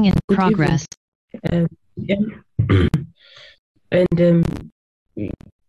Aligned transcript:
Recording 0.00 0.06
in 0.06 0.36
progress. 0.36 0.86
Uh, 1.52 1.66
yeah. 1.96 2.16
and 3.92 4.20
um, 4.20 4.44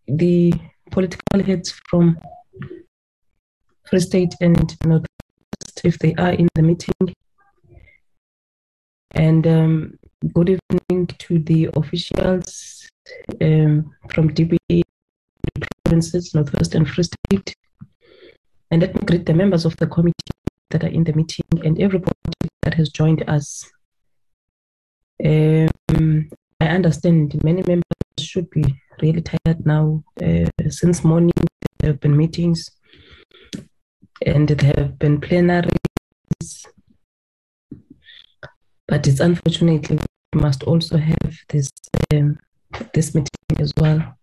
the 0.08 0.52
political 0.90 1.42
heads 1.44 1.72
from 1.88 2.18
Free 3.88 4.00
State 4.00 4.34
and 4.40 4.56
Northwest, 4.84 5.80
if 5.84 5.98
they 5.98 6.14
are 6.14 6.32
in 6.32 6.48
the 6.54 6.62
meeting. 6.62 7.14
And 9.10 9.46
um, 9.46 9.98
good 10.32 10.48
evening 10.48 11.06
to 11.06 11.38
the 11.40 11.68
officials 11.74 12.88
um, 13.42 13.94
from 14.08 14.30
DBE 14.30 14.82
provinces, 15.84 16.34
Northwest 16.34 16.74
and 16.74 16.88
Free 16.88 17.04
State. 17.04 17.54
And 18.70 18.80
let 18.80 18.94
me 18.94 19.00
greet 19.04 19.26
the 19.26 19.34
members 19.34 19.66
of 19.66 19.76
the 19.76 19.86
committee 19.86 20.14
that 20.70 20.84
are 20.84 20.88
in 20.88 21.04
the 21.04 21.12
meeting 21.12 21.44
and 21.62 21.78
everybody 21.78 22.14
that 22.62 22.72
has 22.74 22.88
joined 22.88 23.28
us. 23.28 23.70
Um, 25.24 26.28
I 26.60 26.66
understand 26.66 27.40
many 27.44 27.62
members 27.62 27.82
should 28.18 28.50
be 28.50 28.64
really 29.00 29.22
tired 29.22 29.64
now. 29.64 30.02
Uh, 30.22 30.48
since 30.68 31.04
morning, 31.04 31.32
there 31.80 31.92
have 31.92 32.00
been 32.00 32.16
meetings 32.16 32.70
and 34.26 34.48
there 34.48 34.72
have 34.76 34.98
been 34.98 35.20
plenaries. 35.20 36.66
But 38.88 39.06
it's 39.06 39.20
unfortunately 39.20 39.98
we 40.32 40.40
must 40.40 40.64
also 40.64 40.98
have 40.98 41.38
this 41.48 41.70
um, 42.14 42.38
this 42.92 43.14
meeting 43.14 43.28
as 43.58 43.72
well, 43.76 44.16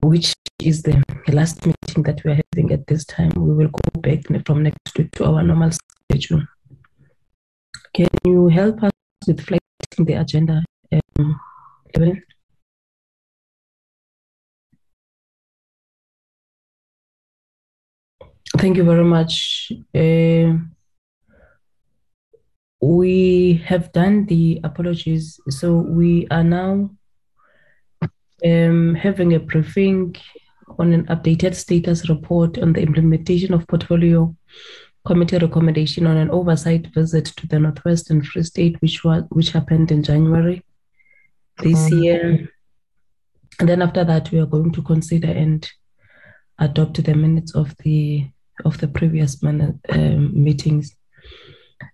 which 0.00 0.32
is 0.62 0.82
the 0.82 1.02
last 1.32 1.66
meeting 1.66 2.02
that 2.04 2.22
we 2.24 2.32
are 2.32 2.40
having 2.52 2.72
at 2.72 2.86
this 2.86 3.04
time. 3.04 3.32
We 3.36 3.54
will 3.54 3.68
go 3.68 4.00
back 4.00 4.20
from 4.46 4.62
next 4.62 4.96
week 4.96 5.10
to 5.12 5.24
our 5.24 5.42
normal 5.42 5.70
schedule. 6.10 6.42
Can 7.94 8.08
you 8.24 8.48
help 8.48 8.82
us 8.82 8.90
with 9.26 9.40
flexing 9.40 10.04
the 10.04 10.14
agenda, 10.14 10.64
um, 10.92 11.40
Thank 18.56 18.76
you 18.76 18.84
very 18.84 19.04
much. 19.04 19.72
Uh, 19.94 20.58
we 22.80 23.62
have 23.64 23.92
done 23.92 24.26
the 24.26 24.60
apologies, 24.62 25.40
so 25.48 25.76
we 25.76 26.26
are 26.30 26.44
now 26.44 26.90
um, 28.44 28.94
having 28.94 29.34
a 29.34 29.40
briefing 29.40 30.14
on 30.78 30.92
an 30.92 31.06
updated 31.06 31.54
status 31.54 32.08
report 32.08 32.58
on 32.58 32.72
the 32.72 32.80
implementation 32.80 33.54
of 33.54 33.66
portfolio 33.66 34.34
committee 35.04 35.38
recommendation 35.38 36.06
on 36.06 36.16
an 36.16 36.30
oversight 36.30 36.86
visit 36.94 37.26
to 37.26 37.46
the 37.46 37.58
Northwestern 37.58 38.22
Free 38.22 38.42
State, 38.42 38.80
which 38.80 39.04
was 39.04 39.24
which 39.30 39.50
happened 39.50 39.90
in 39.90 40.02
January 40.02 40.64
this 41.58 41.90
year. 41.90 42.48
And 43.60 43.68
then 43.68 43.82
after 43.82 44.04
that, 44.04 44.30
we 44.32 44.40
are 44.40 44.46
going 44.46 44.72
to 44.72 44.82
consider 44.82 45.28
and 45.28 45.68
adopt 46.58 47.02
the 47.04 47.14
minutes 47.14 47.54
of 47.54 47.76
the 47.78 48.26
of 48.64 48.78
the 48.78 48.88
previous 48.88 49.42
minute, 49.42 49.76
um, 49.90 50.32
meetings. 50.42 50.96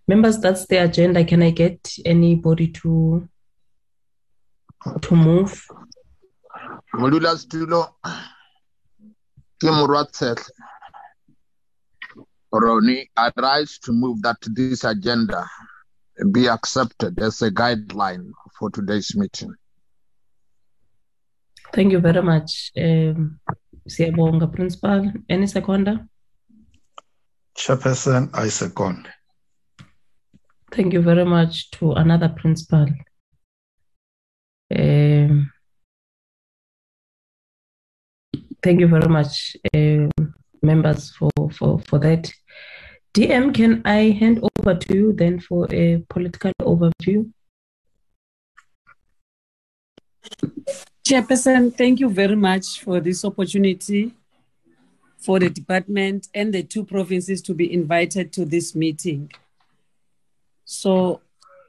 Members, 0.06 0.38
that's 0.38 0.66
the 0.66 0.76
agenda. 0.76 1.24
Can 1.24 1.42
I 1.42 1.50
get 1.50 1.92
anybody 2.04 2.68
to 2.68 3.28
to 5.00 5.16
move? 5.16 5.66
modulasetulo 6.92 7.94
ke 9.58 9.70
morwa 9.70 10.04
tshetlhe 10.04 10.52
roni 12.52 13.08
i 13.16 13.30
rise 13.36 13.78
to 13.78 13.92
move 13.92 14.20
that 14.22 14.38
this 14.54 14.84
agenda 14.84 15.48
be 16.32 16.48
accepted 16.48 17.18
as 17.20 17.42
a 17.42 17.50
guideline 17.50 18.30
for 18.58 18.70
today's 18.70 19.14
meeting 19.16 19.54
Thank 21.72 21.92
you 21.92 22.00
very 22.00 22.20
much. 22.20 22.72
Um, 22.76 23.38
Siyabonga, 23.88 24.52
Principal. 24.52 25.12
Any 25.28 25.46
seconder? 25.46 26.04
Chairperson, 27.56 28.30
I 28.34 28.48
second. 28.48 29.08
Thank 30.72 30.92
you 30.92 31.02
very 31.02 31.24
much 31.24 31.70
to 31.72 31.92
another 31.92 32.28
principal. 32.28 32.86
Um, 34.74 35.50
thank 38.62 38.80
you 38.80 38.86
very 38.86 39.08
much, 39.08 39.56
um, 39.74 40.10
members, 40.62 41.10
for, 41.10 41.30
for, 41.52 41.78
for 41.80 41.98
that. 41.98 42.32
DM, 43.14 43.52
can 43.52 43.82
I 43.84 44.10
hand 44.10 44.40
over 44.42 44.74
to 44.74 44.94
you 44.94 45.12
then 45.12 45.40
for 45.40 45.66
a 45.72 46.04
political 46.08 46.52
overview? 46.60 47.30
Chairperson, 51.04 51.74
thank 51.76 51.98
you 51.98 52.08
very 52.08 52.36
much 52.36 52.80
for 52.80 53.00
this 53.00 53.24
opportunity 53.24 54.12
for 55.20 55.38
the 55.38 55.50
department 55.50 56.28
and 56.34 56.52
the 56.52 56.62
two 56.62 56.84
provinces 56.84 57.42
to 57.42 57.54
be 57.54 57.72
invited 57.72 58.32
to 58.32 58.44
this 58.44 58.74
meeting. 58.74 59.30
So, 60.64 61.20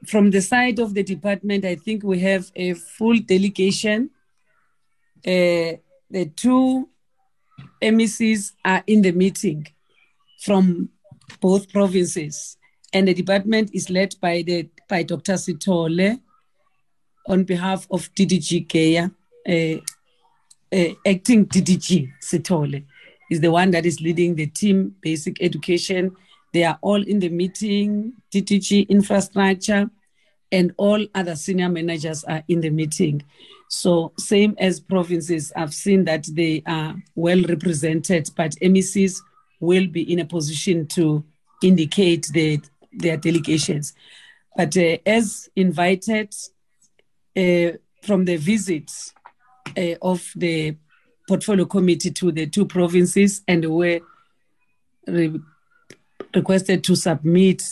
from 0.06 0.30
the 0.30 0.40
side 0.40 0.78
of 0.78 0.94
the 0.94 1.02
department, 1.02 1.64
I 1.64 1.76
think 1.76 2.02
we 2.02 2.20
have 2.20 2.50
a 2.56 2.74
full 2.74 3.18
delegation. 3.18 4.10
Uh, 5.24 5.78
the 6.10 6.30
two 6.34 6.88
MECs 7.82 8.52
are 8.64 8.82
in 8.86 9.02
the 9.02 9.12
meeting 9.12 9.66
from 10.40 10.88
both 11.40 11.72
provinces, 11.72 12.56
and 12.92 13.08
the 13.08 13.14
department 13.14 13.70
is 13.72 13.90
led 13.90 14.14
by 14.20 14.42
the 14.42 14.68
by 14.88 15.02
Dr. 15.02 15.34
Sitole 15.34 16.20
on 17.28 17.44
behalf 17.44 17.86
of 17.90 18.12
DDG 18.14 18.68
Kea, 18.68 18.98
uh, 18.98 19.80
uh, 20.72 20.94
acting 21.06 21.46
DDG 21.46 22.12
Sitole 22.20 22.84
is 23.30 23.40
the 23.40 23.50
one 23.50 23.70
that 23.70 23.86
is 23.86 24.00
leading 24.00 24.34
the 24.34 24.46
team 24.46 24.94
basic 25.00 25.42
education. 25.42 26.14
They 26.52 26.64
are 26.64 26.78
all 26.82 27.02
in 27.02 27.18
the 27.18 27.30
meeting, 27.30 28.12
DDG 28.30 28.88
infrastructure, 28.88 29.90
and 30.52 30.72
all 30.76 31.04
other 31.14 31.34
senior 31.34 31.68
managers 31.68 32.22
are 32.24 32.44
in 32.46 32.60
the 32.60 32.70
meeting. 32.70 33.24
So, 33.68 34.12
same 34.18 34.54
as 34.58 34.78
provinces, 34.78 35.50
I've 35.56 35.72
seen 35.72 36.04
that 36.04 36.28
they 36.30 36.62
are 36.66 36.94
well 37.14 37.42
represented, 37.48 38.30
but 38.36 38.52
MECs 38.60 39.20
will 39.60 39.86
be 39.86 40.12
in 40.12 40.18
a 40.18 40.26
position 40.26 40.86
to 40.88 41.24
indicate 41.62 42.28
the, 42.32 42.60
their 42.92 43.16
delegations. 43.16 43.94
But 44.54 44.76
uh, 44.76 44.98
as 45.06 45.48
invited 45.56 46.34
uh, 47.34 47.78
from 48.02 48.26
the 48.26 48.36
visits 48.36 49.14
uh, 49.76 49.94
of 50.02 50.30
the 50.36 50.76
portfolio 51.26 51.64
committee 51.64 52.10
to 52.10 52.30
the 52.30 52.46
two 52.46 52.66
provinces 52.66 53.40
and 53.48 53.64
were 53.64 54.00
re- 55.06 55.40
requested 56.34 56.84
to 56.84 56.96
submit 56.96 57.62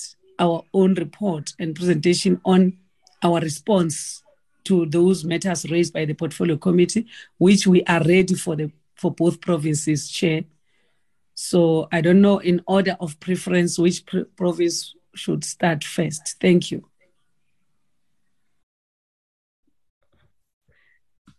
our 0.40 0.64
own 0.74 0.94
report 0.94 1.52
and 1.58 1.76
presentation 1.76 2.40
on 2.44 2.76
our 3.22 3.38
response 3.40 4.22
to 4.64 4.86
those 4.86 5.24
matters 5.24 5.70
raised 5.70 5.92
by 5.92 6.04
the 6.04 6.14
portfolio 6.14 6.56
committee, 6.56 7.06
which 7.38 7.66
we 7.66 7.84
are 7.84 8.02
ready 8.02 8.34
for 8.34 8.56
the 8.56 8.72
for 8.96 9.10
both 9.10 9.40
provinces, 9.40 10.10
Chair. 10.10 10.44
So 11.34 11.88
I 11.90 12.02
don't 12.02 12.20
know 12.20 12.38
in 12.38 12.60
order 12.66 12.96
of 13.00 13.18
preference 13.18 13.78
which 13.78 14.04
pr- 14.04 14.28
province 14.36 14.94
should 15.14 15.42
start 15.44 15.84
first. 15.84 16.36
Thank 16.40 16.70
you. 16.70 16.84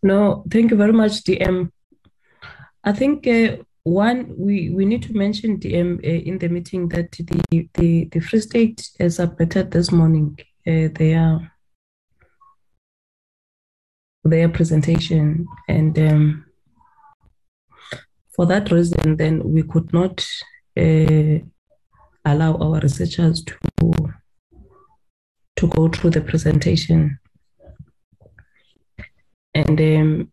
No, 0.01 0.43
thank 0.49 0.71
you 0.71 0.77
very 0.77 0.93
much, 0.93 1.23
DM. 1.23 1.71
I 2.83 2.93
think 2.93 3.27
uh, 3.27 3.57
one 3.83 4.33
we, 4.37 4.69
we 4.69 4.85
need 4.85 5.03
to 5.03 5.13
mention 5.13 5.59
DM 5.59 5.97
uh, 6.03 6.07
in 6.07 6.37
the 6.37 6.49
meeting 6.49 6.87
that 6.89 7.11
the 7.11 7.69
the, 7.73 8.05
the 8.05 8.19
Free 8.19 8.39
State 8.39 8.89
has 8.99 9.15
submitted 9.15 9.71
this 9.71 9.91
morning 9.91 10.37
uh, 10.67 10.87
their 10.93 11.51
their 14.23 14.49
presentation, 14.49 15.47
and 15.67 15.97
um, 15.97 16.45
for 18.35 18.45
that 18.45 18.71
reason, 18.71 19.17
then 19.17 19.41
we 19.43 19.63
could 19.63 19.91
not 19.91 20.25
uh, 20.77 21.39
allow 22.25 22.55
our 22.57 22.79
researchers 22.81 23.43
to 23.43 23.91
to 25.55 25.67
go 25.67 25.89
through 25.89 26.11
the 26.11 26.21
presentation, 26.21 27.17
and 29.55 29.81
um, 29.81 30.31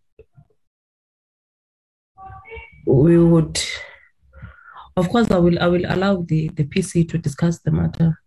we 2.88 3.18
would 3.18 3.60
of 4.96 5.08
course 5.10 5.30
i 5.30 5.38
will 5.38 5.58
i 5.60 5.66
will 5.66 5.84
allow 5.88 6.22
the 6.22 6.48
the 6.56 6.64
pc 6.64 7.08
to 7.08 7.18
discuss 7.18 7.58
the 7.60 7.70
matter. 7.70 8.20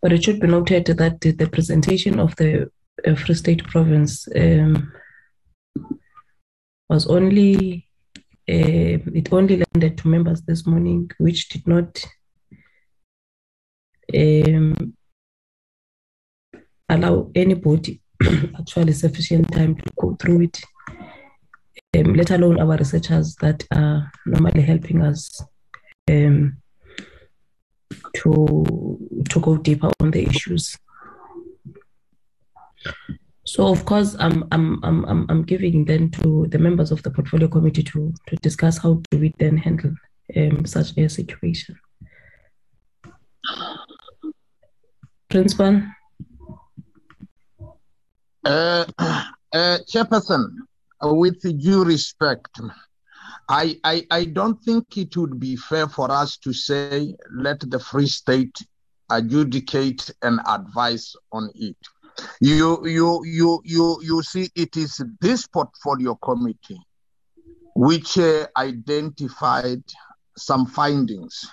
But 0.00 0.12
it 0.12 0.22
should 0.22 0.40
be 0.40 0.46
noted 0.46 0.86
that 0.86 1.20
the, 1.22 1.48
presentation 1.50 2.20
of 2.20 2.36
the 2.36 2.70
uh, 3.06 3.14
free 3.14 3.34
state 3.34 3.64
province 3.64 4.28
um, 4.36 4.92
was 6.90 7.06
only 7.06 7.88
uh, 8.48 8.98
it 9.20 9.32
only 9.32 9.64
landed 9.64 9.96
to 9.98 10.08
members 10.08 10.42
this 10.42 10.66
morning 10.66 11.10
which 11.18 11.48
did 11.48 11.66
not 11.66 12.04
um, 14.14 14.94
allow 16.90 17.30
anybody 17.34 18.02
actually 18.58 18.92
sufficient 18.92 19.50
time 19.52 19.74
to 19.76 19.90
go 19.98 20.16
through 20.20 20.42
it, 20.42 20.60
um, 21.94 22.14
let 22.14 22.30
alone 22.30 22.60
our 22.60 22.76
researchers 22.76 23.34
that 23.36 23.64
are 23.72 24.10
normally 24.26 24.62
helping 24.62 25.02
us 25.02 25.40
um, 26.10 26.56
to 28.14 29.24
to 29.28 29.40
go 29.40 29.56
deeper 29.56 29.90
on 30.00 30.10
the 30.10 30.26
issues. 30.26 30.76
So 33.44 33.68
of 33.68 33.84
course, 33.84 34.16
I'm 34.18 34.44
I'm 34.50 34.82
I'm 34.82 35.26
I'm, 35.28 35.42
giving 35.42 35.84
then 35.84 36.10
to 36.12 36.46
the 36.48 36.58
members 36.58 36.90
of 36.90 37.02
the 37.02 37.10
portfolio 37.10 37.48
committee 37.48 37.82
to 37.84 38.12
to 38.26 38.36
discuss 38.36 38.78
how 38.78 39.02
do 39.10 39.18
we 39.18 39.34
then 39.38 39.56
handle 39.56 39.94
um, 40.36 40.64
such 40.66 40.96
a 40.96 41.08
situation. 41.08 41.78
Principal. 45.28 45.82
Uh, 48.44 48.84
uh, 48.98 49.78
Chairperson, 49.88 50.50
with 51.02 51.40
due 51.60 51.84
respect, 51.84 52.60
I, 53.48 53.78
I, 53.84 54.06
I 54.10 54.24
don't 54.24 54.60
think 54.62 54.96
it 54.96 55.16
would 55.16 55.38
be 55.38 55.56
fair 55.56 55.88
for 55.88 56.10
us 56.10 56.36
to 56.38 56.52
say 56.52 57.14
let 57.30 57.60
the 57.60 57.78
Free 57.78 58.06
State 58.06 58.56
adjudicate 59.10 60.10
and 60.22 60.40
advise 60.46 61.14
on 61.32 61.50
it. 61.54 61.76
You 62.40 62.86
you 62.86 63.22
you 63.24 63.60
you 63.64 63.98
you 64.02 64.22
see, 64.22 64.48
it 64.54 64.76
is 64.76 65.02
this 65.20 65.46
portfolio 65.46 66.14
committee 66.14 66.80
which 67.74 68.18
uh, 68.18 68.46
identified 68.56 69.82
some 70.36 70.66
findings, 70.66 71.44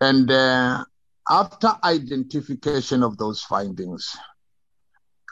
and 0.00 0.30
uh, 0.30 0.84
after 1.28 1.72
identification 1.82 3.02
of 3.02 3.16
those 3.18 3.42
findings, 3.42 4.16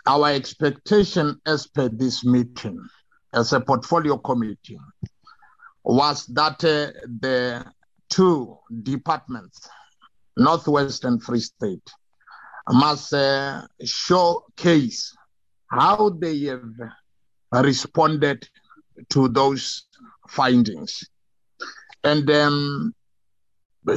our 0.09 0.31
expectation 0.33 1.39
as 1.45 1.67
per 1.67 1.91
this 1.91 2.25
meeting, 2.25 2.81
as 3.35 3.53
a 3.53 3.61
portfolio 3.61 4.17
committee, 4.17 4.79
was 5.85 6.25
that 6.27 6.65
uh, 6.65 6.99
the 7.21 7.65
two 8.09 8.57
departments, 8.83 9.69
Northwest 10.39 11.05
and 11.05 11.23
Free 11.23 11.41
State, 11.41 11.91
must 12.71 13.13
uh, 13.13 13.63
showcase 13.85 15.15
how 15.71 16.09
they 16.09 16.41
have 16.45 16.73
responded 17.53 18.49
to 19.11 19.29
those 19.29 19.85
findings. 20.29 21.05
And 22.03 22.31
um, 22.31 22.95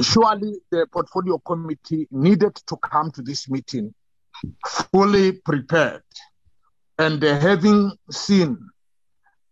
surely 0.02 0.58
the 0.70 0.86
portfolio 0.92 1.38
committee 1.38 2.06
needed 2.10 2.54
to 2.66 2.76
come 2.76 3.10
to 3.12 3.22
this 3.22 3.48
meeting 3.48 3.94
fully 4.92 5.32
prepared 5.32 6.02
and 6.98 7.22
having 7.22 7.92
seen 8.10 8.58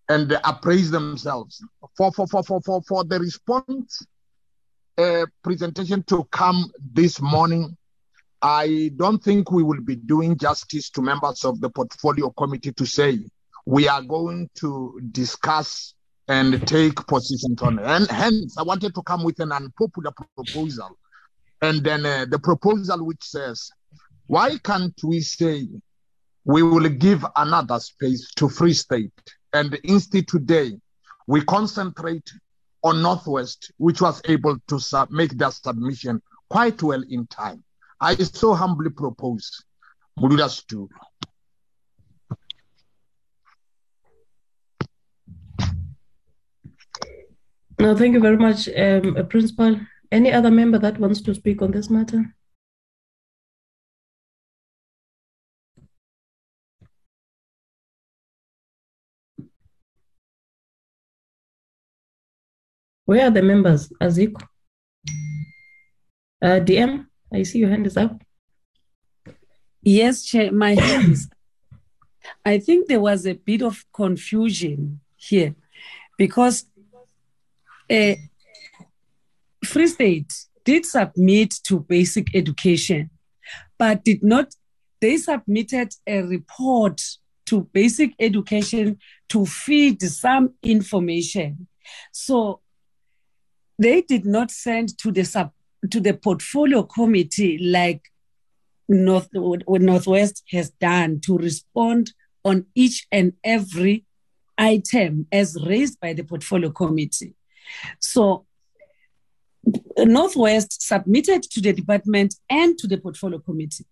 and 0.09 0.33
appraise 0.44 0.90
themselves 0.90 1.64
for 1.96 2.12
for 2.12 2.26
for 2.26 2.42
for 2.42 2.61
for, 2.62 2.83
for 2.83 3.05
the 3.05 3.18
response 3.18 4.05
uh, 4.98 5.24
presentation 5.42 6.03
to 6.03 6.24
come 6.24 6.70
this 6.92 7.20
morning 7.20 7.76
i 8.42 8.90
don't 8.96 9.22
think 9.22 9.50
we 9.50 9.62
will 9.62 9.81
be 9.81 9.96
doing 9.96 10.37
justice 10.37 10.90
to 10.90 11.00
members 11.00 11.44
of 11.44 11.61
the 11.61 11.70
portfolio 11.70 12.31
committee 12.31 12.72
to 12.72 12.85
say 12.85 13.18
we 13.66 13.88
are 13.88 14.03
going 14.03 14.48
to 14.55 15.00
discuss 15.12 15.94
and 16.31 16.64
take 16.66 16.94
positions 17.07 17.61
on 17.61 17.81
it. 17.81 17.85
And 17.85 18.09
hence, 18.09 18.57
I 18.57 18.62
wanted 18.62 18.94
to 18.94 19.03
come 19.03 19.24
with 19.24 19.40
an 19.40 19.50
unpopular 19.50 20.12
proposal. 20.37 20.96
And 21.61 21.83
then 21.83 22.07
uh, 22.07 22.26
the 22.31 22.38
proposal 22.38 23.05
which 23.05 23.22
says, 23.22 23.68
why 24.31 24.57
can't 24.59 24.95
we 25.03 25.21
say 25.21 25.66
we 26.45 26.62
will 26.62 26.88
give 26.88 27.27
another 27.35 27.81
space 27.81 28.33
to 28.37 28.49
Free 28.49 28.73
State 28.73 29.12
and 29.53 29.75
instead 29.83 30.29
today 30.29 30.71
we 31.27 31.40
concentrate 31.47 32.31
on 32.85 33.03
Northwest, 33.03 33.73
which 33.79 34.01
was 34.01 34.23
able 34.27 34.57
to 34.69 34.79
sub- 34.79 35.11
make 35.11 35.37
their 35.37 35.51
submission 35.51 36.23
quite 36.49 36.81
well 36.81 37.03
in 37.11 37.27
time. 37.27 37.64
I 38.01 38.14
so 38.14 38.55
humbly 38.55 38.90
propose 38.90 39.64
Muluda's 40.16 40.62
to 40.66 40.88
No, 47.81 47.97
thank 47.97 48.14
you 48.14 48.21
very 48.21 48.37
much, 48.37 48.69
um, 48.69 49.16
uh, 49.16 49.25
Principal. 49.25 49.81
Any 50.12 50.31
other 50.31 50.53
member 50.53 50.79
that 50.79 51.01
wants 51.01 51.21
to 51.23 51.35
speak 51.35 51.62
on 51.62 51.73
this 51.73 51.90
matter? 51.90 52.37
Where 63.11 63.27
are 63.27 63.31
the 63.33 63.42
members? 63.42 63.88
Aziko? 64.01 64.40
Uh, 66.40 66.61
DM, 66.61 67.07
I 67.35 67.42
see 67.42 67.59
your 67.59 67.68
hand 67.68 67.85
is 67.88 67.96
up. 67.96 68.23
Yes, 69.83 70.23
Chair, 70.23 70.53
my 70.53 70.77
hand 70.77 71.14
is. 71.14 71.29
I 72.44 72.61
think 72.61 72.87
there 72.87 73.01
was 73.01 73.27
a 73.27 73.33
bit 73.33 73.62
of 73.62 73.85
confusion 73.92 75.01
here 75.16 75.57
because 76.18 76.66
uh, 77.90 78.14
Free 79.64 79.88
State 79.88 80.33
did 80.64 80.87
submit 80.87 81.53
to 81.64 81.81
basic 81.81 82.33
education, 82.37 83.11
but 83.77 84.05
did 84.05 84.23
not, 84.23 84.55
they 85.01 85.16
submitted 85.16 85.92
a 86.07 86.23
report 86.23 87.03
to 87.46 87.62
basic 87.73 88.14
education 88.20 89.01
to 89.31 89.46
feed 89.46 90.01
some 90.01 90.55
information. 90.62 91.66
So 92.12 92.61
they 93.81 94.03
did 94.03 94.27
not 94.27 94.51
send 94.51 94.97
to 94.99 95.11
the 95.11 95.25
sub 95.25 95.51
to 95.90 95.99
the 95.99 96.12
portfolio 96.12 96.83
committee 96.83 97.57
like 97.59 98.03
North 98.88 99.29
Northwest 99.35 100.45
has 100.51 100.71
done 100.71 101.21
to 101.21 101.38
respond 101.38 102.12
on 102.45 102.66
each 102.75 103.07
and 103.11 103.33
every 103.43 104.05
item 104.59 105.27
as 105.33 105.57
raised 105.66 105.99
by 105.99 106.12
the 106.12 106.23
portfolio 106.23 106.71
committee. 106.71 107.35
So 107.99 108.45
Northwest 109.97 110.83
submitted 110.83 111.43
to 111.45 111.61
the 111.62 111.73
department 111.73 112.35
and 112.51 112.77
to 112.79 112.87
the 112.87 112.99
portfolio 112.99 113.38
committee. 113.38 113.87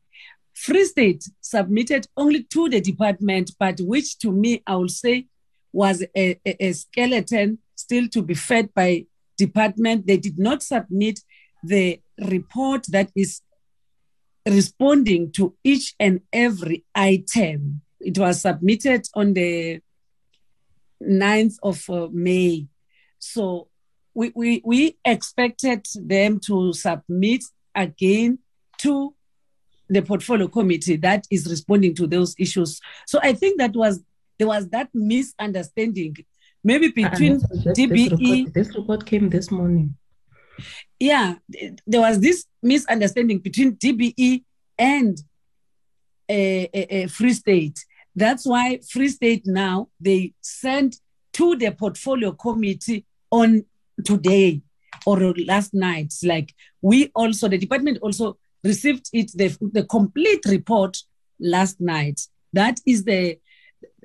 Free 0.54 0.84
State 0.84 1.24
submitted 1.40 2.06
only 2.16 2.42
to 2.42 2.68
the 2.68 2.80
department, 2.80 3.52
but 3.58 3.80
which 3.80 4.18
to 4.18 4.32
me, 4.32 4.62
I 4.66 4.76
will 4.76 4.88
say, 4.88 5.26
was 5.72 6.02
a, 6.16 6.38
a, 6.46 6.66
a 6.66 6.72
skeleton 6.72 7.58
still 7.76 8.08
to 8.08 8.22
be 8.22 8.34
fed 8.34 8.74
by 8.74 9.06
department. 9.38 10.06
They 10.06 10.18
did 10.18 10.38
not 10.38 10.62
submit 10.62 11.20
the 11.64 12.00
report 12.18 12.84
that 12.90 13.10
is 13.16 13.40
responding 14.46 15.32
to 15.32 15.54
each 15.64 15.94
and 15.98 16.20
every 16.32 16.84
item. 16.94 17.82
It 18.00 18.18
was 18.18 18.42
submitted 18.42 19.06
on 19.14 19.34
the 19.34 19.80
9th 21.02 21.56
of 21.62 21.90
uh, 21.90 22.08
May. 22.12 22.66
So 23.18 23.68
we, 24.14 24.32
we, 24.34 24.62
we 24.64 24.98
expected 25.04 25.86
them 25.94 26.40
to 26.40 26.72
submit 26.72 27.44
again 27.74 28.38
to 28.78 29.14
the 29.88 30.02
portfolio 30.02 30.48
committee 30.48 30.96
that 30.96 31.26
is 31.30 31.48
responding 31.48 31.94
to 31.94 32.06
those 32.06 32.34
issues. 32.38 32.80
So 33.06 33.18
I 33.22 33.32
think 33.32 33.58
that 33.58 33.74
was 33.74 34.02
there 34.38 34.46
was 34.46 34.68
that 34.68 34.88
misunderstanding, 34.94 36.16
maybe 36.68 36.88
ah, 37.04 37.08
between 37.08 37.40
DBE. 37.78 37.88
This 37.88 38.10
report, 38.10 38.54
this 38.54 38.76
report 38.76 39.06
came 39.06 39.30
this 39.30 39.50
morning. 39.50 39.96
Yeah, 41.00 41.36
there 41.86 42.02
was 42.06 42.20
this 42.20 42.44
misunderstanding 42.62 43.38
between 43.38 43.76
DBE 43.76 44.44
and 44.78 45.16
a, 46.28 46.68
a, 46.74 46.82
a 46.96 47.06
Free 47.06 47.32
State. 47.32 47.78
That's 48.14 48.44
why 48.44 48.80
Free 48.92 49.08
State 49.08 49.44
now 49.46 49.88
they 50.00 50.34
sent 50.42 50.96
to 51.34 51.56
the 51.56 51.70
portfolio 51.70 52.32
committee 52.32 53.06
on 53.30 53.64
today 54.04 54.60
or 55.06 55.16
last 55.46 55.72
night. 55.72 56.12
Like 56.22 56.54
we 56.82 57.10
also, 57.14 57.48
the 57.48 57.58
department 57.58 57.98
also 58.02 58.36
received 58.64 59.08
it, 59.12 59.30
the, 59.34 59.56
the 59.72 59.84
complete 59.84 60.44
report 60.46 60.98
last 61.40 61.80
night. 61.80 62.20
That 62.52 62.80
is 62.84 63.04
the 63.04 63.38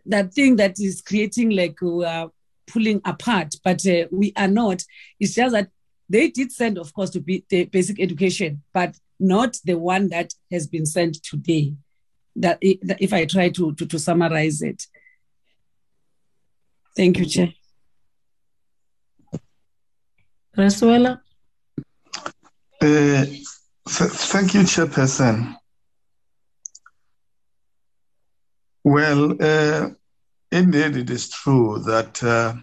that 0.06 0.34
thing 0.34 0.58
that 0.58 0.76
is 0.80 1.02
creating 1.02 1.52
like 1.52 1.82
are 1.82 2.30
pulling 2.68 3.02
apart, 3.06 3.56
but 3.64 3.86
uh, 3.86 4.06
we 4.12 4.34
are 4.36 4.48
not. 4.48 4.84
It's 5.20 5.36
just 5.36 5.54
that 5.54 5.70
they 6.10 6.30
did 6.30 6.52
send, 6.52 6.78
of 6.78 6.94
course, 6.94 7.10
to 7.12 7.20
be 7.20 7.46
the 7.50 7.66
basic 7.66 8.00
education, 8.00 8.64
but 8.74 8.96
not 9.20 9.58
the 9.64 9.78
one 9.78 10.10
that 10.10 10.34
has 10.52 10.68
been 10.68 10.86
sent 10.86 11.24
today. 11.24 11.74
That 12.36 12.58
if 12.62 13.14
I 13.14 13.26
try 13.26 13.50
to, 13.50 13.74
to, 13.76 13.86
to 13.86 14.00
summarize 14.00 14.62
it. 14.62 14.88
Thank 16.96 17.20
you, 17.20 17.26
Chair. 17.26 17.54
Rasuela? 20.58 21.20
Uh, 22.82 23.26
th- 23.26 23.42
thank 23.88 24.54
you, 24.54 24.62
Chairperson. 24.62 25.56
Well, 28.84 29.32
uh, 29.42 29.90
indeed, 30.54 30.96
it 30.96 31.10
is 31.10 31.30
true 31.30 31.84
that 31.88 32.24
uh, 32.24 32.54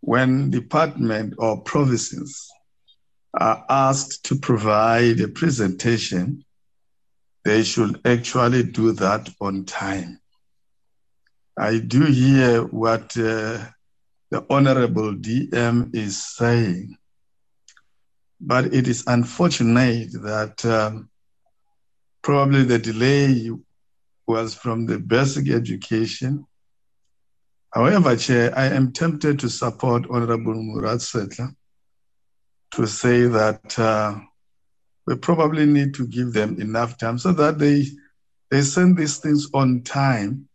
when 0.00 0.50
department 0.50 1.34
or 1.38 1.60
provinces 1.60 2.50
are 3.34 3.64
asked 3.68 4.24
to 4.24 4.36
provide 4.36 5.20
a 5.20 5.28
presentation, 5.28 6.44
they 7.44 7.62
should 7.62 8.00
actually 8.06 8.62
do 8.62 8.92
that 8.92 9.28
on 9.40 9.64
time. 9.64 10.20
I 11.58 11.78
do 11.78 12.04
hear 12.04 12.62
what 12.62 13.16
uh, 13.16 13.64
the 14.30 14.46
Honorable 14.48 15.14
DM 15.14 15.94
is 15.94 16.24
saying, 16.24 16.96
but 18.40 18.72
it 18.72 18.88
is 18.88 19.04
unfortunate 19.06 20.12
that 20.22 20.64
um, 20.64 21.10
probably 22.22 22.62
the 22.64 22.78
delay 22.78 23.50
was 24.26 24.54
from 24.54 24.86
the 24.86 24.98
basic 24.98 25.50
education. 25.50 26.46
However, 27.72 28.16
Chair, 28.16 28.56
I 28.56 28.66
am 28.66 28.92
tempted 28.92 29.38
to 29.40 29.48
support 29.48 30.06
Honorable 30.10 30.54
Murad 30.54 30.98
Setla 30.98 31.54
to 32.72 32.86
say 32.86 33.22
that 33.22 33.78
uh, 33.78 34.18
we 35.06 35.16
probably 35.16 35.66
need 35.66 35.94
to 35.94 36.06
give 36.06 36.32
them 36.32 36.60
enough 36.60 36.98
time 36.98 37.18
so 37.18 37.32
that 37.32 37.58
they 37.58 37.86
they 38.50 38.60
send 38.60 38.98
these 38.98 39.16
things 39.16 39.48
on 39.54 39.82
time 39.82 40.46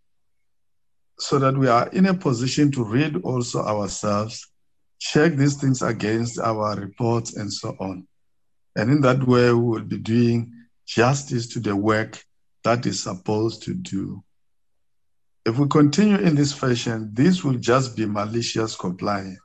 so 1.19 1.39
that 1.39 1.57
we 1.57 1.67
are 1.67 1.87
in 1.89 2.05
a 2.05 2.13
position 2.13 2.71
to 2.71 2.83
read 2.83 3.17
also 3.23 3.63
ourselves, 3.63 4.47
check 4.99 5.33
these 5.33 5.55
things 5.55 5.81
against 5.81 6.39
our 6.39 6.75
reports 6.75 7.35
and 7.35 7.51
so 7.51 7.75
on. 7.79 8.07
And 8.75 8.91
in 8.91 9.01
that 9.01 9.25
way, 9.25 9.51
we 9.51 9.59
will 9.59 9.83
be 9.83 9.97
doing 9.97 10.53
justice 10.85 11.47
to 11.53 11.59
the 11.59 11.75
work 11.75 12.23
that 12.63 12.85
is 12.85 13.01
supposed 13.01 13.63
to 13.63 13.73
do. 13.73 14.23
If 15.47 15.57
we 15.57 15.65
continue 15.69 16.17
in 16.17 16.35
this 16.35 16.51
fashion, 16.51 17.09
this 17.13 17.41
will 17.41 17.59
just 17.71 17.95
be 17.95 18.05
malicious 18.05 18.75
compliance. 18.75 19.39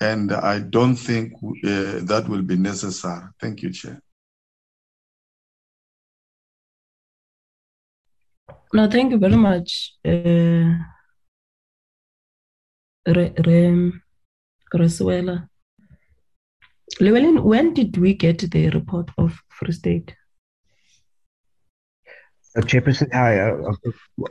And 0.00 0.32
I 0.32 0.60
don't 0.60 0.94
think 0.94 1.32
uh, 1.42 2.06
that 2.10 2.26
will 2.28 2.42
be 2.42 2.56
necessary. 2.56 3.24
Thank 3.40 3.62
you, 3.62 3.72
Chair. 3.72 4.00
No, 8.72 8.88
thank 8.88 9.10
you 9.10 9.18
very 9.18 9.34
much, 9.34 9.94
uh, 10.06 10.78
Re, 13.16 13.32
Re, 13.46 13.92
Resuela. 14.72 15.48
Llewellyn, 17.00 17.42
when 17.42 17.74
did 17.74 17.96
we 17.96 18.14
get 18.14 18.48
the 18.48 18.70
report 18.70 19.10
of 19.18 19.42
Free 19.48 19.72
State? 19.72 20.14
Uh, 22.56 22.60
Chairperson, 22.62 23.08
uh, 23.14 23.72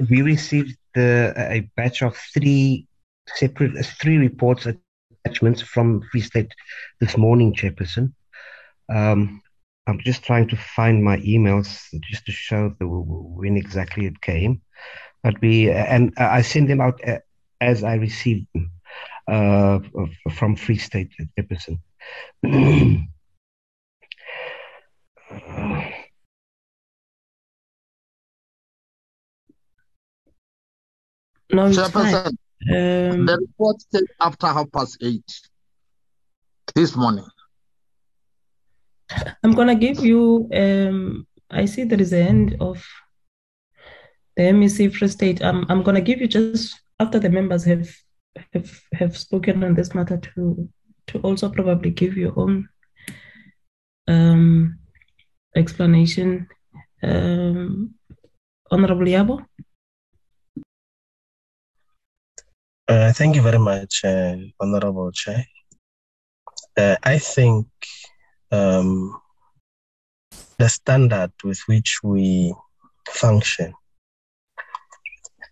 we 0.09 0.21
received 0.21 0.77
the, 0.93 1.33
a 1.37 1.69
batch 1.77 2.01
of 2.01 2.17
three 2.33 2.85
separate, 3.27 3.85
three 3.85 4.17
reports 4.17 4.67
attachments 5.25 5.61
from 5.61 6.01
Free 6.11 6.21
State 6.21 6.51
this 6.99 7.17
morning, 7.17 7.53
Chairperson. 7.53 8.13
Um, 8.93 9.41
I'm 9.87 9.99
just 9.99 10.23
trying 10.23 10.47
to 10.49 10.55
find 10.55 11.03
my 11.03 11.17
emails 11.17 11.85
just 12.09 12.25
to 12.25 12.31
show 12.31 12.75
the, 12.79 12.87
when 12.87 13.57
exactly 13.57 14.05
it 14.05 14.21
came. 14.21 14.61
But 15.23 15.39
we 15.41 15.69
and 15.71 16.13
I 16.17 16.41
send 16.41 16.69
them 16.69 16.79
out 16.79 17.01
as 17.59 17.83
I 17.83 17.95
received 17.95 18.47
them 18.53 18.71
uh, 19.27 19.79
from 20.31 20.55
Free 20.55 20.77
State 20.77 21.11
Epperson. 21.37 21.79
no, 31.51 31.69
Chairperson, 31.69 32.27
um, 32.27 33.25
the 33.25 33.37
report 33.39 33.77
came 33.91 34.05
after 34.19 34.47
half 34.47 34.71
past 34.71 34.97
eight 35.01 35.49
this 36.75 36.95
morning. 36.95 37.25
I'm 39.43 39.53
gonna 39.53 39.75
give 39.75 40.03
you. 40.03 40.49
Um, 40.53 41.27
I 41.49 41.65
see 41.65 41.83
there 41.83 42.01
is 42.01 42.13
a 42.13 42.19
end 42.19 42.57
of 42.59 42.85
the 44.35 44.43
MEC 44.43 44.93
Free 44.93 45.07
State. 45.07 45.43
I'm 45.43 45.65
I'm 45.69 45.83
gonna 45.83 46.01
give 46.01 46.21
you 46.21 46.27
just 46.27 46.79
after 46.99 47.19
the 47.19 47.29
members 47.29 47.63
have 47.63 47.89
have 48.53 48.81
have 48.93 49.17
spoken 49.17 49.63
on 49.63 49.73
this 49.73 49.95
matter 49.95 50.17
to 50.17 50.69
to 51.07 51.19
also 51.19 51.49
probably 51.49 51.89
give 51.89 52.15
your 52.17 52.37
own 52.37 52.69
um, 54.07 54.77
explanation. 55.55 56.47
Um, 57.01 57.95
Honorable 58.71 59.05
Yabo. 59.05 59.45
Uh, 62.89 63.13
thank 63.13 63.35
you 63.35 63.41
very 63.43 63.59
much, 63.59 64.03
uh, 64.03 64.35
Honorable 64.59 65.11
Chair. 65.11 65.45
Uh, 66.75 66.95
I 67.03 67.19
think 67.19 67.67
um, 68.51 69.21
the 70.57 70.67
standard 70.67 71.31
with 71.43 71.59
which 71.67 71.99
we 72.01 72.51
function, 73.07 73.73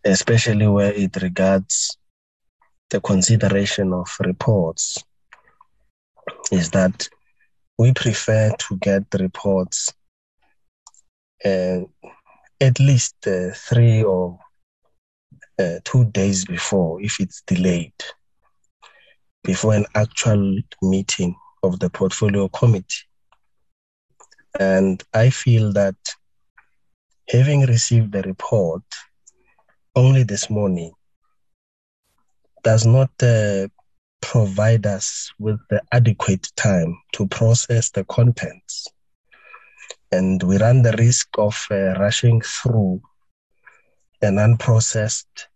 especially 0.04 0.66
where 0.66 0.92
it 0.92 1.16
regards 1.22 2.00
the 2.90 3.00
consideration 3.02 3.94
of 3.94 4.10
reports, 4.22 5.04
is 6.52 6.72
that 6.72 7.08
we 7.78 7.94
prefer 7.94 8.52
to 8.58 8.78
get 8.78 9.04
reports 9.14 9.94
uh, 11.46 11.82
at 12.60 12.80
least 12.80 13.28
uh, 13.28 13.52
three 13.54 14.02
or 14.02 14.40
uh, 15.60 15.80
two 15.84 16.06
days 16.06 16.46
before, 16.46 17.02
if 17.02 17.20
it's 17.20 17.42
delayed, 17.42 17.94
before 19.44 19.74
an 19.74 19.86
actual 19.96 20.58
meeting 20.82 21.36
of 21.64 21.80
the 21.80 21.90
portfolio 21.90 22.48
committee. 22.50 23.06
And 24.60 25.04
I 25.14 25.30
feel 25.30 25.74
that 25.74 25.96
having 27.30 27.62
received 27.66 28.12
the 28.12 28.22
report 28.24 28.84
only 29.96 30.24
this 30.24 30.50
morning 30.50 30.94
does 32.64 32.86
not 32.86 33.12
uh, 33.22 33.68
provide 34.22 34.86
us 34.86 35.32
with 35.40 35.60
the 35.70 35.82
adequate 35.92 36.48
time 36.56 36.98
to 37.14 37.28
process 37.28 37.90
the 37.92 38.04
contents. 38.06 38.88
And 40.12 40.42
we 40.44 40.58
run 40.58 40.82
the 40.82 40.94
risk 40.94 41.28
of 41.38 41.66
uh, 41.70 41.94
rushing 42.00 42.42
through 42.42 43.02
an 44.22 44.36
unprocessed 44.36 45.48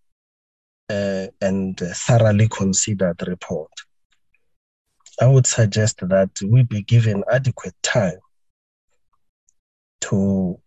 uh, 0.89 1.27
and 1.41 1.77
thoroughly 1.79 2.47
considered 2.47 3.21
report. 3.27 3.71
I 5.19 5.27
would 5.27 5.47
suggest 5.47 5.99
that 6.01 6.29
we 6.41 6.63
be 6.63 6.81
given 6.81 7.23
adequate 7.31 7.75
time 7.83 8.19
to 10.01 10.59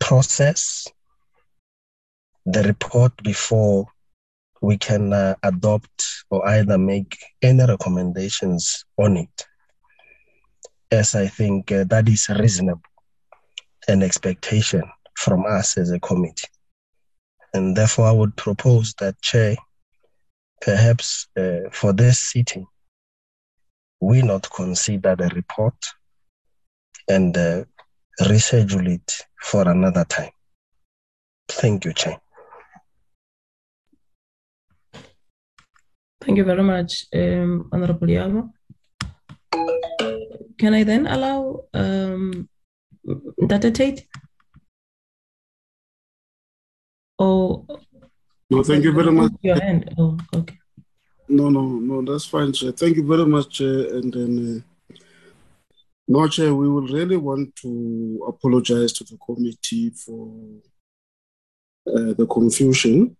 process 0.00 0.86
the 2.44 2.62
report 2.64 3.12
before 3.22 3.86
we 4.60 4.76
can 4.76 5.12
uh, 5.12 5.34
adopt 5.42 6.24
or 6.30 6.46
either 6.48 6.78
make 6.78 7.16
any 7.42 7.64
recommendations 7.64 8.84
on 8.96 9.16
it. 9.16 9.46
As 10.90 11.14
I 11.14 11.26
think 11.26 11.72
uh, 11.72 11.84
that 11.84 12.08
is 12.08 12.28
reasonable 12.28 12.82
an 13.88 14.02
expectation 14.02 14.82
from 15.16 15.44
us 15.46 15.76
as 15.76 15.90
a 15.90 16.00
committee. 16.00 16.48
And 17.54 17.76
therefore, 17.76 18.06
I 18.06 18.12
would 18.12 18.36
propose 18.36 18.94
that, 19.00 19.20
Chair, 19.20 19.56
perhaps 20.60 21.28
uh, 21.36 21.68
for 21.70 21.92
this 21.92 22.18
sitting, 22.18 22.66
we 24.00 24.22
not 24.22 24.50
consider 24.50 25.14
the 25.16 25.28
report 25.34 25.74
and 27.08 27.36
uh, 27.36 27.64
reschedule 28.20 28.88
it 28.88 29.16
for 29.40 29.68
another 29.68 30.04
time. 30.04 30.30
Thank 31.48 31.84
you, 31.84 31.92
Chair. 31.92 32.18
Thank 36.22 36.38
you 36.38 36.44
very 36.44 36.62
much, 36.62 37.06
um, 37.14 37.68
Honorable. 37.72 38.50
Can 40.58 40.74
I 40.74 40.84
then 40.84 41.06
allow 41.08 41.64
um, 41.74 42.48
Data 43.46 43.70
Tate? 43.70 44.06
Oh, 47.18 47.66
no, 48.50 48.62
thank 48.62 48.84
you 48.84 48.92
very 48.92 49.10
much. 49.12 49.32
Your 49.42 49.60
hand. 49.60 49.94
Oh, 49.98 50.18
okay. 50.34 50.58
No, 51.28 51.48
no, 51.48 51.62
no, 51.62 52.02
that's 52.02 52.26
fine, 52.26 52.52
Chair. 52.52 52.72
Thank 52.72 52.96
you 52.96 53.06
very 53.06 53.24
much, 53.24 53.58
Chair. 53.58 53.94
And 53.96 54.12
then, 54.12 54.64
uh, 54.90 54.96
no, 56.08 56.28
Chair, 56.28 56.54
we 56.54 56.68
will 56.68 56.86
really 56.86 57.16
want 57.16 57.56
to 57.56 58.24
apologize 58.28 58.92
to 58.92 59.04
the 59.04 59.16
committee 59.24 59.90
for 59.90 60.34
uh, 61.86 62.12
the 62.12 62.26
confusion. 62.30 63.16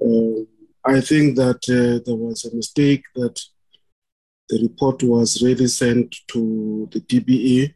Uh, 0.00 0.44
I 0.84 1.00
think 1.02 1.36
that 1.36 1.60
uh, 1.68 2.02
there 2.06 2.16
was 2.16 2.46
a 2.46 2.56
mistake 2.56 3.04
that 3.14 3.38
the 4.48 4.60
report 4.62 5.02
was 5.02 5.42
really 5.42 5.66
sent 5.66 6.16
to 6.28 6.88
the 6.90 7.00
DBE 7.00 7.74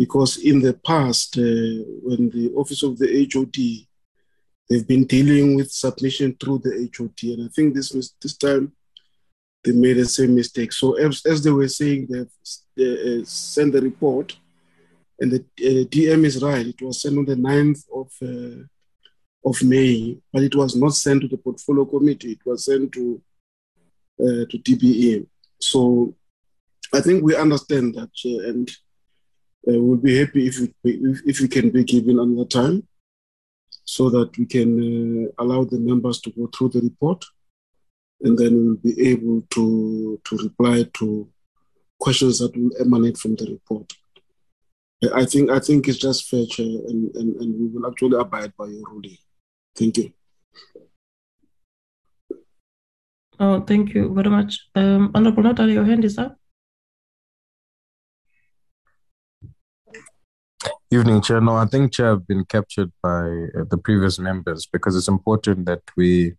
because 0.00 0.32
in 0.50 0.56
the 0.66 0.74
past, 0.90 1.36
uh, 1.36 1.76
when 2.06 2.22
the 2.36 2.46
Office 2.56 2.82
of 2.82 2.92
the 2.98 3.08
HOD 3.30 3.58
they've 4.70 4.86
been 4.86 5.04
dealing 5.04 5.56
with 5.56 5.70
submission 5.70 6.36
through 6.40 6.60
the 6.60 6.88
HOD, 6.96 7.20
And 7.34 7.46
I 7.46 7.48
think 7.54 7.74
this 7.74 7.90
was 7.90 8.14
this 8.22 8.36
time 8.36 8.72
they 9.62 9.72
made 9.72 9.98
the 9.98 10.06
same 10.06 10.34
mistake. 10.34 10.72
So 10.72 10.94
as, 10.94 11.26
as 11.26 11.42
they 11.42 11.50
were 11.50 11.68
saying, 11.68 12.06
they've 12.06 13.22
uh, 13.22 13.24
sent 13.24 13.72
the 13.72 13.82
report, 13.82 14.38
and 15.18 15.32
the 15.32 15.40
uh, 15.40 15.84
DM 15.94 16.24
is 16.24 16.42
right. 16.42 16.66
It 16.66 16.80
was 16.80 17.02
sent 17.02 17.18
on 17.18 17.26
the 17.26 17.34
9th 17.34 17.82
of 18.00 18.08
uh, 18.22 18.62
of 19.44 19.62
May, 19.62 20.16
but 20.32 20.42
it 20.42 20.54
was 20.54 20.76
not 20.76 20.94
sent 20.94 21.22
to 21.22 21.28
the 21.28 21.36
portfolio 21.36 21.84
committee. 21.84 22.32
It 22.32 22.46
was 22.46 22.64
sent 22.64 22.92
to 22.92 23.20
uh, 24.24 24.44
to 24.50 24.56
DBE. 24.66 25.26
So 25.60 26.14
I 26.94 27.00
think 27.00 27.22
we 27.22 27.34
understand 27.36 27.96
that, 27.96 28.14
uh, 28.24 28.48
and 28.48 28.70
uh, 29.68 29.78
we'll 29.78 29.96
be 29.96 30.18
happy 30.18 30.46
if 30.46 30.58
we 30.58 30.72
if, 30.84 31.20
if 31.26 31.40
we 31.40 31.48
can 31.48 31.70
be 31.70 31.84
given 31.84 32.18
another 32.18 32.48
time 32.48 32.86
so 33.84 34.08
that 34.10 34.36
we 34.38 34.46
can 34.46 34.70
uh, 35.26 35.42
allow 35.42 35.64
the 35.64 35.78
members 35.78 36.20
to 36.20 36.30
go 36.30 36.48
through 36.54 36.70
the 36.70 36.80
report 36.80 37.24
and 38.22 38.38
then 38.38 38.54
we'll 38.54 38.76
be 38.76 39.08
able 39.08 39.42
to, 39.50 40.20
to 40.24 40.36
reply 40.36 40.84
to 40.94 41.28
questions 41.98 42.38
that 42.38 42.56
will 42.56 42.70
emanate 42.80 43.16
from 43.16 43.34
the 43.36 43.46
report. 43.50 43.92
I 45.14 45.24
think 45.24 45.50
I 45.50 45.58
think 45.60 45.88
it's 45.88 45.96
just 45.96 46.28
fair, 46.28 46.44
Chair, 46.44 46.66
and, 46.66 47.14
and, 47.16 47.36
and 47.36 47.58
we 47.58 47.66
will 47.68 47.86
actually 47.90 48.18
abide 48.18 48.52
by 48.54 48.66
your 48.66 48.82
ruling. 48.90 49.16
Thank 49.74 49.96
you. 49.96 50.12
Oh, 53.38 53.62
thank 53.62 53.94
you 53.94 54.12
very 54.12 54.28
much. 54.28 54.58
Um, 54.74 55.10
Honorable 55.14 55.42
Natalie, 55.42 55.72
your 55.72 55.86
hand 55.86 56.04
is 56.04 56.18
up. 56.18 56.36
Evening, 60.92 61.22
Chair. 61.22 61.40
No, 61.40 61.54
I 61.54 61.66
think 61.66 61.92
Chair 61.92 62.08
have 62.08 62.26
been 62.26 62.44
captured 62.44 62.90
by 63.00 63.22
uh, 63.56 63.64
the 63.70 63.78
previous 63.78 64.18
members 64.18 64.66
because 64.66 64.96
it's 64.96 65.06
important 65.06 65.66
that 65.66 65.82
we 65.96 66.34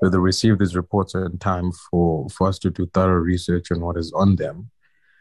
whether 0.00 0.20
receive 0.20 0.58
these 0.58 0.74
reports 0.74 1.14
in 1.14 1.38
time 1.38 1.70
for, 1.72 2.28
for 2.28 2.48
us 2.48 2.58
to 2.58 2.70
do 2.70 2.86
thorough 2.92 3.20
research 3.20 3.70
on 3.70 3.80
what 3.80 3.96
is 3.96 4.12
on 4.12 4.36
them 4.36 4.70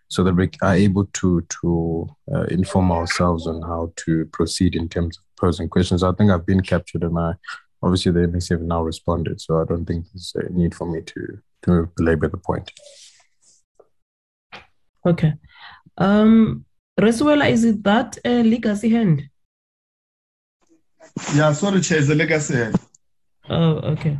so 0.07 0.24
that 0.24 0.36
we 0.36 0.49
are 0.61 0.74
able 0.74 1.05
to 1.13 1.41
to 1.61 2.07
uh, 2.34 2.43
inform 2.45 2.91
ourselves 2.91 3.45
on 3.47 3.61
how 3.61 3.93
to 3.97 4.26
proceed 4.34 4.76
in 4.76 4.89
terms 4.89 5.18
of 5.18 5.24
posing 5.39 5.70
questions. 5.70 6.01
I 6.01 6.11
think 6.13 6.32
I've 6.32 6.45
been 6.45 6.61
captured 6.61 7.03
and 7.03 7.18
I 7.18 7.34
obviously 7.84 8.11
the 8.11 8.22
MEC 8.22 8.49
have 8.49 8.61
now 8.61 8.82
responded, 8.82 9.39
so 9.41 9.61
I 9.61 9.66
don't 9.66 9.86
think 9.86 10.05
there's 10.11 10.34
a 10.36 10.51
need 10.51 10.74
for 10.74 10.91
me 10.91 11.01
to 11.01 11.39
to 11.63 11.89
belabor 11.95 12.30
the 12.30 12.38
point. 12.38 12.72
Okay. 15.05 15.34
Um 15.97 16.64
Resuela, 16.99 17.49
is 17.49 17.63
it 17.63 17.83
that 17.83 18.17
a 18.23 18.43
legacy 18.43 18.89
hand? 18.89 19.23
Yeah, 21.35 21.51
sorry, 21.53 21.81
Chair, 21.81 21.99
it's 21.99 22.09
a 22.09 22.15
legacy 22.15 22.55
hand. 22.55 22.75
Oh, 23.49 23.73
okay. 23.93 24.17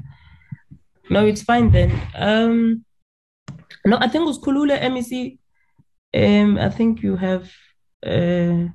No, 1.10 1.26
it's 1.26 1.44
fine 1.44 1.72
then. 1.72 2.02
Um, 2.16 2.86
no, 3.86 3.98
I 4.00 4.08
think 4.08 4.28
Uskulule 4.28 4.80
MEC. 4.80 5.38
Um, 6.14 6.58
I 6.58 6.70
think 6.70 7.02
you 7.04 7.16
have 7.16 7.52
uh, 8.06 8.70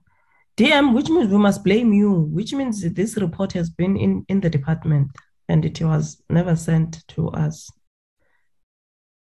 DM, 0.57 0.95
which 0.95 1.09
means 1.09 1.29
we 1.31 1.39
must 1.39 1.65
blame 1.65 1.93
you, 1.93 2.13
which 2.13 2.53
means 2.53 2.83
this 2.83 3.17
report 3.17 3.53
has 3.53 3.71
been 3.71 3.97
in 3.97 4.25
in 4.29 4.41
the 4.41 4.51
department 4.51 5.11
and 5.49 5.65
it 5.65 5.81
was 5.81 6.23
never 6.29 6.55
sent 6.55 7.03
to 7.09 7.29
us 7.31 7.69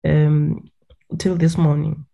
um 0.05 0.69
till 1.17 1.35
this 1.35 1.57
morning. 1.57 2.05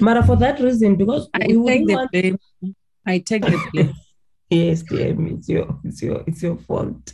Mara, 0.00 0.24
for 0.24 0.36
that 0.36 0.60
reason, 0.60 0.96
because 0.96 1.28
I 1.34 1.46
we 1.48 1.66
take 1.66 1.86
the 1.86 1.94
want- 1.94 2.10
blame. 2.12 2.38
I 3.06 3.18
take 3.18 3.42
the 3.42 3.58
blame. 3.72 3.92
yes, 4.50 4.82
DM, 4.82 5.38
it's 5.38 5.48
your 5.48 5.78
it's 5.84 6.02
your 6.02 6.24
it's 6.26 6.42
your 6.42 6.56
fault. 6.58 7.12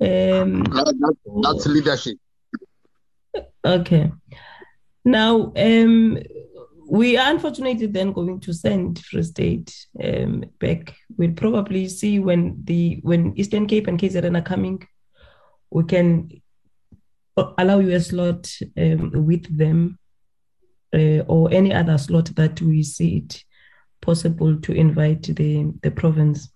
Um 0.00 0.62
That- 0.64 0.94
that- 1.00 1.42
that's 1.42 1.66
leadership. 1.66 2.16
Okay. 3.64 4.10
Now, 5.04 5.52
um, 5.56 6.18
we 6.88 7.16
are 7.16 7.30
unfortunately 7.30 7.86
then 7.86 8.12
going 8.12 8.40
to 8.40 8.52
send 8.52 8.98
Free 8.98 9.22
State 9.22 9.86
um, 10.02 10.44
back. 10.58 10.94
We'll 11.16 11.32
probably 11.34 11.88
see 11.88 12.18
when 12.18 12.60
the 12.64 12.98
when 13.02 13.32
Eastern 13.36 13.66
Cape 13.66 13.86
and 13.86 13.98
KZN 13.98 14.36
are 14.36 14.42
coming, 14.42 14.82
we 15.70 15.84
can 15.84 16.30
allow 17.36 17.78
you 17.78 17.94
a 17.94 18.00
slot 18.00 18.50
um, 18.76 19.12
with 19.26 19.56
them 19.56 19.98
uh, 20.94 21.20
or 21.26 21.52
any 21.52 21.72
other 21.72 21.98
slot 21.98 22.26
that 22.36 22.60
we 22.60 22.82
see 22.82 23.18
it 23.18 23.44
possible 24.00 24.56
to 24.60 24.72
invite 24.72 25.22
the, 25.22 25.72
the 25.82 25.90
province. 25.90 26.50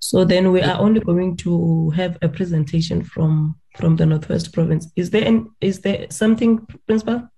So 0.00 0.24
then 0.24 0.52
we 0.52 0.62
are 0.62 0.78
only 0.80 1.00
going 1.00 1.36
to 1.38 1.90
have 1.90 2.16
a 2.22 2.28
presentation 2.28 3.02
from 3.04 3.56
from 3.76 3.96
the 3.96 4.04
Northwest 4.06 4.52
Province. 4.52 4.88
Is 4.96 5.10
there 5.10 5.24
an, 5.24 5.50
is 5.60 5.80
there 5.80 6.06
something, 6.10 6.66
Principal? 6.86 7.28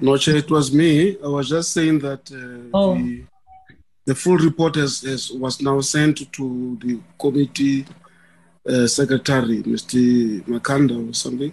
No, 0.00 0.16
Chair, 0.16 0.36
it 0.36 0.50
was 0.50 0.72
me. 0.72 1.16
I 1.22 1.28
was 1.28 1.48
just 1.48 1.72
saying 1.72 2.00
that 2.00 2.30
uh, 2.32 2.70
Oh. 2.74 2.94
the, 2.94 3.24
the 4.06 4.14
full 4.14 4.38
report 4.38 4.74
has, 4.76 5.02
has, 5.02 5.30
was 5.30 5.60
now 5.62 5.80
sent 5.80 6.32
to 6.32 6.78
the 6.82 7.00
committee 7.18 7.84
uh, 8.68 8.86
secretary, 8.86 9.62
Mr. 9.62 10.42
Makanda 10.46 11.10
or 11.10 11.14
something. 11.14 11.52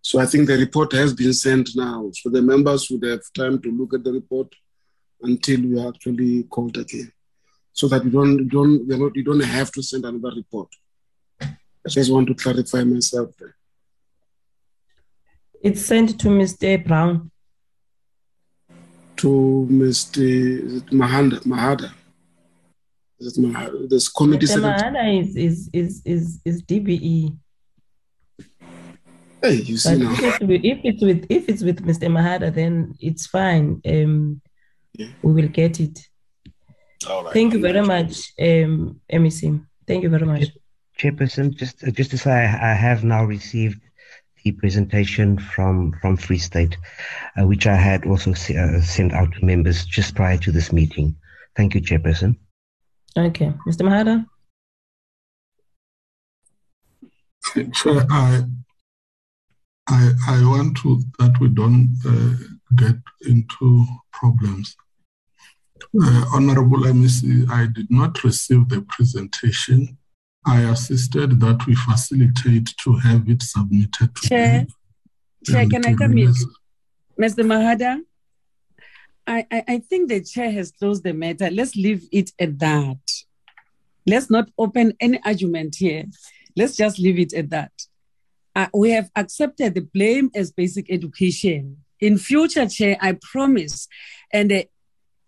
So 0.00 0.18
I 0.18 0.26
think 0.26 0.46
the 0.46 0.56
report 0.56 0.92
has 0.92 1.12
been 1.12 1.32
sent 1.32 1.70
now. 1.76 2.10
So 2.14 2.30
the 2.30 2.42
members 2.42 2.88
would 2.90 3.04
have 3.04 3.20
time 3.34 3.60
to 3.62 3.70
look 3.70 3.94
at 3.94 4.04
the 4.04 4.12
report 4.12 4.54
until 5.20 5.60
we 5.62 5.80
are 5.80 5.88
actually 5.88 6.44
called 6.44 6.76
again. 6.76 7.12
So 7.72 7.88
that 7.88 8.04
you 8.04 8.10
don't, 8.10 8.38
you 8.38 8.44
don't, 8.44 8.86
you're 8.86 8.98
not, 8.98 9.16
you 9.16 9.24
don't 9.24 9.40
have 9.40 9.70
to 9.72 9.82
send 9.82 10.04
another 10.04 10.34
report. 10.36 10.68
I 11.40 11.88
just 11.88 12.12
want 12.12 12.28
to 12.28 12.34
clarify 12.34 12.84
myself 12.84 13.30
there. 13.38 13.56
It's 15.62 15.84
sent 15.84 16.20
to 16.20 16.28
Mr. 16.28 16.84
Brown. 16.84 17.30
to 19.18 19.66
Mr. 19.70 20.18
Is 20.18 20.74
it 20.76 20.86
Mahanda, 20.86 21.40
Mahada. 21.44 21.92
Is 23.18 23.36
it 23.36 23.42
Mahada? 23.42 23.88
This 23.88 24.08
committee 24.08 24.46
Mr. 24.46 24.62
Mahana 24.62 25.20
is 25.20 25.36
is 25.36 25.70
is 25.72 26.02
is, 26.04 26.40
is 26.44 26.62
DBE. 26.62 27.36
Hey, 29.42 29.54
you 29.54 29.76
see 29.76 29.96
now. 29.96 30.12
if 30.12 30.20
it's, 30.24 30.40
with, 30.40 30.64
if 30.64 30.78
it's 30.84 31.02
with 31.02 31.26
if 31.30 31.48
it's 31.48 31.62
with 31.62 31.84
Mr. 31.86 32.08
Mahada, 32.10 32.52
then 32.52 32.94
it's 33.00 33.26
fine. 33.26 33.80
Um, 33.86 34.40
Yeah. 34.94 35.08
we 35.22 35.32
will 35.32 35.48
get 35.48 35.78
it. 35.80 35.96
All 37.08 37.22
right. 37.24 37.32
Thank 37.32 37.52
you 37.54 37.60
very 37.60 37.82
much, 37.82 38.32
um, 38.40 39.00
MEC. 39.12 39.64
Thank 39.86 40.02
you 40.02 40.08
very 40.10 40.26
much. 40.26 40.46
Chairperson, 40.98 41.54
just 41.56 41.84
uh, 41.84 41.90
just 41.92 42.10
to 42.10 42.18
say, 42.18 42.32
I 42.32 42.72
I 42.72 42.74
have 42.74 43.04
now 43.04 43.24
received 43.24 43.80
the 44.42 44.50
presentation 44.52 45.38
from 45.38 45.92
from 46.00 46.16
Free 46.16 46.38
State, 46.38 46.76
uh, 47.40 47.46
which 47.46 47.66
I 47.68 47.76
had 47.76 48.04
also 48.06 48.34
se- 48.34 48.56
uh, 48.56 48.80
sent 48.80 49.12
out 49.12 49.32
to 49.34 49.44
members 49.44 49.84
just 49.86 50.14
prior 50.16 50.38
to 50.38 50.50
this 50.50 50.72
meeting. 50.72 51.14
Thank 51.56 51.74
you, 51.74 51.80
Chairperson. 51.80 52.36
Okay, 53.16 53.52
Mr. 53.68 53.82
Mahada. 53.86 54.24
Chair, 57.74 58.06
I, 58.10 58.44
I, 59.88 60.12
I 60.28 60.42
want 60.44 60.76
to 60.78 61.02
that 61.18 61.38
we 61.40 61.48
don't 61.48 61.96
uh, 62.06 62.34
get 62.76 62.96
into 63.26 63.86
problems. 64.12 64.76
Uh, 66.02 66.24
Honorable 66.34 66.80
MEC, 66.80 67.48
I 67.50 67.66
did 67.66 67.90
not 67.90 68.22
receive 68.22 68.68
the 68.68 68.82
presentation. 68.82 69.96
I 70.46 70.60
assisted 70.62 71.40
that 71.40 71.66
we 71.66 71.74
facilitate 71.74 72.74
to 72.84 72.96
have 72.96 73.28
it 73.28 73.42
submitted 73.42 74.14
to 74.14 74.28
Chair, 74.28 74.66
Chair, 75.44 75.66
can 75.68 75.86
I 75.86 75.94
come 75.94 76.18
in? 76.18 76.34
Mr. 77.18 77.44
Mahada, 77.44 78.00
I, 79.26 79.46
I, 79.50 79.64
I 79.68 79.78
think 79.78 80.08
the 80.08 80.22
chair 80.22 80.50
has 80.52 80.70
closed 80.70 81.02
the 81.02 81.12
matter. 81.12 81.50
Let's 81.50 81.76
leave 81.76 82.06
it 82.12 82.32
at 82.38 82.58
that. 82.58 82.98
Let's 84.06 84.30
not 84.30 84.50
open 84.58 84.94
any 85.00 85.20
argument 85.24 85.76
here. 85.76 86.04
Let's 86.56 86.76
just 86.76 86.98
leave 86.98 87.18
it 87.18 87.34
at 87.34 87.50
that. 87.50 87.72
Uh, 88.54 88.66
we 88.74 88.90
have 88.90 89.10
accepted 89.16 89.74
the 89.74 89.80
blame 89.80 90.30
as 90.34 90.52
basic 90.52 90.90
education. 90.90 91.76
In 92.00 92.18
future, 92.18 92.66
Chair, 92.66 92.96
I 93.00 93.18
promise, 93.20 93.88
and 94.32 94.52
uh, 94.52 94.62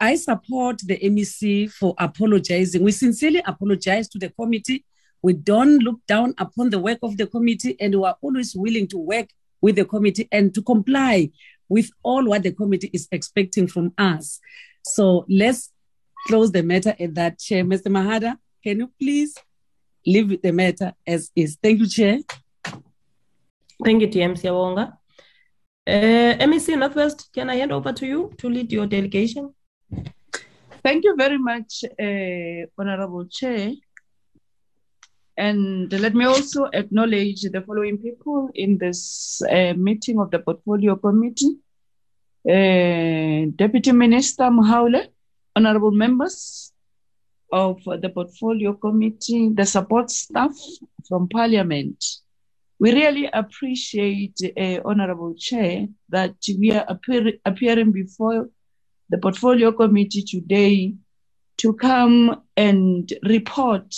I 0.01 0.17
support 0.17 0.81
the 0.85 0.99
MEC 0.99 1.71
for 1.71 1.95
apologizing. 1.99 2.83
We 2.83 2.93
sincerely 2.93 3.43
apologize 3.45 4.09
to 4.11 4.19
the 4.19 4.31
committee. 4.31 4.85
We 5.23 5.35
don't 5.35 5.79
look 5.79 6.01
down 6.07 6.35
upon 6.39 6.71
the 6.71 6.79
work 6.79 6.99
of 7.03 7.17
the 7.17 7.27
committee, 7.27 7.77
and 7.81 7.95
we 7.95 8.05
are 8.05 8.17
always 8.23 8.55
willing 8.55 8.89
to 8.89 8.99
work 8.99 9.29
with 9.61 9.77
the 9.77 9.85
committee 9.85 10.29
and 10.33 10.55
to 10.55 10.63
comply 10.63 11.31
with 11.69 11.91
all 12.03 12.25
what 12.25 12.43
the 12.43 12.53
committee 12.53 12.91
is 12.93 13.09
expecting 13.13 13.67
from 13.67 13.93
us. 13.99 14.41
So 14.85 15.27
let's 15.29 15.71
close 16.27 16.51
the 16.53 16.63
matter 16.63 16.95
at 16.99 17.15
that, 17.15 17.39
Chair. 17.39 17.65
Mr. 17.65 17.87
Mahada, 17.87 18.37
can 18.63 18.79
you 18.79 18.91
please 18.99 19.35
leave 20.07 20.41
the 20.43 20.53
matter 20.53 20.95
as 21.07 21.31
is? 21.37 21.59
Thank 21.63 21.81
you, 21.81 21.89
Chair. 21.89 22.19
Thank 23.85 24.03
you, 24.03 24.09
TM 24.09 24.37
Siawonga. 24.37 24.93
Uh, 25.87 26.47
MEC 26.47 26.79
Northwest, 26.79 27.31
can 27.33 27.49
I 27.49 27.57
hand 27.57 27.73
over 27.73 27.93
to 27.93 28.07
you 28.07 28.33
to 28.39 28.49
lead 28.49 28.71
your 28.71 28.87
delegation? 28.87 29.55
Thank 30.83 31.05
you 31.05 31.15
very 31.17 31.39
much, 31.39 31.85
uh, 31.85 32.67
Honorable 32.79 33.27
Chair. 33.27 33.73
And 35.37 35.91
let 35.93 36.15
me 36.15 36.27
also 36.27 36.65
acknowledge 36.75 37.43
the 37.43 37.63
following 37.67 37.97
people 37.97 38.51
in 38.55 38.77
this 38.77 39.41
uh, 39.51 39.73
meeting 39.75 40.21
of 40.21 40.31
the 40.31 40.39
Portfolio 40.39 40.97
Committee. 40.97 41.57
Uh, 42.47 43.51
Deputy 43.57 43.93
Minister 43.93 44.45
Mhaule, 44.45 45.07
honorable 45.57 45.93
members 45.93 46.73
of 47.53 47.83
the 47.85 48.11
Portfolio 48.11 48.75
Committee, 48.75 49.49
the 49.49 49.65
support 49.65 50.11
staff 50.11 50.53
from 51.09 51.29
Parliament. 51.29 52.05
We 52.81 52.95
really 52.95 53.29
appreciate, 53.31 54.41
uh, 54.57 54.81
Honorable 54.87 55.35
Chair, 55.35 55.87
that 56.09 56.37
we 56.59 56.73
are 56.73 56.87
appear- 56.89 57.39
appearing 57.45 57.93
before 57.93 58.49
the 59.11 59.19
Portfolio 59.19 59.71
Committee 59.71 60.23
today 60.23 60.95
to 61.59 61.75
come 61.75 62.41
and 62.57 63.13
report 63.23 63.95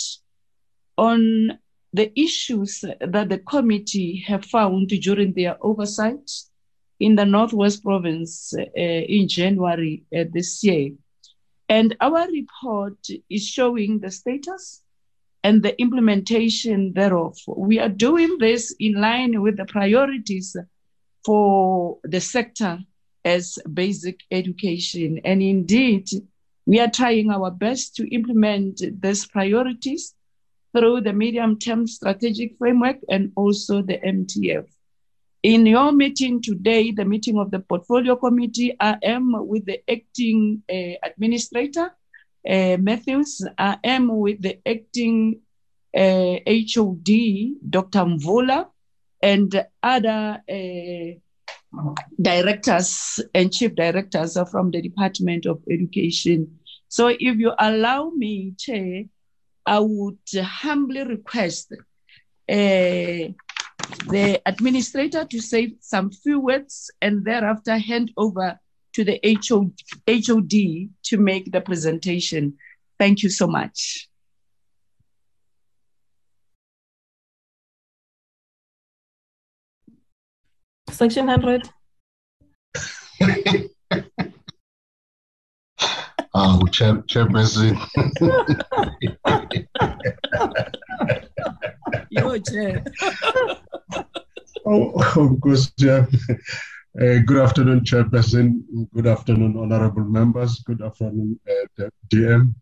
on 0.97 1.57
the 1.93 2.11
issues 2.19 2.81
that 2.81 3.29
the 3.29 3.37
committee 3.37 4.21
have 4.27 4.43
found 4.43 4.89
during 4.89 5.31
their 5.31 5.55
oversight 5.61 6.29
in 6.99 7.15
the 7.15 7.25
Northwest 7.25 7.83
Province 7.83 8.53
uh, 8.53 8.63
in 8.77 9.29
January 9.29 10.03
uh, 10.13 10.25
this 10.33 10.61
year. 10.61 10.91
And 11.69 11.95
our 12.01 12.27
report 12.29 12.97
is 13.29 13.47
showing 13.47 13.99
the 13.99 14.11
status 14.11 14.82
and 15.43 15.61
the 15.61 15.79
implementation 15.79 16.93
thereof. 16.93 17.37
We 17.47 17.79
are 17.79 17.89
doing 17.89 18.37
this 18.39 18.73
in 18.79 18.93
line 18.93 19.41
with 19.41 19.57
the 19.57 19.65
priorities 19.65 20.55
for 21.25 21.97
the 22.03 22.21
sector 22.21 22.79
as 23.25 23.57
basic 23.73 24.21
education. 24.31 25.19
And 25.23 25.41
indeed, 25.41 26.07
we 26.65 26.79
are 26.79 26.89
trying 26.89 27.29
our 27.29 27.51
best 27.51 27.95
to 27.97 28.13
implement 28.13 28.81
these 29.01 29.25
priorities 29.25 30.15
through 30.75 31.01
the 31.01 31.13
medium 31.13 31.59
term 31.59 31.87
strategic 31.87 32.57
framework 32.57 32.97
and 33.09 33.31
also 33.35 33.81
the 33.81 33.97
MTF. 33.99 34.65
In 35.43 35.65
your 35.65 35.91
meeting 35.91 36.41
today, 36.41 36.91
the 36.91 37.03
meeting 37.03 37.37
of 37.37 37.51
the 37.51 37.59
portfolio 37.59 38.15
committee, 38.15 38.75
I 38.79 38.97
am 39.03 39.33
with 39.47 39.65
the 39.65 39.81
acting 39.91 40.63
uh, 40.71 41.05
administrator, 41.05 41.93
Matthews. 42.45 43.45
I 43.57 43.77
am 43.83 44.07
with 44.07 44.41
the 44.41 44.59
acting 44.67 45.41
HOD, 45.95 47.09
Dr. 47.69 47.99
Mvula, 48.05 48.67
and 49.21 49.65
other 49.81 50.41
uh, 50.49 51.83
directors 52.21 53.19
and 53.33 53.53
chief 53.53 53.75
directors 53.75 54.37
from 54.51 54.71
the 54.71 54.81
Department 54.81 55.45
of 55.45 55.61
Education. 55.69 56.59
So 56.87 57.07
if 57.07 57.37
you 57.37 57.53
allow 57.57 58.09
me, 58.09 58.53
Chair, 58.57 59.05
I 59.65 59.79
would 59.79 60.17
humbly 60.35 61.03
request 61.03 61.73
uh, 61.73 61.75
the 64.07 64.41
administrator 64.45 65.25
to 65.25 65.41
say 65.41 65.75
some 65.79 66.11
few 66.11 66.39
words 66.39 66.91
and 67.01 67.23
thereafter 67.23 67.77
hand 67.77 68.11
over 68.17 68.59
to 68.93 69.03
the 69.03 69.19
HOD, 69.23 69.73
HOD 70.07 70.89
to 71.03 71.17
make 71.17 71.51
the 71.51 71.61
presentation. 71.61 72.57
Thank 72.99 73.23
you 73.23 73.29
so 73.29 73.47
much. 73.47 74.07
Section 80.89 81.25
100. 81.25 81.69
Oh, 83.21 83.79
ah, 86.35 86.59
chair, 86.67 86.95
chairperson. 87.09 87.77
Your 92.11 92.37
chair. 92.39 92.83
oh, 94.65 94.91
of 94.95 95.41
course, 95.41 95.71
Chair. 95.79 96.07
Uh, 96.95 97.17
good 97.25 97.41
afternoon, 97.41 97.79
Chairperson. 97.79 98.61
Good 98.93 99.07
afternoon, 99.07 99.57
honorable 99.57 100.03
members. 100.03 100.59
Good 100.59 100.83
afternoon, 100.83 101.39
uh, 101.49 101.89
DM. 102.09 102.53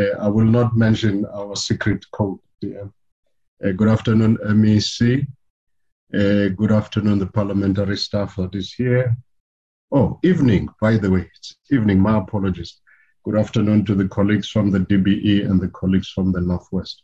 Uh, 0.00 0.18
I 0.18 0.28
will 0.28 0.46
not 0.46 0.74
mention 0.74 1.26
our 1.26 1.54
secret 1.54 2.02
code, 2.10 2.38
DM. 2.62 2.90
Uh, 3.62 3.72
good 3.72 3.88
afternoon, 3.88 4.38
MEC. 4.38 5.26
Uh, 6.14 6.48
good 6.56 6.72
afternoon, 6.72 7.18
the 7.18 7.26
parliamentary 7.26 7.98
staff 7.98 8.34
that 8.36 8.54
is 8.54 8.72
here. 8.72 9.14
Oh, 9.92 10.18
evening, 10.22 10.70
by 10.80 10.96
the 10.96 11.10
way. 11.10 11.30
It's 11.36 11.56
evening, 11.70 12.00
my 12.00 12.16
apologies. 12.16 12.80
Good 13.26 13.36
afternoon 13.36 13.84
to 13.84 13.94
the 13.94 14.08
colleagues 14.08 14.48
from 14.48 14.70
the 14.70 14.80
DBE 14.80 15.44
and 15.50 15.60
the 15.60 15.68
colleagues 15.68 16.08
from 16.08 16.32
the 16.32 16.40
Northwest. 16.40 17.02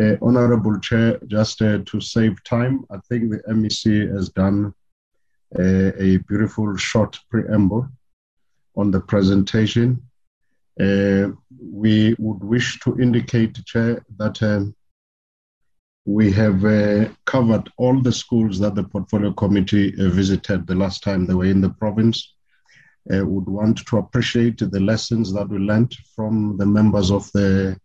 Uh, 0.00 0.16
Honorable 0.22 0.80
Chair, 0.80 1.18
just 1.26 1.60
uh, 1.60 1.80
to 1.84 2.00
save 2.00 2.42
time, 2.44 2.86
I 2.90 3.00
think 3.06 3.30
the 3.30 3.42
MEC 3.50 4.10
has 4.14 4.30
done 4.30 4.72
uh, 5.56 5.92
a 5.98 6.18
beautiful 6.28 6.76
short 6.76 7.18
preamble 7.30 7.88
on 8.76 8.90
the 8.90 9.00
presentation. 9.00 10.02
Uh, 10.80 11.28
we 11.60 12.14
would 12.18 12.44
wish 12.44 12.78
to 12.80 13.00
indicate, 13.00 13.64
Chair, 13.64 14.04
that 14.18 14.42
um, 14.42 14.74
we 16.04 16.30
have 16.32 16.64
uh, 16.64 17.08
covered 17.24 17.68
all 17.76 18.00
the 18.00 18.12
schools 18.12 18.58
that 18.58 18.74
the 18.74 18.84
Portfolio 18.84 19.32
Committee 19.32 19.94
uh, 19.98 20.08
visited 20.10 20.66
the 20.66 20.74
last 20.74 21.02
time 21.02 21.26
they 21.26 21.34
were 21.34 21.46
in 21.46 21.60
the 21.60 21.70
province. 21.70 22.34
would 23.06 23.48
want 23.48 23.78
to 23.86 23.96
appreciate 23.96 24.58
the 24.58 24.80
lessons 24.80 25.32
that 25.32 25.48
we 25.48 25.58
learned 25.58 25.94
from 26.14 26.56
the 26.58 26.66
members 26.66 27.10
of 27.10 27.30
the 27.32 27.76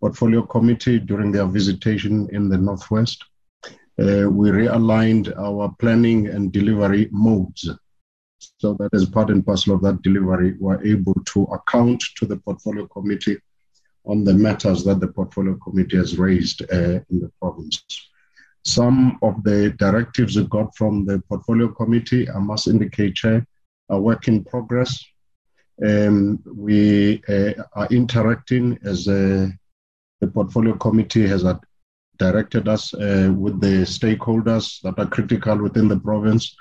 Portfolio 0.00 0.42
Committee 0.42 0.98
during 0.98 1.32
their 1.32 1.46
visitation 1.46 2.28
in 2.32 2.48
the 2.48 2.58
Northwest. 2.58 3.24
Uh, 3.98 4.28
we 4.28 4.50
realigned 4.50 5.34
our 5.38 5.74
planning 5.78 6.28
and 6.28 6.52
delivery 6.52 7.08
modes 7.10 7.70
so 8.58 8.74
that 8.74 8.92
as 8.92 9.06
part 9.06 9.30
and 9.30 9.44
parcel 9.44 9.74
of 9.74 9.82
that 9.82 10.02
delivery, 10.02 10.54
we're 10.58 10.82
able 10.84 11.14
to 11.24 11.44
account 11.44 12.02
to 12.16 12.26
the 12.26 12.36
Portfolio 12.36 12.86
Committee 12.86 13.38
on 14.04 14.24
the 14.24 14.34
matters 14.34 14.84
that 14.84 15.00
the 15.00 15.08
Portfolio 15.08 15.54
Committee 15.56 15.96
has 15.96 16.18
raised 16.18 16.62
uh, 16.72 17.00
in 17.10 17.20
the 17.20 17.30
province. 17.40 17.82
Some 18.64 19.18
of 19.22 19.42
the 19.44 19.70
directives 19.78 20.36
we 20.36 20.44
got 20.46 20.76
from 20.76 21.06
the 21.06 21.22
Portfolio 21.28 21.68
Committee, 21.68 22.28
I 22.28 22.38
must 22.38 22.68
indicate, 22.68 23.14
Chair, 23.14 23.46
are 23.88 24.00
work 24.00 24.28
in 24.28 24.44
progress. 24.44 25.02
Um, 25.84 26.42
we 26.46 27.22
uh, 27.28 27.52
are 27.74 27.86
interacting 27.90 28.78
as 28.84 29.08
a 29.08 29.50
the 30.20 30.26
portfolio 30.26 30.74
committee 30.74 31.26
has 31.26 31.44
directed 32.18 32.68
us 32.68 32.94
uh, 32.94 33.32
with 33.36 33.60
the 33.60 33.84
stakeholders 33.84 34.80
that 34.82 34.98
are 34.98 35.06
critical 35.06 35.56
within 35.62 35.88
the 35.88 35.98
province 35.98 36.54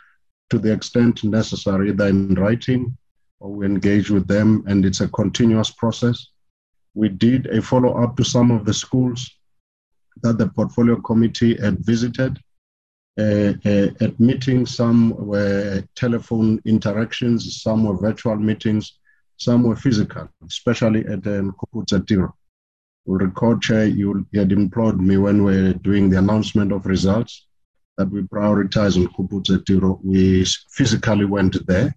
to 0.50 0.60
the 0.60 0.72
extent 0.72 1.24
necessary, 1.24 1.90
either 1.90 2.08
in 2.08 2.36
writing 2.36 2.98
or 3.40 3.52
we 3.52 3.66
engage 3.66 4.10
with 4.10 4.28
them, 4.28 4.64
and 4.68 4.86
it's 4.86 5.02
a 5.02 5.08
continuous 5.10 5.72
process. 5.72 6.28
We 6.94 7.10
did 7.10 7.48
a 7.48 7.62
follow 7.62 8.02
up 8.02 8.16
to 8.18 8.24
some 8.24 8.52
of 8.52 8.66
the 8.66 8.74
schools 8.74 9.30
that 10.22 10.38
the 10.38 10.48
portfolio 10.48 11.02
committee 11.02 11.58
had 11.58 11.80
visited. 11.80 12.40
Uh, 13.18 13.54
uh, 13.66 13.88
at 14.02 14.20
meetings, 14.20 14.76
some 14.76 15.16
were 15.18 15.84
telephone 15.96 16.62
interactions, 16.66 17.62
some 17.62 17.84
were 17.86 17.98
virtual 17.98 18.36
meetings, 18.36 19.00
some 19.38 19.64
were 19.64 19.76
physical, 19.76 20.30
especially 20.46 21.02
at 21.06 21.26
um, 21.28 21.54
Kuputsa 21.60 22.06
recall, 23.14 23.58
Chair, 23.60 23.86
you 23.86 24.26
had 24.34 24.52
implored 24.52 25.00
me 25.00 25.18
when 25.18 25.44
we 25.44 25.62
were 25.62 25.74
doing 25.74 26.10
the 26.10 26.18
announcement 26.18 26.72
of 26.72 26.86
results 26.86 27.46
that 27.98 28.10
we 28.10 28.22
prioritize 28.24 28.98
on 28.98 29.08
Kuputsa 29.14 29.66
Tiro. 29.66 30.00
We 30.04 30.46
physically 30.72 31.26
went 31.26 31.66
there 31.68 31.96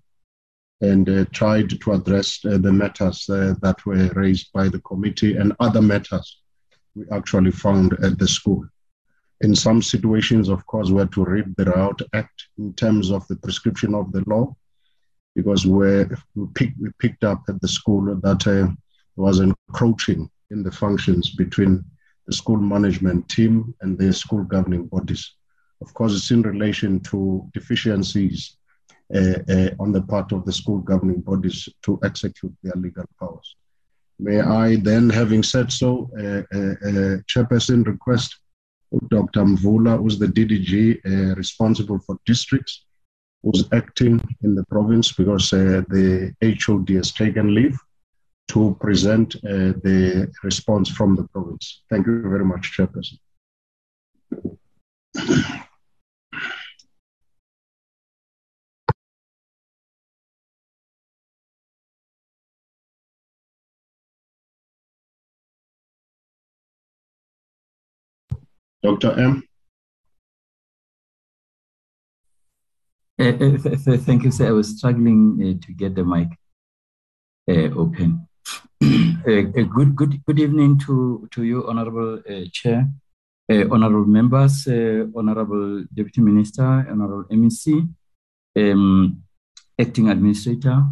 and 0.81 1.09
uh, 1.09 1.25
tried 1.33 1.71
to 1.71 1.93
address 1.93 2.39
uh, 2.45 2.59
the 2.59 2.73
matters 2.73 3.29
uh, 3.29 3.55
that 3.63 3.85
were 3.85 4.09
raised 4.15 4.53
by 4.53 4.69
the 4.69 4.81
committee 4.81 5.37
and 5.37 5.53
other 5.59 5.83
matters 5.83 6.41
we 6.95 7.05
actually 7.11 7.51
found 7.51 7.95
at 8.05 8.19
the 8.19 8.29
school. 8.29 8.65
In 9.41 9.55
some 9.55 9.83
situations, 9.83 10.49
of 10.49 10.67
course, 10.67 10.91
we 10.91 10.99
had 10.99 11.13
to 11.13 11.25
read 11.25 11.55
the 11.57 11.65
Riot 11.67 12.03
Act 12.13 12.49
in 12.59 12.75
terms 12.75 13.11
of 13.11 13.27
the 13.29 13.37
prescription 13.37 13.95
of 13.95 14.13
the 14.13 14.23
law 14.27 14.55
because 15.35 15.67
we, 15.67 16.05
pick, 16.55 16.71
we 16.81 16.91
picked 16.99 17.25
up 17.25 17.43
at 17.49 17.61
the 17.61 17.69
school 17.69 18.17
that 18.17 18.47
uh, 18.47 18.73
was 19.17 19.41
encroaching 19.41 20.29
in 20.51 20.63
the 20.63 20.73
functions 20.73 21.31
between 21.31 21.85
the 22.27 22.33
school 22.33 22.59
management 22.59 23.29
team 23.29 23.75
and 23.81 23.99
the 23.99 24.13
school 24.13 24.45
governing 24.45 24.87
bodies. 24.87 25.35
Of 25.81 25.95
course, 25.95 26.15
it's 26.15 26.31
in 26.31 26.43
relation 26.43 27.01
to 27.11 27.49
deficiencies 27.55 28.57
uh, 29.15 29.39
uh, 29.49 29.71
on 29.81 29.93
the 29.93 30.03
part 30.03 30.33
of 30.33 30.45
the 30.45 30.53
school 30.53 30.79
governing 30.79 31.21
bodies 31.21 31.69
to 31.83 31.99
execute 32.05 32.55
their 32.63 32.75
legal 32.77 33.07
powers. 33.19 33.57
May 34.19 34.41
I 34.41 34.77
then, 34.77 35.09
having 35.09 35.43
said 35.43 35.73
so, 35.73 36.11
uh, 36.19 36.43
uh, 36.57 36.75
uh 36.89 37.17
Chairperson, 37.31 37.87
request 37.87 38.37
Dr. 39.09 39.45
Mvula, 39.45 39.99
who's 39.99 40.19
the 40.19 40.27
DDG 40.27 40.99
uh, 41.07 41.35
responsible 41.37 42.01
for 42.01 42.19
districts, 42.27 42.85
who's 43.43 43.65
acting 43.73 44.21
in 44.43 44.55
the 44.55 44.65
province 44.67 45.13
because 45.13 45.51
the 45.51 46.35
HOD 46.43 46.89
has 46.91 47.13
taken 47.13 47.55
leave 47.55 47.79
to 48.49 48.77
present 48.81 49.37
uh, 49.37 49.73
the 49.85 50.31
response 50.43 50.89
from 50.89 51.15
the 51.17 51.25
province. 51.29 51.83
Thank 51.91 52.07
you 52.07 52.23
very 52.23 52.45
much, 52.45 52.73
Chairperson. 52.77 53.19
Dr. 68.83 69.13
M. 69.19 69.43
Uh, 73.21 73.25
uh, 73.25 73.97
thank 73.99 74.23
you, 74.23 74.31
sir. 74.31 74.49
I 74.49 74.53
was 74.53 74.79
struggling 74.79 75.37
uh, 75.43 75.67
to 75.67 75.73
get 75.73 75.97
the 75.97 76.05
mic 76.05 76.29
uh, 77.51 78.28
open. 78.83 79.23
Uh, 79.27 79.63
good, 79.63 79.97
good, 79.97 80.25
good 80.25 80.39
evening 80.39 80.79
to, 80.79 81.29
to 81.33 81.43
you, 81.43 81.67
Honorable 81.69 82.23
uh, 82.29 82.45
Chair, 82.53 82.89
Honorable 83.51 84.07
members, 84.07 84.67
Honorable 85.15 85.85
Deputy 85.93 86.21
Minister, 86.21 86.63
Honorable 86.63 87.25
MEC, 87.31 87.89
um, 88.57 89.23
Acting 89.79 90.11
Administrator, 90.11 90.85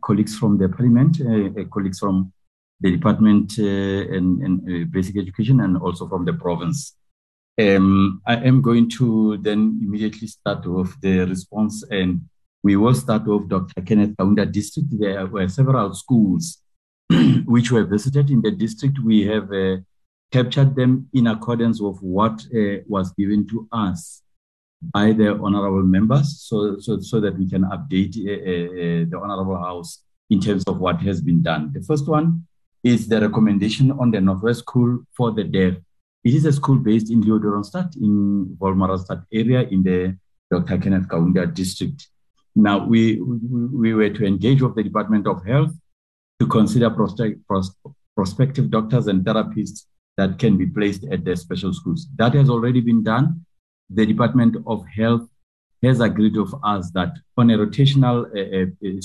colleagues 0.00 0.36
from 0.36 0.58
the 0.58 0.68
Parliament, 0.68 1.18
colleagues 1.70 1.98
from 1.98 2.32
the 2.80 2.90
Department 2.90 3.58
and, 3.58 4.42
and 4.42 4.90
Basic 4.90 5.16
Education, 5.16 5.60
and 5.60 5.76
also 5.78 6.08
from 6.08 6.24
the 6.24 6.32
province. 6.32 6.96
Um, 7.58 8.22
I 8.26 8.36
am 8.36 8.62
going 8.62 8.88
to 8.90 9.36
then 9.38 9.78
immediately 9.82 10.28
start 10.28 10.66
off 10.66 10.96
the 11.02 11.20
response, 11.26 11.84
and 11.90 12.22
we 12.62 12.76
will 12.76 12.94
start 12.94 13.26
off 13.28 13.48
Dr. 13.48 13.82
Kenneth 13.82 14.16
Kaunda 14.16 14.50
district. 14.50 14.88
There 14.98 15.26
were 15.26 15.48
several 15.48 15.94
schools 15.94 16.58
which 17.44 17.70
were 17.70 17.84
visited 17.84 18.30
in 18.30 18.42
the 18.42 18.50
district. 18.50 18.98
We 19.00 19.26
have 19.26 19.52
uh, 19.52 19.76
captured 20.30 20.76
them 20.76 21.08
in 21.12 21.26
accordance 21.26 21.80
with 21.80 21.98
what 22.00 22.44
uh, 22.54 22.82
was 22.86 23.12
given 23.12 23.46
to 23.48 23.68
us 23.72 24.22
by 24.82 25.12
the 25.12 25.38
honorable 25.38 25.82
members, 25.82 26.40
so, 26.40 26.78
so, 26.78 27.00
so 27.00 27.20
that 27.20 27.36
we 27.38 27.48
can 27.48 27.64
update 27.64 28.16
uh, 28.16 28.32
uh 28.32 29.04
the 29.10 29.20
honorable 29.22 29.58
house 29.58 30.02
in 30.30 30.40
terms 30.40 30.64
of 30.66 30.78
what 30.78 31.00
has 31.02 31.20
been 31.20 31.42
done. 31.42 31.70
The 31.74 31.82
first 31.82 32.08
one 32.08 32.46
is 32.82 33.08
the 33.08 33.20
recommendation 33.20 33.90
on 33.92 34.10
the 34.10 34.20
Northwest 34.20 34.60
School 34.60 35.00
for 35.14 35.32
the 35.32 35.44
Deaf 35.44 35.74
it 36.22 36.34
is 36.34 36.44
a 36.44 36.52
school 36.52 36.76
based 36.76 37.10
in 37.10 37.22
Leeudoringstad 37.22 37.96
in 37.96 38.56
Wolmaransstad 38.60 39.24
area 39.32 39.62
in 39.62 39.82
the 39.82 40.16
Dr. 40.50 40.78
Kenneth 40.78 41.08
Kaunda 41.08 41.52
district. 41.52 42.08
Now, 42.54 42.84
we, 42.84 43.20
we 43.20 43.94
were 43.94 44.10
to 44.10 44.26
engage 44.26 44.60
with 44.60 44.74
the 44.74 44.82
Department 44.82 45.26
of 45.26 45.44
Health 45.46 45.72
to 46.40 46.46
consider 46.46 46.90
prospective 48.16 48.70
doctors 48.70 49.06
and 49.06 49.24
therapists 49.24 49.84
that 50.16 50.38
can 50.38 50.56
be 50.56 50.66
placed 50.66 51.04
at 51.04 51.24
the 51.24 51.36
special 51.36 51.72
schools. 51.72 52.06
That 52.16 52.34
has 52.34 52.48
already 52.50 52.80
been 52.80 53.02
done. 53.02 53.44
The 53.90 54.06
Department 54.06 54.56
of 54.66 54.84
Health 54.88 55.28
has 55.82 56.00
agreed 56.00 56.36
with 56.36 56.52
us 56.62 56.90
that 56.92 57.12
on 57.36 57.50
a 57.50 57.58
rotational 57.58 58.26
uh, 58.26 58.66
uh, 58.84 58.96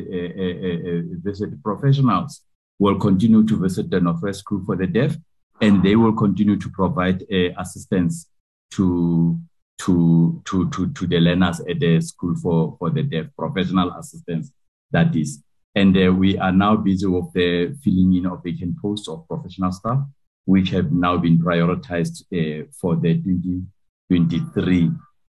uh, 0.00 1.18
visit, 1.22 1.62
professionals 1.62 2.42
will 2.78 2.98
continue 2.98 3.46
to 3.46 3.56
visit 3.56 3.90
the 3.90 4.00
Northwest 4.00 4.40
School 4.40 4.62
for 4.64 4.76
the 4.76 4.86
Deaf 4.86 5.16
and 5.60 5.82
they 5.82 5.94
will 5.96 6.12
continue 6.12 6.58
to 6.58 6.68
provide 6.70 7.22
uh, 7.22 7.50
assistance 7.58 8.28
to, 8.72 9.38
to, 9.78 10.42
to, 10.44 10.68
to, 10.70 10.92
to 10.92 11.06
the 11.06 11.20
learners 11.20 11.60
at 11.60 11.78
the 11.78 12.00
school 12.00 12.34
for, 12.36 12.76
for 12.78 12.90
the 12.90 13.02
deaf, 13.02 13.26
professional 13.38 13.92
assistance, 13.92 14.50
that 14.90 15.14
is. 15.14 15.42
And 15.74 15.96
uh, 15.96 16.12
we 16.12 16.38
are 16.38 16.52
now 16.52 16.76
busy 16.76 17.06
with 17.06 17.32
the 17.32 17.76
filling 17.82 18.14
in 18.14 18.26
of 18.26 18.42
vacant 18.44 18.80
posts 18.80 19.08
of 19.08 19.26
professional 19.26 19.72
staff, 19.72 19.98
which 20.44 20.70
have 20.70 20.92
now 20.92 21.16
been 21.16 21.38
prioritized 21.38 22.22
uh, 22.32 22.66
for 22.80 22.96
the 22.96 23.14
2023, 23.14 24.82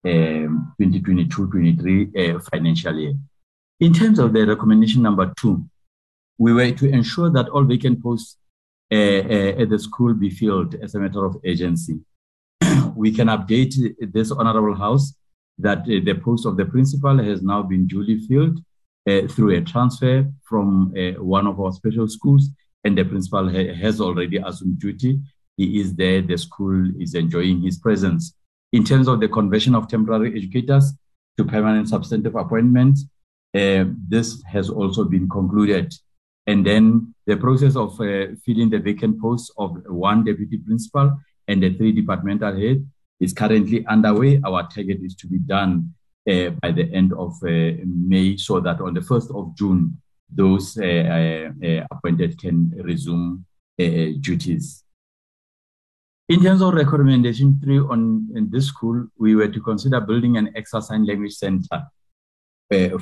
um, 0.04 0.74
2022-23 0.80 2.36
uh, 2.36 2.40
financial 2.50 2.98
year. 2.98 3.14
In 3.80 3.92
terms 3.92 4.18
of 4.18 4.32
the 4.32 4.46
recommendation 4.46 5.02
number 5.02 5.32
two, 5.38 5.64
we 6.38 6.52
were 6.52 6.72
to 6.72 6.88
ensure 6.88 7.30
that 7.30 7.48
all 7.48 7.64
vacant 7.64 8.02
posts 8.02 8.36
uh, 8.92 8.94
uh, 8.94 9.62
at 9.62 9.70
the 9.70 9.78
school 9.78 10.12
be 10.12 10.28
filled 10.28 10.74
as 10.74 10.94
a 10.94 10.98
matter 10.98 11.24
of 11.24 11.36
agency. 11.44 12.00
we 12.96 13.12
can 13.12 13.28
update 13.28 13.74
this 14.12 14.30
honorable 14.30 14.74
house 14.74 15.14
that 15.58 15.78
uh, 15.78 16.00
the 16.04 16.14
post 16.22 16.46
of 16.46 16.56
the 16.56 16.64
principal 16.64 17.16
has 17.16 17.42
now 17.42 17.62
been 17.62 17.86
duly 17.86 18.18
filled 18.26 18.60
through 19.06 19.56
a 19.56 19.60
transfer 19.60 20.26
from 20.44 20.92
one 21.18 21.46
of 21.46 21.60
our 21.60 21.72
special 21.72 22.08
schools, 22.08 22.48
and 22.84 22.96
the 22.96 23.04
principal 23.04 23.48
ha- 23.48 23.74
has 23.74 24.00
already 24.00 24.38
assumed 24.38 24.78
duty. 24.78 25.20
He 25.56 25.80
is 25.80 25.94
there, 25.94 26.22
the 26.22 26.38
school 26.38 26.90
is 27.00 27.14
enjoying 27.14 27.62
his 27.62 27.78
presence. 27.78 28.34
In 28.72 28.84
terms 28.84 29.06
of 29.06 29.20
the 29.20 29.28
conversion 29.28 29.74
of 29.74 29.88
temporary 29.88 30.36
educators 30.36 30.92
to 31.36 31.44
permanent 31.44 31.88
substantive 31.88 32.34
appointments, 32.36 33.04
uh, 33.54 33.84
this 34.08 34.42
has 34.44 34.70
also 34.70 35.04
been 35.04 35.28
concluded. 35.28 35.92
And 36.46 36.66
then 36.66 37.14
the 37.26 37.36
process 37.36 37.76
of 37.76 38.00
uh, 38.00 38.34
filling 38.44 38.70
the 38.70 38.78
vacant 38.78 39.20
posts 39.20 39.50
of 39.58 39.76
one 39.86 40.24
deputy 40.24 40.58
principal 40.58 41.18
and 41.46 41.62
the 41.62 41.74
three 41.74 41.92
departmental 41.92 42.58
heads 42.58 42.80
is 43.20 43.32
currently 43.32 43.86
underway. 43.86 44.40
Our 44.44 44.62
target 44.68 45.00
is 45.02 45.14
to 45.16 45.26
be 45.26 45.38
done 45.38 45.72
uh, 45.80 46.01
by 46.24 46.70
the 46.70 46.88
end 46.92 47.12
of 47.12 47.32
uh, 47.42 47.82
May 47.84 48.36
so 48.36 48.60
that 48.60 48.80
on 48.80 48.94
the 48.94 49.00
1st 49.00 49.36
of 49.36 49.56
June, 49.56 49.98
those 50.30 50.78
uh, 50.78 50.84
uh, 50.84 51.66
uh, 51.66 51.86
appointed 51.90 52.38
can 52.38 52.70
resume 52.82 53.44
duties. 54.20 54.84
In 56.28 56.42
terms 56.42 56.62
of 56.62 56.74
recommendation 56.74 57.58
three 57.62 57.78
on 57.78 58.28
in 58.36 58.48
this 58.48 58.68
school, 58.68 59.06
we 59.18 59.34
were 59.34 59.48
to 59.48 59.60
consider 59.60 60.00
building 60.00 60.36
an 60.36 60.52
extra 60.54 60.80
sign 60.80 61.04
language 61.04 61.32
center 61.32 61.82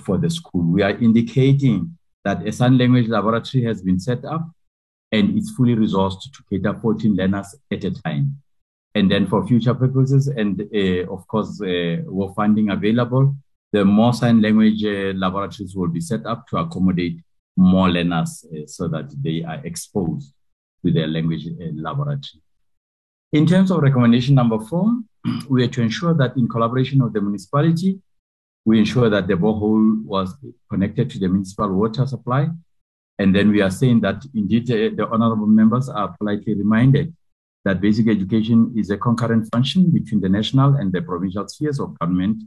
for 0.04 0.18
the 0.18 0.30
school. 0.30 0.64
We 0.64 0.82
are 0.82 0.96
indicating 0.98 1.96
that 2.24 2.46
a 2.46 2.50
sign 2.50 2.78
language 2.78 3.08
laboratory 3.08 3.62
has 3.64 3.82
been 3.82 4.00
set 4.00 4.24
up 4.24 4.50
and 5.12 5.36
it's 5.36 5.50
fully 5.50 5.76
resourced 5.76 6.22
to 6.22 6.42
cater 6.48 6.78
14 6.80 7.14
learners 7.14 7.54
at 7.70 7.84
a 7.84 7.90
time. 7.90 8.40
And 8.94 9.10
then 9.10 9.26
for 9.26 9.46
future 9.46 9.74
purposes, 9.74 10.26
and 10.26 10.60
uh, 10.60 11.12
of 11.12 11.26
course, 11.28 11.60
uh, 11.62 11.96
funding 12.34 12.70
available, 12.70 13.36
the 13.72 13.84
more 13.84 14.12
sign 14.12 14.42
language 14.42 14.84
uh, 14.84 15.12
laboratories 15.14 15.76
will 15.76 15.88
be 15.88 16.00
set 16.00 16.26
up 16.26 16.46
to 16.48 16.56
accommodate 16.56 17.20
more 17.56 17.88
learners 17.88 18.44
uh, 18.52 18.66
so 18.66 18.88
that 18.88 19.10
they 19.22 19.44
are 19.44 19.64
exposed 19.64 20.34
to 20.84 20.90
their 20.90 21.06
language 21.06 21.46
laboratory. 21.74 22.42
In 23.32 23.46
terms 23.46 23.70
of 23.70 23.80
recommendation 23.80 24.34
number 24.34 24.58
four, 24.58 24.92
we 25.48 25.62
are 25.62 25.68
to 25.68 25.82
ensure 25.82 26.14
that 26.14 26.36
in 26.36 26.48
collaboration 26.48 27.02
with 27.02 27.12
the 27.12 27.20
municipality, 27.20 28.00
we 28.64 28.78
ensure 28.78 29.08
that 29.08 29.28
the 29.28 29.34
borehole 29.34 30.04
was 30.04 30.34
connected 30.68 31.10
to 31.10 31.18
the 31.18 31.28
municipal 31.28 31.68
water 31.72 32.06
supply. 32.06 32.48
And 33.18 33.34
then 33.34 33.50
we 33.50 33.60
are 33.60 33.70
saying 33.70 34.00
that 34.00 34.24
indeed 34.34 34.70
uh, 34.70 34.96
the 34.96 35.08
honorable 35.10 35.46
members 35.46 35.88
are 35.88 36.14
politely 36.18 36.54
reminded 36.54 37.14
that 37.64 37.80
basic 37.80 38.08
education 38.08 38.72
is 38.76 38.90
a 38.90 38.96
concurrent 38.96 39.48
function 39.52 39.90
between 39.90 40.20
the 40.20 40.28
national 40.28 40.76
and 40.76 40.92
the 40.92 41.02
provincial 41.02 41.46
spheres 41.48 41.78
of 41.78 41.98
government. 41.98 42.42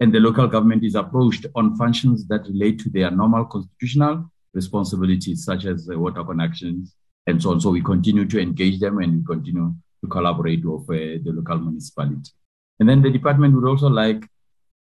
And 0.00 0.12
the 0.12 0.20
local 0.20 0.46
government 0.46 0.84
is 0.84 0.94
approached 0.94 1.46
on 1.54 1.76
functions 1.76 2.26
that 2.28 2.46
relate 2.46 2.78
to 2.80 2.90
their 2.90 3.10
normal 3.10 3.44
constitutional 3.46 4.30
responsibilities, 4.52 5.44
such 5.44 5.64
as 5.64 5.88
water 5.88 6.24
connections 6.24 6.94
and 7.26 7.42
so 7.42 7.50
on. 7.50 7.60
So 7.60 7.70
we 7.70 7.82
continue 7.82 8.26
to 8.26 8.40
engage 8.40 8.80
them 8.80 8.98
and 8.98 9.18
we 9.18 9.24
continue 9.24 9.74
to 10.02 10.08
collaborate 10.08 10.64
with 10.64 10.82
uh, 10.82 11.22
the 11.24 11.32
local 11.34 11.58
municipality. 11.58 12.30
And 12.80 12.88
then 12.88 13.02
the 13.02 13.10
department 13.10 13.54
would 13.54 13.68
also 13.68 13.88
like 13.88 14.24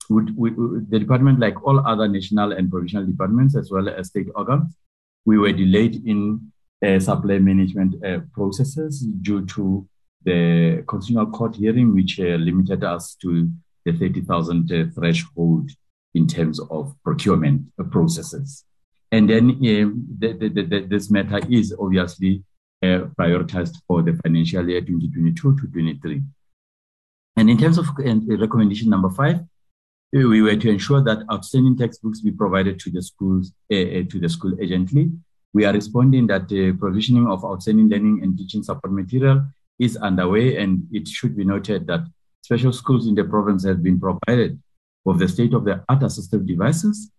would, 0.10 0.36
we, 0.38 0.52
the 0.52 1.00
department, 1.00 1.40
like 1.40 1.62
all 1.64 1.86
other 1.86 2.08
national 2.08 2.52
and 2.52 2.70
provincial 2.70 3.06
departments, 3.06 3.56
as 3.56 3.72
well 3.72 3.88
as 3.90 4.08
state 4.08 4.28
organs, 4.36 4.76
we 5.26 5.38
were 5.38 5.54
delayed 5.54 6.06
in 6.06 6.52
supply 7.00 7.40
management 7.40 8.04
uh, 8.04 8.20
processes 8.34 9.06
due 9.22 9.46
to 9.46 9.88
the 10.26 10.84
constitutional 10.88 11.32
court 11.32 11.56
hearing, 11.56 11.94
which 11.94 12.20
uh, 12.20 12.36
limited 12.36 12.84
us 12.84 13.16
to 13.16 13.50
the 13.86 13.94
30,000 13.94 14.72
uh, 14.72 14.86
threshold 14.96 15.70
in 16.14 16.28
terms 16.28 16.60
of 16.70 16.96
procurement 17.04 17.62
uh, 17.80 17.84
processes. 17.84 18.66
And 19.12 19.30
then 19.30 19.50
um, 19.50 20.08
the, 20.20 20.34
the, 20.34 20.50
the, 20.50 20.88
this 20.90 21.12
matter 21.12 21.40
is 21.50 21.76
obviously 21.80 22.44
uh, 22.82 23.08
prioritized 23.20 23.76
for 23.88 24.02
the 24.02 24.14
financial 24.24 24.68
year 24.68 24.82
2022 24.82 25.56
to 25.58 25.68
23. 25.68 26.22
And 27.36 27.50
in 27.50 27.58
terms 27.58 27.78
of 27.78 27.88
recommendation 27.98 28.90
number 28.90 29.10
five, 29.10 29.40
we 30.12 30.42
were 30.42 30.56
to 30.56 30.70
ensure 30.70 31.02
that 31.04 31.26
outstanding 31.32 31.76
textbooks 31.76 32.22
be 32.22 32.32
provided 32.32 32.80
to 32.80 32.92
the 32.92 33.02
schools 33.02 33.52
uh, 33.72 34.06
to 34.10 34.20
the 34.20 34.30
school 34.30 34.54
urgently. 34.62 35.12
We 35.54 35.66
are 35.66 35.74
responding 35.74 36.28
that 36.28 36.50
the 36.50 36.74
provisioning 36.74 37.28
of 37.28 37.46
outstanding 37.46 37.90
learning 37.90 38.22
and 38.24 38.38
teaching 38.38 38.64
support 38.64 38.92
material 38.92 39.46
is 39.80 39.98
underway, 39.98 40.58
and 40.58 40.88
it 40.92 41.08
should 41.08 41.36
be 41.38 41.44
noted 41.44 41.88
that 41.88 42.02
special 42.42 42.74
schools 42.74 43.08
in 43.08 43.16
the 43.16 43.24
province 43.24 43.64
have 43.66 43.84
been 43.84 44.00
provided 44.00 44.60
with 45.06 45.20
the 45.20 45.28
state-of-the-art 45.28 46.00
assistive 46.00 46.46
devices 46.48 47.12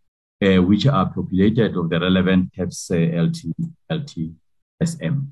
uh, 0.42 0.62
which 0.62 0.86
are 0.86 1.06
populated 1.12 1.76
of 1.76 1.88
the 1.90 2.00
relevant 2.00 2.52
TEPS 2.52 2.90
uh, 2.90 3.22
LT, 3.22 3.38
LTSM. 3.90 5.28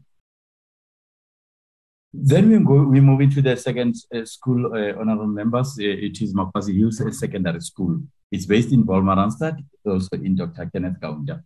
Then 2.14 2.50
we 2.50 2.59
go. 2.59 2.82
We 2.84 3.00
move 3.00 3.22
into 3.22 3.40
the 3.40 3.57
second 3.57 3.96
uh, 4.14 4.24
school, 4.26 4.66
uh, 4.66 5.00
honorable 5.00 5.26
members. 5.26 5.78
Uh, 5.78 5.84
it 5.84 6.20
is 6.20 6.34
Makwassie 6.34 6.76
Hills 6.76 7.00
Secondary 7.18 7.61
School. 7.61 8.03
It's 8.30 8.44
based 8.44 8.72
in 8.72 8.84
Wolmaransstad, 8.84 9.64
also 9.86 10.16
in 10.16 10.36
Dr. 10.36 10.68
Kenneth 10.72 11.00
Kaunda. 11.00 11.42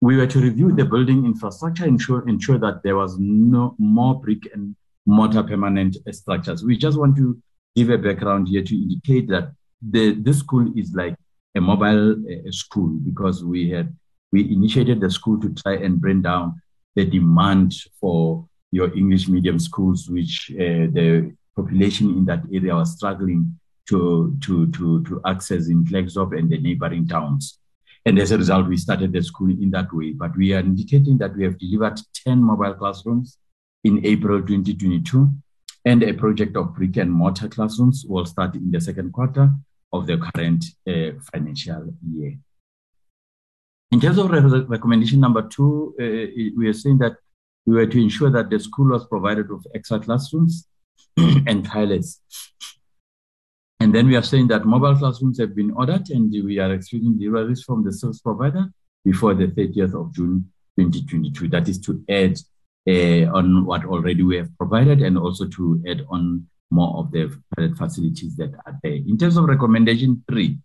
We 0.00 0.16
were 0.16 0.26
to 0.26 0.40
review 0.40 0.72
the 0.72 0.84
building 0.84 1.24
infrastructure, 1.24 1.84
ensure 1.84 2.28
ensure 2.28 2.58
that 2.58 2.82
there 2.82 2.96
was 2.96 3.18
no 3.18 3.74
more 3.78 4.20
brick 4.20 4.48
and 4.54 4.76
mortar 5.06 5.42
permanent 5.42 5.96
structures. 6.12 6.64
We 6.64 6.76
just 6.76 6.98
want 6.98 7.16
to 7.16 7.36
give 7.74 7.90
a 7.90 7.98
background 7.98 8.48
here 8.48 8.62
to 8.62 8.74
indicate 8.74 9.28
that 9.28 9.52
the 9.82 10.14
this 10.14 10.38
school 10.38 10.72
is 10.76 10.94
like 10.94 11.16
a 11.56 11.60
mobile 11.60 12.12
uh, 12.12 12.50
school 12.50 12.88
because 12.88 13.44
we 13.44 13.70
had 13.70 13.94
we 14.32 14.52
initiated 14.52 15.00
the 15.00 15.10
school 15.10 15.40
to 15.40 15.54
try 15.54 15.74
and 15.74 16.00
bring 16.00 16.22
down 16.22 16.60
the 16.94 17.04
demand 17.04 17.74
for 18.00 18.46
your 18.70 18.94
English 18.96 19.28
medium 19.28 19.58
schools, 19.58 20.08
which 20.10 20.50
uh, 20.54 20.90
the 20.92 21.34
population 21.56 22.10
in 22.10 22.24
that 22.26 22.42
area 22.52 22.74
was 22.74 22.96
struggling 22.96 23.58
to, 23.88 24.36
to, 24.42 24.70
to, 24.72 25.02
to 25.04 25.20
access 25.24 25.68
in 25.68 25.84
Klerksdorp 25.84 26.38
and 26.38 26.50
the 26.50 26.58
neighboring 26.58 27.08
towns. 27.08 27.58
And 28.06 28.18
as 28.18 28.32
a 28.32 28.38
result, 28.38 28.68
we 28.68 28.76
started 28.76 29.12
the 29.12 29.22
school 29.22 29.50
in 29.50 29.70
that 29.70 29.92
way. 29.92 30.12
But 30.12 30.36
we 30.36 30.54
are 30.54 30.60
indicating 30.60 31.18
that 31.18 31.36
we 31.36 31.44
have 31.44 31.58
delivered 31.58 32.00
10 32.24 32.42
mobile 32.42 32.74
classrooms 32.74 33.38
in 33.84 34.04
April 34.04 34.40
2022, 34.40 35.30
and 35.84 36.02
a 36.02 36.12
project 36.12 36.56
of 36.56 36.74
brick 36.74 36.96
and 36.96 37.12
mortar 37.12 37.48
classrooms 37.48 38.04
will 38.08 38.26
start 38.26 38.54
in 38.54 38.70
the 38.70 38.80
second 38.80 39.12
quarter 39.12 39.50
of 39.92 40.06
the 40.06 40.18
current 40.18 40.64
uh, 40.86 41.18
financial 41.32 41.94
year. 42.12 42.36
In 43.90 44.00
terms 44.00 44.18
of 44.18 44.30
re 44.30 44.40
recommendation 44.40 45.20
number 45.20 45.42
two, 45.42 45.94
uh, 45.98 46.52
we 46.56 46.68
are 46.68 46.74
saying 46.74 46.98
that 46.98 47.16
we 47.66 47.74
were 47.74 47.86
to 47.86 48.02
ensure 48.02 48.30
that 48.30 48.50
the 48.50 48.58
school 48.58 48.90
was 48.90 49.06
provided 49.06 49.50
with 49.50 49.66
extra 49.74 49.98
classrooms 49.98 50.66
and 51.16 51.64
toilets. 51.64 52.20
And 53.80 53.94
then 53.94 54.08
we 54.08 54.16
are 54.16 54.22
saying 54.22 54.48
that 54.48 54.64
mobile 54.64 54.96
classrooms 54.96 55.38
have 55.38 55.54
been 55.54 55.70
ordered 55.70 56.10
and 56.10 56.30
we 56.44 56.58
are 56.58 56.72
expecting 56.72 57.18
deliveries 57.18 57.62
from 57.62 57.84
the 57.84 57.92
service 57.92 58.20
provider 58.20 58.66
before 59.04 59.34
the 59.34 59.46
30th 59.46 59.94
of 59.94 60.12
June 60.14 60.50
2022. 60.78 61.48
That 61.48 61.68
is 61.68 61.78
to 61.82 62.02
add 62.08 62.38
uh, 62.88 63.30
on 63.36 63.64
what 63.64 63.84
already 63.84 64.22
we 64.22 64.36
have 64.36 64.56
provided 64.58 65.00
and 65.02 65.16
also 65.16 65.46
to 65.46 65.82
add 65.86 66.04
on 66.08 66.46
more 66.70 66.98
of 66.98 67.12
the 67.12 67.32
facilities 67.76 68.36
that 68.36 68.52
are 68.66 68.78
there. 68.82 68.92
In 68.92 69.16
terms 69.16 69.36
of 69.36 69.44
recommendation 69.44 70.22
three, 70.28 70.58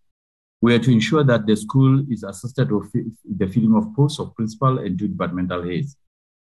we 0.61 0.74
are 0.74 0.80
to 0.80 0.91
ensure 0.91 1.24
that 1.24 1.45
the 1.45 1.55
school 1.55 2.03
is 2.11 2.24
assisted 2.24 2.72
with 2.72 2.91
the 3.38 3.47
filling 3.47 3.76
of 3.76 3.93
posts 3.95 4.20
of 4.20 4.36
principal 4.36 4.80
and 4.80 4.97
two 4.97 5.07
departmental 5.07 5.64
heads 5.64 5.97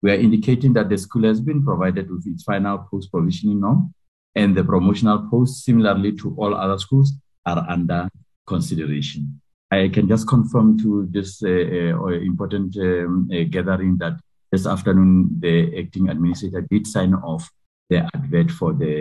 we 0.03 0.11
are 0.11 0.17
indicating 0.17 0.73
that 0.73 0.89
the 0.89 0.99
school 0.99 1.23
has 1.25 1.41
been 1.41 1.65
provided 1.65 2.11
with 2.11 2.27
its 2.27 2.43
final 2.43 2.79
post 2.91 3.11
provisioning 3.11 3.61
norm 3.61 3.95
and 4.35 4.57
the 4.57 4.65
promotional 4.65 5.29
posts, 5.31 5.65
similarly 5.65 6.13
to 6.13 6.35
all 6.39 6.55
other 6.55 6.79
schools, 6.79 7.13
are 7.47 7.65
under 7.69 8.09
consideration. 8.47 9.41
I 9.71 9.89
can 9.89 10.07
just 10.09 10.29
confirm 10.29 10.79
to 10.81 11.09
this 11.11 11.43
uh, 11.43 11.49
uh, 11.49 12.09
important 12.09 12.77
um, 12.77 13.29
uh, 13.33 13.45
gathering 13.49 13.97
that 13.99 14.21
this 14.51 14.67
afternoon 14.67 15.41
the 15.41 15.79
acting 15.79 16.09
administrator 16.11 16.67
did 16.71 16.87
sign 16.87 17.15
off 17.15 17.51
the 17.89 18.07
advert 18.15 18.51
for 18.51 18.73
the 18.75 18.95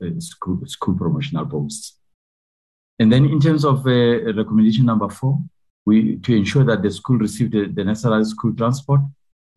uh, 0.00 0.06
uh, 0.06 0.20
school, 0.20 0.60
school, 0.66 0.94
promotional 0.94 1.46
posts. 1.46 1.98
And 2.98 3.12
then 3.12 3.26
in 3.26 3.40
terms 3.40 3.64
of 3.64 3.86
uh, 3.86 4.32
recommendation 4.34 4.86
number 4.86 5.08
four, 5.08 5.40
we 5.84 6.16
to 6.18 6.34
ensure 6.34 6.64
that 6.64 6.82
the 6.82 6.90
school 6.90 7.18
received 7.18 7.52
the, 7.52 7.66
the 7.66 7.84
necessary 7.84 8.24
school 8.24 8.54
transport 8.54 9.00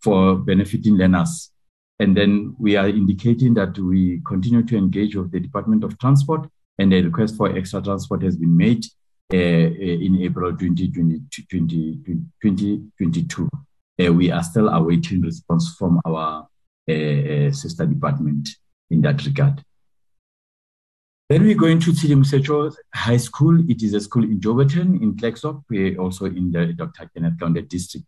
for 0.01 0.37
benefiting 0.37 0.95
learners. 0.95 1.51
And 1.99 2.15
then 2.15 2.55
we 2.57 2.77
are 2.77 2.87
indicating 2.87 3.53
that 3.55 3.77
we 3.77 4.21
continue 4.25 4.63
to 4.63 4.77
engage 4.77 5.15
with 5.15 5.31
the 5.31 5.39
Department 5.39 5.83
of 5.83 5.99
Transport, 5.99 6.49
and 6.77 6.93
a 6.93 7.01
request 7.01 7.35
for 7.35 7.53
extra 7.55 7.81
transport 7.81 8.21
has 8.23 8.37
been 8.37 8.55
made 8.55 8.85
uh, 9.33 9.37
in 9.37 10.17
April 10.21 10.55
2022. 10.55 13.49
Uh, 14.01 14.13
we 14.13 14.31
are 14.31 14.43
still 14.43 14.69
awaiting 14.69 15.19
response 15.21 15.75
from 15.77 15.99
our 16.05 16.47
uh, 16.89 17.51
sister 17.51 17.85
department 17.85 18.47
in 18.89 19.01
that 19.01 19.25
regard. 19.25 19.61
Then 21.27 21.43
we 21.43 21.53
go 21.53 21.65
into 21.67 21.91
Tshedimosetso 21.91 22.73
High 22.95 23.17
School. 23.17 23.69
It 23.69 23.83
is 23.83 23.93
a 23.93 23.99
school 23.99 24.23
in 24.23 24.39
Jouberton, 24.39 25.01
in 25.01 25.15
Klerksdorp, 25.15 25.99
also 25.99 26.25
in 26.25 26.51
the 26.51 26.73
Dr. 26.73 27.09
Kenneth 27.13 27.37
Kaunda 27.37 27.67
district 27.67 28.07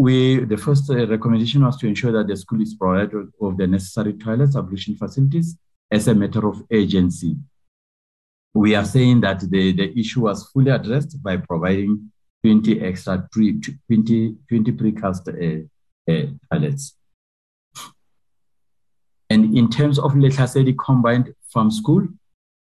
we 0.00 0.44
the 0.52 0.56
first 0.56 0.88
uh, 0.88 1.06
recommendation 1.06 1.62
was 1.62 1.76
to 1.76 1.86
ensure 1.86 2.12
that 2.12 2.26
the 2.26 2.34
school 2.34 2.62
is 2.62 2.72
provided 2.74 3.12
of 3.42 3.58
the 3.58 3.66
necessary 3.66 4.14
toilets, 4.14 4.56
ablution 4.56 4.96
facilities 4.96 5.58
as 5.90 6.08
a 6.08 6.14
matter 6.14 6.48
of 6.48 6.62
urgency. 6.72 7.36
We 8.54 8.74
are 8.74 8.84
saying 8.84 9.20
that 9.20 9.40
the, 9.40 9.72
the 9.72 9.98
issue 9.98 10.22
was 10.22 10.48
fully 10.50 10.70
addressed 10.70 11.22
by 11.22 11.36
providing 11.36 12.10
20 12.42 12.80
extra 12.80 13.28
pre, 13.30 13.60
20, 13.60 14.36
20 14.48 14.72
precast 14.72 15.24
uh, 15.28 16.12
uh, 16.12 16.26
toilets. 16.50 16.96
And 19.28 19.54
in 19.56 19.68
terms 19.68 19.98
of 19.98 20.12
Lehlasedi 20.12 20.74
Combined 20.78 21.34
Farm 21.52 21.70
School, 21.70 22.08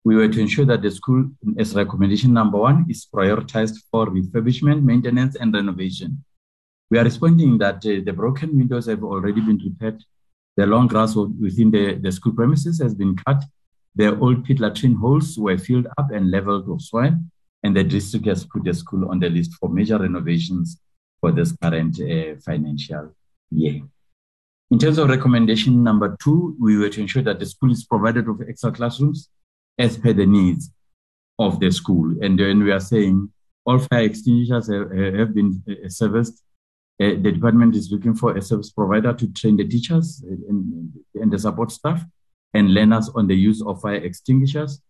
we 0.04 0.16
were 0.16 0.28
to 0.28 0.40
ensure 0.42 0.66
that 0.66 0.82
the 0.82 0.90
school, 0.90 1.30
as 1.60 1.76
recommendation 1.76 2.34
number 2.34 2.58
one, 2.58 2.88
is 2.90 3.06
prioritized 3.14 3.78
for 3.92 4.08
refurbishment, 4.08 4.82
maintenance, 4.82 5.36
and 5.36 5.54
renovation. 5.54 6.24
We 6.90 6.98
are 6.98 7.04
responding 7.04 7.58
that 7.60 7.78
uh, 7.86 8.02
the 8.04 8.14
broken 8.14 8.58
windows 8.58 8.88
have 8.88 9.04
already 9.04 9.42
been 9.42 9.60
repaired. 9.64 10.04
The 10.58 10.66
long 10.66 10.88
grass 10.88 11.16
within 11.16 11.72
the, 11.72 11.96
the 11.96 12.12
school 12.12 12.34
premises 12.34 12.82
has 12.82 12.96
been 12.96 13.16
cut. 13.16 13.44
The 13.96 14.18
old 14.20 14.44
pit 14.46 14.60
latrine 14.60 14.96
holes 14.96 15.38
were 15.38 15.58
filled 15.58 15.88
up 15.98 16.12
and 16.12 16.32
leveled 16.32 16.68
with 16.68 16.82
soil, 16.82 17.14
and 17.64 17.76
the 17.76 17.84
district 17.84 18.26
has 18.26 18.46
put 18.46 18.64
the 18.64 18.74
school 18.74 19.10
on 19.10 19.20
the 19.20 19.30
list 19.30 19.54
for 19.60 19.70
major 19.70 19.98
renovations 19.98 20.80
for 21.22 21.32
this 21.32 21.52
current 21.62 22.00
uh, 22.00 22.40
financial 22.44 23.14
year. 23.52 23.82
In 24.72 24.80
terms 24.80 24.98
of 24.98 25.10
recommendation 25.10 25.84
number 25.84 26.16
two, 26.22 26.56
we 26.60 26.78
were 26.78 26.90
to 26.90 27.02
ensure 27.02 27.24
that 27.24 27.40
the 27.40 27.46
school 27.46 27.72
is 27.72 27.84
provided 27.84 28.28
with 28.28 28.48
extra 28.48 28.72
classrooms 28.72 29.30
as 29.78 29.98
per 29.98 30.14
the 30.14 30.26
needs 30.26 30.72
of 31.38 31.60
the 31.60 31.72
school. 31.72 32.16
And 32.22 32.38
then 32.40 32.64
we 32.64 32.72
are 32.72 32.80
saying 32.80 33.32
all 33.66 33.80
fire 33.80 34.04
extinguishers 34.04 34.68
have, 34.72 34.92
have 34.92 35.34
been 35.34 35.64
uh, 35.68 35.90
serviced 35.90 36.44
the 37.00 37.32
department 37.32 37.76
is 37.76 37.92
looking 37.92 38.14
for 38.14 38.36
a 38.36 38.42
service 38.42 38.72
provider 38.72 39.14
to 39.14 39.32
train 39.34 39.56
the 39.56 39.66
teachers 39.66 40.22
and, 40.28 40.94
and, 41.16 41.32
the 41.32 41.40
support 41.40 41.72
staff 41.72 42.04
and 42.54 42.74
learners 42.74 43.10
on 43.16 43.28
the 43.28 43.36
use 43.36 43.62
of 43.62 43.82
fire 43.82 43.96
extinguishers. 43.96 44.82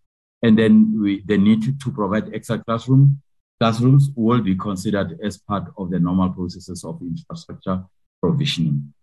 And 0.42 0.58
then 0.58 1.00
we, 1.00 1.22
the 1.26 1.38
need 1.38 1.62
to, 1.64 1.78
to 1.78 1.92
provide 1.92 2.34
extra 2.34 2.64
classroom 2.64 3.22
classrooms 3.60 4.10
will 4.16 4.42
be 4.42 4.56
considered 4.56 5.20
as 5.24 5.38
part 5.38 5.66
of 5.78 5.92
the 5.92 6.00
normal 6.00 6.30
processes 6.30 6.84
of 6.84 7.00
infrastructure 7.02 7.84
provisioning. 8.22 8.94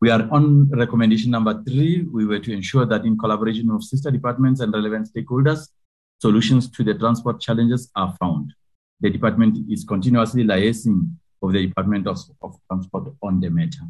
We 0.00 0.10
are 0.10 0.28
on 0.30 0.70
recommendation 0.70 1.32
number 1.32 1.60
three. 1.64 2.06
We 2.10 2.24
were 2.24 2.38
to 2.38 2.52
ensure 2.52 2.86
that 2.86 3.04
in 3.04 3.18
collaboration 3.18 3.74
with 3.74 3.82
sister 3.82 4.12
departments 4.12 4.60
and 4.60 4.72
relevant 4.72 5.08
stakeholders, 5.12 5.68
solutions 6.20 6.70
to 6.70 6.84
the 6.84 6.94
transport 6.94 7.40
challenges 7.40 7.90
are 7.96 8.14
found 8.20 8.52
the 9.00 9.10
department 9.10 9.58
is 9.70 9.84
continuously 9.84 10.44
liaising 10.44 11.08
with 11.40 11.54
the 11.54 11.66
Department 11.66 12.06
of, 12.06 12.18
of 12.42 12.56
Transport 12.70 13.14
on 13.22 13.40
the 13.40 13.48
matter. 13.48 13.84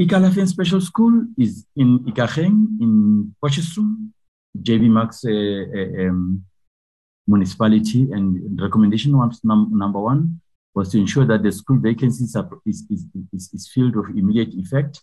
Ikalafeng 0.00 0.46
Special 0.46 0.80
School 0.80 1.26
is 1.36 1.66
in 1.74 1.98
Ikageng 2.00 2.80
in 2.80 3.34
Potchefstroom, 3.42 4.10
JB 4.56 4.88
Marks 4.88 5.24
uh, 5.24 5.30
uh, 5.30 6.08
um, 6.08 6.44
municipality, 7.26 8.08
and 8.12 8.60
recommendation 8.60 9.16
was 9.16 9.40
num 9.42 9.70
number 9.72 10.00
one 10.00 10.40
was 10.74 10.90
to 10.90 10.98
ensure 10.98 11.26
that 11.26 11.42
the 11.42 11.50
school 11.50 11.78
vacancies 11.78 12.36
are, 12.36 12.48
is, 12.64 12.84
is, 12.88 13.04
is, 13.32 13.50
is 13.52 13.70
filled 13.74 13.96
with 13.96 14.16
immediate 14.16 14.54
effect. 14.54 15.02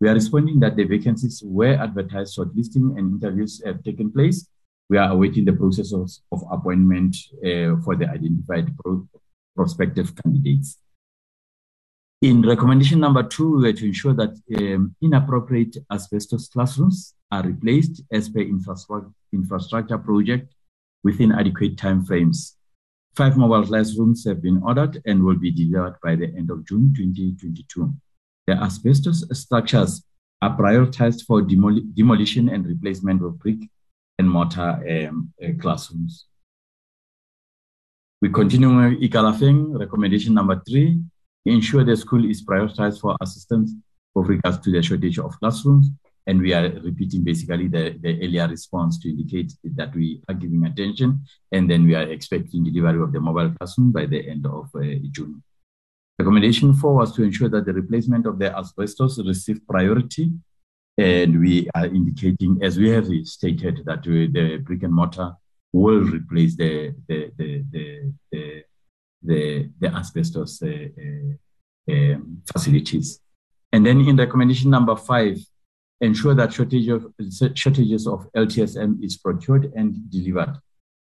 We 0.00 0.08
are 0.10 0.14
responding 0.14 0.60
that 0.60 0.76
the 0.76 0.84
vacancies 0.84 1.42
were 1.42 1.74
advertised, 1.74 2.36
shortlisting 2.36 2.98
and 2.98 3.22
interviews 3.22 3.62
have 3.64 3.82
taken 3.82 4.12
place, 4.12 4.46
we 4.88 4.98
are 4.98 5.10
awaiting 5.10 5.44
the 5.44 5.52
process 5.52 5.92
of, 5.92 6.10
of 6.32 6.42
appointment 6.50 7.16
uh, 7.38 7.76
for 7.82 7.96
the 7.96 8.08
identified 8.08 8.76
pro 8.78 9.06
prospective 9.54 10.12
candidates. 10.22 10.78
In 12.22 12.42
recommendation 12.42 13.00
number 13.00 13.22
two, 13.22 13.56
we 13.56 13.62
were 13.62 13.72
to 13.72 13.86
ensure 13.86 14.14
that 14.14 14.38
um, 14.58 14.94
inappropriate 15.02 15.76
asbestos 15.90 16.48
classrooms 16.48 17.14
are 17.30 17.42
replaced 17.42 18.02
as 18.12 18.28
per 18.28 18.40
infrastructure, 18.40 19.10
infrastructure 19.32 19.98
project 19.98 20.54
within 21.04 21.32
adequate 21.32 21.76
timeframes. 21.76 22.54
Five 23.14 23.36
mobile 23.36 23.66
classrooms 23.66 24.24
have 24.26 24.42
been 24.42 24.62
ordered 24.62 25.00
and 25.06 25.24
will 25.24 25.38
be 25.38 25.50
delivered 25.50 25.96
by 26.02 26.16
the 26.16 26.26
end 26.36 26.50
of 26.50 26.66
June 26.66 26.92
2022. 26.96 27.94
The 28.46 28.54
asbestos 28.54 29.24
structures 29.32 30.04
are 30.42 30.56
prioritized 30.56 31.24
for 31.26 31.42
demol 31.42 31.80
demolition 31.94 32.48
and 32.50 32.66
replacement 32.66 33.22
of 33.22 33.38
brick 33.38 33.60
and 34.18 34.28
mortar 34.28 35.08
um, 35.08 35.32
uh, 35.42 35.48
classrooms. 35.60 36.26
We 38.22 38.30
continue 38.30 38.74
with 38.74 39.00
Ikalafeng, 39.00 39.78
recommendation 39.78 40.34
number 40.34 40.62
three, 40.66 41.00
ensure 41.44 41.84
the 41.84 41.96
school 41.96 42.28
is 42.28 42.44
prioritized 42.44 43.00
for 43.00 43.16
assistance 43.20 43.72
with 44.14 44.28
regards 44.28 44.58
to 44.60 44.72
the 44.72 44.82
shortage 44.82 45.18
of 45.18 45.38
classrooms. 45.38 45.90
And 46.26 46.40
we 46.40 46.52
are 46.54 46.68
repeating 46.68 47.22
basically 47.22 47.68
the, 47.68 47.96
the 48.00 48.18
earlier 48.24 48.48
response 48.48 48.98
to 49.00 49.10
indicate 49.10 49.52
that 49.76 49.94
we 49.94 50.22
are 50.28 50.34
giving 50.34 50.64
attention. 50.66 51.20
And 51.52 51.70
then 51.70 51.84
we 51.84 51.94
are 51.94 52.02
expecting 52.02 52.64
delivery 52.64 53.00
of 53.00 53.12
the 53.12 53.20
mobile 53.20 53.52
classroom 53.56 53.92
by 53.92 54.06
the 54.06 54.28
end 54.28 54.44
of 54.44 54.70
uh, 54.74 54.80
June. 55.12 55.42
Recommendation 56.18 56.72
four 56.72 56.94
was 56.94 57.12
to 57.12 57.22
ensure 57.22 57.50
that 57.50 57.66
the 57.66 57.74
replacement 57.74 58.26
of 58.26 58.38
the 58.38 58.56
asbestos 58.56 59.18
received 59.24 59.68
priority. 59.68 60.32
And 60.98 61.40
we 61.40 61.68
are 61.74 61.86
indicating, 61.86 62.58
as 62.62 62.78
we 62.78 62.88
have 62.90 63.08
stated, 63.24 63.82
that 63.84 64.02
the 64.02 64.56
brick 64.64 64.82
and 64.82 64.94
mortar 64.94 65.32
will 65.72 66.00
replace 66.00 66.56
the, 66.56 66.94
the, 67.06 67.30
the, 67.36 67.64
the, 68.32 68.64
the, 69.22 69.70
the, 69.78 69.88
asbestos 69.88 70.62
uh, 70.62 70.66
uh, 70.68 71.92
um, 71.92 72.42
facilities. 72.50 73.20
And 73.72 73.84
then 73.84 74.00
in 74.00 74.16
recommendation 74.16 74.70
number 74.70 74.96
five, 74.96 75.38
ensure 76.00 76.34
that 76.34 76.52
shortage 76.52 76.88
of, 76.88 77.06
shortages 77.54 78.06
of 78.06 78.26
LTSM 78.34 79.04
is 79.04 79.18
procured 79.18 79.72
and 79.76 80.10
delivered. 80.10 80.58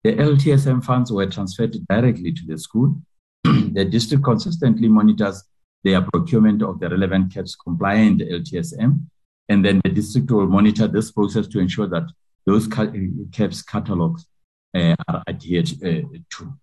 The 0.04 0.14
LTSM 0.14 0.84
funds 0.84 1.10
were 1.10 1.26
transferred 1.26 1.76
directly 1.88 2.32
to 2.32 2.42
the 2.46 2.58
school. 2.58 3.00
the 3.44 3.84
district 3.84 4.24
consistently 4.24 4.88
monitors 4.88 5.44
their 5.84 6.02
procurement 6.02 6.62
of 6.62 6.80
the 6.80 6.88
relevant 6.88 7.32
CAPS 7.32 7.54
compliant 7.56 8.20
LTSM, 8.20 9.00
and 9.48 9.64
then 9.64 9.80
the 9.84 9.90
district 9.90 10.30
will 10.30 10.46
monitor 10.46 10.86
this 10.86 11.10
process 11.10 11.46
to 11.48 11.58
ensure 11.58 11.88
that 11.88 12.04
those 12.46 12.66
CAPS 12.66 13.62
catalogs 13.62 14.26
uh, 14.74 14.94
are 15.08 15.22
adhered 15.28 15.70
uh, 15.84 16.02
to. 16.30 16.54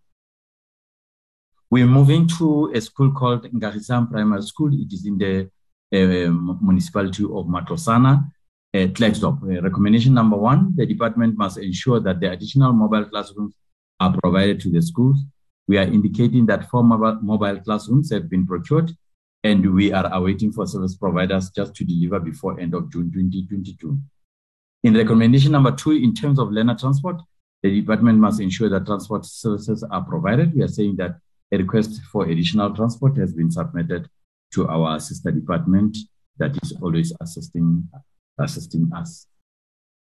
We're 1.69 1.87
moving 1.87 2.27
to 2.37 2.71
a 2.73 2.81
school 2.81 3.11
called 3.11 3.51
Ngarisam 3.51 4.11
Primary 4.11 4.43
School. 4.43 4.71
It 4.73 4.93
is 4.93 5.05
in 5.05 5.17
the 5.17 5.49
uh, 5.93 6.31
municipality 6.61 7.23
of 7.23 7.47
Matlosana, 7.47 8.31
uh, 8.73 8.77
Klerksdorp. 8.77 9.43
Uh, 9.43 9.61
recommendation 9.61 10.13
number 10.13 10.37
one, 10.37 10.73
the 10.75 10.85
department 10.85 11.37
must 11.37 11.57
ensure 11.57 11.99
that 11.99 12.19
the 12.19 12.31
additional 12.31 12.71
mobile 12.71 13.05
classrooms 13.05 13.55
are 13.99 14.15
provided 14.21 14.59
to 14.61 14.69
the 14.71 14.81
schools. 14.81 15.17
We 15.67 15.77
are 15.77 15.83
indicating 15.83 16.45
that 16.47 16.69
four 16.69 16.83
mobile 16.83 17.59
classrooms 17.61 18.11
have 18.11 18.29
been 18.29 18.45
procured 18.45 18.95
and 19.45 19.75
we 19.75 19.93
are 19.93 20.11
awaiting 20.11 20.51
for 20.51 20.65
service 20.65 20.95
providers 20.95 21.51
just 21.51 21.75
to 21.75 21.83
deliver 21.85 22.19
before 22.19 22.59
end 22.59 22.73
of 22.73 22.91
June 22.91 23.11
2022. 23.13 23.95
In 24.83 24.95
recommendation 24.95 25.51
number 25.51 25.71
two, 25.71 25.91
in 25.91 26.15
terms 26.15 26.39
of 26.39 26.51
learner 26.51 26.75
transport, 26.75 27.21
the 27.61 27.69
department 27.79 28.17
must 28.17 28.41
ensure 28.41 28.69
that 28.69 28.87
transport 28.87 29.23
services 29.23 29.83
are 29.91 30.03
provided. 30.03 30.55
We 30.55 30.63
are 30.63 30.67
saying 30.67 30.95
that 30.95 31.19
a 31.53 31.57
request 31.57 32.01
for 32.11 32.25
additional 32.25 32.73
transport 32.73 33.17
has 33.17 33.33
been 33.33 33.51
submitted 33.51 34.09
to 34.55 34.67
our 34.67 34.99
sister 34.99 35.29
department 35.29 35.95
that 36.39 36.57
is 36.63 36.73
always 36.81 37.13
assisting, 37.21 37.87
assisting 38.39 38.89
us 38.95 39.27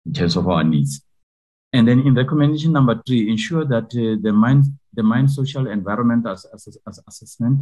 in 0.07 0.13
terms 0.13 0.35
of 0.35 0.49
our 0.49 0.63
needs. 0.63 1.03
And 1.73 1.87
then 1.87 1.99
in 1.99 2.15
recommendation 2.15 2.71
number 2.71 2.99
three, 3.05 3.29
ensure 3.29 3.65
that 3.65 3.85
uh, 3.85 4.17
the 4.19 4.33
mine, 4.33 4.63
the 4.93 5.03
mine 5.03 5.27
social 5.27 5.67
environment 5.67 6.25
as, 6.25 6.43
as, 6.55 6.75
as 6.87 6.99
assessment 7.07 7.61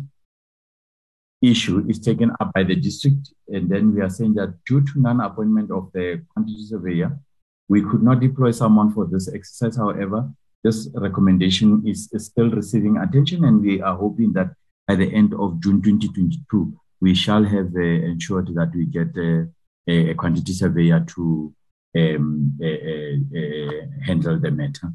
issue 1.51 1.85
is 1.87 1.99
taken 1.99 2.31
up 2.39 2.51
by 2.53 2.63
the 2.63 2.75
district. 2.75 3.33
And 3.47 3.69
then 3.69 3.93
we 3.93 4.01
are 4.01 4.09
saying 4.09 4.35
that 4.35 4.55
due 4.67 4.81
to 4.81 5.01
non-appointment 5.01 5.71
of 5.71 5.91
the 5.93 6.21
quantity 6.33 6.65
surveyor, 6.65 7.17
we 7.67 7.81
could 7.81 8.03
not 8.03 8.19
deploy 8.19 8.51
someone 8.51 8.93
for 8.93 9.05
this 9.05 9.27
exercise. 9.33 9.77
However, 9.77 10.29
this 10.63 10.89
recommendation 10.95 11.83
is, 11.85 12.09
is 12.11 12.25
still 12.25 12.49
receiving 12.49 12.97
attention, 12.97 13.45
and 13.45 13.61
we 13.61 13.81
are 13.81 13.95
hoping 13.95 14.33
that 14.33 14.49
by 14.87 14.95
the 14.95 15.11
end 15.13 15.33
of 15.33 15.59
June 15.61 15.81
2022, 15.81 16.73
we 17.01 17.13
shall 17.13 17.43
have 17.43 17.71
uh, 17.75 17.81
ensured 17.81 18.47
that 18.55 18.71
we 18.75 18.85
get 18.85 19.09
uh, 19.17 19.45
a, 19.87 20.11
a, 20.11 20.13
quantity 20.15 20.53
surveyor 20.53 21.05
to 21.15 21.53
um, 21.97 22.57
uh, 22.61 24.05
handle 24.05 24.39
the 24.39 24.51
matter. 24.51 24.91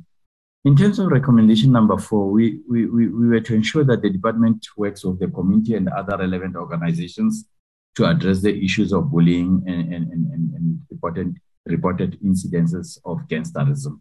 In 0.66 0.76
terms 0.76 0.98
of 0.98 1.06
recommendation 1.06 1.72
number 1.72 1.96
four, 1.96 2.30
we, 2.30 2.60
we, 2.68 2.84
we, 2.84 3.08
we 3.08 3.28
were 3.28 3.40
to 3.40 3.54
ensure 3.54 3.82
that 3.84 4.02
the 4.02 4.10
department 4.10 4.66
works 4.76 5.02
with 5.04 5.18
the 5.18 5.28
community 5.28 5.74
and 5.74 5.88
other 5.88 6.18
relevant 6.18 6.54
organizations 6.54 7.46
to 7.96 8.04
address 8.04 8.42
the 8.42 8.62
issues 8.62 8.92
of 8.92 9.10
bullying 9.10 9.64
and, 9.66 9.92
and, 9.94 10.12
and, 10.12 10.54
and 10.54 10.80
reported, 10.90 11.34
reported 11.64 12.20
incidences 12.20 12.98
of 13.06 13.20
gangsterism. 13.28 14.00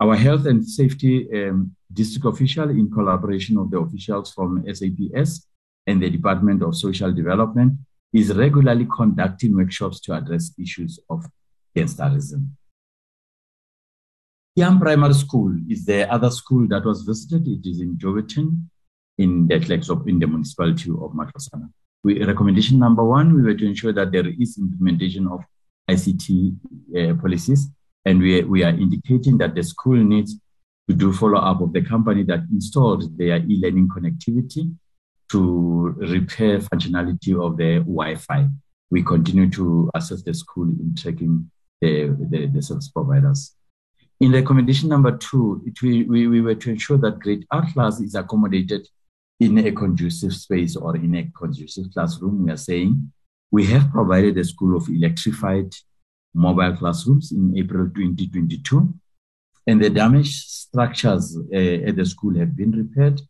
Our 0.00 0.16
health 0.16 0.46
and 0.46 0.66
safety 0.66 1.28
um, 1.32 1.76
district 1.92 2.26
official, 2.26 2.68
in 2.70 2.90
collaboration 2.90 3.60
with 3.60 3.70
the 3.70 3.78
officials 3.78 4.32
from 4.32 4.64
SAPS 4.66 5.46
and 5.86 6.02
the 6.02 6.10
Department 6.10 6.64
of 6.64 6.74
Social 6.74 7.12
Development, 7.12 7.74
is 8.12 8.34
regularly 8.34 8.88
conducting 8.96 9.54
workshops 9.54 10.00
to 10.00 10.14
address 10.14 10.52
issues 10.58 10.98
of 11.08 11.24
gangsterism. 11.76 12.48
Young 14.54 14.78
Primary 14.78 15.14
School 15.14 15.56
is 15.66 15.86
the 15.86 16.10
other 16.12 16.30
school 16.30 16.68
that 16.68 16.84
was 16.84 17.02
visited. 17.02 17.48
It 17.48 17.66
is 17.66 17.80
in 17.80 17.96
Jouberton, 17.96 18.68
in 19.16 19.46
the 19.48 19.56
of 19.90 20.06
in 20.06 20.18
the 20.18 20.26
municipality 20.26 20.90
of 20.90 21.12
Matlosana. 21.12 21.70
We, 22.04 22.22
recommendation 22.22 22.78
number 22.78 23.02
one, 23.02 23.34
we 23.34 23.42
were 23.42 23.54
to 23.54 23.64
ensure 23.64 23.94
that 23.94 24.12
there 24.12 24.26
is 24.26 24.58
implementation 24.58 25.26
of 25.26 25.40
ICT 25.88 26.56
uh, 26.98 27.14
policies, 27.14 27.68
and 28.04 28.20
we, 28.20 28.42
we 28.42 28.62
are 28.62 28.70
indicating 28.70 29.38
that 29.38 29.54
the 29.54 29.62
school 29.62 29.96
needs 29.96 30.36
to 30.86 30.94
do 30.94 31.14
follow 31.14 31.38
up 31.38 31.62
of 31.62 31.72
the 31.72 31.80
company 31.80 32.22
that 32.24 32.40
installed 32.52 33.16
their 33.16 33.38
e-learning 33.38 33.88
connectivity 33.88 34.74
to 35.30 35.94
repair 35.98 36.58
functionality 36.58 37.40
of 37.40 37.56
the 37.56 37.78
Wi-Fi. 37.78 38.48
We 38.90 39.02
continue 39.02 39.48
to 39.50 39.90
assess 39.94 40.22
the 40.22 40.34
school 40.34 40.68
in 40.68 40.94
checking 40.94 41.50
the, 41.80 42.14
the, 42.30 42.46
the 42.48 42.60
service 42.60 42.88
providers. 42.88 43.54
In 44.22 44.30
recommendation 44.30 44.88
number 44.88 45.16
two, 45.16 45.60
it, 45.66 45.82
we, 45.82 46.04
we, 46.04 46.28
we 46.28 46.40
were 46.40 46.54
to 46.54 46.70
ensure 46.70 46.96
that 46.96 47.18
grade 47.18 47.44
R 47.50 47.66
class 47.72 47.98
is 47.98 48.14
accommodated 48.14 48.86
in 49.40 49.58
a 49.58 49.72
conducive 49.72 50.32
space 50.32 50.76
or 50.76 50.94
in 50.94 51.16
a 51.16 51.28
conducive 51.36 51.86
classroom. 51.92 52.44
We 52.44 52.52
are 52.52 52.56
saying 52.56 53.10
we 53.50 53.66
have 53.66 53.90
provided 53.90 54.38
a 54.38 54.44
school 54.44 54.76
of 54.76 54.88
electrified 54.88 55.74
mobile 56.32 56.76
classrooms 56.76 57.32
in 57.32 57.58
April 57.58 57.90
2022, 57.92 58.94
and 59.66 59.82
the 59.82 59.90
damaged 59.90 60.48
structures 60.48 61.36
uh, 61.52 61.88
at 61.88 61.96
the 61.96 62.06
school 62.06 62.38
have 62.38 62.54
been 62.54 62.70
repaired, 62.70 63.20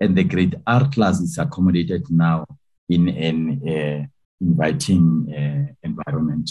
and 0.00 0.16
the 0.16 0.24
grade 0.24 0.60
R 0.66 0.90
class 0.90 1.20
is 1.20 1.38
accommodated 1.38 2.10
now 2.10 2.44
in 2.88 3.08
an 3.08 3.68
uh, 3.68 4.04
inviting 4.40 5.32
uh, 5.32 5.72
environment. 5.84 6.50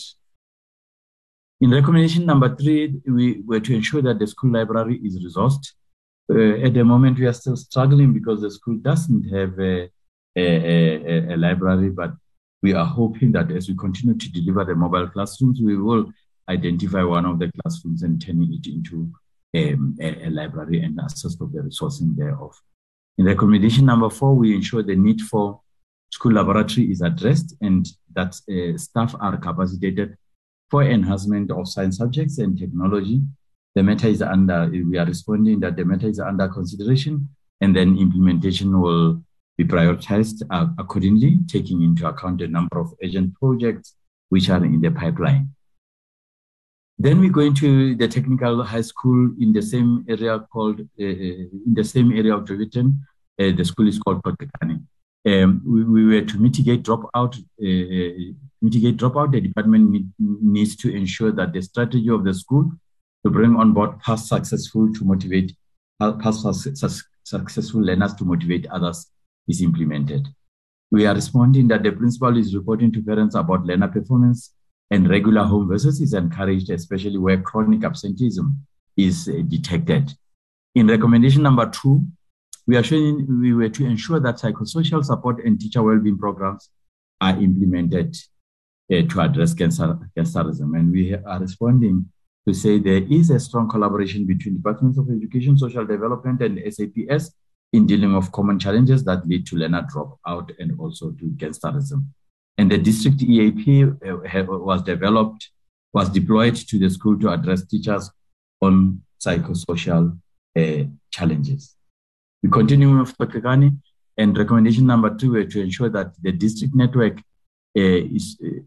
In 1.62 1.72
recommendation 1.72 2.26
number 2.26 2.56
three, 2.56 3.02
we 3.06 3.42
were 3.46 3.60
to 3.60 3.76
ensure 3.76 4.02
that 4.02 4.18
the 4.18 4.28
school 4.28 4.52
library 4.52 5.00
is 5.04 5.20
resourced. 5.20 5.74
Uh, 6.32 6.66
at 6.66 6.74
the 6.74 6.86
moment, 6.86 7.20
we 7.20 7.26
are 7.26 7.34
still 7.34 7.58
struggling 7.58 8.14
because 8.14 8.42
the 8.42 8.52
school 8.52 8.78
doesn't 8.78 9.24
have 9.26 9.60
a, 9.60 9.90
a, 10.38 10.46
a, 10.46 11.34
a, 11.34 11.38
library, 11.38 11.90
but 11.90 12.12
we 12.62 12.74
are 12.74 12.86
hoping 12.86 13.34
that 13.34 13.52
as 13.52 13.68
we 13.68 13.76
continue 13.76 14.16
to 14.18 14.32
deliver 14.32 14.64
the 14.64 14.76
mobile 14.76 15.08
classrooms, 15.10 15.60
we 15.62 15.76
will 15.76 16.10
identify 16.48 17.04
one 17.04 17.26
of 17.26 17.40
the 17.40 17.52
classrooms 17.62 18.04
and 18.04 18.22
turn 18.22 18.42
it 18.42 18.66
into 18.68 19.12
um, 19.58 19.98
a, 20.00 20.30
library 20.30 20.82
and 20.82 20.98
assist 21.06 21.42
of 21.42 21.52
the 21.52 21.60
resourcing 21.60 22.16
thereof. 22.16 22.56
In 23.18 23.26
recommendation 23.26 23.86
number 23.86 24.10
four, 24.10 24.34
we 24.34 24.56
ensure 24.56 24.82
the 24.82 24.96
need 24.96 25.22
for 25.22 25.60
school 26.10 26.34
laboratory 26.34 26.90
is 26.90 27.02
addressed 27.02 27.54
and 27.60 27.86
that 28.16 28.34
uh, 28.50 28.78
staff 28.78 29.14
are 29.20 29.38
capacitated 29.38 30.16
for 30.70 30.84
enhancement 30.84 31.52
of 31.52 31.68
science 31.68 31.98
subjects 31.98 32.38
and 32.38 32.58
technology. 32.58 33.22
The 33.76 33.84
matter 33.84 34.08
is 34.08 34.22
under, 34.22 34.70
we 34.70 34.98
are 34.98 35.06
responding 35.06 35.60
that 35.62 35.76
the 35.76 35.86
matter 35.86 36.08
is 36.08 36.20
under 36.20 36.48
consideration 36.48 37.30
and 37.62 37.76
then 37.76 37.98
implementation 37.98 38.80
will 38.80 39.22
be 39.58 39.66
prioritized 39.66 40.42
uh, 40.50 40.68
accordingly, 40.78 41.40
taking 41.48 41.84
into 41.84 42.08
account 42.08 42.40
the 42.40 42.48
number 42.48 42.80
of 42.80 42.94
urgent 43.04 43.36
projects 43.36 43.96
which 44.30 44.50
are 44.50 44.64
in 44.64 44.80
the 44.80 44.92
pipeline. 44.92 45.50
Then 46.98 47.20
we 47.20 47.30
go 47.30 47.42
into 47.42 47.96
the 47.96 48.08
technical 48.08 48.64
high 48.64 48.82
school 48.82 49.32
in 49.40 49.54
the 49.54 49.62
same 49.62 50.06
area 50.08 50.40
called, 50.52 50.82
uh, 50.82 51.04
uh 51.04 51.46
in 51.68 51.74
the 51.74 51.84
same 51.84 52.12
area 52.12 52.36
of 52.36 52.46
Jouberton. 52.46 53.00
Uh, 53.40 53.52
the 53.56 53.64
school 53.64 53.88
is 53.88 54.00
called 54.00 54.22
Kotekani. 54.24 54.82
Um, 55.28 55.62
we, 55.66 55.84
we, 55.84 56.06
were 56.06 56.26
to 56.26 56.38
mitigate 56.40 56.84
dropout, 56.84 57.38
uh, 57.38 58.34
mitigate 58.62 58.98
dropout, 58.98 59.32
the 59.32 59.42
department 59.42 59.92
need, 59.92 60.10
needs 60.18 60.76
to 60.78 60.96
ensure 60.96 61.32
that 61.34 61.52
the 61.52 61.62
strategy 61.62 62.10
of 62.10 62.24
the 62.24 62.34
school 62.34 62.72
to 63.26 63.30
bring 63.30 63.56
on 63.56 63.74
board 63.74 64.00
past 64.00 64.28
successful 64.28 64.92
to 64.94 65.04
motivate 65.04 65.56
past 66.00 66.46
successful 67.24 67.82
learners 67.82 68.14
to 68.14 68.24
motivate 68.24 68.66
others 68.68 69.12
is 69.48 69.62
implemented. 69.62 70.28
We 70.92 71.06
are 71.06 71.14
responding 71.14 71.68
that 71.68 71.84
the 71.84 71.92
principal 71.92 72.38
is 72.38 72.56
reporting 72.56 72.92
to 72.94 73.02
parents 73.02 73.36
about 73.36 73.66
learner 73.66 73.90
performance 73.90 74.54
and 74.90 75.10
regular 75.10 75.44
home 75.44 75.70
visits 75.70 76.00
is 76.00 76.14
encouraged, 76.14 76.70
especially 76.70 77.18
where 77.18 77.42
chronic 77.42 77.84
absenteeism 77.84 78.66
is 78.98 79.28
uh, 79.30 79.42
detected. 79.48 80.14
In 80.76 80.88
recommendation 80.88 81.44
number 81.44 81.70
two, 81.70 82.06
we 82.70 82.78
are 82.78 82.84
showing 82.84 83.26
we 83.42 83.52
were 83.52 83.68
to 83.68 83.84
ensure 83.84 84.20
that 84.20 84.36
psychosocial 84.36 85.04
support 85.04 85.44
and 85.44 85.60
teacher 85.60 85.82
well-being 85.82 86.20
programs 86.20 86.70
are 87.20 87.32
implemented 87.32 88.16
uh, 88.94 89.02
to 89.10 89.22
address 89.22 89.56
cancerism. 89.56 90.78
And 90.78 90.92
we 90.92 91.16
are 91.16 91.40
responding 91.40 92.06
to 92.48 92.54
say 92.54 92.78
there 92.78 93.02
is 93.10 93.32
a 93.32 93.40
strong 93.40 93.68
collaboration 93.68 94.28
between 94.28 94.58
Departments 94.58 95.00
of 95.00 95.10
Education, 95.10 95.58
Social 95.58 95.84
Development, 95.84 96.40
and 96.44 96.60
SAPS 96.72 97.32
in 97.74 97.88
dealing 97.88 98.16
with 98.16 98.32
common 98.32 98.60
challenges 98.60 99.04
that 99.06 99.28
lead 99.28 99.48
to 99.48 99.56
learner 99.56 99.88
dropout 99.92 100.52
and 100.60 100.80
also 100.80 101.10
to 101.14 101.26
cancerism. 101.38 102.06
And 102.60 102.72
the 102.72 102.78
district 102.78 103.24
EAP 103.24 103.84
uh, 103.84 104.44
was 104.48 104.84
developed, 104.84 105.50
was 105.92 106.08
deployed 106.10 106.56
to 106.56 106.78
the 106.78 106.92
school 106.92 107.18
to 107.20 107.32
address 107.32 107.66
teachers 107.66 108.12
on 108.62 109.02
psychosocial 109.20 110.20
uh, 110.56 110.84
challenges. 111.10 111.76
We 112.44 112.50
continue 112.50 112.98
with 113.00 113.18
Pakagani, 113.18 113.78
and 114.18 114.38
recommendation 114.38 114.86
number 114.86 115.16
two 115.16 115.32
were 115.32 115.46
to 115.46 115.62
ensure 115.62 115.90
that 115.90 116.14
the 116.22 116.32
district 116.32 116.76
network 116.76 117.20
uh, 117.78 118.16
is 118.16 118.38
uh, 118.44 118.62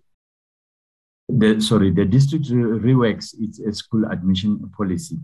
the, 1.28 1.60
sorry, 1.60 1.90
the 1.90 2.04
district 2.04 2.46
reworks 2.46 3.34
its 3.38 3.78
school 3.78 4.04
admission 4.10 4.58
policy. 4.76 5.16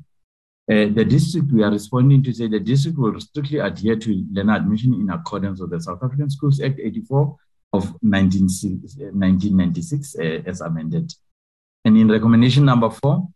Uh, 0.71 0.87
the 0.93 1.05
district, 1.05 1.51
we 1.51 1.63
are 1.63 1.71
responding 1.71 2.23
to 2.23 2.33
say 2.33 2.47
the 2.47 2.61
district 2.61 2.99
will 2.99 3.19
strictly 3.21 3.59
adhere 3.59 3.97
to 3.97 4.25
learner 4.33 4.57
admission 4.57 4.93
in 4.95 5.09
accordance 5.11 5.61
with 5.61 5.71
the 5.71 5.81
South 5.81 6.03
African 6.03 6.29
Schools 6.29 6.61
Act 6.61 6.79
84 6.79 7.37
of 7.73 7.95
19, 8.03 8.43
1996 8.43 10.17
uh, 10.19 10.23
as 10.47 10.61
amended. 10.61 11.13
And 11.85 11.97
in 11.97 12.09
recommendation 12.09 12.65
number 12.67 12.91
four, 12.91 13.29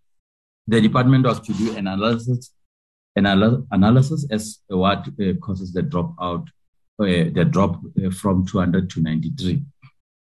the 0.67 0.81
department 0.81 1.25
was 1.25 1.41
to 1.41 1.53
do 1.55 1.71
an 1.77 1.87
analysis, 1.87 2.53
an 3.17 3.27
analysis 3.71 4.27
as 4.31 4.59
what 4.69 5.07
uh, 5.21 5.35
causes 5.41 5.73
the 5.73 5.83
dropout, 5.83 6.49
uh, 6.99 7.31
the 7.35 7.47
drop 7.49 7.81
uh, 8.05 8.11
from 8.11 8.47
200 8.47 8.89
to 8.91 9.03
93. 9.03 9.63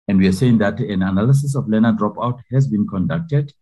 And 0.08 0.18
we 0.18 0.28
are 0.28 0.34
saying 0.34 0.58
that 0.58 0.80
an 0.80 1.02
analysis 1.02 1.56
of 1.56 1.70
learner 1.70 1.94
dropout 1.94 2.42
has 2.52 2.68
been 2.68 2.88
conducted. 2.88 3.54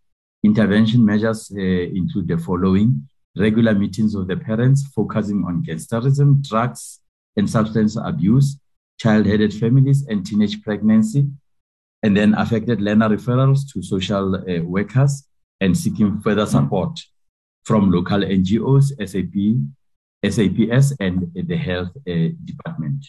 Intervention 0.43 1.05
measures 1.05 1.51
uh, 1.55 1.61
include 1.61 2.27
the 2.27 2.37
following 2.37 3.07
regular 3.37 3.73
meetings 3.73 4.15
of 4.15 4.27
the 4.27 4.35
parents 4.35 4.85
focusing 4.95 5.43
on 5.45 5.63
gangsterism, 5.63 6.45
drugs, 6.45 6.99
and 7.37 7.49
substance 7.49 7.95
abuse, 7.95 8.59
child 8.99 9.25
headed 9.25 9.53
families, 9.53 10.05
and 10.07 10.25
teenage 10.25 10.61
pregnancy, 10.63 11.27
and 12.03 12.17
then 12.17 12.33
affected 12.33 12.81
learner 12.81 13.09
referrals 13.09 13.59
to 13.71 13.81
social 13.81 14.35
uh, 14.35 14.61
workers 14.63 15.27
and 15.61 15.77
seeking 15.77 16.19
further 16.21 16.45
support 16.45 16.99
from 17.63 17.91
local 17.91 18.21
NGOs, 18.21 18.93
SAP, 19.07 19.35
SAPS, 20.23 20.93
and 20.99 21.31
the 21.33 21.57
health 21.57 21.89
uh, 22.07 22.29
department. 22.43 23.05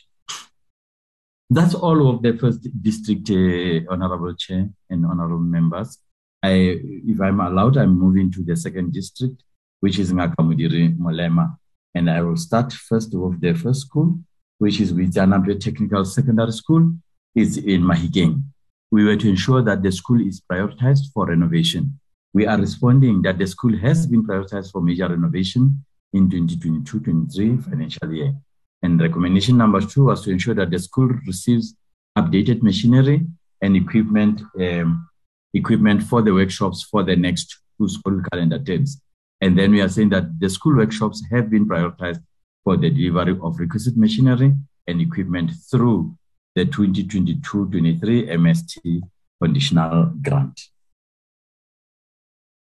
That's 1.50 1.74
all 1.74 2.08
of 2.08 2.22
the 2.22 2.32
first 2.38 2.66
district, 2.82 3.30
uh, 3.30 3.92
honorable 3.92 4.34
chair 4.34 4.70
and 4.88 5.04
honorable 5.04 5.38
members. 5.38 5.98
I, 6.42 6.80
if 7.06 7.20
I'm 7.20 7.40
allowed, 7.40 7.76
I'm 7.76 7.98
moving 7.98 8.32
to 8.32 8.42
the 8.42 8.56
second 8.56 8.92
district, 8.92 9.42
which 9.80 9.98
is 9.98 10.12
Ngaka 10.12 10.36
Modiri 10.40 10.96
Molema. 10.96 11.56
And 11.94 12.10
I 12.10 12.22
will 12.22 12.38
start 12.38 12.72
first 12.72 13.14
with 13.14 13.40
the 13.40 13.52
first 13.52 13.82
school, 13.82 14.18
which 14.58 14.80
is 14.80 14.92
Vizianapye 14.92 15.60
Technical 15.60 16.04
Secondary 16.04 16.52
School. 16.52 16.94
It's 17.34 17.58
in 17.58 17.82
Mahikeng. 17.82 18.42
We 18.90 19.04
were 19.04 19.16
to 19.16 19.28
ensure 19.28 19.62
that 19.62 19.82
the 19.82 19.92
school 19.92 20.26
is 20.26 20.40
prioritized 20.40 21.12
for 21.12 21.26
renovation. 21.26 21.98
We 22.34 22.46
are 22.46 22.58
responding 22.58 23.22
that 23.22 23.38
the 23.38 23.46
school 23.46 23.76
has 23.78 24.06
been 24.06 24.24
prioritized 24.24 24.72
for 24.72 24.80
major 24.80 25.08
renovation 25.08 25.84
in 26.12 26.28
2022-23 26.30 27.64
financial 27.64 28.12
year. 28.12 28.34
And 28.82 29.00
recommendation 29.00 29.56
number 29.56 29.80
two 29.80 30.04
was 30.04 30.22
to 30.22 30.30
ensure 30.30 30.54
that 30.54 30.70
the 30.70 30.78
school 30.78 31.08
receives 31.26 31.74
updated 32.16 32.62
machinery 32.62 33.26
and 33.60 33.76
equipment, 33.76 34.42
um, 34.58 35.08
equipment 35.54 36.02
for 36.02 36.22
the 36.22 36.32
workshops 36.32 36.82
for 36.82 37.02
the 37.02 37.16
next 37.16 37.58
two 37.78 37.88
school 37.88 38.22
calendar 38.32 38.58
terms. 38.58 39.00
And 39.40 39.58
then 39.58 39.72
we 39.72 39.80
are 39.80 39.88
saying 39.88 40.10
that 40.10 40.38
the 40.40 40.48
school 40.48 40.76
workshops 40.76 41.22
have 41.30 41.50
been 41.50 41.66
prioritized 41.68 42.22
for 42.64 42.76
the 42.76 42.90
delivery 42.90 43.38
of 43.42 43.58
requisite 43.58 43.96
machinery 43.96 44.54
and 44.86 45.00
equipment 45.00 45.50
through 45.70 46.16
the 46.54 46.64
2022-23 46.66 48.28
MST 48.28 49.00
conditional 49.40 50.12
grant. 50.22 50.60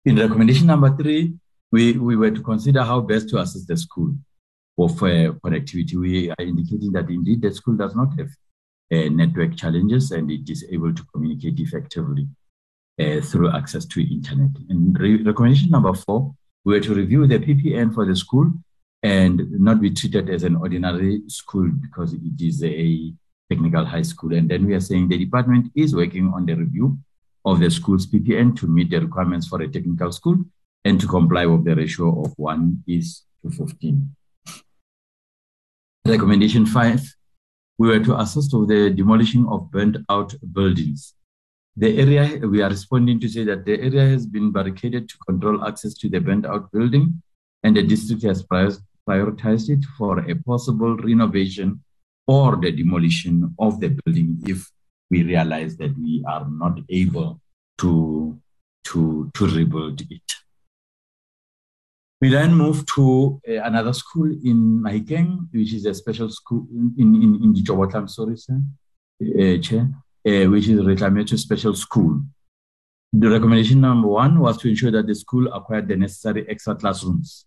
In 0.05 0.15
recommendation 0.15 0.67
number 0.67 0.95
three, 0.95 1.33
we, 1.71 1.93
we 1.93 2.15
were 2.15 2.31
to 2.31 2.41
consider 2.41 2.83
how 2.83 3.01
best 3.01 3.29
to 3.29 3.37
assist 3.39 3.67
the 3.67 3.75
school 3.75 4.15
of 4.77 4.91
uh, 5.03 5.33
connectivity. 5.43 5.95
We 5.95 6.29
are 6.31 6.35
indicating 6.39 6.93
that 6.93 7.09
indeed 7.09 7.41
the 7.41 7.53
school 7.53 7.75
does 7.75 7.95
not 7.95 8.17
have 8.17 8.29
uh, 8.91 9.09
network 9.09 9.57
challenges 9.57 10.11
and 10.11 10.31
it 10.31 10.49
is 10.49 10.65
able 10.71 10.93
to 10.93 11.03
communicate 11.13 11.59
effectively 11.59 12.27
uh, 12.99 13.19
through 13.21 13.51
access 13.51 13.85
to 13.85 14.01
internet. 14.01 14.51
And 14.69 14.97
re- 14.97 15.21
recommendation 15.21 15.69
number 15.69 15.93
four, 15.93 16.33
we 16.63 16.73
were 16.75 16.79
to 16.79 16.93
review 16.93 17.27
the 17.27 17.39
PPN 17.39 17.93
for 17.93 18.05
the 18.05 18.15
school 18.15 18.51
and 19.03 19.51
not 19.59 19.81
be 19.81 19.91
treated 19.91 20.29
as 20.29 20.43
an 20.43 20.55
ordinary 20.55 21.23
school 21.27 21.69
because 21.81 22.13
it 22.13 22.41
is 22.41 22.63
a 22.63 23.13
technical 23.49 23.85
high 23.85 24.01
school. 24.01 24.33
And 24.33 24.49
then 24.49 24.65
we 24.65 24.75
are 24.75 24.81
saying 24.81 25.09
the 25.09 25.17
department 25.17 25.71
is 25.75 25.93
working 25.93 26.31
on 26.33 26.45
the 26.45 26.55
review 26.55 26.97
of 27.51 27.59
the 27.59 27.69
school's 27.69 28.05
PPN 28.07 28.55
to 28.59 28.67
meet 28.67 28.89
the 28.89 28.99
requirements 28.99 29.47
for 29.47 29.61
a 29.61 29.67
technical 29.67 30.11
school 30.11 30.37
and 30.85 30.99
to 30.99 31.07
comply 31.07 31.45
with 31.45 31.65
the 31.65 31.75
ratio 31.75 32.21
of 32.23 32.33
1 32.37 32.83
is 32.87 33.23
to 33.43 33.49
15. 33.49 34.15
Recommendation 36.05 36.65
five, 36.65 37.01
we 37.77 37.87
were 37.87 37.99
to 37.99 38.19
assist 38.19 38.53
with 38.53 38.69
the 38.69 38.89
demolishing 38.89 39.47
of 39.47 39.71
burnt 39.71 39.97
out 40.09 40.33
buildings. 40.53 41.15
The 41.75 41.99
area, 41.99 42.47
we 42.47 42.61
are 42.61 42.69
responding 42.69 43.19
to 43.21 43.29
say 43.29 43.43
that 43.45 43.65
the 43.65 43.79
area 43.79 44.07
has 44.09 44.25
been 44.25 44.51
barricaded 44.51 45.07
to 45.09 45.17
control 45.27 45.65
access 45.65 45.93
to 45.95 46.09
the 46.09 46.19
burnt 46.19 46.45
out 46.45 46.71
building, 46.71 47.21
and 47.63 47.75
the 47.75 47.83
district 47.83 48.23
has 48.23 48.43
prioritized 48.43 49.69
it 49.69 49.85
for 49.97 50.19
a 50.19 50.35
possible 50.35 50.97
renovation 50.97 51.83
or 52.27 52.57
the 52.57 52.71
demolition 52.71 53.55
of 53.59 53.79
the 53.79 53.89
building 53.89 54.37
if 54.45 54.69
we 55.09 55.23
realize 55.23 55.77
that 55.77 55.97
we 55.97 56.23
are 56.27 56.47
not 56.49 56.79
able 56.89 57.39
to, 57.79 58.37
to, 58.85 59.31
to 59.33 59.47
rebuild 59.47 60.01
it. 60.01 60.21
We 62.21 62.29
then 62.29 62.53
moved 62.53 62.89
to 62.95 63.39
uh, 63.47 63.63
another 63.63 63.93
school 63.93 64.29
in 64.29 64.81
Mahikeng, 64.83 65.47
which 65.53 65.73
is 65.73 65.85
a 65.85 65.93
special 65.93 66.29
school 66.29 66.67
in, 66.71 66.93
in, 66.97 67.39
in 67.43 67.53
the 67.53 67.63
Jobotlam, 67.63 68.09
sorry, 68.09 68.35
sir, 68.35 68.59
uh, 69.21 70.29
uh, 70.29 70.49
which 70.49 70.67
is 70.67 70.79
a 70.79 70.83
Reclamation 70.83 71.37
Special 71.37 71.73
School. 71.73 72.21
The 73.13 73.29
recommendation 73.29 73.81
number 73.81 74.09
one 74.09 74.39
was 74.39 74.57
to 74.57 74.69
ensure 74.69 74.91
that 74.91 75.07
the 75.07 75.15
school 75.15 75.51
acquired 75.53 75.87
the 75.87 75.95
necessary 75.95 76.45
extra 76.49 76.75
classrooms, 76.75 77.45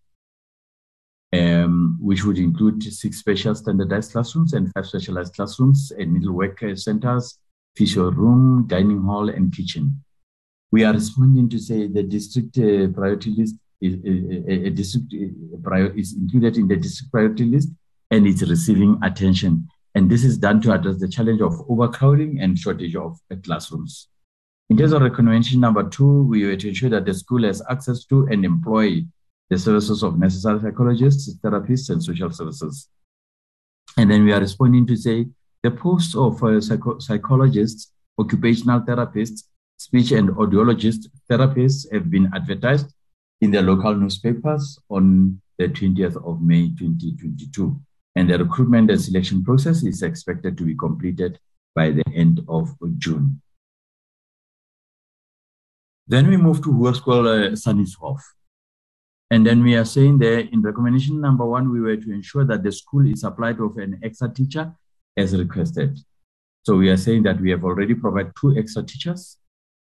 um, 1.34 1.98
which 2.00 2.24
would 2.24 2.38
include 2.38 2.82
six 2.82 3.18
special 3.18 3.54
standardized 3.54 4.12
classrooms 4.12 4.54
and 4.54 4.72
five 4.72 4.86
specialized 4.86 5.34
classrooms, 5.34 5.92
and 5.98 6.14
middle 6.14 6.32
work 6.32 6.58
centers, 6.76 7.38
physio 7.76 8.10
room, 8.10 8.66
dining 8.66 9.02
hall, 9.02 9.28
and 9.28 9.52
kitchen. 9.52 10.02
We 10.70 10.84
are 10.84 10.92
responding 10.92 11.48
to 11.50 11.58
say 11.58 11.86
the 11.86 12.02
district 12.02 12.58
uh, 12.58 12.88
priority 12.88 13.30
list 13.30 13.56
is 13.80 13.94
a, 14.04 14.66
a 14.66 14.70
district 14.70 15.12
is 15.12 16.14
included 16.14 16.56
in 16.56 16.68
the 16.68 16.76
district 16.76 17.12
priority 17.12 17.44
list 17.44 17.68
and 18.10 18.26
it's 18.26 18.42
receiving 18.42 18.98
attention. 19.02 19.68
And 19.94 20.10
this 20.10 20.24
is 20.24 20.38
done 20.38 20.60
to 20.62 20.72
address 20.72 20.98
the 20.98 21.08
challenge 21.08 21.40
of 21.42 21.60
overcrowding 21.68 22.40
and 22.40 22.58
shortage 22.58 22.96
of 22.96 23.18
classrooms. 23.44 24.08
In 24.70 24.78
terms 24.78 24.92
of 24.92 25.02
recommendation 25.02 25.60
number 25.60 25.86
two, 25.88 26.22
we 26.22 26.46
were 26.46 26.56
to 26.56 26.68
ensure 26.68 26.88
that 26.90 27.04
the 27.04 27.12
school 27.12 27.44
has 27.44 27.62
access 27.68 28.04
to 28.06 28.26
and 28.30 28.44
employ 28.44 29.02
the 29.50 29.58
services 29.58 30.02
of 30.02 30.18
necessary 30.18 30.60
psychologists, 30.60 31.34
therapists, 31.40 31.90
and 31.90 32.02
social 32.02 32.30
services. 32.30 32.88
And 33.98 34.10
then 34.10 34.24
we 34.24 34.32
are 34.32 34.40
responding 34.40 34.86
to 34.86 34.96
say 34.96 35.26
the 35.62 35.70
posts 35.70 36.14
of 36.14 36.42
uh, 36.42 36.60
psycho- 36.60 36.98
psychologists, 36.98 37.92
occupational 38.18 38.80
therapists, 38.80 39.44
speech 39.76 40.12
and 40.12 40.30
audiologist 40.30 41.08
therapists 41.30 41.92
have 41.92 42.10
been 42.10 42.30
advertised 42.34 42.92
in 43.40 43.50
the 43.50 43.62
local 43.62 43.94
newspapers 43.94 44.78
on 44.88 45.40
the 45.58 45.68
20th 45.68 46.16
of 46.24 46.40
May 46.40 46.68
2022. 46.68 47.80
And 48.14 48.30
the 48.30 48.38
recruitment 48.38 48.90
and 48.90 49.00
selection 49.00 49.42
process 49.42 49.82
is 49.82 50.02
expected 50.02 50.58
to 50.58 50.64
be 50.64 50.74
completed 50.74 51.38
by 51.74 51.90
the 51.90 52.04
end 52.14 52.40
of 52.48 52.74
June. 52.98 53.40
Then 56.06 56.28
we 56.28 56.36
move 56.36 56.62
to 56.62 56.68
Hoërskool 56.68 57.26
uh, 57.26 57.50
Sannieshof. 57.52 58.20
And 59.30 59.46
then 59.46 59.62
we 59.62 59.74
are 59.76 59.84
saying 59.84 60.18
there 60.18 60.40
in 60.40 60.60
recommendation 60.60 61.20
number 61.20 61.46
one, 61.46 61.72
we 61.72 61.80
were 61.80 61.96
to 61.96 62.12
ensure 62.12 62.44
that 62.44 62.62
the 62.62 62.70
school 62.70 63.06
is 63.06 63.22
supplied 63.22 63.58
with 63.58 63.78
an 63.78 63.98
extra 64.02 64.28
teacher 64.28 64.74
as 65.16 65.36
requested. 65.36 65.98
So 66.64 66.76
we 66.76 66.90
are 66.90 66.96
saying 66.96 67.24
that 67.24 67.40
we 67.40 67.50
have 67.50 67.64
already 67.64 67.94
provided 67.94 68.32
two 68.40 68.56
extra 68.56 68.82
teachers 68.82 69.36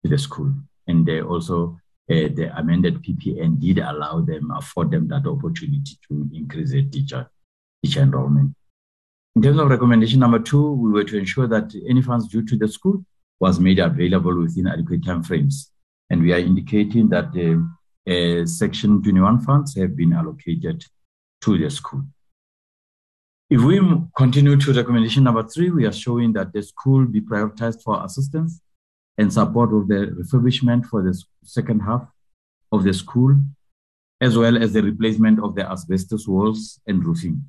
to 0.03 0.09
the 0.09 0.17
school. 0.17 0.53
And 0.87 1.05
they 1.05 1.21
also 1.21 1.77
uh, 2.09 2.27
the 2.35 2.51
amended 2.57 3.01
PPN 3.01 3.59
did 3.59 3.79
allow 3.79 4.21
them, 4.21 4.51
afford 4.51 4.91
them 4.91 5.07
that 5.07 5.25
opportunity 5.25 5.97
to 6.07 6.29
increase 6.33 6.71
the 6.71 6.83
teacher 6.83 7.29
teacher 7.83 8.01
enrollment. 8.01 8.53
In 9.35 9.41
terms 9.41 9.59
of 9.59 9.69
recommendation 9.69 10.19
number 10.19 10.39
two, 10.39 10.73
we 10.73 10.91
were 10.91 11.05
to 11.05 11.17
ensure 11.17 11.47
that 11.47 11.73
any 11.87 12.01
funds 12.01 12.27
due 12.27 12.45
to 12.45 12.57
the 12.57 12.67
school 12.67 13.05
was 13.39 13.59
made 13.59 13.79
available 13.79 14.37
within 14.37 14.67
adequate 14.67 15.05
time 15.05 15.23
frames. 15.23 15.71
And 16.09 16.21
we 16.21 16.33
are 16.33 16.37
indicating 16.37 17.07
that 17.09 17.31
the 17.31 17.65
uh, 18.07 18.45
Section 18.45 19.01
21 19.01 19.39
funds 19.41 19.75
have 19.77 19.95
been 19.95 20.13
allocated 20.13 20.85
to 21.41 21.57
the 21.57 21.69
school. 21.69 22.03
If 23.51 23.59
we 23.59 23.81
continue 24.15 24.55
to 24.55 24.71
recommendation 24.71 25.25
number 25.25 25.43
three, 25.43 25.71
we 25.71 25.85
are 25.85 25.91
showing 25.91 26.31
that 26.33 26.53
the 26.53 26.63
school 26.63 27.05
be 27.05 27.19
prioritized 27.19 27.83
for 27.83 28.01
assistance 28.01 28.61
and 29.17 29.31
support 29.31 29.73
of 29.73 29.89
the 29.89 30.07
refurbishment 30.19 30.85
for 30.85 31.03
the 31.03 31.21
second 31.43 31.81
half 31.81 32.07
of 32.71 32.85
the 32.85 32.93
school, 32.93 33.35
as 34.21 34.37
well 34.37 34.55
as 34.55 34.71
the 34.71 34.81
replacement 34.81 35.43
of 35.43 35.55
the 35.55 35.69
asbestos 35.69 36.29
walls 36.29 36.79
and 36.87 37.03
roofing. 37.03 37.43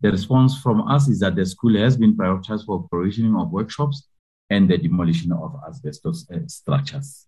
The 0.00 0.12
response 0.12 0.58
from 0.62 0.88
us 0.88 1.08
is 1.08 1.20
that 1.20 1.36
the 1.36 1.44
school 1.44 1.76
has 1.76 1.98
been 1.98 2.16
prioritized 2.16 2.64
for 2.64 2.88
provisioning 2.88 3.36
of 3.36 3.52
workshops 3.52 4.08
and 4.48 4.66
the 4.66 4.78
demolition 4.78 5.30
of 5.30 5.60
asbestos 5.68 6.26
uh, 6.30 6.38
structures. 6.46 7.26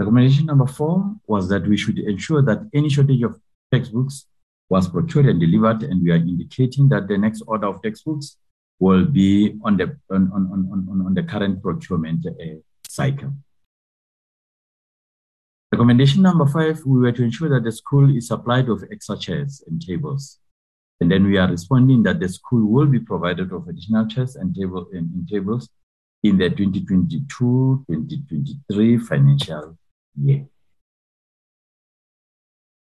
Recommendation 0.00 0.46
number 0.46 0.66
four 0.66 1.14
was 1.28 1.48
that 1.50 1.68
we 1.68 1.76
should 1.76 2.00
ensure 2.00 2.42
that 2.42 2.68
any 2.74 2.88
shortage 2.88 3.22
of 3.22 3.40
textbooks 3.72 4.26
was 4.68 4.88
procured 4.88 5.26
and 5.26 5.40
delivered, 5.40 5.82
and 5.82 6.02
we 6.02 6.10
are 6.10 6.16
indicating 6.16 6.88
that 6.88 7.06
the 7.08 7.18
next 7.18 7.42
order 7.46 7.66
of 7.66 7.82
textbooks 7.82 8.38
will 8.78 9.04
be 9.04 9.58
on 9.62 9.76
the 9.76 9.96
on, 10.10 10.30
on, 10.34 10.88
on, 10.90 11.02
on 11.06 11.14
the 11.14 11.22
current 11.22 11.62
procurement 11.62 12.26
uh, 12.26 12.32
cycle. 12.88 13.32
Recommendation 15.72 16.22
number 16.22 16.46
five, 16.46 16.80
we 16.86 17.00
were 17.00 17.12
to 17.12 17.24
ensure 17.24 17.48
that 17.48 17.64
the 17.64 17.72
school 17.72 18.16
is 18.16 18.28
supplied 18.28 18.68
with 18.68 18.88
extra 18.92 19.18
chairs 19.18 19.64
and 19.66 19.84
tables. 19.84 20.38
And 21.00 21.10
then 21.10 21.24
we 21.24 21.36
are 21.36 21.50
responding 21.50 22.04
that 22.04 22.20
the 22.20 22.28
school 22.28 22.70
will 22.70 22.86
be 22.86 23.00
provided 23.00 23.50
with 23.50 23.68
additional 23.68 24.06
chairs 24.06 24.36
and, 24.36 24.54
table, 24.54 24.86
and, 24.92 25.12
and 25.12 25.28
tables 25.28 25.68
in 26.22 26.38
the 26.38 26.48
2022-2023 26.50 29.02
financial 29.02 29.76
year. 30.22 30.46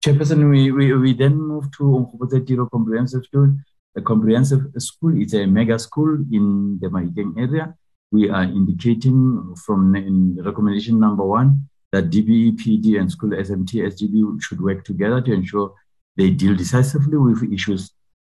Chairperson, 0.04 0.50
we, 0.50 0.70
we, 0.70 0.94
we 0.98 1.14
then 1.14 1.38
move 1.40 1.72
to 1.78 1.84
Umkhopotse 1.84 2.70
Comprehensive 2.70 3.24
School. 3.24 3.56
The 3.96 4.02
comprehensive 4.02 4.66
school 4.80 5.22
is 5.22 5.34
a 5.34 5.46
mega 5.46 5.80
school 5.80 6.16
in 6.30 6.78
the 6.82 6.88
Mahikeng 6.90 7.38
area. 7.38 7.74
We 8.12 8.30
are 8.30 8.44
indicating 8.44 9.56
from 9.66 9.96
in 9.96 10.44
recommendation 10.44 11.00
number 11.00 11.24
one 11.24 11.70
that 11.94 12.10
DBE, 12.10 12.58
PD, 12.58 13.00
and 13.00 13.10
school 13.10 13.30
SMT, 13.30 13.88
SGB 13.94 14.42
should 14.42 14.60
work 14.60 14.84
together 14.84 15.22
to 15.22 15.32
ensure 15.32 15.74
they 16.18 16.32
deal 16.32 16.54
decisively 16.54 17.18
with 17.18 17.42
issues 17.54 17.92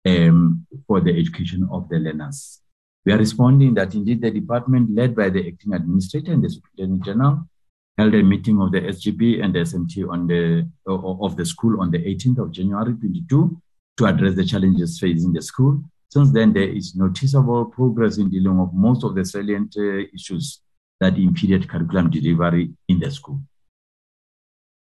um, 0.05 0.67
for 0.85 1.01
the 1.01 1.17
education 1.19 1.67
of 1.71 1.89
the 1.89 1.97
learners. 1.97 2.61
We 3.07 3.13
are 3.13 3.17
responding 3.17 3.73
that 3.73 3.95
indeed 3.95 4.21
the 4.21 4.29
department 4.29 4.93
led 4.93 5.15
by 5.15 5.29
the 5.29 5.47
acting 5.47 5.73
administrator 5.73 6.31
and 6.31 6.43
the 6.43 6.49
superintendent 6.51 7.05
general 7.05 7.47
held 7.97 8.13
a 8.13 8.23
meeting 8.23 8.61
of 8.61 8.71
the 8.71 8.81
SGB 8.81 9.43
and 9.43 9.53
the 9.53 9.59
SMT 9.59 10.09
on 10.09 10.27
the, 10.27 10.67
of 10.85 11.35
the 11.37 11.45
school 11.45 11.81
on 11.81 11.91
the 11.91 11.99
18th 11.99 12.39
of 12.39 12.51
January 12.51 12.93
22 12.93 13.61
to 13.97 14.05
address 14.05 14.35
the 14.35 14.45
challenges 14.45 14.99
facing 14.99 15.31
the 15.31 15.41
school. 15.41 15.81
Since 16.09 16.31
then, 16.31 16.53
there 16.53 16.69
is 16.69 16.95
noticeable 16.95 17.65
progress 17.65 18.17
in 18.17 18.29
dealing 18.29 18.57
with 18.57 18.71
most 18.73 19.03
of 19.03 19.15
the 19.15 19.25
salient 19.25 19.75
uh, 19.77 20.05
issues 20.13 20.61
that 20.99 21.17
impeded 21.17 21.69
curriculum 21.69 22.09
delivery 22.09 22.73
in 22.87 22.99
the 22.99 23.11
school. 23.11 23.41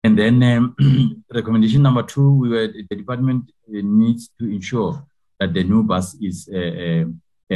And 0.03 0.17
then 0.17 0.41
um, 0.43 1.23
recommendation 1.33 1.83
number 1.83 2.03
two, 2.03 2.33
we 2.33 2.49
were, 2.49 2.67
the 2.67 2.95
department 2.95 3.51
needs 3.67 4.29
to 4.39 4.45
ensure 4.45 5.05
that 5.39 5.53
the 5.53 5.63
new 5.63 5.83
bus 5.83 6.15
is 6.15 6.49
uh, 6.51 6.57
uh, 6.57 7.01
uh 7.01 7.05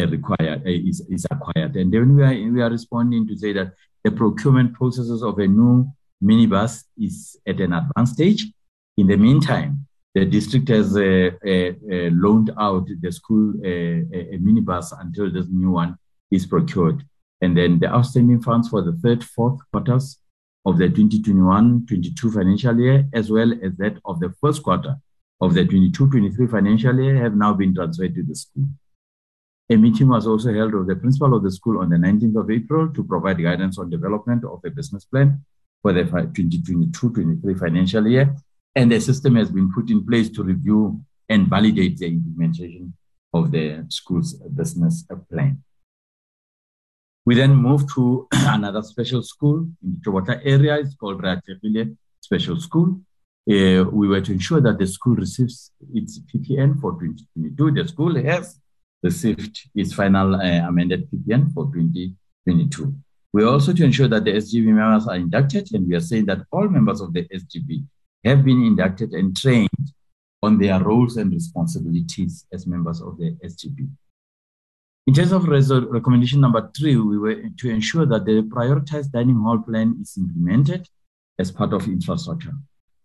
required, 0.02 0.62
uh, 0.66 0.70
is, 0.70 1.02
is 1.10 1.26
acquired. 1.32 1.76
And 1.76 1.92
then 1.92 2.16
we 2.16 2.24
are, 2.24 2.52
we 2.52 2.62
are 2.62 2.70
responding 2.70 3.28
to 3.28 3.38
say 3.38 3.54
that 3.54 3.74
the 4.04 4.12
procurement 4.12 4.74
processes 4.74 5.24
of 5.24 5.40
a 5.40 5.48
new 5.48 5.90
minibus 6.24 6.84
is 6.98 7.38
at 7.48 7.60
an 7.60 7.74
advanced 7.74 8.14
stage. 8.14 8.46
In 8.98 9.08
the 9.08 9.18
meantime, 9.18 9.88
the 10.14 10.26
district 10.26 10.70
has 10.70 10.96
uh, 10.96 11.32
uh, 11.46 11.50
uh, 11.50 12.10
loaned 12.12 12.52
out 12.58 12.88
the 13.02 13.12
school 13.12 13.54
a 13.64 14.38
minibus 14.38 14.94
until 15.00 15.32
this 15.32 15.48
new 15.50 15.72
one 15.72 15.98
is 16.32 16.46
procured. 16.46 17.04
And 17.42 17.58
then 17.58 17.80
the 17.80 17.88
outstanding 17.88 18.42
funds 18.42 18.70
for 18.70 18.82
the 18.82 18.94
third, 18.94 19.24
fourth 19.24 19.60
quarters 19.72 20.18
of 20.66 20.78
the 20.78 20.88
2021-22 20.88 22.34
financial 22.34 22.80
year, 22.80 23.08
as 23.14 23.30
well 23.30 23.52
as 23.62 23.76
that 23.78 23.98
of 24.06 24.20
the 24.20 24.34
first 24.42 24.64
quarter 24.64 24.96
of 25.42 25.54
the 25.54 25.66
22-23 25.66 26.50
financial 26.50 27.00
year, 27.00 27.18
have 27.18 27.36
now 27.36 27.54
been 27.54 27.76
transferred 27.76 28.16
to 28.16 28.24
the 28.24 28.36
school. 28.36 28.66
A 29.70 29.76
meeting 29.76 30.10
was 30.10 30.28
also 30.28 30.54
held 30.54 30.76
with 30.76 30.88
the 30.88 30.96
principal 30.96 31.36
of 31.36 31.44
the 31.44 31.52
school 31.52 31.80
on 31.82 31.90
the 31.90 31.96
19th 31.96 32.40
of 32.40 32.52
April 32.52 32.90
to 32.94 33.04
provide 33.04 33.42
guidance 33.42 33.80
on 33.80 33.90
development 33.90 34.44
of 34.44 34.62
a 34.64 34.70
business 34.70 35.06
plan 35.06 35.44
for 35.82 35.92
the 35.92 36.04
2022-23 36.04 37.60
financial 37.60 38.08
year. 38.08 38.36
And 38.76 38.92
the 38.92 39.00
system 39.00 39.36
has 39.38 39.50
been 39.50 39.72
put 39.72 39.90
in 39.90 40.06
place 40.06 40.30
to 40.32 40.44
review 40.44 41.02
and 41.28 41.48
validate 41.48 41.98
the 41.98 42.08
implementation 42.08 42.94
of 43.34 43.52
the 43.52 43.86
school's 43.90 44.34
business 44.34 45.04
plan. 45.32 45.64
We 47.26 47.34
then 47.34 47.56
moved 47.56 47.90
to 47.96 48.28
another 48.32 48.84
special 48.84 49.24
school 49.24 49.68
in 49.84 49.96
the 49.96 50.12
Chobota 50.12 50.40
area. 50.44 50.78
It's 50.78 50.94
called 50.94 51.24
Ratekile 51.24 51.98
Special 52.22 52.60
School. 52.60 53.02
Uh, 53.50 53.84
we 53.92 54.08
were 54.08 54.22
to 54.22 54.32
ensure 54.32 54.62
that 54.62 54.78
the 54.78 54.86
school 54.86 55.16
receives 55.16 55.72
its 55.94 56.20
PPN 56.20 56.80
for 56.80 56.92
2022. 56.94 57.72
The 57.72 57.88
school 57.88 58.16
has 58.24 58.60
received 59.06 59.70
its 59.76 59.94
final 59.94 60.36
uh, 60.36 60.68
amended 60.70 61.08
PPN 61.10 61.54
for 61.54 61.66
2022. 61.74 62.94
We 63.34 63.44
are 63.44 63.48
also 63.48 63.72
to 63.74 63.84
ensure 63.84 64.08
that 64.08 64.24
the 64.26 64.34
SGB 64.34 64.66
members 64.66 65.08
are 65.08 65.16
inducted, 65.16 65.66
and 65.74 65.88
we 65.88 65.96
are 65.96 66.08
saying 66.10 66.26
that 66.26 66.42
all 66.52 66.68
members 66.68 67.02
of 67.02 67.14
the 67.14 67.24
SGB 67.40 67.86
have 68.24 68.44
been 68.44 68.62
inducted 68.64 69.12
and 69.12 69.36
trained 69.36 69.86
on 70.42 70.58
their 70.58 70.80
roles 70.82 71.18
and 71.18 71.32
responsibilities 71.32 72.46
as 72.54 72.66
members 72.66 73.02
of 73.02 73.18
the 73.18 73.30
SGB. 73.44 73.90
In 75.08 75.14
terms 75.14 75.32
of 75.32 75.48
recommendation 75.48 76.42
number 76.42 76.72
three, 76.76 76.96
we 76.96 77.18
were 77.18 77.36
to 77.60 77.70
ensure 77.70 78.08
that 78.08 78.26
the 78.26 78.42
prioritized 78.56 79.12
dining 79.12 79.40
hall 79.44 79.60
plan 79.60 79.98
is 80.02 80.18
implemented 80.18 80.88
as 81.38 81.52
part 81.52 81.74
of 81.74 81.88
infrastructure. 81.88 82.54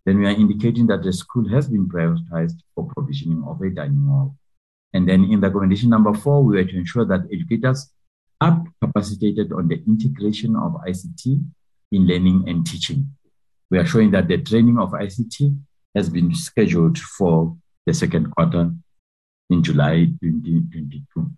Then 0.06 0.18
we 0.18 0.26
are 0.26 0.40
indicating 0.44 0.86
that 0.86 1.02
the 1.02 1.12
school 1.12 1.46
has 1.50 1.68
been 1.68 1.86
prioritized 1.88 2.58
for 2.74 2.88
provisioning 2.94 3.44
of 3.46 3.60
a 3.60 3.68
dining 3.68 4.06
hall. 4.06 4.34
And 4.92 5.08
then 5.08 5.24
in 5.24 5.40
the 5.40 5.48
recommendation 5.48 5.90
number 5.90 6.12
four, 6.14 6.42
we 6.42 6.56
were 6.56 6.64
to 6.64 6.76
ensure 6.76 7.04
that 7.04 7.28
educators 7.32 7.90
are 8.40 8.64
capacitated 8.82 9.52
on 9.52 9.68
the 9.68 9.82
integration 9.86 10.56
of 10.56 10.72
ICT 10.86 11.44
in 11.92 12.06
learning 12.06 12.44
and 12.48 12.66
teaching. 12.66 13.10
We 13.70 13.78
are 13.78 13.86
showing 13.86 14.10
that 14.12 14.28
the 14.28 14.38
training 14.38 14.78
of 14.78 14.90
ICT 14.90 15.56
has 15.94 16.08
been 16.08 16.34
scheduled 16.34 16.98
for 16.98 17.56
the 17.86 17.94
second 17.94 18.30
quarter 18.30 18.72
in 19.50 19.62
July 19.62 20.06
2022. 20.22 21.30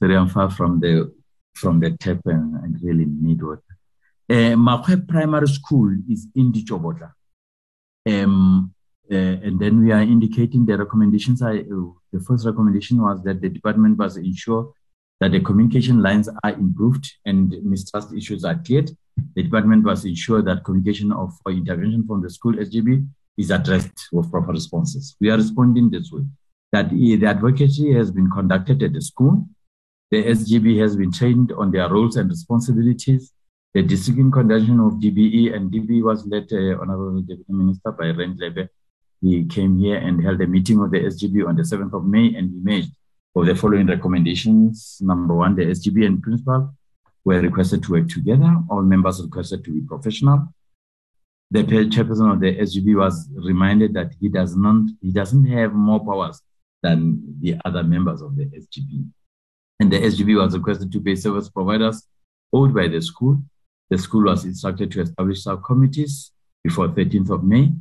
Very 0.00 0.16
I'm 0.16 0.28
far 0.28 0.50
from 0.50 0.80
the 0.80 1.12
from 1.54 1.80
the 1.80 1.90
tap 1.90 2.20
and, 2.26 2.54
and 2.62 2.78
really 2.82 3.04
need 3.06 3.42
water. 3.42 3.62
Uh, 4.30 4.54
Makwe 4.54 5.08
Primary 5.08 5.48
School 5.48 5.96
is 6.08 6.28
in 6.36 6.52
Ditsobotla. 6.52 7.12
Um, 8.06 8.72
uh, 9.10 9.14
and 9.14 9.58
then 9.58 9.82
we 9.82 9.92
are 9.92 10.02
indicating 10.02 10.66
the 10.66 10.76
recommendations. 10.76 11.42
Are, 11.42 11.56
uh, 11.56 11.90
the 12.12 12.20
first 12.26 12.46
recommendation 12.46 13.00
was 13.00 13.22
that 13.24 13.40
the 13.40 13.48
department 13.48 13.98
must 13.98 14.16
ensure 14.18 14.72
that 15.20 15.32
the 15.32 15.40
communication 15.40 16.02
lines 16.02 16.28
are 16.44 16.52
improved 16.52 17.10
and 17.24 17.54
mistrust 17.64 18.12
issues 18.14 18.44
are 18.44 18.56
cleared. 18.56 18.90
The 19.34 19.42
department 19.42 19.84
must 19.84 20.04
ensure 20.04 20.42
that 20.42 20.64
communication 20.64 21.10
of 21.12 21.32
or 21.44 21.52
intervention 21.52 22.06
from 22.06 22.22
the 22.22 22.30
school 22.30 22.54
SGB 22.54 23.08
is 23.36 23.50
addressed 23.50 24.08
with 24.12 24.30
proper 24.30 24.52
responses. 24.52 25.16
We 25.20 25.30
are 25.30 25.36
responding 25.36 25.90
this 25.90 26.10
way 26.12 26.24
that 26.72 26.90
the 26.90 27.26
advocacy 27.26 27.94
has 27.94 28.10
been 28.10 28.30
conducted 28.30 28.82
at 28.82 28.92
the 28.92 29.00
school. 29.00 29.46
The 30.10 30.22
SGB 30.24 30.80
has 30.80 30.96
been 30.96 31.12
trained 31.12 31.52
on 31.52 31.70
their 31.70 31.88
roles 31.88 32.16
and 32.16 32.28
responsibilities. 32.28 33.32
The 33.74 33.82
discipline 33.82 34.30
conduction 34.30 34.80
of 34.80 34.94
DBE 34.94 35.54
and 35.54 35.70
DBE 35.70 36.02
was 36.02 36.26
led, 36.26 36.48
uh, 36.52 36.80
Honorable 36.80 37.20
Deputy 37.20 37.52
Minister, 37.52 37.92
by 37.92 38.10
Rand 38.10 38.38
Lebe, 38.38 38.68
he 39.20 39.44
came 39.44 39.78
here 39.78 39.96
and 39.96 40.22
held 40.22 40.40
a 40.40 40.46
meeting 40.46 40.80
with 40.80 40.92
the 40.92 41.00
SGB 41.00 41.46
on 41.46 41.56
the 41.56 41.62
7th 41.62 41.92
of 41.92 42.04
May 42.04 42.34
and 42.34 42.52
we 42.52 42.60
made 42.60 42.86
of 43.34 43.46
the 43.46 43.54
following 43.54 43.86
recommendations. 43.86 44.98
Number 45.00 45.34
one, 45.34 45.54
the 45.54 45.66
SGB 45.66 46.06
and 46.06 46.22
principal 46.22 46.74
were 47.24 47.40
requested 47.40 47.82
to 47.84 47.92
work 47.92 48.08
together. 48.08 48.56
All 48.70 48.82
members 48.82 49.22
requested 49.22 49.64
to 49.64 49.72
be 49.72 49.80
professional. 49.80 50.48
The 51.50 51.62
chairperson 51.62 52.32
of 52.32 52.40
the 52.40 52.56
SGB 52.56 52.96
was 52.96 53.28
reminded 53.34 53.94
that 53.94 54.12
he 54.20 54.28
does 54.28 54.56
not 54.56 54.82
he 55.00 55.10
doesn't 55.10 55.46
have 55.46 55.72
more 55.72 56.04
powers 56.04 56.42
than 56.82 57.22
the 57.40 57.56
other 57.64 57.82
members 57.82 58.20
of 58.22 58.36
the 58.36 58.44
SGB. 58.44 59.08
And 59.80 59.90
the 59.90 60.00
SGB 60.00 60.36
was 60.36 60.54
requested 60.56 60.92
to 60.92 61.00
pay 61.00 61.14
service 61.14 61.48
providers 61.48 62.06
owed 62.52 62.74
by 62.74 62.88
the 62.88 63.00
school. 63.00 63.42
The 63.90 63.98
school 63.98 64.24
was 64.24 64.44
instructed 64.44 64.90
to 64.92 65.00
establish 65.00 65.42
subcommittees 65.42 66.32
before 66.62 66.88
13th 66.88 67.30
of 67.30 67.44
May 67.44 67.72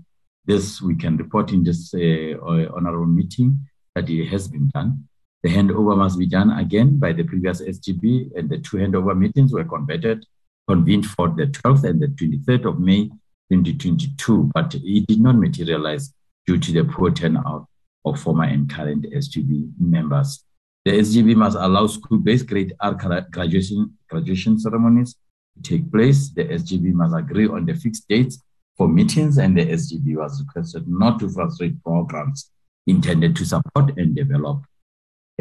This 0.47 0.81
we 0.81 0.95
can 0.95 1.17
report 1.17 1.51
in 1.51 1.61
this 1.61 1.93
uh, 1.93 2.39
honorable 2.73 3.05
meeting 3.05 3.59
that 3.95 4.09
it 4.09 4.27
has 4.27 4.47
been 4.47 4.69
done. 4.73 5.03
The 5.43 5.49
handover 5.49 5.95
must 5.97 6.17
be 6.17 6.25
done 6.25 6.51
again 6.51 6.97
by 6.97 7.11
the 7.11 7.23
previous 7.23 7.61
SGB, 7.61 8.31
and 8.37 8.49
the 8.49 8.59
two 8.59 8.77
handover 8.77 9.15
meetings 9.15 9.51
were 9.51 9.65
converted, 9.65 10.25
convened 10.67 11.05
for 11.05 11.27
the 11.27 11.47
12th 11.47 11.83
and 11.83 12.01
the 12.01 12.07
23rd 12.07 12.65
of 12.65 12.79
May 12.79 13.09
2022, 13.51 14.51
but 14.53 14.73
it 14.73 15.07
did 15.07 15.19
not 15.19 15.35
materialize 15.35 16.13
due 16.45 16.57
to 16.57 16.71
the 16.71 16.85
poor 16.85 17.11
turnout 17.11 17.67
of 18.05 18.19
former 18.19 18.45
and 18.45 18.69
current 18.73 19.05
SGB 19.05 19.71
members. 19.79 20.45
The 20.85 20.93
SGB 20.93 21.35
must 21.35 21.57
allow 21.57 21.87
school-based 21.87 22.47
grade 22.47 22.73
R 22.79 22.93
graduation, 22.93 23.97
graduation 24.09 24.57
ceremonies 24.57 25.17
to 25.55 25.61
take 25.61 25.91
place. 25.91 26.29
The 26.29 26.45
SGB 26.45 26.93
must 26.93 27.13
agree 27.13 27.47
on 27.47 27.65
the 27.65 27.73
fixed 27.73 28.07
dates 28.07 28.41
for 28.77 28.87
meetings, 28.87 29.37
and 29.37 29.57
the 29.57 29.65
SGB 29.65 30.15
was 30.15 30.41
requested 30.41 30.87
not 30.87 31.19
to 31.19 31.29
frustrate 31.29 31.83
programs 31.83 32.51
intended 32.85 33.35
to 33.35 33.45
support 33.45 33.97
and 33.97 34.15
develop 34.15 34.63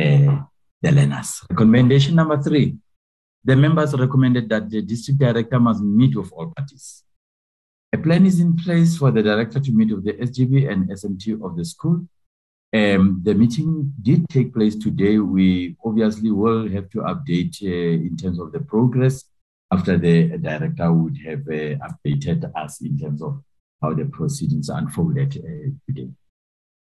uh, 0.01 0.41
the 0.83 0.93
learners. 0.93 1.43
Recommendation 1.51 2.15
number 2.17 2.43
three, 2.43 2.77
the 3.45 3.55
members 3.55 3.95
recommended 3.95 4.49
that 4.49 4.69
the 4.69 4.83
district 4.83 5.21
director 5.21 5.61
must 5.61 5.83
meet 5.83 6.17
with 6.17 6.33
all 6.33 6.53
parties. 6.57 7.05
A 7.93 7.99
plan 7.99 8.27
is 8.27 8.41
in 8.41 8.57
place 8.57 8.97
for 8.97 9.11
the 9.13 9.23
director 9.23 9.61
to 9.61 9.73
meet 9.73 9.95
with 9.95 10.05
the 10.05 10.15
SGB 10.15 10.71
and 10.71 10.89
SMT 10.91 11.45
of 11.45 11.57
the 11.57 11.65
school. 11.65 12.07
Um, 12.75 13.21
the 13.23 13.33
meeting 13.33 13.93
did 14.03 14.29
take 14.29 14.53
place 14.53 14.75
today. 14.75 15.19
We 15.19 15.77
obviously 15.85 16.33
will 16.33 16.69
have 16.69 16.91
to 16.91 16.99
update 16.99 17.63
uh, 17.63 18.07
in 18.07 18.17
terms 18.17 18.41
of 18.41 18.51
the 18.53 18.61
progress 18.61 19.25
after 19.73 19.99
the 19.99 20.39
director 20.39 20.93
would 20.93 21.17
have 21.25 21.41
uh, 21.41 21.89
updated 21.89 22.51
us 22.55 22.81
in 22.81 22.99
terms 22.99 23.23
of 23.23 23.43
how 23.83 23.93
the 23.93 24.05
proceedings 24.05 24.69
unfolded 24.69 25.37
uh, 25.37 25.71
today. 25.87 26.09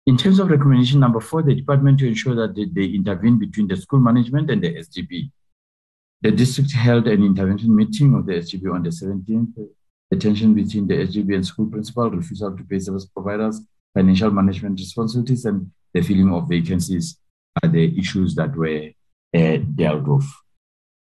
In 0.07 0.17
terms 0.17 0.39
of 0.39 0.49
recommendation 0.49 0.99
number 0.99 1.19
four, 1.19 1.43
the 1.43 1.53
department 1.53 1.99
to 1.99 2.07
ensure 2.07 2.35
that 2.35 2.55
they, 2.55 2.65
they 2.65 2.93
intervene 2.93 3.37
between 3.37 3.67
the 3.67 3.77
school 3.77 3.99
management 3.99 4.49
and 4.49 4.63
the 4.63 4.73
SGB. 4.73 5.29
The 6.21 6.31
district 6.31 6.71
held 6.71 7.07
an 7.07 7.23
intervention 7.23 7.75
meeting 7.75 8.15
of 8.15 8.25
the 8.25 8.33
SGB 8.33 8.73
on 8.73 8.83
the 8.83 8.89
17th. 8.89 9.67
The 10.09 10.17
tension 10.17 10.53
between 10.53 10.87
the 10.87 10.95
SGB 10.95 11.35
and 11.35 11.45
school 11.45 11.67
principal, 11.67 12.09
refusal 12.09 12.55
to 12.57 12.63
pay 12.63 12.79
service 12.79 13.05
providers, 13.05 13.61
financial 13.93 14.31
management 14.31 14.79
responsibilities, 14.79 15.45
and 15.45 15.71
the 15.93 16.01
filling 16.01 16.33
of 16.33 16.49
vacancies 16.49 17.17
are 17.61 17.69
the 17.69 17.97
issues 17.97 18.35
that 18.35 18.55
were 18.55 18.89
uh, 19.35 19.57
dealt 19.75 20.03
with. 20.03 20.25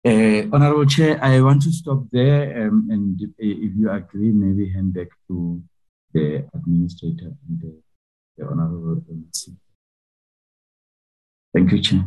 Uh, 0.07 0.47
Honorable 0.53 0.85
Chair, 0.85 1.19
I 1.23 1.41
want 1.41 1.63
to 1.63 1.73
stop 1.73 2.05
there 2.13 2.69
um, 2.69 2.89
and 2.91 3.19
if 3.39 3.73
you 3.75 3.91
agree, 3.91 4.33
maybe 4.33 4.71
hand 4.71 4.93
back 4.93 5.09
to 5.29 5.63
the 6.13 6.47
administrator 6.55 7.33
and 7.49 7.61
the, 7.61 7.81
the 8.37 8.47
Honorable 8.47 9.03
MC. 9.09 9.55
Thank 11.55 11.73
you, 11.73 11.81
Chair. 11.81 12.05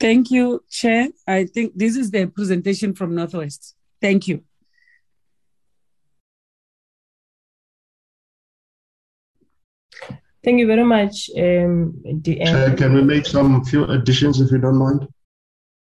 Thank 0.00 0.30
you, 0.30 0.64
Chair. 0.68 1.08
I 1.28 1.44
think 1.44 1.72
this 1.76 1.96
is 1.96 2.10
the 2.10 2.26
presentation 2.26 2.92
from 2.92 3.14
Northwest. 3.14 3.76
Thank 4.00 4.26
you. 4.26 4.42
Thank 10.46 10.60
you 10.60 10.68
very 10.68 10.84
much, 10.84 11.28
um, 11.36 11.92
DM. 12.06 12.46
Chair, 12.46 12.76
can 12.76 12.94
we 12.94 13.02
make 13.02 13.26
some 13.26 13.64
few 13.64 13.82
additions 13.86 14.40
if 14.40 14.52
you 14.52 14.58
don't 14.58 14.78
mind? 14.78 15.08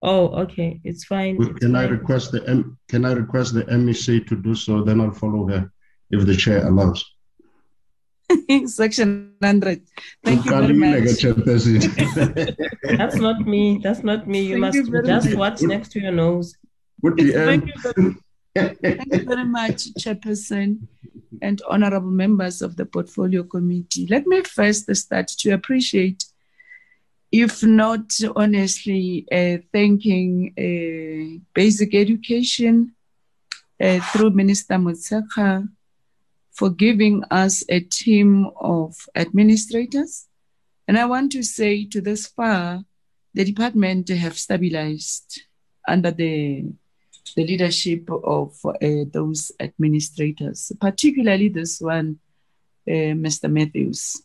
Oh, 0.02 0.26
okay, 0.42 0.80
it's 0.82 1.04
fine. 1.04 1.36
We, 1.36 1.46
it's 1.46 1.60
can 1.60 1.74
fine. 1.74 1.86
I 1.86 1.88
request 1.88 2.32
the 2.32 2.42
M, 2.48 2.76
can 2.88 3.04
I 3.04 3.12
request 3.12 3.54
the 3.54 3.62
MEC 3.66 4.26
to 4.26 4.34
do 4.34 4.56
so? 4.56 4.82
Then 4.82 5.00
I'll 5.00 5.12
follow 5.12 5.46
her 5.46 5.70
if 6.10 6.26
the 6.26 6.34
chair 6.34 6.66
allows. 6.66 7.04
Section 8.66 9.34
100. 9.38 9.82
Thank 10.24 10.44
you 10.44 10.50
very 10.50 10.72
much. 10.72 11.22
That's 12.98 13.14
not 13.14 13.40
me. 13.46 13.78
That's 13.80 14.02
not 14.02 14.26
me. 14.26 14.40
You 14.42 14.54
Thank 14.54 14.60
must 14.60 14.74
you 14.74 14.90
very 14.90 15.06
just 15.06 15.28
much. 15.28 15.36
what's 15.36 15.62
next 15.62 15.92
to 15.92 16.00
your 16.00 16.12
nose. 16.12 16.56
Thank 17.00 17.20
you, 17.20 17.72
very, 17.94 18.16
thank 18.82 19.12
you 19.12 19.24
very 19.24 19.44
much, 19.44 19.92
Chairperson 19.94 20.86
and 21.42 21.62
honorable 21.68 22.10
members 22.10 22.62
of 22.62 22.76
the 22.76 22.86
Portfolio 22.86 23.42
Committee. 23.42 24.06
Let 24.08 24.26
me 24.26 24.42
first 24.42 24.94
start 24.96 25.28
to 25.28 25.50
appreciate, 25.52 26.24
if 27.30 27.62
not 27.62 28.10
honestly, 28.36 29.26
uh, 29.30 29.58
thanking 29.72 30.52
uh, 30.58 31.40
basic 31.54 31.94
education 31.94 32.94
uh, 33.80 34.00
through 34.12 34.30
Minister 34.30 34.74
Motshekga 34.74 35.68
for 36.52 36.70
giving 36.70 37.22
us 37.30 37.64
a 37.68 37.80
team 37.80 38.50
of 38.60 38.96
administrators. 39.14 40.26
And 40.88 40.98
I 40.98 41.04
want 41.04 41.32
to 41.32 41.42
say 41.42 41.84
to 41.86 42.00
this 42.00 42.26
far, 42.26 42.82
the 43.34 43.44
department 43.44 44.08
have 44.08 44.36
stabilized 44.36 45.42
under 45.86 46.10
the, 46.10 46.64
the 47.34 47.46
leadership 47.46 48.10
of 48.10 48.58
uh, 48.64 48.72
those 49.10 49.52
administrators, 49.60 50.72
particularly 50.80 51.48
this 51.48 51.80
one, 51.80 52.18
uh, 52.86 53.14
Mr. 53.14 53.50
Matthews. 53.50 54.22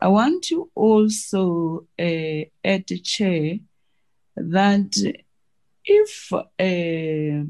I 0.00 0.08
want 0.08 0.44
to 0.44 0.70
also 0.74 1.86
uh, 1.98 2.44
add, 2.64 2.86
Chair, 3.02 3.58
that 4.36 5.16
if 5.84 6.32
uh, 6.32 7.44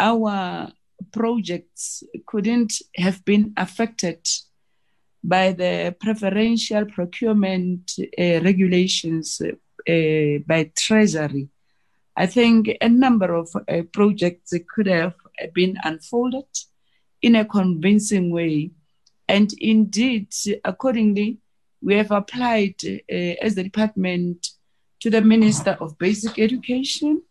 our 0.00 0.72
projects 1.12 2.02
couldn't 2.26 2.74
have 2.96 3.24
been 3.24 3.52
affected 3.56 4.26
by 5.22 5.52
the 5.52 5.94
preferential 6.00 6.84
procurement 6.86 7.92
uh, 7.98 8.40
regulations 8.42 9.40
uh, 9.40 10.38
by 10.46 10.70
Treasury. 10.76 11.48
I 12.18 12.26
think 12.26 12.76
a 12.80 12.88
number 12.88 13.32
of 13.32 13.48
uh, 13.54 13.82
projects 13.92 14.52
could 14.74 14.88
have 14.88 15.14
been 15.54 15.76
unfolded 15.84 16.48
in 17.22 17.36
a 17.36 17.44
convincing 17.44 18.32
way. 18.32 18.72
And 19.28 19.52
indeed, 19.60 20.34
accordingly, 20.64 21.38
we 21.80 21.94
have 21.94 22.10
applied 22.10 22.74
uh, 22.84 23.14
as 23.40 23.54
the 23.54 23.62
department 23.62 24.48
to 24.98 25.10
the 25.10 25.20
Minister 25.20 25.76
of 25.80 25.96
Basic 25.96 26.40
Education. 26.40 27.22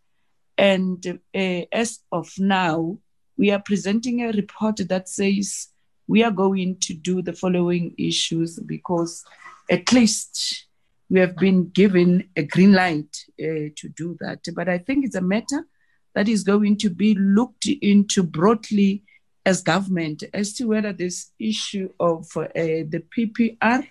And 0.58 1.20
uh, 1.36 1.62
as 1.74 2.00
of 2.14 2.32
now, 2.38 2.98
we 3.38 3.52
are 3.52 3.60
presenting 3.60 4.22
a 4.22 4.32
report 4.32 4.78
that 4.88 5.10
says 5.10 5.68
we 6.08 6.24
are 6.24 6.32
going 6.32 6.78
to 6.80 6.94
do 6.94 7.22
the 7.22 7.34
following 7.34 7.94
issues 7.98 8.58
because 8.58 9.26
at 9.70 9.92
least 9.92 10.67
we 11.10 11.20
have 11.20 11.36
been 11.38 11.70
given 11.70 12.30
a 12.36 12.44
green 12.44 12.74
light 12.74 13.16
uh, 13.42 13.72
to 13.76 13.90
do 13.96 14.18
that. 14.20 14.40
But 14.54 14.68
I 14.68 14.78
think 14.78 15.06
it's 15.06 15.16
a 15.16 15.22
matter 15.22 15.66
that 16.14 16.28
is 16.28 16.44
going 16.44 16.78
to 16.78 16.90
be 16.90 17.16
looked 17.16 17.68
into 17.68 18.24
broadly 18.24 19.04
as 19.46 19.62
government 19.62 20.24
as 20.34 20.54
to 20.54 20.66
whether 20.66 20.92
this 20.92 21.32
issue 21.40 21.90
of 22.00 22.26
uh, 22.36 22.48
the 22.54 23.04
PPR 23.16 23.88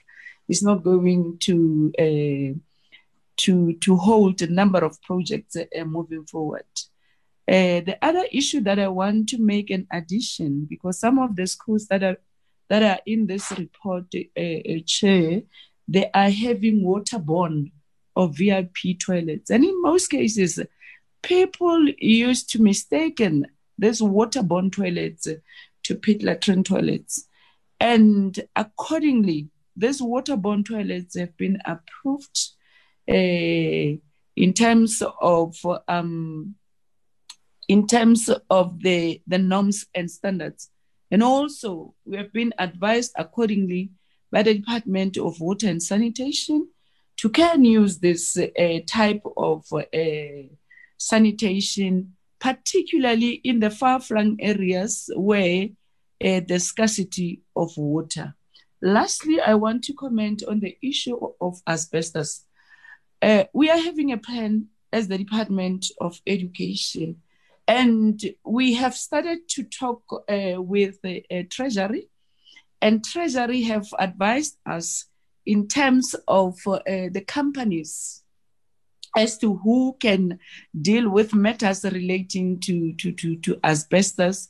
is 0.48 0.62
not 0.62 0.82
going 0.82 1.38
to 1.40 1.93
uh, 1.98 2.59
to 3.36 3.72
to 3.74 3.97
hold 3.97 4.43
a 4.43 4.47
number 4.47 4.84
of 4.84 5.01
projects 5.02 5.56
uh, 5.56 5.84
moving 5.84 6.24
forward. 6.26 6.64
Uh, 7.48 7.80
the 7.80 7.97
other 8.02 8.24
issue 8.32 8.60
that 8.60 8.78
I 8.78 8.88
want 8.88 9.28
to 9.30 9.38
make 9.38 9.70
an 9.70 9.86
addition, 9.93 10.66
because 10.68 10.98
some 10.98 11.18
of 11.18 11.36
the 11.36 11.47
schools 11.47 11.86
that 11.86 12.02
are 12.02 12.16
that 12.68 12.82
are 12.82 13.01
in 13.06 13.26
this 13.26 13.52
report, 13.52 14.06
uh, 14.14 14.78
chair, 14.84 15.43
they 15.89 16.11
are 16.15 16.31
having 16.31 16.83
waterborne 16.83 17.73
or 18.15 18.29
VIP 18.29 18.99
toilets, 18.99 19.51
and 19.51 19.65
in 19.65 19.83
most 19.83 20.09
cases, 20.09 20.59
people 21.23 21.89
used 21.99 22.51
to 22.51 22.63
mistaken 22.63 23.47
these 23.79 24.01
waterborne 24.01 24.73
toilets 24.73 25.29
to 25.83 25.95
pit 25.95 26.23
latrine 26.23 26.65
toilets, 26.65 27.29
and 27.79 28.41
accordingly, 28.55 29.49
these 29.77 30.01
waterborne 30.01 30.65
toilets 30.65 31.19
have 31.19 31.37
been 31.37 31.59
approved 31.65 32.39
uh, 33.09 33.13
in 33.13 34.53
terms 34.55 35.03
of 35.21 35.57
um, 35.87 36.57
in 37.69 37.87
terms 37.87 38.31
of 38.51 38.81
the, 38.83 39.21
the 39.27 39.39
norms 39.39 39.87
and 39.95 40.11
standards. 40.11 40.71
And 41.11 41.23
also, 41.23 41.95
we 42.05 42.17
have 42.17 42.33
been 42.33 42.53
advised 42.59 43.13
accordingly 43.17 43.91
by 44.37 44.43
the 44.43 44.53
Department 44.53 45.17
of 45.17 45.41
Water 45.41 45.67
and 45.67 45.83
Sanitation 45.83 46.69
to 47.17 47.31
can 47.31 47.65
use 47.65 48.01
this 48.01 48.37
uh, 48.37 48.79
type 48.87 49.23
of 49.35 49.65
uh, 49.73 49.81
sanitation, 50.99 52.13
particularly 52.39 53.41
in 53.45 53.61
the 53.61 53.71
far 53.71 53.99
flung 53.99 54.37
areas 54.39 55.09
where 55.17 55.69
uh, 56.23 56.41
the 56.47 56.61
scarcity 56.61 57.41
of 57.57 57.75
water. 57.79 58.35
Lastly, 58.83 59.41
I 59.41 59.55
want 59.55 59.85
to 59.85 59.95
comment 59.95 60.43
on 60.47 60.61
the 60.61 60.77
issue 60.83 61.19
of 61.41 61.63
asbestos. 61.67 62.45
Uh, 63.23 63.45
we 63.55 63.71
are 63.71 63.79
having 63.79 64.13
a 64.13 64.19
plan 64.19 64.67
as 64.93 65.09
the 65.09 65.17
Department 65.17 65.87
of 65.99 66.21
Education 66.27 67.23
And 67.69 68.21
we 68.45 68.75
have 68.75 68.95
started 68.95 69.49
to 69.55 69.65
talk 69.65 70.03
uh, 70.13 70.63
with 70.63 71.01
the 71.03 71.25
uh, 71.31 71.43
Treasury, 71.51 72.09
and 72.81 73.05
Treasury 73.05 73.62
have 73.62 73.86
advised 73.98 74.59
us 74.66 75.07
in 75.44 75.69
terms 75.69 76.15
of 76.28 76.59
uh, 76.66 76.81
the 76.86 77.24
companies 77.27 78.23
as 79.16 79.39
to 79.39 79.57
who 79.57 79.97
can 79.98 80.39
deal 80.81 81.09
with 81.09 81.35
matters 81.35 81.85
relating 81.85 82.61
to, 82.61 82.93
to, 82.94 83.12
to, 83.12 83.36
to 83.36 83.59
asbestos 83.65 84.48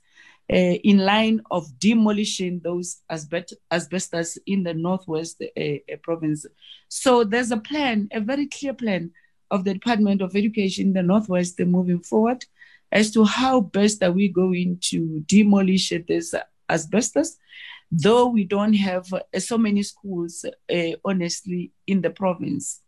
uh, 0.53 0.57
in 0.57 0.99
line 0.99 1.41
of 1.51 1.79
demolishing 1.79 2.61
those 2.61 3.03
asbest- 3.11 3.55
asbestos 3.71 4.39
in 4.47 4.63
the 4.63 4.75
northwest 4.75 5.43
uh, 5.43 5.61
uh, 5.61 5.97
province. 6.03 6.47
So 6.89 7.25
there's 7.25 7.51
a 7.51 7.57
plan, 7.57 8.09
a 8.13 8.21
very 8.21 8.47
clear 8.47 8.75
plan 8.75 9.13
of 9.51 9.65
the 9.65 9.75
Department 9.75 10.23
of 10.23 10.35
Education 10.35 10.89
in 10.89 10.93
the 10.93 11.03
northwest 11.03 11.59
moving 11.61 12.01
forward 12.01 12.45
as 12.91 13.11
to 13.13 13.25
how 13.25 13.61
best 13.61 14.03
are 14.03 14.13
we 14.13 14.29
going 14.29 14.79
to 14.81 15.23
demolish 15.27 15.93
this 16.09 16.35
asbestos, 16.69 17.37
though 17.91 18.27
we 18.27 18.45
don't 18.45 18.75
have 18.75 19.13
uh, 19.13 19.39
so 19.39 19.59
many 19.59 19.83
schools, 19.83 20.45
uh, 20.45 20.91
honestly, 21.05 21.73
in 21.87 22.01
the 22.01 22.11
province. 22.11 22.83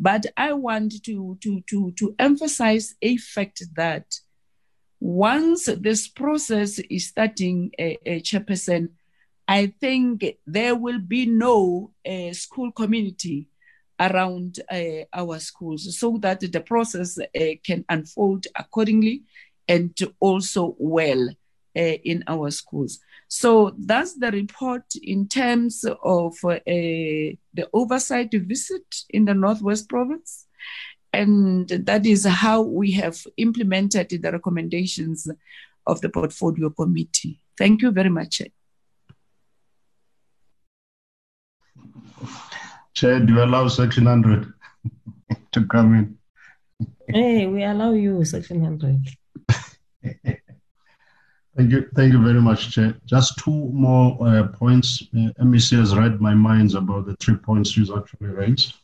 But 0.00 0.26
I 0.36 0.52
want 0.52 1.02
to, 1.04 1.38
to, 1.40 1.60
to, 1.68 1.92
to 1.92 2.14
emphasize 2.18 2.94
a 3.02 3.16
fact 3.16 3.62
that 3.74 4.14
once 5.00 5.66
this 5.66 6.08
process 6.08 6.78
is 6.78 7.08
starting, 7.08 7.70
a, 7.78 7.98
a 8.06 8.20
chairperson, 8.20 8.90
I 9.46 9.72
think 9.80 10.24
there 10.46 10.74
will 10.74 10.98
be 10.98 11.26
no 11.26 11.92
uh, 12.06 12.32
school 12.32 12.70
community 12.72 13.48
around 13.98 14.60
uh, 14.70 15.04
our 15.12 15.38
schools 15.38 15.98
so 15.98 16.18
that 16.18 16.40
the 16.40 16.60
process 16.60 17.18
uh, 17.18 17.24
can 17.64 17.84
unfold 17.88 18.46
accordingly 18.54 19.22
and 19.66 19.96
also 20.20 20.76
well 20.78 21.28
uh, 21.28 21.80
in 21.80 22.24
our 22.26 22.50
schools. 22.50 23.00
So 23.28 23.74
that's 23.78 24.14
the 24.14 24.30
report 24.30 24.84
in 25.02 25.28
terms 25.28 25.84
of 25.84 26.32
uh, 26.42 26.58
the 26.66 27.68
oversight 27.74 28.32
visit 28.32 29.04
in 29.10 29.26
the 29.26 29.34
Northwest 29.34 29.88
Province. 29.88 30.46
And 31.12 31.68
that 31.68 32.06
is 32.06 32.24
how 32.24 32.62
we 32.62 32.92
have 32.92 33.18
implemented 33.36 34.08
the 34.10 34.32
recommendations 34.32 35.28
of 35.86 36.00
the 36.00 36.08
Portfolio 36.08 36.70
Committee. 36.70 37.40
Thank 37.56 37.82
you 37.82 37.90
very 37.90 38.10
much. 38.10 38.40
Chair, 42.94 43.20
do 43.20 43.34
you 43.34 43.42
allow 43.42 43.68
Section 43.68 44.04
100 44.06 44.52
to 45.52 45.66
come 45.66 45.94
in? 45.94 46.18
Hey, 47.08 47.46
we 47.46 47.62
allow 47.62 47.92
you, 47.92 48.24
Section 48.24 48.60
100. 48.62 50.38
Thank 51.58 51.72
you, 51.72 51.90
thank 51.96 52.12
you 52.12 52.22
very 52.22 52.40
much, 52.40 52.70
Chair. 52.70 52.94
Just 53.04 53.36
two 53.38 53.50
more 53.72 54.16
uh, 54.24 54.46
points. 54.46 55.02
Uh, 55.12 55.32
MEC 55.42 55.76
has 55.76 55.92
read 55.92 56.20
my 56.20 56.32
minds 56.32 56.76
about 56.76 57.06
the 57.06 57.16
three 57.16 57.34
points 57.34 57.70
she's 57.70 57.90
actually 57.90 58.28
raised. 58.28 58.74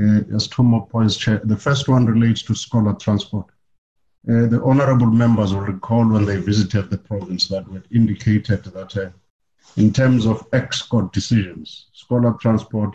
Uh, 0.00 0.20
just 0.30 0.52
two 0.52 0.62
more 0.62 0.86
points, 0.86 1.16
Chair. 1.16 1.40
The 1.42 1.56
first 1.56 1.88
one 1.88 2.06
relates 2.06 2.42
to 2.42 2.54
scholar 2.54 2.94
transport. 2.94 3.46
Uh, 4.30 4.46
the 4.46 4.62
honorable 4.64 5.08
members 5.08 5.52
will 5.52 5.62
recall 5.62 6.06
when 6.06 6.24
they 6.24 6.36
visited 6.36 6.88
the 6.88 6.98
province 6.98 7.48
that 7.48 7.66
we 7.68 7.80
indicated 7.90 8.62
that 8.62 8.96
uh, 8.96 9.10
in 9.76 9.92
terms 9.92 10.24
of 10.24 10.48
EXCOT 10.52 11.10
decisions, 11.10 11.88
scholar 11.94 12.32
transport 12.34 12.94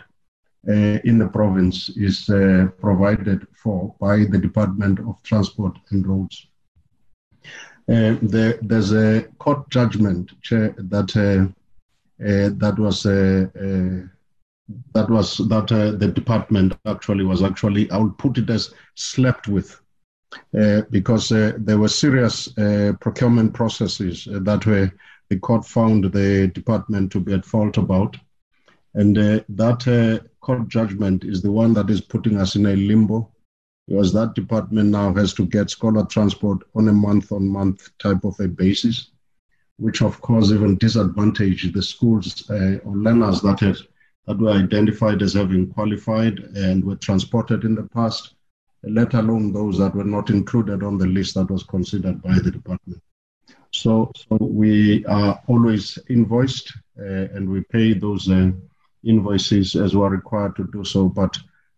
uh, 0.66 0.98
in 1.04 1.18
the 1.18 1.28
province 1.28 1.90
is 1.90 2.30
uh, 2.30 2.68
provided 2.80 3.46
for 3.52 3.94
by 4.00 4.24
the 4.24 4.38
Department 4.38 4.98
of 5.00 5.22
Transport 5.24 5.76
and 5.90 6.06
Roads. 6.06 6.46
Uh, 7.86 8.16
there, 8.22 8.58
there's 8.62 8.92
a 8.92 9.22
court 9.38 9.68
judgment 9.68 10.30
that 10.50 11.12
uh, 11.16 11.52
uh, 12.24 12.48
that 12.54 12.78
was 12.78 13.04
uh, 13.04 13.46
uh, 13.56 14.06
that 14.94 15.10
was 15.10 15.36
that 15.48 15.70
uh, 15.70 15.90
the 15.90 16.08
department 16.08 16.74
actually 16.86 17.24
was 17.24 17.42
actually 17.42 17.90
I 17.90 17.98
would 17.98 18.16
put 18.16 18.38
it 18.38 18.48
as 18.48 18.72
slept 18.94 19.48
with 19.48 19.80
because 20.90 21.28
there 21.28 21.78
were 21.78 21.88
serious 21.88 22.48
procurement 23.00 23.52
processes 23.52 24.26
that 24.30 24.64
were 24.64 24.90
the 25.28 25.38
court 25.38 25.66
found 25.66 26.04
the 26.04 26.50
department 26.54 27.12
to 27.12 27.20
be 27.20 27.34
at 27.34 27.44
fault 27.44 27.76
about, 27.76 28.16
and 28.94 29.16
that 29.16 30.24
court 30.40 30.68
judgment 30.68 31.24
is 31.24 31.42
the 31.42 31.52
one 31.52 31.74
that 31.74 31.90
is 31.90 32.00
putting 32.00 32.38
us 32.38 32.56
in 32.56 32.66
a 32.66 32.76
limbo 32.76 33.30
because 33.86 34.12
that 34.12 34.34
department 34.34 34.90
now 34.90 35.12
has 35.14 35.34
to 35.34 35.46
get 35.46 35.70
scholar 35.70 36.04
transport 36.06 36.58
on 36.74 36.88
a 36.88 36.92
month 36.92 37.32
on 37.32 37.46
month 37.48 37.90
type 37.98 38.24
of 38.24 38.38
a 38.40 38.48
basis, 38.48 39.10
which 39.76 40.00
of 40.02 40.20
course 40.20 40.50
even 40.50 40.76
disadvantage 40.76 41.70
the 41.72 41.82
schools 41.82 42.48
uh, 42.50 42.78
or 42.84 42.96
learners 42.96 43.40
that, 43.42 43.60
have, 43.60 43.78
that 44.26 44.38
were 44.38 44.52
identified 44.52 45.20
as 45.22 45.34
having 45.34 45.70
qualified 45.70 46.38
and 46.56 46.82
were 46.82 46.96
transported 46.96 47.64
in 47.64 47.74
the 47.74 47.82
past, 47.82 48.34
let 48.84 49.12
alone 49.14 49.52
those 49.52 49.78
that 49.78 49.94
were 49.94 50.04
not 50.04 50.30
included 50.30 50.82
on 50.82 50.96
the 50.96 51.06
list 51.06 51.34
that 51.34 51.50
was 51.50 51.62
considered 51.62 52.22
by 52.22 52.38
the 52.38 52.50
department. 52.50 53.02
So, 53.70 54.12
so 54.16 54.36
we 54.40 55.04
are 55.06 55.42
always 55.48 55.98
invoiced 56.08 56.72
uh, 56.98 57.26
and 57.34 57.48
we 57.48 57.62
pay 57.64 57.92
those 57.92 58.30
uh, 58.30 58.52
invoices 59.02 59.74
as 59.74 59.94
we're 59.94 60.08
required 60.08 60.56
to 60.56 60.68
do 60.72 60.84
so, 60.84 61.08
but 61.08 61.36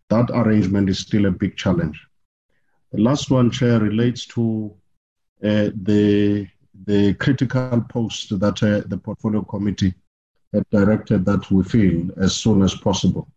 that 0.09 0.29
arrangement 0.33 0.89
is 0.89 0.99
still 0.99 1.25
a 1.25 1.31
big 1.31 1.55
challenge. 1.57 1.99
The 2.91 3.01
last 3.01 3.29
one, 3.29 3.51
Chair, 3.51 3.79
relates 3.79 4.25
to 4.27 4.73
uh, 5.43 5.69
the, 5.83 6.47
the 6.85 7.13
critical 7.15 7.81
post 7.89 8.39
that 8.39 8.63
uh, 8.63 8.87
the 8.87 8.97
Portfolio 8.97 9.41
Committee 9.41 9.93
had 10.53 10.63
directed 10.69 11.25
that 11.25 11.51
we 11.51 11.63
fill 11.63 12.09
as 12.17 12.35
soon 12.35 12.61
as 12.61 12.73
possible, 12.73 13.27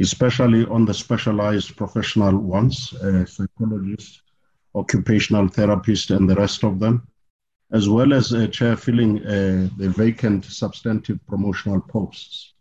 especially 0.00 0.64
on 0.66 0.84
the 0.84 0.94
specialized 0.94 1.76
professional 1.76 2.36
ones, 2.38 2.94
uh, 2.94 3.24
psychologists, 3.26 4.22
occupational 4.74 5.48
therapists, 5.48 6.14
and 6.14 6.28
the 6.28 6.34
rest 6.36 6.64
of 6.64 6.78
them, 6.78 7.06
as 7.72 7.88
well 7.88 8.14
as 8.14 8.32
uh, 8.32 8.46
Chair 8.46 8.76
filling 8.76 9.18
uh, 9.26 9.68
the 9.76 9.90
vacant 9.90 10.44
substantive 10.46 11.24
promotional 11.26 11.80
posts. 11.80 12.54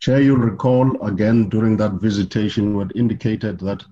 Chair, 0.00 0.20
you'll 0.20 0.36
recall 0.36 1.00
again 1.06 1.48
during 1.48 1.76
that 1.78 1.92
visitation, 1.92 2.74
we 2.76 2.82
had 2.82 2.92
indicated 2.94 3.58
that 3.60 3.84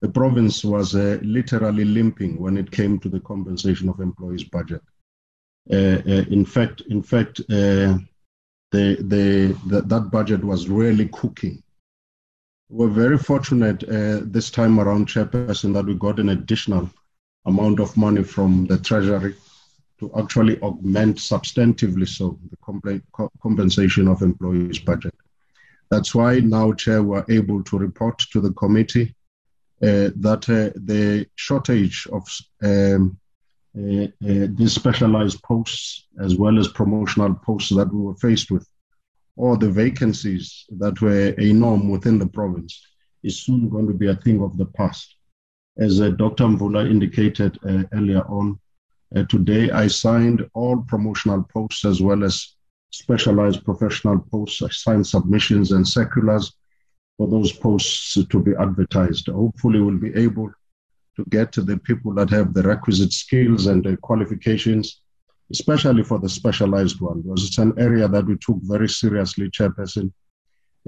the 0.00 0.08
province 0.08 0.64
was 0.64 0.94
uh, 0.94 1.18
literally 1.22 1.84
limping 1.84 2.40
when 2.40 2.56
it 2.56 2.70
came 2.70 2.98
to 3.00 3.08
the 3.08 3.20
compensation 3.20 3.88
of 3.88 4.00
employees' 4.00 4.44
budget. 4.44 4.82
Uh, 5.70 6.00
uh, 6.06 6.24
in 6.30 6.44
fact, 6.44 6.80
in 6.88 7.02
fact, 7.02 7.40
uh, 7.50 7.98
the, 8.72 8.96
the, 9.00 9.56
the, 9.66 9.82
that 9.82 10.10
budget 10.10 10.42
was 10.42 10.68
really 10.68 11.08
cooking. 11.08 11.62
We're 12.70 12.88
very 12.88 13.18
fortunate 13.18 13.82
uh, 13.84 14.20
this 14.24 14.50
time 14.50 14.80
around, 14.80 15.08
Chairperson, 15.08 15.74
that 15.74 15.86
we 15.86 15.94
got 15.94 16.20
an 16.20 16.30
additional 16.30 16.88
amount 17.44 17.80
of 17.80 17.96
money 17.96 18.22
from 18.22 18.66
the 18.66 18.78
Treasury 18.78 19.34
to 19.98 20.10
actually 20.16 20.58
augment 20.62 21.18
substantively 21.18 22.08
so 22.08 22.38
the 22.50 23.02
compensation 23.42 24.08
of 24.08 24.22
employees' 24.22 24.78
budget. 24.78 25.14
That's 25.90 26.14
why 26.14 26.38
now, 26.38 26.72
Chair, 26.72 27.02
we're 27.02 27.24
able 27.28 27.64
to 27.64 27.78
report 27.78 28.18
to 28.32 28.40
the 28.40 28.52
committee 28.52 29.14
uh, 29.82 30.10
that 30.16 30.48
uh, 30.48 30.78
the 30.84 31.26
shortage 31.34 32.06
of 32.12 32.22
um, 32.62 33.18
uh, 33.76 34.04
uh, 34.04 34.46
these 34.50 34.72
specialized 34.72 35.42
posts, 35.42 36.06
as 36.20 36.36
well 36.36 36.58
as 36.58 36.68
promotional 36.68 37.34
posts 37.34 37.70
that 37.70 37.92
we 37.92 38.00
were 38.00 38.16
faced 38.16 38.50
with, 38.50 38.68
or 39.36 39.56
the 39.56 39.70
vacancies 39.70 40.64
that 40.70 41.00
were 41.00 41.34
a 41.38 41.52
norm 41.52 41.88
within 41.88 42.18
the 42.18 42.26
province, 42.26 42.80
is 43.22 43.40
soon 43.40 43.68
going 43.68 43.86
to 43.88 43.94
be 43.94 44.08
a 44.08 44.16
thing 44.16 44.42
of 44.42 44.56
the 44.58 44.66
past. 44.66 45.16
As 45.78 46.00
uh, 46.00 46.10
Dr. 46.10 46.44
Mvula 46.44 46.88
indicated 46.88 47.58
uh, 47.64 47.84
earlier 47.92 48.22
on, 48.28 48.60
today 49.28 49.70
I 49.70 49.88
signed 49.88 50.48
all 50.54 50.84
promotional 50.86 51.42
posts 51.42 51.84
as 51.84 52.00
well 52.00 52.22
as 52.22 52.54
specialized 52.90 53.64
professional 53.64 54.18
posts, 54.18 54.62
signed 54.82 55.06
submissions 55.06 55.72
and 55.72 55.86
circulars 55.86 56.52
for 57.16 57.28
those 57.28 57.52
posts 57.52 58.18
to 58.24 58.42
be 58.42 58.52
advertised. 58.58 59.28
Hopefully, 59.28 59.80
we'll 59.80 59.98
be 59.98 60.14
able 60.14 60.50
to 61.16 61.24
get 61.28 61.52
to 61.52 61.62
the 61.62 61.78
people 61.78 62.14
that 62.14 62.30
have 62.30 62.54
the 62.54 62.62
requisite 62.62 63.12
skills 63.12 63.66
and 63.66 64.00
qualifications, 64.00 65.02
especially 65.50 66.02
for 66.02 66.18
the 66.18 66.28
specialized 66.28 67.00
one, 67.00 67.22
because 67.22 67.46
it's 67.46 67.58
an 67.58 67.74
area 67.78 68.08
that 68.08 68.26
we 68.26 68.36
took 68.38 68.58
very 68.62 68.88
seriously, 68.88 69.50
Chairperson, 69.50 70.12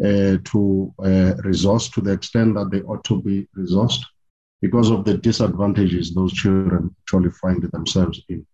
uh, 0.03 0.39
to 0.45 0.95
uh, 1.05 1.35
resource 1.45 1.89
to 1.91 2.01
the 2.01 2.12
extent 2.12 2.55
that 2.55 2.70
they 2.70 2.81
ought 2.83 3.05
to 3.05 3.20
be 3.20 3.47
resourced 3.57 4.03
because 4.62 4.91
of 4.91 5.05
the 5.05 5.19
disadvantages 5.19 6.15
those 6.15 6.33
children 6.33 6.95
actually 7.03 7.31
find 7.31 7.62
themselves 7.73 8.23
in. 8.29 8.47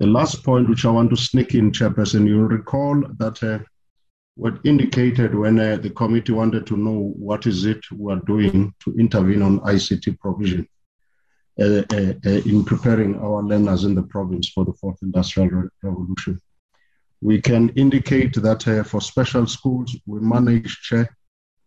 The 0.00 0.06
last 0.06 0.42
point, 0.44 0.68
which 0.68 0.84
I 0.84 0.90
want 0.90 1.10
to 1.10 1.16
sneak 1.16 1.54
in, 1.54 1.72
Chairperson, 1.72 2.26
you'll 2.26 2.48
recall 2.48 3.02
that 3.18 3.42
uh, 3.42 3.60
what 4.36 4.58
indicated 4.64 5.34
when 5.34 5.58
uh, 5.60 5.76
the 5.76 5.90
committee 5.90 6.32
wanted 6.32 6.66
to 6.66 6.76
know 6.76 7.12
what 7.16 7.46
is 7.46 7.64
it 7.64 7.78
we're 7.92 8.16
doing 8.16 8.74
to 8.80 8.94
intervene 8.98 9.42
on 9.42 9.60
ICT 9.60 10.18
provision. 10.18 10.66
uh, 11.60 11.82
uh, 11.92 12.12
uh, 12.26 12.42
in 12.46 12.64
preparing 12.64 13.16
our 13.20 13.40
learners 13.42 13.84
in 13.84 13.94
the 13.94 14.02
province 14.02 14.48
for 14.48 14.64
the 14.64 14.72
fourth 14.72 14.98
industrial 15.02 15.48
re- 15.48 15.68
revolution. 15.84 16.40
We 17.20 17.40
can 17.40 17.68
indicate 17.70 18.34
that 18.34 18.66
uh, 18.66 18.82
for 18.82 19.00
special 19.00 19.46
schools, 19.46 19.96
we 20.04 20.18
managed 20.18 20.92
uh, 20.92 21.04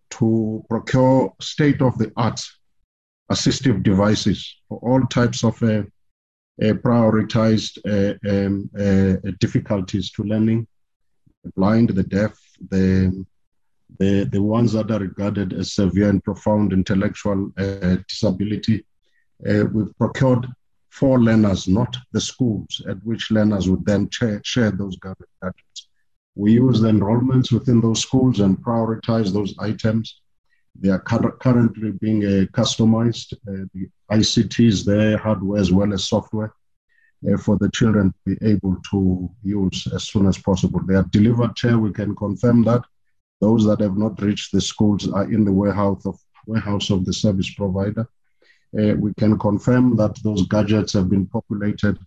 to 0.10 0.66
procure 0.70 1.34
state 1.40 1.82
of 1.82 1.98
the 1.98 2.12
art 2.18 2.42
assistive 3.32 3.82
devices 3.82 4.58
for 4.68 4.78
all 4.80 5.06
types 5.08 5.44
of 5.46 5.58
prioritized 6.62 7.78
uh, 7.86 8.18
um, 8.30 8.70
uh, 8.78 9.32
difficulties 9.40 10.12
to 10.12 10.24
learning 10.24 10.68
the 11.44 11.52
blind, 11.52 11.90
the 11.90 12.04
deaf, 12.04 12.38
the, 12.70 13.26
the, 14.00 14.24
the 14.32 14.42
ones 14.42 14.74
that 14.74 14.92
are 14.92 15.00
regarded 15.00 15.54
as 15.54 15.74
severe 15.74 16.10
and 16.10 16.24
profound 16.24 16.74
intellectual 16.74 17.52
uh, 17.58 17.98
disability. 18.08 18.86
Uh, 19.48 19.66
we've 19.72 19.96
procured 19.98 20.48
for 20.90 21.20
learners, 21.20 21.68
not 21.68 21.96
the 22.12 22.22
schools, 22.22 22.82
at 22.90 22.98
which 23.04 23.30
learners 23.30 23.70
would 23.70 23.86
then 23.86 24.10
share, 24.10 24.42
share 24.44 24.72
those 24.72 24.98
gadgets. 24.98 25.90
We 26.36 26.54
use 26.54 26.82
the 26.82 26.90
enrollments 26.90 27.52
within 27.52 27.82
those 27.82 28.02
schools 28.02 28.40
and 28.40 28.58
prioritize 28.58 29.32
those 29.32 29.54
items. 29.60 30.22
They 30.80 30.90
are 30.90 31.00
cur- 31.00 31.38
currently 31.40 31.92
being 31.92 32.24
uh, 32.24 32.46
customized. 32.52 33.34
Uh, 33.34 33.66
the 33.74 33.90
ICTs 34.12 34.86
there, 34.86 35.18
hardware 35.18 35.60
as 35.60 35.72
well 35.72 35.94
as 35.94 36.06
software, 36.06 36.54
uh, 37.28 37.38
for 37.38 37.58
the 37.58 37.70
children 37.72 38.12
to 38.12 38.36
be 38.36 38.48
able 38.48 38.76
to 38.92 39.30
use 39.44 39.88
as 39.94 40.04
soon 40.04 40.28
as 40.28 40.38
possible. 40.38 40.82
They 40.86 40.96
are 40.96 41.10
delivered 41.12 41.58
here. 41.60 41.78
We 41.78 41.92
can 41.92 42.16
confirm 42.16 42.64
that. 42.64 42.84
Those 43.40 43.66
that 43.66 43.82
have 43.82 43.98
not 43.98 44.22
reached 44.22 44.52
the 44.52 44.62
schools 44.62 45.08
are 45.12 45.32
in 45.32 45.46
the 45.46 45.52
warehouse 45.52 46.06
of 46.06 46.20
warehouse 46.48 46.90
of 46.90 47.06
the 47.06 47.14
service 47.14 47.54
provider. 47.54 48.08
Uh, 48.78 48.96
we 48.96 49.14
can 49.16 49.38
confirm 49.38 49.96
that 49.98 50.18
those 50.24 50.48
gadgets 50.48 50.94
have 50.94 51.10
been 51.10 51.26
populated 51.28 51.98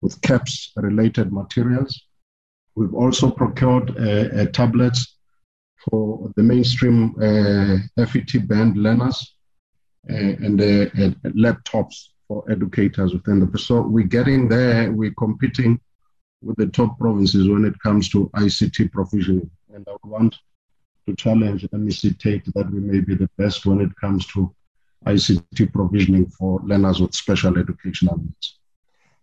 with 0.00 0.20
CAPS 0.22 0.72
related 0.76 1.32
materials. 1.32 2.06
We've 2.74 2.94
also 2.94 3.30
procured 3.30 3.90
uh, 3.98 4.40
uh, 4.40 4.46
tablets 4.46 5.17
for 5.84 6.30
the 6.36 6.42
mainstream 6.42 7.14
uh, 7.22 8.04
FET 8.06 8.48
band 8.48 8.76
learners 8.76 9.34
uh, 10.10 10.14
and 10.14 10.60
uh, 10.60 10.86
laptops 11.30 12.08
for 12.26 12.44
educators 12.50 13.12
within 13.12 13.40
the. 13.40 13.58
So 13.58 13.80
we're 13.82 14.06
getting 14.06 14.48
there, 14.48 14.92
we're 14.92 15.14
competing 15.18 15.80
with 16.42 16.56
the 16.56 16.66
top 16.66 16.98
provinces 16.98 17.48
when 17.48 17.64
it 17.64 17.78
comes 17.80 18.08
to 18.10 18.30
ICT 18.36 18.92
provisioning. 18.92 19.50
And 19.74 19.86
I 19.88 19.96
want 20.04 20.36
to 21.06 21.16
challenge 21.16 21.66
MEC 21.72 22.18
Tate 22.18 22.44
that 22.54 22.70
we 22.70 22.80
may 22.80 23.00
be 23.00 23.14
the 23.14 23.30
best 23.38 23.66
when 23.66 23.80
it 23.80 23.90
comes 24.00 24.26
to 24.28 24.54
ICT 25.06 25.72
provisioning 25.72 26.26
for 26.26 26.60
learners 26.64 27.00
with 27.00 27.14
special 27.14 27.58
educational 27.58 28.18
needs. 28.18 28.57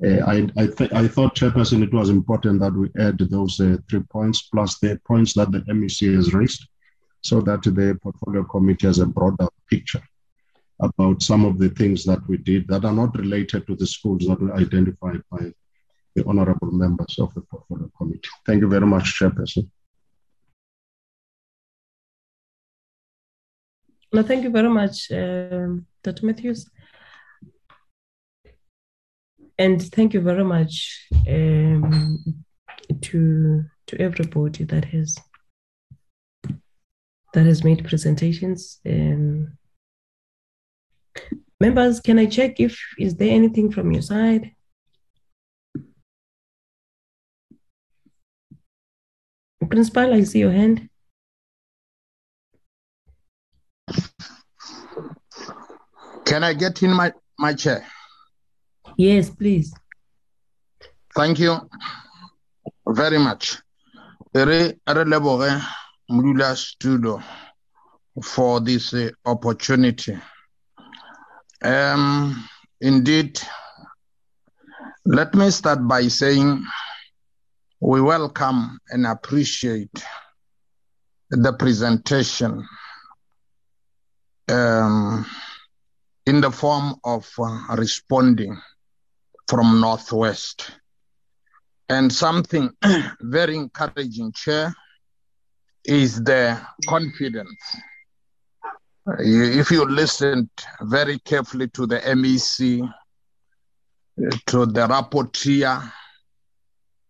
Uh, 0.03 0.19
I, 0.25 0.47
I, 0.57 0.67
th- 0.67 0.91
I 0.91 1.07
thought, 1.07 1.35
Chairperson, 1.35 1.81
it 1.81 1.93
was 1.93 2.09
important 2.09 2.59
that 2.59 2.73
we 2.73 2.89
add 2.99 3.17
those 3.17 3.59
uh, 3.61 3.77
three 3.89 4.01
points 4.11 4.41
plus 4.43 4.77
the 4.79 4.99
points 5.07 5.33
that 5.33 5.51
the 5.51 5.59
MEC 5.61 6.13
has 6.15 6.33
raised 6.33 6.67
so 7.21 7.39
that 7.41 7.63
the 7.63 7.97
portfolio 8.03 8.43
committee 8.43 8.87
has 8.87 8.99
a 8.99 9.05
broader 9.05 9.47
picture 9.69 10.03
about 10.81 11.21
some 11.21 11.45
of 11.45 11.57
the 11.57 11.69
things 11.69 12.03
that 12.03 12.19
we 12.27 12.37
did 12.37 12.67
that 12.67 12.83
are 12.83 12.91
not 12.91 13.17
related 13.17 13.65
to 13.67 13.75
the 13.75 13.87
schools 13.87 14.27
that 14.27 14.41
were 14.41 14.53
identified 14.55 15.21
by 15.31 15.51
the 16.15 16.25
honorable 16.27 16.71
members 16.71 17.17
of 17.19 17.33
the 17.33 17.41
portfolio 17.41 17.89
committee. 17.97 18.29
Thank 18.45 18.61
you 18.61 18.67
very 18.67 18.85
much, 18.85 19.17
Chairperson. 19.17 19.69
No, 24.11 24.23
thank 24.23 24.43
you 24.43 24.49
very 24.49 24.69
much, 24.69 25.11
um, 25.11 25.85
Dr. 26.03 26.25
Matthews. 26.25 26.69
And 29.57 29.81
thank 29.81 30.13
you 30.13 30.21
very 30.21 30.43
much 30.43 31.07
um, 31.27 32.43
to 33.01 33.63
to 33.87 34.01
everybody 34.01 34.63
that 34.65 34.85
has 34.85 35.17
that 37.33 37.45
has 37.45 37.63
made 37.63 37.85
presentations. 37.85 38.79
Um, 38.85 39.57
members, 41.59 42.01
can 42.01 42.19
I 42.19 42.25
check 42.25 42.59
if 42.59 42.79
is 42.99 43.15
there 43.15 43.31
anything 43.31 43.71
from 43.71 43.91
your 43.91 44.01
side? 44.01 44.51
Principal, 49.69 50.13
I 50.13 50.23
see 50.23 50.39
your 50.39 50.51
hand. 50.51 50.89
Can 56.25 56.43
I 56.43 56.53
get 56.53 56.83
in 56.83 56.91
my, 56.91 57.13
my 57.39 57.53
chair? 57.53 57.85
Yes, 58.97 59.29
please. 59.29 59.73
Thank 61.15 61.39
you 61.39 61.69
very 62.87 63.17
much. 63.17 63.57
For 68.23 68.61
this 68.61 68.93
uh, 68.93 69.09
opportunity. 69.25 70.17
Um, 71.61 72.47
indeed, 72.79 73.39
let 75.05 75.33
me 75.35 75.49
start 75.51 75.85
by 75.87 76.07
saying 76.07 76.63
we 77.81 78.01
welcome 78.01 78.79
and 78.89 79.05
appreciate 79.05 80.03
the 81.29 81.53
presentation 81.53 82.65
um, 84.49 85.25
in 86.25 86.39
the 86.41 86.51
form 86.51 86.95
of 87.03 87.29
uh, 87.39 87.75
responding 87.75 88.57
from 89.47 89.79
Northwest. 89.79 90.71
And 91.89 92.11
something 92.11 92.71
very 93.21 93.55
encouraging, 93.55 94.31
Chair, 94.33 94.73
is 95.83 96.23
the 96.23 96.59
confidence. 96.87 97.59
If 99.19 99.69
you 99.69 99.85
listened 99.85 100.49
very 100.81 101.19
carefully 101.19 101.67
to 101.69 101.85
the 101.85 101.99
MEC, 101.99 102.81
to 104.47 104.65
the 104.65 104.87
rapporteur, 104.87 105.91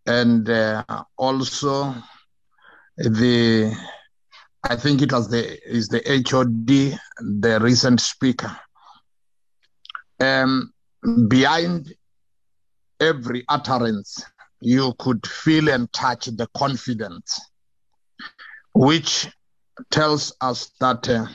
and 0.06 0.50
uh, 0.50 0.84
also 1.18 1.96
the, 2.98 3.74
I 4.64 4.76
think 4.76 5.02
it 5.02 5.14
was 5.14 5.30
the 5.30 5.58
is 5.68 5.88
the 5.88 6.02
HOD, 6.30 7.00
the 7.42 7.60
recent 7.62 8.02
speaker. 8.02 8.56
Um, 10.20 10.74
behind 11.28 11.94
every 13.00 13.44
utterance, 13.50 14.24
you 14.62 14.94
could 15.00 15.26
feel 15.28 15.70
and 15.70 15.92
touch 15.94 16.26
the 16.26 16.48
confidence, 16.56 17.40
which 18.74 19.28
tells 19.92 20.34
us 20.42 20.72
that 20.80 21.08
uh, 21.10 21.26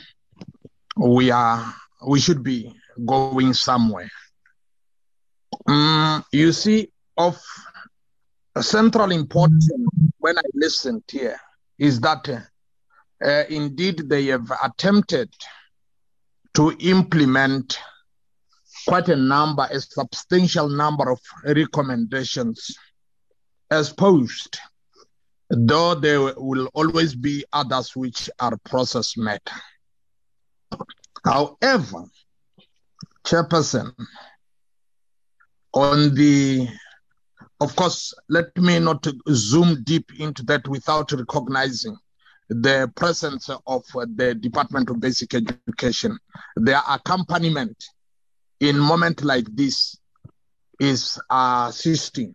we 0.97 1.31
are 1.31 1.75
we 2.07 2.21
should 2.21 2.43
be 2.43 2.75
going 3.07 3.53
somewhere. 3.53 4.11
Mm, 5.69 6.25
you 6.33 6.53
see, 6.53 6.91
of 7.17 7.39
central 8.61 9.11
importance 9.13 9.71
when 10.19 10.39
I 10.39 10.43
listened 10.55 11.03
here 11.11 11.39
is 11.79 12.01
that 12.01 12.29
uh, 12.29 12.41
uh, 13.25 13.45
indeed 13.49 14.09
they 14.09 14.27
have 14.27 14.51
attempted 14.63 15.31
to 16.55 16.77
implement 16.81 17.79
quite 18.87 19.09
a 19.09 19.17
number, 19.17 19.67
a 19.71 19.81
substantial 19.81 20.69
number 20.69 21.11
of 21.11 21.21
recommendations 21.45 22.77
as 23.71 23.93
posed, 23.93 24.59
though 25.49 25.95
there 25.95 26.21
will 26.21 26.67
always 26.75 27.15
be 27.15 27.45
others 27.53 27.95
which 27.95 28.31
are 28.41 28.57
process 28.65 29.17
matter. 29.17 29.41
However, 31.25 32.05
Chairperson, 33.25 33.93
on 35.73 36.15
the, 36.15 36.69
of 37.61 37.77
course, 37.77 38.15
let 38.29 38.57
me 38.57 38.79
not 38.79 39.07
zoom 39.31 39.83
deep 39.85 40.11
into 40.19 40.43
that 40.45 40.67
without 40.67 41.13
recognizing 41.13 41.97
the 42.49 42.91
presence 42.97 43.49
of 43.49 43.85
the 43.93 44.35
Department 44.35 44.91
of 44.91 44.99
Basic 44.99 45.35
Education. 45.35 46.19
Their 46.57 46.83
accompaniment 46.89 47.77
in 48.61 48.79
moment 48.79 49.25
like 49.25 49.47
this 49.57 49.97
is 50.79 51.19
assisting. 51.31 52.35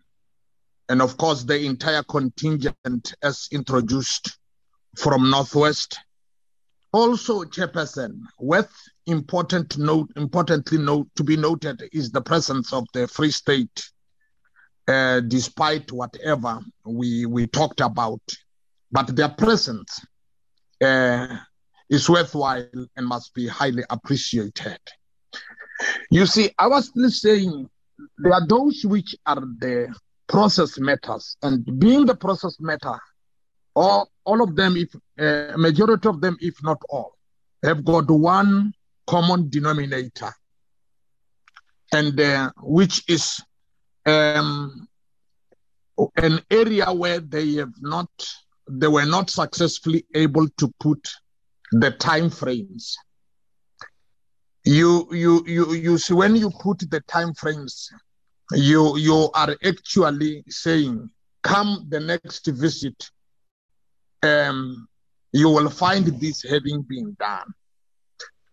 And 0.90 1.02
of 1.02 1.18
course, 1.18 1.44
the 1.44 1.66
entire 1.66 2.04
contingent 2.04 3.14
as 3.22 3.48
introduced 3.52 4.38
from 4.96 5.30
Northwest. 5.30 6.00
Also, 6.92 7.44
Chairperson, 7.44 8.22
worth 8.40 8.74
important 9.06 9.78
note, 9.78 10.10
importantly 10.16 10.78
note 10.78 11.08
to 11.16 11.24
be 11.24 11.36
noted 11.36 11.84
is 11.92 12.12
the 12.12 12.22
presence 12.22 12.72
of 12.72 12.86
the 12.94 13.08
Free 13.08 13.32
State, 13.32 13.90
uh, 14.88 15.20
despite 15.20 15.92
whatever 15.92 16.62
we 16.86 17.26
we 17.26 17.48
talked 17.48 17.82
about, 17.82 18.22
but 18.92 19.14
their 19.16 19.30
presence 19.30 20.00
uh, 20.82 21.28
is 21.90 22.10
worthwhile 22.10 22.88
and 22.96 23.08
must 23.08 23.34
be 23.34 23.48
highly 23.48 23.84
appreciated. 23.90 24.80
You 26.12 26.26
see, 26.26 26.52
I 26.58 26.68
was 26.68 26.92
saying 27.22 27.70
there 28.18 28.34
are 28.34 28.46
those 28.48 28.84
which 28.86 29.16
are 29.26 29.42
the 29.42 29.96
process 30.28 30.80
matters, 30.80 31.38
and 31.42 31.80
being 31.80 32.06
the 32.06 32.16
process 32.16 32.58
matter, 32.60 33.00
all, 33.76 34.10
all 34.24 34.42
of 34.42 34.56
them, 34.56 34.76
if 34.78 34.96
uh, 35.20 35.58
majority 35.58 36.08
of 36.08 36.22
them, 36.22 36.38
if 36.40 36.62
not 36.64 36.82
all, 36.90 37.16
have 37.64 37.84
got 37.84 38.10
one 38.10 38.74
common 39.08 39.50
denominator, 39.50 40.32
and 41.92 42.20
uh, 42.20 42.52
which 42.62 43.04
is 43.10 43.42
um, 44.06 44.88
an 46.18 46.42
area 46.50 46.92
where 46.92 47.20
they 47.20 47.54
have 47.54 47.74
not, 47.82 48.10
they 48.70 48.88
were 48.88 49.06
not 49.06 49.30
successfully 49.30 50.06
able 50.14 50.48
to 50.58 50.72
put 50.80 51.10
the 51.72 51.92
time 51.92 52.30
frames. 52.30 52.98
You, 54.66 55.08
you, 55.12 55.44
you, 55.46 55.74
you 55.74 55.98
see, 56.00 56.16
when 56.16 56.36
you 56.36 56.50
put 56.50 56.80
the 56.90 57.00
time 57.02 57.34
frames, 57.36 57.92
you, 58.52 58.98
you 58.98 59.30
are 59.36 59.56
actually 59.64 60.44
saying, 60.50 61.10
come 61.44 61.86
the 61.90 62.00
next 62.00 62.48
visit, 62.48 63.12
um, 64.24 64.88
you 65.32 65.50
will 65.50 65.70
find 65.70 66.06
this 66.20 66.42
having 66.42 66.82
been 66.82 67.16
done. 67.20 67.54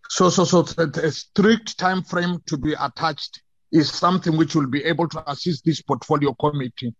So, 0.09 0.29
so, 0.29 0.43
so 0.43 0.59
a 0.77 1.11
strict 1.11 1.79
time 1.79 2.03
frame 2.03 2.39
to 2.45 2.57
be 2.57 2.73
attached 2.79 3.41
is 3.71 3.91
something 3.91 4.37
which 4.37 4.53
will 4.53 4.67
be 4.67 4.83
able 4.83 5.07
to 5.09 5.31
assist 5.31 5.65
this 5.65 5.81
portfolio 5.81 6.35
committee 6.35 6.93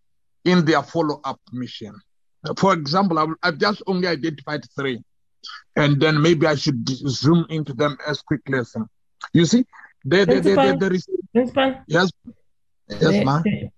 in 0.45 0.65
their 0.65 0.81
follow-up 0.81 1.39
mission. 1.51 1.93
For 2.57 2.73
example, 2.73 3.35
I've 3.43 3.59
just 3.59 3.83
only 3.85 4.07
identified 4.07 4.65
three, 4.75 5.03
and 5.75 6.01
then 6.01 6.19
maybe 6.19 6.47
I 6.47 6.55
should 6.55 6.89
zoom 6.89 7.45
into 7.49 7.73
them 7.73 7.95
as 8.07 8.23
quickly 8.23 8.57
as 8.57 8.75
you 9.31 9.45
see. 9.45 9.65
There, 10.05 10.25
there, 10.25 10.75
there 10.75 10.93
is 10.93 11.07
Principal, 11.33 11.75
yes, 11.87 12.11
yes, 12.89 12.99
they, 12.99 13.23
ma'am. 13.23 13.41
they, 13.45 13.71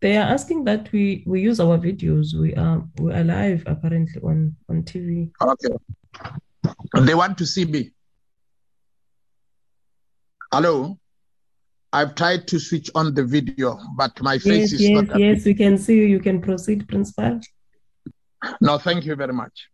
they 0.00 0.16
are 0.16 0.28
asking 0.32 0.64
that 0.64 0.90
we, 0.92 1.24
we 1.26 1.40
use 1.40 1.58
our 1.58 1.76
videos. 1.76 2.34
We 2.34 2.54
are 2.54 2.82
we 2.98 3.12
are 3.12 3.24
live 3.24 3.64
apparently 3.66 4.22
on 4.22 4.54
on 4.68 4.84
TV. 4.84 5.30
Okay. 5.42 5.74
They 7.00 7.14
want 7.14 7.36
to 7.38 7.46
see 7.46 7.64
me. 7.64 7.90
Hello. 10.52 10.98
I've 11.94 12.14
tried 12.14 12.46
to 12.48 12.58
switch 12.58 12.90
on 12.94 13.12
the 13.12 13.22
video, 13.24 13.78
but 13.96 14.18
my 14.22 14.38
face 14.38 14.70
Yes, 14.70 14.72
is 14.72 14.80
yes, 14.80 15.08
not. 15.08 15.18
yes. 15.18 15.44
We 15.44 15.52
can 15.54 15.76
see 15.76 15.96
you. 15.96 16.04
You 16.04 16.20
can 16.20 16.40
proceed, 16.40 16.88
Principal. 16.88 17.40
No, 18.60 18.78
thank 18.78 19.04
you 19.04 19.14
very 19.14 19.32
much. 19.34 19.68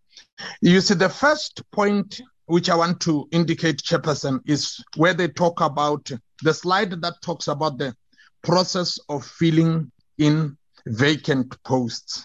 You 0.61 0.81
see, 0.81 0.95
the 0.95 1.09
first 1.09 1.63
point 1.71 2.21
which 2.49 2.71
I 2.71 2.75
want 2.75 3.01
to 3.03 3.29
indicate, 3.31 3.83
Chairperson, 3.83 4.41
is 4.47 4.83
where 4.97 5.13
they 5.13 5.29
talk 5.29 5.61
about 5.61 6.11
the 6.43 6.55
slide 6.55 6.91
that 7.03 7.15
talks 7.23 7.47
about 7.47 7.77
the 7.77 7.95
process 8.43 8.99
of 9.09 9.25
filling 9.25 9.93
in 10.17 10.57
vacant 10.87 11.63
posts, 11.65 12.25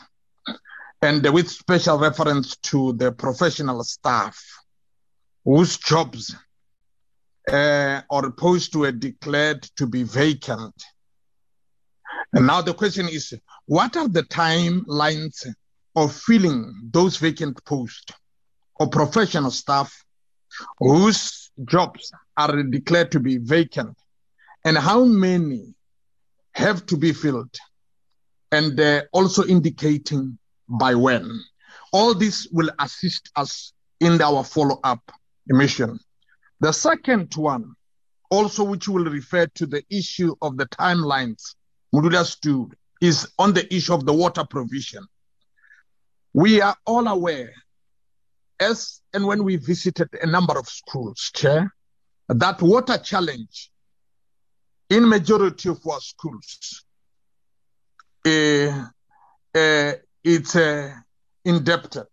and 1.02 1.26
with 1.34 1.50
special 1.50 2.00
reference 2.00 2.56
to 2.58 2.94
the 2.94 3.12
professional 3.12 3.84
staff 3.84 4.42
whose 5.44 5.78
jobs 5.78 6.34
uh, 7.52 8.02
or 8.10 8.32
posts 8.32 8.74
were 8.74 8.94
declared 8.94 9.64
to 9.76 9.86
be 9.86 10.04
vacant. 10.04 10.74
And 12.32 12.48
now 12.48 12.62
the 12.62 12.74
question 12.74 13.10
is, 13.10 13.34
what 13.66 13.98
are 13.98 14.08
the 14.08 14.24
timelines 14.24 15.46
of 15.98 16.16
filling 16.16 16.90
those 16.92 17.18
vacant 17.18 17.64
posts 17.66 18.14
or 18.76 18.88
professional 18.88 19.52
staff 19.52 19.94
whose 20.80 21.52
jobs 21.66 22.12
are 22.38 22.64
declared 22.64 23.12
to 23.12 23.20
be 23.20 23.38
vacant? 23.38 23.98
And 24.66 24.78
how 24.78 25.04
many 25.04 25.74
have 26.54 26.86
to 26.88 26.98
be 26.98 27.14
filled? 27.14 27.56
And 28.52 28.80
also 29.12 29.46
indicating 29.46 30.38
by 30.68 30.96
when. 30.96 31.30
All 31.92 32.14
this 32.14 32.48
will 32.52 32.70
assist 32.80 33.30
us 33.36 33.74
in 34.00 34.22
our 34.22 34.44
follow-up 34.44 35.02
mission. 35.48 36.00
The 36.60 36.72
second 36.72 37.34
one, 37.36 37.74
also 38.32 38.64
which 38.64 38.88
will 38.88 39.06
refer 39.06 39.48
to 39.56 39.66
the 39.66 39.84
issue 39.90 40.34
of 40.42 40.58
the 40.58 40.66
timelines, 40.68 41.56
Mudula 41.94 42.26
Stu, 42.26 42.72
is 43.02 43.28
on 43.38 43.54
the 43.54 43.72
issue 43.74 43.94
of 43.94 44.06
the 44.06 44.14
water 44.14 44.46
provision. 44.50 45.06
We 46.34 46.62
are 46.62 46.76
all 46.86 47.08
aware, 47.08 47.54
as 48.64 49.02
and 49.14 49.26
when 49.26 49.44
we 49.44 49.58
visited 49.58 50.10
a 50.22 50.26
number 50.26 50.58
of 50.58 50.68
schools, 50.68 51.32
Chair, 51.36 51.74
that 52.30 52.62
water 52.62 52.98
challenge 52.98 53.70
in 54.90 55.08
majority 55.08 55.70
of 55.70 55.80
our 55.88 56.00
schools, 56.00 56.86
uh, 58.26 58.86
uh, 59.56 59.92
it's 60.24 60.56
uh, 60.56 60.94
indebted. 61.46 62.08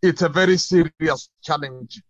It's 0.00 0.22
a 0.22 0.28
very 0.28 0.56
serious 0.56 1.28
challenge 1.42 2.00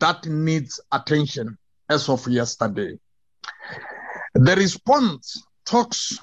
that 0.00 0.24
needs 0.26 0.80
attention 0.90 1.58
as 1.88 2.08
of 2.08 2.26
yesterday. 2.28 2.98
The 4.34 4.56
response 4.56 5.42
talks 5.64 6.18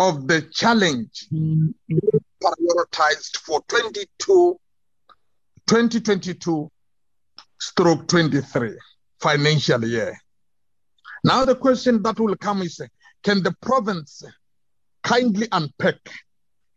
of 0.00 0.26
the 0.26 0.42
challenge 0.42 1.28
prioritized 2.42 3.38
for 3.38 3.62
22, 3.68 4.58
2022 5.66 6.70
stroke 7.60 8.06
23 8.08 8.72
financial 9.20 9.84
year. 9.84 10.18
Now 11.22 11.44
the 11.44 11.54
question 11.54 12.02
that 12.02 12.18
will 12.18 12.36
come 12.36 12.62
is, 12.62 12.80
can 13.22 13.42
the 13.42 13.54
province 13.62 14.22
kindly 15.02 15.48
unpack 15.52 15.96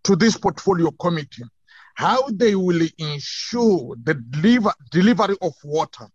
to 0.04 0.16
this 0.16 0.38
portfolio 0.38 0.92
committee 0.92 1.44
how 1.96 2.28
they 2.30 2.56
will 2.56 2.88
ensure 3.00 3.96
the 4.04 4.14
deliver, 4.14 4.72
delivery 4.92 5.36
of 5.42 5.54
water 5.64 6.08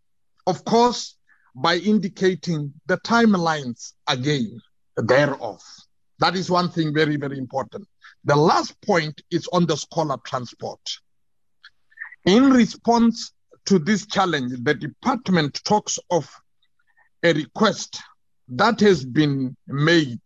of 0.46 0.64
course, 0.64 1.16
by 1.54 1.76
indicating 1.76 2.72
the 2.86 2.96
timelines 2.98 3.92
again 4.08 4.60
thereof. 4.96 5.60
That 6.18 6.36
is 6.36 6.50
one 6.50 6.70
thing 6.70 6.94
very, 6.94 7.16
very 7.16 7.38
important. 7.38 7.86
The 8.24 8.36
last 8.36 8.80
point 8.82 9.20
is 9.30 9.48
on 9.52 9.66
the 9.66 9.76
scholar 9.76 10.16
transport. 10.24 10.80
In 12.24 12.50
response 12.50 13.32
to 13.66 13.78
this 13.78 14.06
challenge, 14.06 14.52
the 14.62 14.74
department 14.74 15.60
talks 15.64 15.98
of 16.10 16.28
a 17.24 17.32
request 17.32 18.00
that 18.48 18.80
has 18.80 19.04
been 19.04 19.56
made 19.66 20.20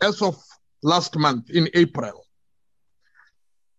as 0.00 0.22
of 0.22 0.36
last 0.82 1.16
month 1.16 1.50
in 1.50 1.68
April, 1.74 2.26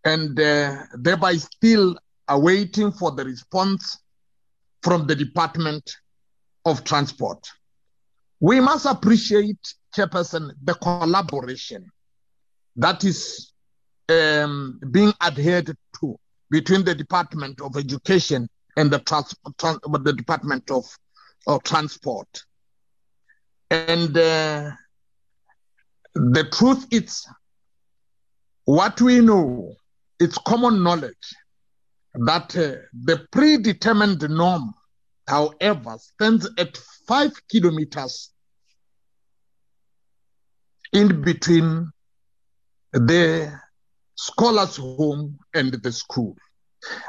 and 0.06 0.40
uh, 0.40 0.84
thereby 0.98 1.36
still 1.36 1.98
awaiting 2.28 2.92
for 2.92 3.12
the 3.12 3.26
response 3.26 4.00
from 4.82 5.08
the 5.08 5.16
Department 5.16 5.96
of 6.66 6.84
Transport. 6.84 7.48
We 8.40 8.60
must 8.60 8.86
appreciate, 8.86 9.74
Chairperson, 9.96 10.52
the 10.64 10.74
collaboration 10.76 11.90
that 12.76 13.04
is 13.04 13.54
um, 14.10 14.80
being 14.92 15.14
adhered 15.22 15.76
to 16.00 16.20
between 16.54 16.86
the 16.86 16.94
Department 16.94 17.60
of 17.62 17.76
Education 17.76 18.48
and 18.78 18.92
the, 18.92 19.00
trans- 19.00 19.36
trans- 19.58 19.80
the 20.04 20.14
Department 20.14 20.70
of, 20.70 20.86
of 21.48 21.64
Transport. 21.64 22.28
And 23.72 24.16
uh, 24.16 24.70
the 26.14 26.44
truth 26.52 26.86
is, 26.92 27.26
what 28.66 29.02
we 29.02 29.20
know, 29.20 29.74
it's 30.20 30.38
common 30.38 30.84
knowledge 30.84 31.28
that 32.14 32.56
uh, 32.56 32.86
the 33.04 33.26
predetermined 33.32 34.22
norm, 34.30 34.76
however, 35.28 35.98
stands 35.98 36.48
at 36.60 36.78
five 37.08 37.32
kilometers 37.50 38.30
in 40.92 41.24
between 41.24 41.92
the 42.92 43.60
scholar's 44.28 44.78
home 44.78 45.38
and 45.54 45.74
the 45.74 45.92
school. 45.92 46.36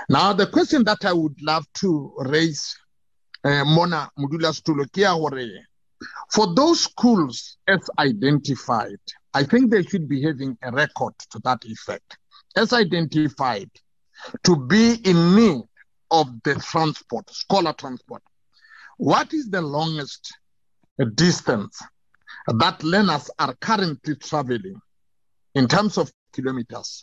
Now, 0.09 0.33
the 0.33 0.47
question 0.47 0.85
that 0.85 1.05
I 1.05 1.13
would 1.13 1.41
love 1.43 1.65
to 1.75 2.13
raise, 2.19 2.77
uh, 3.45 3.65
Mona 3.65 4.11
Mudula 4.19 4.53
Stulokia 4.53 5.17
for 6.33 6.55
those 6.55 6.81
schools 6.81 7.57
as 7.69 7.89
identified, 7.99 8.99
I 9.33 9.45
think 9.45 9.71
they 9.71 9.83
should 9.85 10.09
be 10.09 10.23
having 10.23 10.59
a 10.63 10.73
record 10.73 11.15
to 11.31 11.41
that 11.45 11.65
effect. 11.65 12.19
As 12.57 12.73
identified, 12.73 13.71
to 14.45 14.57
be 14.57 14.95
in 15.05 15.37
need 15.37 15.63
of 16.11 16.27
the 16.43 16.57
transport, 16.57 17.31
scholar 17.31 17.73
transport. 17.73 18.23
What 18.97 19.33
is 19.33 19.51
the 19.51 19.63
longest 19.63 20.37
distance 21.15 21.81
that 22.47 22.83
learners 22.83 23.31
are 23.39 23.55
currently 23.61 24.17
traveling 24.17 24.81
in 25.55 25.69
terms 25.69 25.99
of 25.99 26.13
kilometers? 26.35 27.03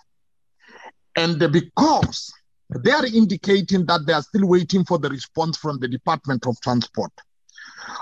And 1.15 1.39
because 1.51 2.33
they 2.69 2.91
are 2.91 3.05
indicating 3.05 3.85
that 3.87 4.05
they 4.05 4.13
are 4.13 4.21
still 4.21 4.47
waiting 4.47 4.85
for 4.85 4.97
the 4.97 5.09
response 5.09 5.57
from 5.57 5.79
the 5.79 5.87
Department 5.87 6.45
of 6.47 6.59
Transport, 6.61 7.11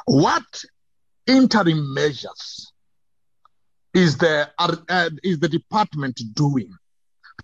what 0.06 0.64
interim 1.26 1.94
measures 1.94 2.72
is 3.94 4.18
the 4.18 4.50
uh, 4.60 5.10
is 5.24 5.40
the 5.40 5.50
department 5.50 6.22
doing 6.34 6.72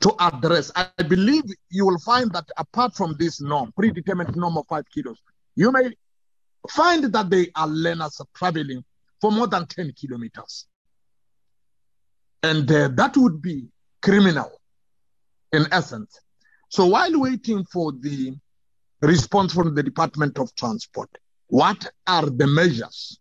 to 0.01 0.13
address? 0.19 0.71
I 0.75 0.87
believe 1.07 1.43
you 1.69 1.85
will 1.85 1.99
find 1.99 2.31
that 2.33 2.45
apart 2.57 2.95
from 2.95 3.15
this 3.17 3.41
norm, 3.41 3.71
predetermined 3.75 4.35
norm 4.35 4.57
of 4.57 4.65
five 4.67 4.85
kilos, 4.93 5.17
you 5.55 5.71
may 5.71 5.91
find 6.69 7.05
that 7.05 7.29
they 7.29 7.49
are 7.55 7.67
learners 7.67 8.21
traveling 8.35 8.83
for 9.21 9.31
more 9.31 9.47
than 9.47 9.65
10 9.65 9.93
kilometers. 9.99 10.67
And 12.43 12.71
uh, 12.71 12.89
that 12.89 13.17
would 13.17 13.41
be 13.41 13.67
criminal 14.05 14.51
in 15.51 15.65
essence. 15.71 16.19
So 16.69 16.85
while 16.85 17.19
waiting 17.19 17.65
for 17.73 17.91
the 17.91 18.35
response 19.01 19.53
from 19.53 19.73
the 19.73 19.83
Department 19.83 20.37
of 20.37 20.53
Transport, 20.55 21.09
what 21.47 21.89
are 22.05 22.27
the 22.29 22.47
measures 22.47 23.19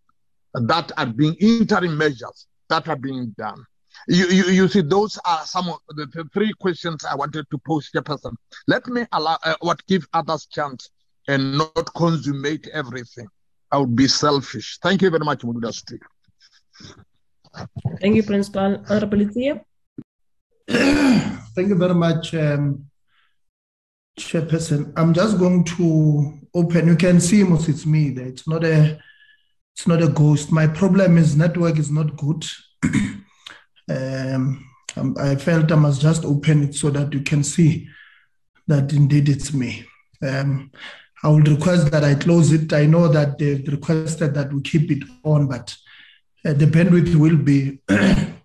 that 0.55 0.93
are 0.99 1.07
being 1.07 1.35
interim 1.41 1.97
measures 1.97 2.47
that 2.69 2.87
are 2.89 2.97
being 2.97 3.35
done? 3.39 3.65
You, 4.09 4.27
you, 4.27 4.45
you 4.59 4.69
see, 4.69 4.83
those 4.83 5.19
are 5.25 5.47
some 5.47 5.69
of 5.69 5.79
the, 5.89 6.07
the 6.07 6.25
three 6.35 6.53
questions 6.61 7.05
I 7.05 7.15
wanted 7.15 7.47
to 7.51 7.59
pose, 7.67 7.91
Jefferson. 7.95 8.37
Let 8.67 8.87
me 8.87 9.07
allow 9.13 9.39
uh, 9.43 9.55
what 9.61 9.87
give 9.87 10.07
others 10.13 10.47
chance 10.47 10.91
and 11.29 11.57
not 11.57 11.87
consummate 11.95 12.69
everything. 12.73 13.29
I 13.73 13.79
would 13.79 13.97
be 13.97 14.09
selfish. 14.09 14.79
Thank 14.83 15.01
you 15.03 15.11
very 15.11 15.25
much, 15.25 15.43
Street. 15.75 16.03
Thank 18.01 18.17
you, 18.17 18.23
Principal. 18.23 18.85
Honorable 18.91 19.21
Thank 20.69 21.69
you 21.69 21.77
very 21.77 21.95
much, 21.95 22.35
um, 22.35 22.87
Chairperson. 24.19 24.93
I'm 24.97 25.13
just 25.13 25.39
going 25.39 25.65
to 25.65 26.39
open. 26.55 26.89
You 26.89 26.97
can 26.97 27.21
see, 27.21 27.43
most 27.45 27.69
it's 27.69 27.87
me. 27.87 28.11
There. 28.11 28.27
It's 28.27 28.49
not 28.49 28.65
a. 28.65 28.99
It's 29.77 29.89
not 29.89 30.03
a 30.03 30.09
ghost. 30.09 30.53
My 30.53 30.69
problem 30.69 31.19
is 31.19 31.37
network 31.37 31.79
is 31.79 31.91
not 31.91 32.17
good. 32.17 32.47
um, 33.91 34.65
I 35.19 35.35
felt 35.35 35.73
I 35.73 35.75
must 35.75 36.01
just 36.01 36.25
open 36.25 36.63
it 36.63 36.75
so 36.77 36.91
that 36.91 37.13
you 37.13 37.23
can 37.23 37.43
see 37.43 37.89
that 38.69 38.93
indeed 38.93 39.29
it's 39.29 39.53
me. 39.53 39.85
Um, 40.23 40.71
I 41.23 41.29
will 41.29 41.41
request 41.41 41.91
that 41.91 42.05
I 42.05 42.15
close 42.15 42.53
it. 42.53 42.73
I 42.73 42.87
know 42.87 43.09
that 43.09 43.39
they've 43.39 43.67
requested 43.67 44.35
that 44.35 44.53
we 44.53 44.61
keep 44.63 44.91
it 44.91 45.03
on, 45.25 45.49
but 45.49 45.77
uh, 46.47 46.53
the 46.53 46.67
bandwidth 46.67 47.15
will 47.17 47.37
be 47.37 47.81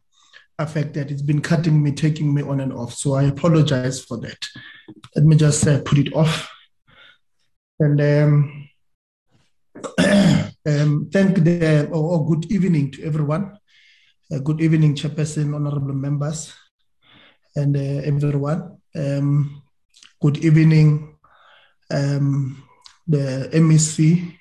affected. 0.59 1.09
It's 1.09 1.21
been 1.21 1.41
cutting 1.41 1.81
me, 1.81 1.91
taking 1.93 2.33
me 2.33 2.43
on 2.43 2.59
and 2.59 2.73
off. 2.73 2.93
So 2.93 3.15
I 3.15 3.23
apologize 3.23 4.03
for 4.03 4.17
that. 4.17 4.45
Let 5.15 5.25
me 5.25 5.35
just 5.35 5.65
uh, 5.65 5.81
put 5.81 5.97
it 5.97 6.13
off. 6.13 6.51
And 7.79 7.99
um, 8.01 8.69
um, 10.67 11.09
thank 11.11 11.37
the, 11.37 11.89
oh, 11.93 12.11
oh, 12.11 12.23
good 12.25 12.51
evening 12.51 12.91
to 12.91 13.03
everyone. 13.05 13.57
Uh, 14.31 14.39
good 14.39 14.61
evening, 14.61 14.95
Chairperson, 14.95 15.55
honorable 15.55 15.93
members, 15.93 16.53
and 17.55 17.75
uh, 17.75 18.01
everyone. 18.05 18.77
Um, 18.95 19.63
good 20.21 20.37
evening, 20.45 21.17
um, 21.89 22.63
the 23.07 23.49
MEC. 23.53 24.35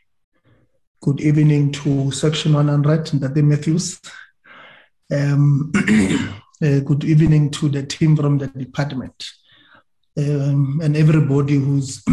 Good 1.01 1.21
evening 1.21 1.71
to 1.73 2.11
Section 2.11 2.55
100, 2.55 3.21
Dr. 3.21 3.43
Matthews. 3.43 4.01
Um, 5.11 5.73
uh, 6.63 6.81
good 6.81 7.03
evening 7.05 7.51
to 7.53 7.71
the 7.71 7.83
team 7.83 8.15
from 8.15 8.37
the 8.37 8.47
department 8.49 9.31
um, 10.19 10.81
and 10.83 10.95
everybody 10.99 11.55
who's 11.55 12.05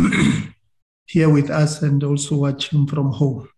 here 1.05 1.29
with 1.29 1.49
us 1.49 1.81
and 1.81 2.01
also 2.05 2.37
watching 2.37 2.87
from 2.87 3.11
home. 3.11 3.49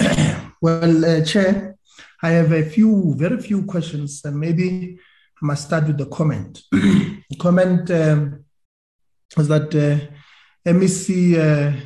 well, 0.62 1.04
uh, 1.04 1.22
Chair, 1.22 1.76
I 2.22 2.30
have 2.30 2.52
a 2.52 2.64
few, 2.64 3.14
very 3.14 3.42
few 3.42 3.64
questions, 3.66 4.22
and 4.24 4.40
maybe 4.40 4.98
I 5.42 5.46
must 5.46 5.66
start 5.66 5.86
with 5.86 5.98
the 5.98 6.06
comment. 6.06 6.62
the 6.72 7.36
comment 7.38 7.90
um, 7.90 8.42
is 9.36 9.48
that 9.48 9.74
uh, 9.74 10.70
MEC 10.70 11.36
uh, 11.36 11.78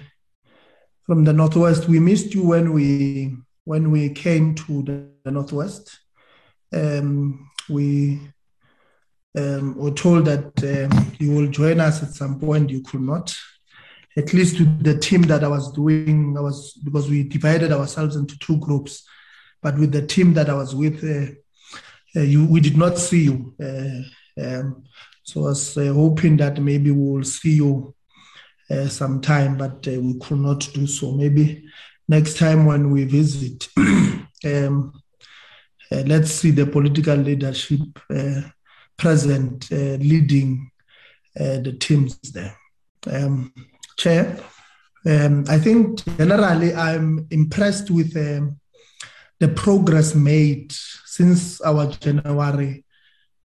from 1.05 1.25
the 1.25 1.33
Northwest, 1.33 1.89
we 1.89 1.99
missed 1.99 2.33
you 2.33 2.47
when 2.47 2.73
we 2.73 3.37
when 3.65 3.91
we 3.91 4.11
came 4.11 4.55
to 4.55 4.83
the, 4.85 5.09
the 5.25 5.33
Northwest 5.33 5.99
um, 6.73 7.51
we 7.69 8.21
um, 9.37 9.77
were 9.77 9.93
told 9.93 10.25
that 10.27 10.53
um, 10.65 11.13
you 11.19 11.33
will 11.33 11.49
join 11.49 11.81
us 11.81 12.03
at 12.03 12.15
some 12.15 12.41
point. 12.41 12.71
You 12.71 12.83
could 12.83 13.03
not. 13.03 13.37
At 14.17 14.33
least 14.33 14.59
with 14.59 14.83
the 14.83 14.99
team 14.99 15.23
that 15.23 15.45
I 15.45 15.49
was 15.49 15.71
doing, 15.73 16.37
I 16.39 16.41
was 16.41 16.73
because 16.73 17.11
we 17.11 17.23
divided 17.23 17.71
ourselves 17.71 18.17
into 18.17 18.39
two 18.39 18.57
groups. 18.59 19.07
But 19.63 19.79
with 19.79 19.93
the 19.93 20.07
team 20.07 20.33
that 20.35 20.49
I 20.49 20.55
was 20.55 20.75
with, 20.75 21.05
uh, 21.05 21.33
uh, 22.19 22.23
you, 22.23 22.47
we 22.47 22.61
did 22.61 22.77
not 22.77 22.99
see 22.99 23.25
you. 23.25 23.55
Uh, 23.63 24.43
um, 24.43 24.85
so 25.23 25.41
I 25.41 25.45
was 25.49 25.77
uh, 25.77 25.93
hoping 25.93 26.37
that 26.39 26.63
maybe 26.63 26.91
we 26.91 27.13
will 27.13 27.25
see 27.25 27.57
you 27.57 27.95
uh, 28.71 28.87
sometime, 28.89 29.59
but 29.59 29.87
uh, 29.87 30.01
we 30.01 30.19
could 30.19 30.39
not 30.39 30.61
do 30.73 30.87
so. 30.87 31.13
Maybe 31.13 31.67
next 32.09 32.39
time 32.39 32.65
when 32.65 32.91
we 32.91 33.05
visit, 33.05 33.69
um, 33.77 34.93
uh, 35.93 36.03
let's 36.07 36.31
see 36.31 36.51
the 36.51 36.67
political 36.67 37.17
leadership 37.17 37.81
uh, 38.11 38.41
present 38.97 39.69
uh, 39.73 39.97
leading 39.99 40.71
the 41.35 41.77
teams 41.79 42.19
there. 42.33 42.57
Um, 43.13 43.53
Chair, 43.99 44.39
um, 45.05 45.45
I 45.49 45.59
think 45.59 46.03
generally 46.17 46.75
I'm 46.75 47.27
impressed 47.31 47.91
with 47.91 48.17
um, 48.17 48.59
the 49.39 49.49
progress 49.49 50.15
made 50.15 50.73
since 50.73 51.61
our 51.61 51.87
January 51.89 52.85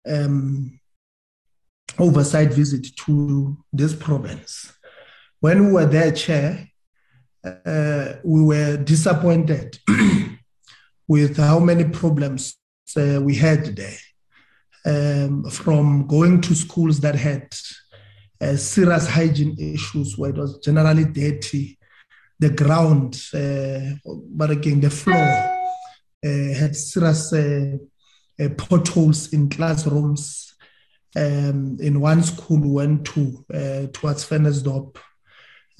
um, 0.07 0.79
oversight 1.97 2.53
visit 2.53 2.95
to 3.05 3.57
this 3.73 3.93
province. 3.93 4.71
When 5.39 5.67
we 5.67 5.71
were 5.73 5.85
there, 5.85 6.11
Chair, 6.11 6.69
uh, 7.43 8.13
we 8.23 8.43
were 8.43 8.77
disappointed 8.77 9.79
with 11.09 11.37
how 11.37 11.59
many 11.59 11.83
problems 11.83 12.55
uh, 12.95 13.19
we 13.21 13.35
had 13.35 13.75
there. 13.75 13.97
Um, 14.85 15.43
from 15.49 16.07
going 16.07 16.39
to 16.41 16.55
schools 16.55 17.01
that 17.01 17.15
had 17.15 17.49
uh, 18.39 18.55
serious 18.55 19.07
hygiene 19.07 19.57
issues 19.59 20.17
where 20.17 20.29
it 20.29 20.37
was 20.37 20.59
generally 20.59 21.03
dirty, 21.03 21.77
the 22.39 22.51
ground, 22.51 23.21
uh, 23.33 23.97
but 24.31 24.51
again, 24.51 24.79
the 24.79 24.89
floor 24.89 25.17
uh, 26.25 26.53
had 26.53 26.75
serious 26.75 27.33
uh, 27.33 27.77
uh, 28.41 28.49
potholes 28.57 29.33
in 29.33 29.49
classrooms. 29.49 30.55
Um, 31.15 31.77
in 31.81 31.99
one 31.99 32.23
school, 32.23 32.59
we 32.59 32.69
went 32.69 33.05
to 33.07 33.45
towards 33.91 34.25
Ventersdorp, 34.29 34.97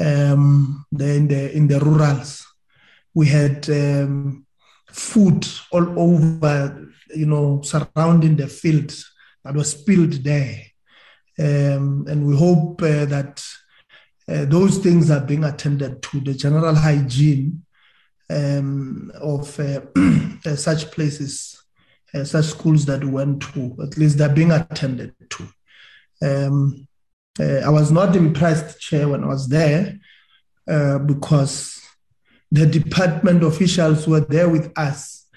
um, 0.04 0.86
in 0.92 1.28
the 1.28 1.56
in 1.56 1.68
the 1.68 1.80
rurals. 1.80 2.46
We 3.14 3.28
had 3.28 3.70
um, 3.70 4.46
food 4.92 5.48
all 5.72 6.00
over, 6.00 6.88
you 7.16 7.26
know, 7.26 7.62
surrounding 7.62 8.36
the 8.36 8.48
field 8.48 8.94
that 9.44 9.56
was 9.56 9.72
spilled 9.72 10.14
there. 10.24 10.62
Um, 11.38 12.06
and 12.08 12.26
we 12.26 12.36
hope 12.36 12.82
uh, 12.82 13.06
that 13.06 13.44
uh, 14.28 14.46
those 14.46 14.78
things 14.78 15.10
are 15.10 15.22
being 15.22 15.44
attended 15.44 16.02
to, 16.04 16.20
the 16.20 16.34
general 16.34 16.76
hygiene 16.76 17.66
um, 18.30 19.12
of 19.20 19.60
uh, 19.60 19.82
uh 20.46 20.56
such 20.56 20.92
places, 20.92 21.62
uh, 22.14 22.24
such 22.24 22.46
schools 22.46 22.86
that 22.86 23.04
we 23.04 23.10
went 23.10 23.42
to, 23.42 23.76
at 23.82 23.98
least 23.98 24.18
they're 24.18 24.30
being 24.30 24.52
attended 24.52 25.14
to. 25.30 25.48
Um, 26.22 26.88
uh, 27.40 27.62
I 27.66 27.70
was 27.70 27.92
not 27.92 28.16
impressed, 28.16 28.80
Chair, 28.80 29.08
when 29.08 29.24
I 29.24 29.28
was 29.28 29.48
there 29.48 29.98
because 30.68 31.79
the 32.52 32.66
department 32.66 33.44
officials 33.44 34.08
were 34.08 34.22
there 34.22 34.50
with 34.50 34.72
us. 34.78 35.28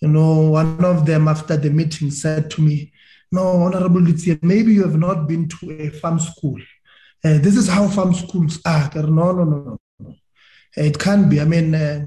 You 0.00 0.08
know, 0.08 0.50
one 0.50 0.84
of 0.84 1.06
them 1.06 1.28
after 1.28 1.56
the 1.56 1.70
meeting 1.70 2.10
said 2.10 2.50
to 2.52 2.62
me, 2.62 2.92
No, 3.30 3.62
Honorable 3.62 4.00
Litsia, 4.00 4.38
maybe 4.42 4.74
you 4.74 4.82
have 4.82 4.98
not 4.98 5.28
been 5.28 5.48
to 5.48 5.70
a 5.80 5.90
farm 5.90 6.18
school. 6.18 6.60
Uh, 7.24 7.38
this 7.38 7.56
is 7.56 7.68
how 7.68 7.88
farm 7.88 8.12
schools 8.14 8.60
are. 8.66 8.90
No, 8.94 9.32
no, 9.32 9.44
no, 9.44 9.78
no. 9.98 10.14
It 10.76 10.98
can't 10.98 11.30
be. 11.30 11.40
I 11.40 11.44
mean, 11.44 11.74
uh, 11.74 12.06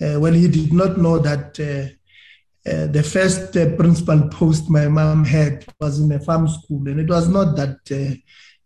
uh, 0.00 0.20
well, 0.20 0.32
he 0.32 0.48
did 0.48 0.72
not 0.72 0.98
know 0.98 1.18
that 1.18 1.58
uh, 1.58 2.70
uh, 2.70 2.86
the 2.86 3.02
first 3.02 3.56
uh, 3.56 3.74
principal 3.76 4.28
post 4.28 4.70
my 4.70 4.88
mom 4.88 5.24
had 5.24 5.64
was 5.80 5.98
in 6.00 6.12
a 6.12 6.20
farm 6.20 6.46
school, 6.48 6.86
and 6.88 7.00
it 7.00 7.08
was 7.08 7.28
not 7.28 7.56
that 7.56 7.76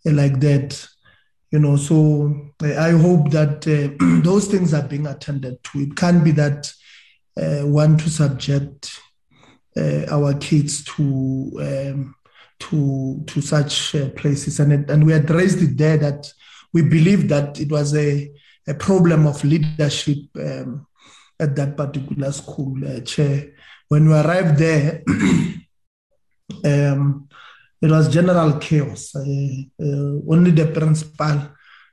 like 0.05 0.39
that 0.41 0.87
you 1.57 1.63
know 1.63 1.77
so 1.77 2.53
i 2.63 2.91
hope 2.91 3.31
that 3.31 3.67
uh, 3.67 4.21
those 4.23 4.47
things 4.47 4.75
are 4.75 4.87
being 4.87 5.07
attended 5.07 5.57
to 5.65 5.81
it 5.81 5.97
can't 5.97 6.23
be 6.23 6.31
that 6.31 6.71
uh, 7.41 7.97
to 7.97 8.11
subject 8.11 9.01
uh, 9.79 10.05
our 10.11 10.35
kids 10.35 10.85
to 10.85 11.53
um, 11.61 12.15
to 12.59 13.23
to 13.27 13.41
such 13.41 13.95
uh, 13.95 14.11
places 14.11 14.61
and 14.61 14.91
and 14.91 15.07
we 15.07 15.15
addressed 15.15 15.63
it 15.63 15.79
there 15.79 15.97
that 15.97 16.31
we 16.77 16.83
believe 16.83 17.27
that 17.29 17.59
it 17.59 17.73
was 17.73 17.95
a, 17.97 18.31
a 18.69 18.75
problem 18.75 19.27
of 19.27 19.43
leadership 19.45 20.19
um, 20.37 20.87
at 21.41 21.57
that 21.57 21.75
particular 21.75 22.31
school, 22.33 22.77
uh, 22.87 23.01
Chair. 23.01 23.53
When 23.89 24.09
we 24.09 24.15
arrived 24.15 24.59
there, 24.59 25.03
um, 26.65 27.26
it 27.83 27.91
was 27.91 28.13
general 28.13 28.59
chaos. 28.59 29.15
Uh, 29.15 29.23
only 30.29 30.51
the 30.51 30.71
principal 30.73 31.51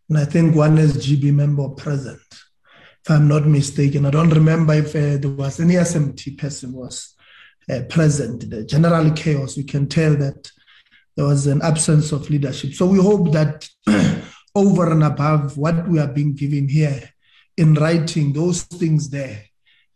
and 0.09 0.17
I 0.17 0.25
think 0.25 0.55
one 0.55 0.77
SGB 0.77 1.33
member 1.33 1.69
present, 1.69 2.21
if 2.29 3.09
I'm 3.09 3.27
not 3.27 3.45
mistaken. 3.47 4.05
I 4.05 4.11
don't 4.11 4.29
remember 4.29 4.73
if 4.73 4.95
uh, 4.95 5.17
there 5.17 5.31
was 5.31 5.59
any 5.59 5.75
SMT 5.75 6.37
person 6.37 6.73
was 6.73 7.15
uh, 7.69 7.81
present. 7.89 8.49
The 8.49 8.63
general 8.65 9.11
chaos, 9.11 9.57
you 9.57 9.63
can 9.63 9.87
tell 9.87 10.15
that 10.17 10.51
there 11.15 11.25
was 11.25 11.47
an 11.47 11.61
absence 11.61 12.11
of 12.11 12.29
leadership. 12.29 12.73
So 12.73 12.85
we 12.85 12.99
hope 12.99 13.31
that 13.31 13.67
over 14.55 14.91
and 14.91 15.03
above 15.03 15.57
what 15.57 15.87
we 15.87 15.99
are 15.99 16.07
being 16.07 16.35
given 16.35 16.67
here 16.67 17.09
in 17.55 17.75
writing, 17.75 18.33
those 18.33 18.63
things 18.63 19.09
there, 19.09 19.45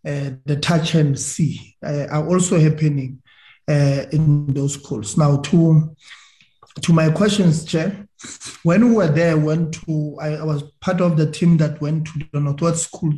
uh, 0.06 0.32
the 0.46 0.56
touch 0.56 0.96
and 0.96 1.20
see, 1.20 1.76
uh, 1.86 2.08
are 2.10 2.28
also 2.28 2.60
happening 2.60 3.22
uh, 3.68 4.06
in 4.12 4.54
those 4.54 4.76
schools. 4.76 5.18
Now, 5.18 5.38
to 5.38 5.96
to 6.82 6.94
my 6.94 7.10
questions, 7.10 7.66
Chair, 7.66 8.08
when 8.64 8.90
we 8.90 8.96
were 8.96 9.08
there, 9.08 9.38
went 9.38 9.74
to 9.86 10.18
I, 10.22 10.36
I, 10.36 10.44
was 10.44 10.64
part 10.80 11.02
of 11.02 11.18
the 11.18 11.32
team 11.32 11.58
that 11.58 11.82
went 11.82 12.06
to 12.08 12.28
the 12.32 12.40
Northwest 12.40 12.84
School, 12.84 13.14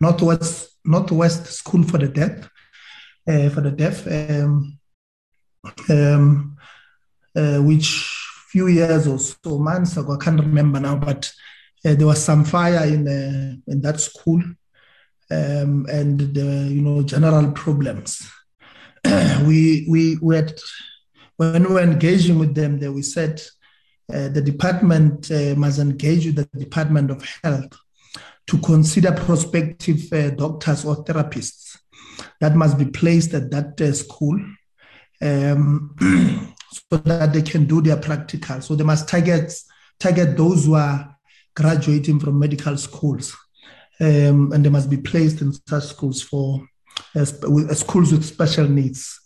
Northwest 0.00 0.76
Northwest 0.84 1.46
School 1.46 1.82
for 1.82 1.98
the 1.98 2.08
Deaf, 2.08 2.50
uh, 3.28 3.48
for 3.50 3.60
the 3.60 3.70
deaf, 3.70 4.06
um, 4.06 4.78
um, 5.90 6.56
uh, 7.36 7.58
which 7.58 8.26
few 8.48 8.68
years 8.68 9.06
or 9.06 9.18
so 9.18 9.58
months 9.58 9.96
ago, 9.96 10.14
I 10.14 10.24
can't 10.24 10.40
remember 10.40 10.80
now, 10.80 10.96
but 10.96 11.30
uh, 11.84 11.94
there 11.94 12.06
was 12.06 12.24
some 12.24 12.44
fire 12.44 12.86
in 12.86 13.04
the, 13.04 13.62
in 13.66 13.82
that 13.82 14.00
school, 14.00 14.42
um, 15.30 15.86
and 15.90 16.18
the 16.18 16.68
you 16.70 16.80
know 16.80 17.02
general 17.02 17.52
problems. 17.52 18.30
we 19.46 19.86
we 19.88 20.18
we 20.20 20.36
had 20.36 20.60
when 21.36 21.62
we 21.62 21.74
were 21.74 21.80
engaging 21.80 22.38
with 22.38 22.54
them, 22.54 22.78
there 22.78 22.92
we 22.92 23.02
said 23.02 23.40
uh, 24.12 24.28
the 24.28 24.42
department 24.42 25.30
uh, 25.30 25.54
must 25.56 25.78
engage 25.78 26.26
with 26.26 26.36
the 26.36 26.58
Department 26.58 27.10
of 27.10 27.24
Health 27.42 27.76
to 28.46 28.58
consider 28.58 29.12
prospective 29.12 30.12
uh, 30.12 30.30
doctors 30.30 30.84
or 30.84 31.04
therapists 31.04 31.76
that 32.40 32.56
must 32.56 32.78
be 32.78 32.86
placed 32.86 33.34
at 33.34 33.50
that 33.50 33.80
uh, 33.80 33.92
school 33.92 34.40
um, 35.22 35.94
so 36.72 36.96
that 36.98 37.32
they 37.32 37.42
can 37.42 37.66
do 37.66 37.80
their 37.80 37.98
practical. 37.98 38.60
So 38.60 38.74
they 38.74 38.84
must 38.84 39.08
target 39.08 39.52
target 40.00 40.36
those 40.36 40.64
who 40.64 40.74
are 40.74 41.16
graduating 41.54 42.20
from 42.20 42.38
medical 42.38 42.76
schools, 42.76 43.36
um, 44.00 44.52
and 44.52 44.64
they 44.64 44.70
must 44.70 44.88
be 44.88 44.96
placed 44.96 45.40
in 45.40 45.52
such 45.52 45.84
schools 45.84 46.22
for 46.22 46.66
schools 47.74 48.12
with 48.12 48.24
special 48.24 48.68
needs. 48.68 49.20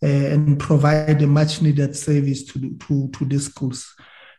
Uh, 0.00 0.06
and 0.06 0.60
provide 0.60 1.20
a 1.22 1.26
much 1.26 1.60
needed 1.60 1.96
service 1.96 2.44
to, 2.44 2.72
to, 2.78 3.08
to 3.08 3.24
these 3.24 3.46
schools 3.46 3.96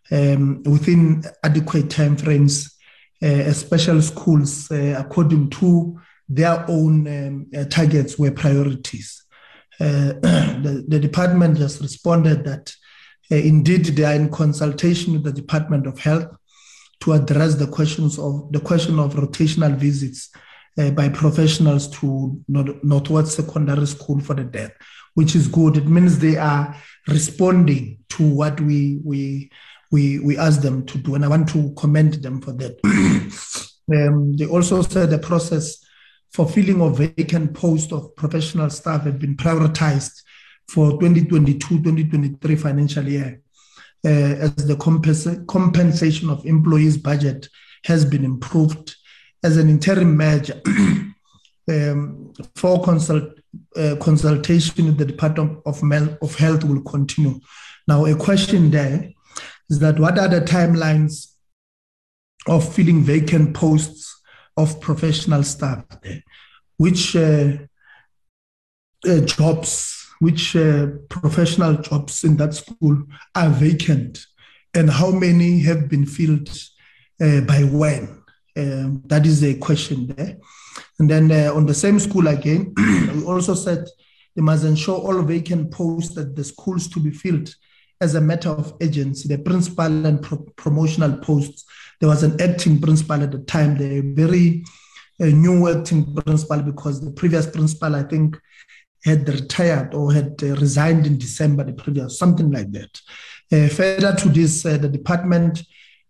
um, 0.09 0.63
within 0.63 1.21
adequate 1.43 1.89
time 1.89 2.15
frames, 2.15 2.77
uh, 3.21 3.51
special 3.51 4.01
schools, 4.01 4.71
uh, 4.71 4.95
according 4.97 5.49
to 5.49 5.99
their 6.29 6.63
own 6.69 7.05
um, 7.07 7.47
uh, 7.53 7.65
targets, 7.65 8.17
were 8.17 8.31
priorities. 8.31 9.25
The, 9.79 10.83
the, 10.87 10.99
department 10.99 11.57
has 11.57 11.81
responded 11.81 12.43
that 12.43 12.73
indeed 13.29 13.85
they 13.85 14.03
are 14.03 14.13
in 14.13 14.29
consultation 14.29 15.13
with 15.13 15.23
the 15.23 15.31
Department 15.31 15.87
of 15.87 15.99
Health 15.99 16.27
to 16.99 17.13
address 17.13 17.55
the 17.55 17.67
questions 17.67 18.19
of 18.19 18.51
the 18.51 18.59
question 18.59 18.99
of 18.99 19.13
rotational 19.13 19.73
visits 19.75 20.29
uh, 20.79 20.91
by 20.91 21.09
professionals 21.09 21.89
to 21.99 22.41
Northwest 22.47 23.35
Secondary 23.35 23.85
School 23.85 24.21
for 24.21 24.33
the 24.33 24.45
Deaf, 24.45 24.71
which 25.13 25.35
is 25.35 25.47
good. 25.47 25.77
It 25.77 25.85
means 25.85 26.17
they 26.17 26.37
are 26.37 26.75
responding 27.07 27.99
to 28.09 28.23
what 28.23 28.59
we 28.61 28.99
we 29.03 29.51
we 29.91 30.19
we 30.19 30.37
asked 30.37 30.61
them 30.61 30.85
to 30.85 30.97
do, 30.97 31.15
and 31.15 31.25
I 31.25 31.27
want 31.27 31.49
to 31.49 31.73
commend 31.77 32.15
them 32.15 32.41
for 32.41 32.53
that. 32.53 32.79
um, 33.93 34.37
they 34.37 34.45
also 34.45 34.81
said 34.81 35.09
the 35.09 35.19
process 35.19 35.83
for 36.31 36.47
filling 36.47 36.81
of 36.81 36.97
vacant 36.97 37.53
posts 37.53 37.91
of 37.91 38.15
professional 38.15 38.69
staff 38.69 39.03
have 39.03 39.19
been 39.19 39.35
prioritized 39.35 40.21
for 40.69 40.91
2022-2023 40.99 42.59
financial 42.61 43.07
year, 43.07 43.41
uh, 44.05 44.07
as 44.07 44.55
the 44.55 44.75
compens- 44.75 45.47
compensation 45.47 46.29
of 46.29 46.45
employees' 46.45 46.97
budget 46.97 47.49
has 47.85 48.05
been 48.05 48.23
improved 48.23 48.95
as 49.43 49.57
an 49.57 49.69
interim 49.69 50.15
measure. 50.15 50.61
um, 51.69 52.33
for 52.55 52.83
consult, 52.83 53.39
uh, 53.75 53.95
consultation 53.99 54.85
with 54.85 54.97
the 54.97 55.05
Department 55.05 55.61
of, 55.65 55.83
of 56.21 56.35
Health 56.35 56.63
will 56.63 56.81
continue. 56.81 57.39
Now, 57.87 58.05
a 58.05 58.15
question 58.15 58.71
there 58.71 59.09
is 59.69 59.79
that 59.79 59.99
what 59.99 60.17
are 60.17 60.27
the 60.27 60.41
timelines 60.41 61.27
of 62.47 62.73
filling 62.73 63.03
vacant 63.03 63.53
posts 63.53 64.21
of 64.57 64.79
professional 64.81 65.43
staff 65.43 65.85
there? 66.01 66.23
Which 66.77 67.15
uh, 67.15 67.57
uh, 69.07 69.19
jobs, 69.21 70.07
which 70.19 70.55
uh, 70.55 70.87
professional 71.09 71.75
jobs 71.75 72.23
in 72.23 72.37
that 72.37 72.53
school 72.53 73.03
are 73.35 73.49
vacant, 73.49 74.25
and 74.73 74.89
how 74.89 75.11
many 75.11 75.59
have 75.61 75.89
been 75.89 76.05
filled 76.05 76.49
uh, 77.21 77.41
by 77.41 77.63
when? 77.63 78.18
Um, 78.59 79.03
that 79.05 79.25
is 79.25 79.43
a 79.43 79.53
question 79.55 80.07
there. 80.07 80.37
And 80.99 81.09
then 81.09 81.31
uh, 81.31 81.53
on 81.53 81.65
the 81.65 81.73
same 81.73 81.97
school 81.99 82.27
again, 82.27 82.73
we 83.15 83.23
also 83.23 83.53
said 83.53 83.85
they 84.35 84.41
must 84.41 84.65
ensure 84.65 84.97
all 84.97 85.21
vacant 85.21 85.71
posts 85.71 86.17
at 86.17 86.35
the 86.35 86.43
schools 86.43 86.87
to 86.89 86.99
be 86.99 87.11
filled 87.11 87.55
as 88.01 88.15
a 88.15 88.21
matter 88.21 88.49
of 88.49 88.73
agency, 88.81 89.27
the 89.27 89.41
principal 89.41 90.05
and 90.05 90.21
pro- 90.21 90.45
promotional 90.57 91.17
posts. 91.19 91.65
There 91.99 92.09
was 92.09 92.23
an 92.23 92.41
acting 92.41 92.81
principal 92.81 93.21
at 93.21 93.31
the 93.31 93.39
time, 93.39 93.77
the 93.77 94.01
very 94.13 94.63
uh, 95.21 95.25
new 95.25 95.69
acting 95.69 96.15
principal, 96.15 96.61
because 96.61 97.01
the 97.01 97.11
previous 97.11 97.45
principal, 97.47 97.95
I 97.95 98.03
think, 98.03 98.37
had 99.03 99.27
retired 99.27 99.93
or 99.93 100.13
had 100.13 100.41
uh, 100.43 100.55
resigned 100.55 101.07
in 101.07 101.17
December, 101.17 101.63
the 101.63 101.73
previous, 101.73 102.17
something 102.17 102.51
like 102.51 102.71
that. 102.71 103.01
Uh, 103.51 103.67
further 103.67 104.13
to 104.15 104.29
this, 104.29 104.65
uh, 104.65 104.77
the 104.77 104.89
department 104.89 105.63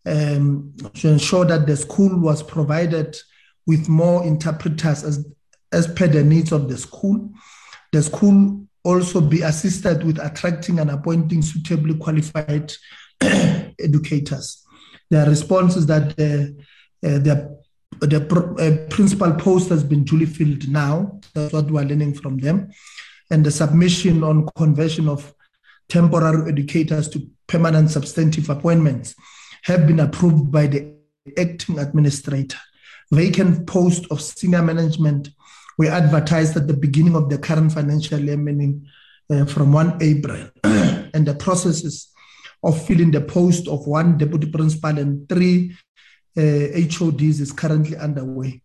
um, 0.05 0.73
to 0.95 1.09
ensure 1.09 1.45
that 1.45 1.67
the 1.67 1.75
school 1.75 2.19
was 2.19 2.41
provided 2.43 3.15
with 3.67 3.87
more 3.87 4.25
interpreters 4.25 5.03
as, 5.03 5.25
as 5.71 5.87
per 5.87 6.07
the 6.07 6.23
needs 6.23 6.51
of 6.51 6.69
the 6.69 6.77
school. 6.77 7.31
The 7.91 8.01
school 8.01 8.65
also 8.83 9.21
be 9.21 9.41
assisted 9.41 10.03
with 10.03 10.19
attracting 10.19 10.79
and 10.79 10.89
appointing 10.89 11.41
suitably 11.41 11.95
qualified 11.95 12.73
educators. 13.21 14.65
Their 15.09 15.27
response 15.27 15.75
is 15.75 15.85
that 15.87 16.15
the, 16.15 16.55
uh, 17.03 17.19
the, 17.19 17.59
the 17.99 18.21
uh, 18.25 18.89
principal 18.89 19.33
post 19.33 19.69
has 19.69 19.83
been 19.83 20.03
duly 20.03 20.25
filled 20.25 20.67
now. 20.69 21.19
That's 21.33 21.53
what 21.53 21.69
we're 21.69 21.83
learning 21.83 22.15
from 22.15 22.37
them. 22.37 22.71
And 23.31 23.45
the 23.45 23.51
submission 23.51 24.23
on 24.23 24.47
conversion 24.55 25.09
of 25.09 25.33
temporary 25.89 26.51
educators 26.51 27.09
to 27.09 27.29
permanent 27.47 27.89
substantive 27.89 28.49
appointments 28.49 29.15
have 29.63 29.87
been 29.87 29.99
approved 29.99 30.51
by 30.51 30.67
the 30.67 30.93
acting 31.37 31.79
administrator. 31.79 32.57
Vacant 33.11 33.67
posts 33.67 34.07
of 34.11 34.21
senior 34.21 34.61
management 34.61 35.29
were 35.77 35.87
advertised 35.87 36.55
at 36.57 36.67
the 36.67 36.73
beginning 36.73 37.15
of 37.15 37.29
the 37.29 37.37
current 37.37 37.71
financial 37.71 38.19
year, 38.19 38.37
meaning 38.37 38.87
uh, 39.31 39.45
from 39.45 39.73
1 39.73 39.97
April. 40.01 40.49
and 40.63 41.25
the 41.25 41.35
processes 41.35 42.09
of 42.63 42.85
filling 42.85 43.11
the 43.11 43.21
post 43.21 43.67
of 43.67 43.87
one 43.87 44.17
deputy 44.17 44.49
principal 44.49 44.97
and 44.97 45.27
three 45.29 45.75
uh, 46.37 46.41
HODs 46.41 47.39
is 47.39 47.51
currently 47.51 47.97
underway. 47.97 48.61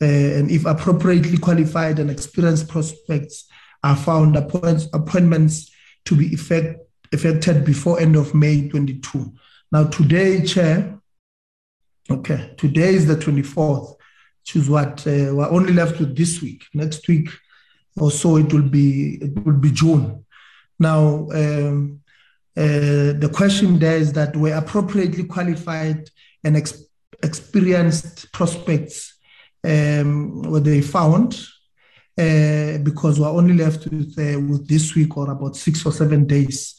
Uh, 0.00 0.06
and 0.06 0.50
if 0.50 0.64
appropriately 0.64 1.38
qualified 1.38 1.98
and 1.98 2.10
experienced 2.10 2.68
prospects 2.68 3.46
are 3.82 3.96
found, 3.96 4.36
appoint- 4.36 4.86
appointments 4.92 5.70
to 6.04 6.16
be 6.16 6.32
effect- 6.32 6.80
effected 7.12 7.64
before 7.64 8.00
end 8.00 8.16
of 8.16 8.34
May 8.34 8.68
22. 8.68 9.32
Now, 9.70 9.84
today, 9.84 10.42
Chair, 10.44 10.98
okay, 12.10 12.54
today 12.56 12.94
is 12.94 13.06
the 13.06 13.16
24th, 13.16 13.96
which 14.40 14.56
is 14.56 14.70
what 14.70 15.06
uh, 15.06 15.34
we're 15.34 15.50
only 15.50 15.74
left 15.74 16.00
with 16.00 16.16
this 16.16 16.40
week. 16.40 16.64
Next 16.72 17.06
week 17.06 17.28
or 17.98 18.10
so, 18.10 18.38
it 18.38 18.50
will 18.50 18.68
be 18.68 19.18
it 19.20 19.44
will 19.44 19.58
be 19.58 19.70
June. 19.70 20.24
Now, 20.78 21.28
um, 21.32 22.00
uh, 22.56 23.12
the 23.12 23.30
question 23.32 23.78
there 23.78 23.98
is 23.98 24.12
that 24.14 24.34
we're 24.34 24.56
appropriately 24.56 25.24
qualified 25.24 26.08
and 26.44 26.56
ex- 26.56 26.84
experienced 27.22 28.32
prospects 28.32 29.18
um, 29.64 30.42
were 30.42 30.60
they 30.60 30.80
found 30.80 31.34
uh, 32.16 32.78
because 32.78 33.20
we're 33.20 33.28
only 33.28 33.54
left 33.54 33.86
with, 33.86 34.18
uh, 34.18 34.40
with 34.40 34.66
this 34.66 34.94
week 34.94 35.16
or 35.16 35.30
about 35.30 35.56
six 35.56 35.84
or 35.84 35.92
seven 35.92 36.26
days 36.26 36.74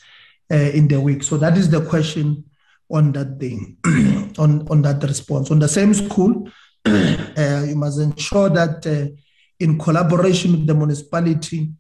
uh, 0.52 0.56
in 0.56 0.88
the 0.88 1.00
week. 1.00 1.22
So 1.22 1.38
that 1.38 1.56
is 1.56 1.70
the 1.70 1.86
question 1.86 2.49
on 2.92 3.12
that 3.12 3.40
thing, 3.40 3.78
on, 4.38 4.68
on 4.70 4.82
that 4.82 5.02
response. 5.04 5.52
On 5.52 5.60
the 5.60 5.68
same 5.68 5.94
school, 5.94 6.50
uh, 6.86 7.66
you 7.68 7.76
must 7.76 8.00
ensure 8.00 8.50
that 8.50 8.86
uh, 8.88 9.12
in 9.60 9.78
collaboration 9.78 10.52
with 10.52 10.68
the 10.68 10.74
municipality, 10.74 11.72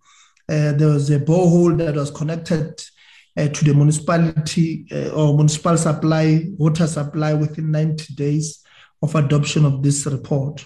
uh, 0.49 0.73
there 0.73 0.90
was 0.90 1.10
a 1.10 1.19
borehole 1.19 1.77
that 1.77 1.95
was 1.95 2.11
connected 2.11 2.81
uh, 3.38 3.48
to 3.48 3.65
the 3.65 3.73
municipality 3.73 4.86
uh, 4.91 5.10
or 5.10 5.36
municipal 5.36 5.77
supply, 5.77 6.45
water 6.57 6.88
supply 6.88 7.34
within 7.34 7.72
90 7.72 8.14
days 8.15 8.64
of 9.02 9.15
adoption 9.15 9.65
of 9.65 9.81
this 9.81 10.06
report. 10.06 10.65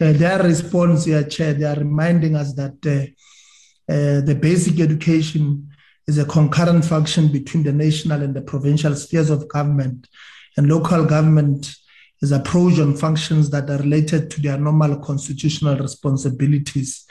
Uh, 0.00 0.12
their 0.12 0.42
response 0.42 1.04
here, 1.04 1.24
Chair, 1.24 1.54
they 1.54 1.64
are 1.64 1.76
reminding 1.76 2.34
us 2.34 2.54
that 2.54 2.80
the 2.80 4.38
basic 4.40 4.80
education 4.80 5.68
is 6.08 6.18
a 6.18 6.24
concurrent 6.24 6.84
function 6.84 7.30
between 7.30 7.62
the 7.62 7.72
national 7.72 8.22
and 8.22 8.34
the 8.34 8.42
provincial 8.42 8.96
spheres 8.96 9.30
of 9.30 9.46
government, 9.48 10.08
and 10.56 10.68
local 10.68 11.04
government 11.04 11.76
is 12.20 12.32
approach 12.32 12.80
on 12.80 12.96
functions 12.96 13.50
that 13.50 13.70
are 13.70 13.78
related 13.78 14.28
to 14.32 14.40
their 14.40 14.58
normal 14.58 14.98
constitutional 14.98 15.76
responsibilities. 15.76 17.06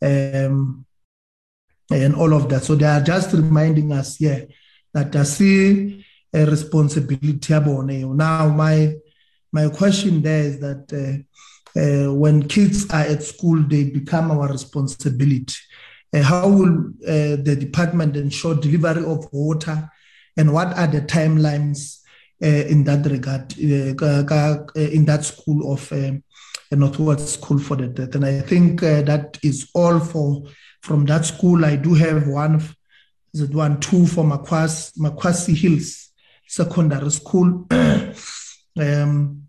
Um, 0.00 0.86
and 1.90 2.14
all 2.14 2.32
of 2.32 2.48
that. 2.48 2.64
So 2.64 2.74
they 2.74 2.86
are 2.86 3.00
just 3.00 3.32
reminding 3.32 3.92
us 3.92 4.16
here 4.16 4.48
that 4.94 5.14
I 5.14 5.22
see 5.24 6.04
a 6.32 6.46
responsibility. 6.46 7.52
Now, 7.52 8.48
my 8.48 8.94
my 9.52 9.68
question 9.68 10.22
there 10.22 10.44
is 10.44 10.60
that 10.60 10.88
uh, 10.92 11.78
uh, 11.78 12.14
when 12.14 12.48
kids 12.48 12.90
are 12.90 13.02
at 13.02 13.22
school, 13.22 13.62
they 13.62 13.84
become 13.90 14.30
our 14.30 14.48
responsibility. 14.50 15.54
Uh, 16.14 16.22
how 16.22 16.48
will 16.48 16.90
uh, 17.06 17.36
the 17.42 17.56
department 17.58 18.16
ensure 18.16 18.54
delivery 18.54 19.04
of 19.04 19.26
water, 19.32 19.90
and 20.36 20.52
what 20.52 20.76
are 20.76 20.86
the 20.86 21.00
timelines 21.00 22.00
uh, 22.42 22.46
in 22.46 22.84
that 22.84 23.04
regard 23.06 23.52
uh, 24.76 24.80
in 24.80 25.04
that 25.04 25.24
school 25.24 25.72
of 25.72 25.92
uh, 25.92 26.12
Northwest 26.70 27.40
School 27.40 27.58
for 27.58 27.76
the 27.76 27.86
Deaf? 27.86 28.14
And 28.14 28.24
I 28.24 28.40
think 28.40 28.80
that 28.80 29.38
is 29.42 29.70
all 29.74 30.00
for 30.00 30.44
from 30.82 31.06
that 31.06 31.24
school, 31.24 31.64
I 31.64 31.76
do 31.76 31.94
have 31.94 32.26
one, 32.26 32.56
is 33.32 33.40
it 33.40 33.54
one, 33.54 33.78
two 33.80 34.06
for 34.06 34.24
Makwassie, 34.24 34.98
Makwassie 34.98 35.56
Hills 35.56 36.10
Secondary 36.46 37.10
School. 37.10 37.66
um, 38.80 39.46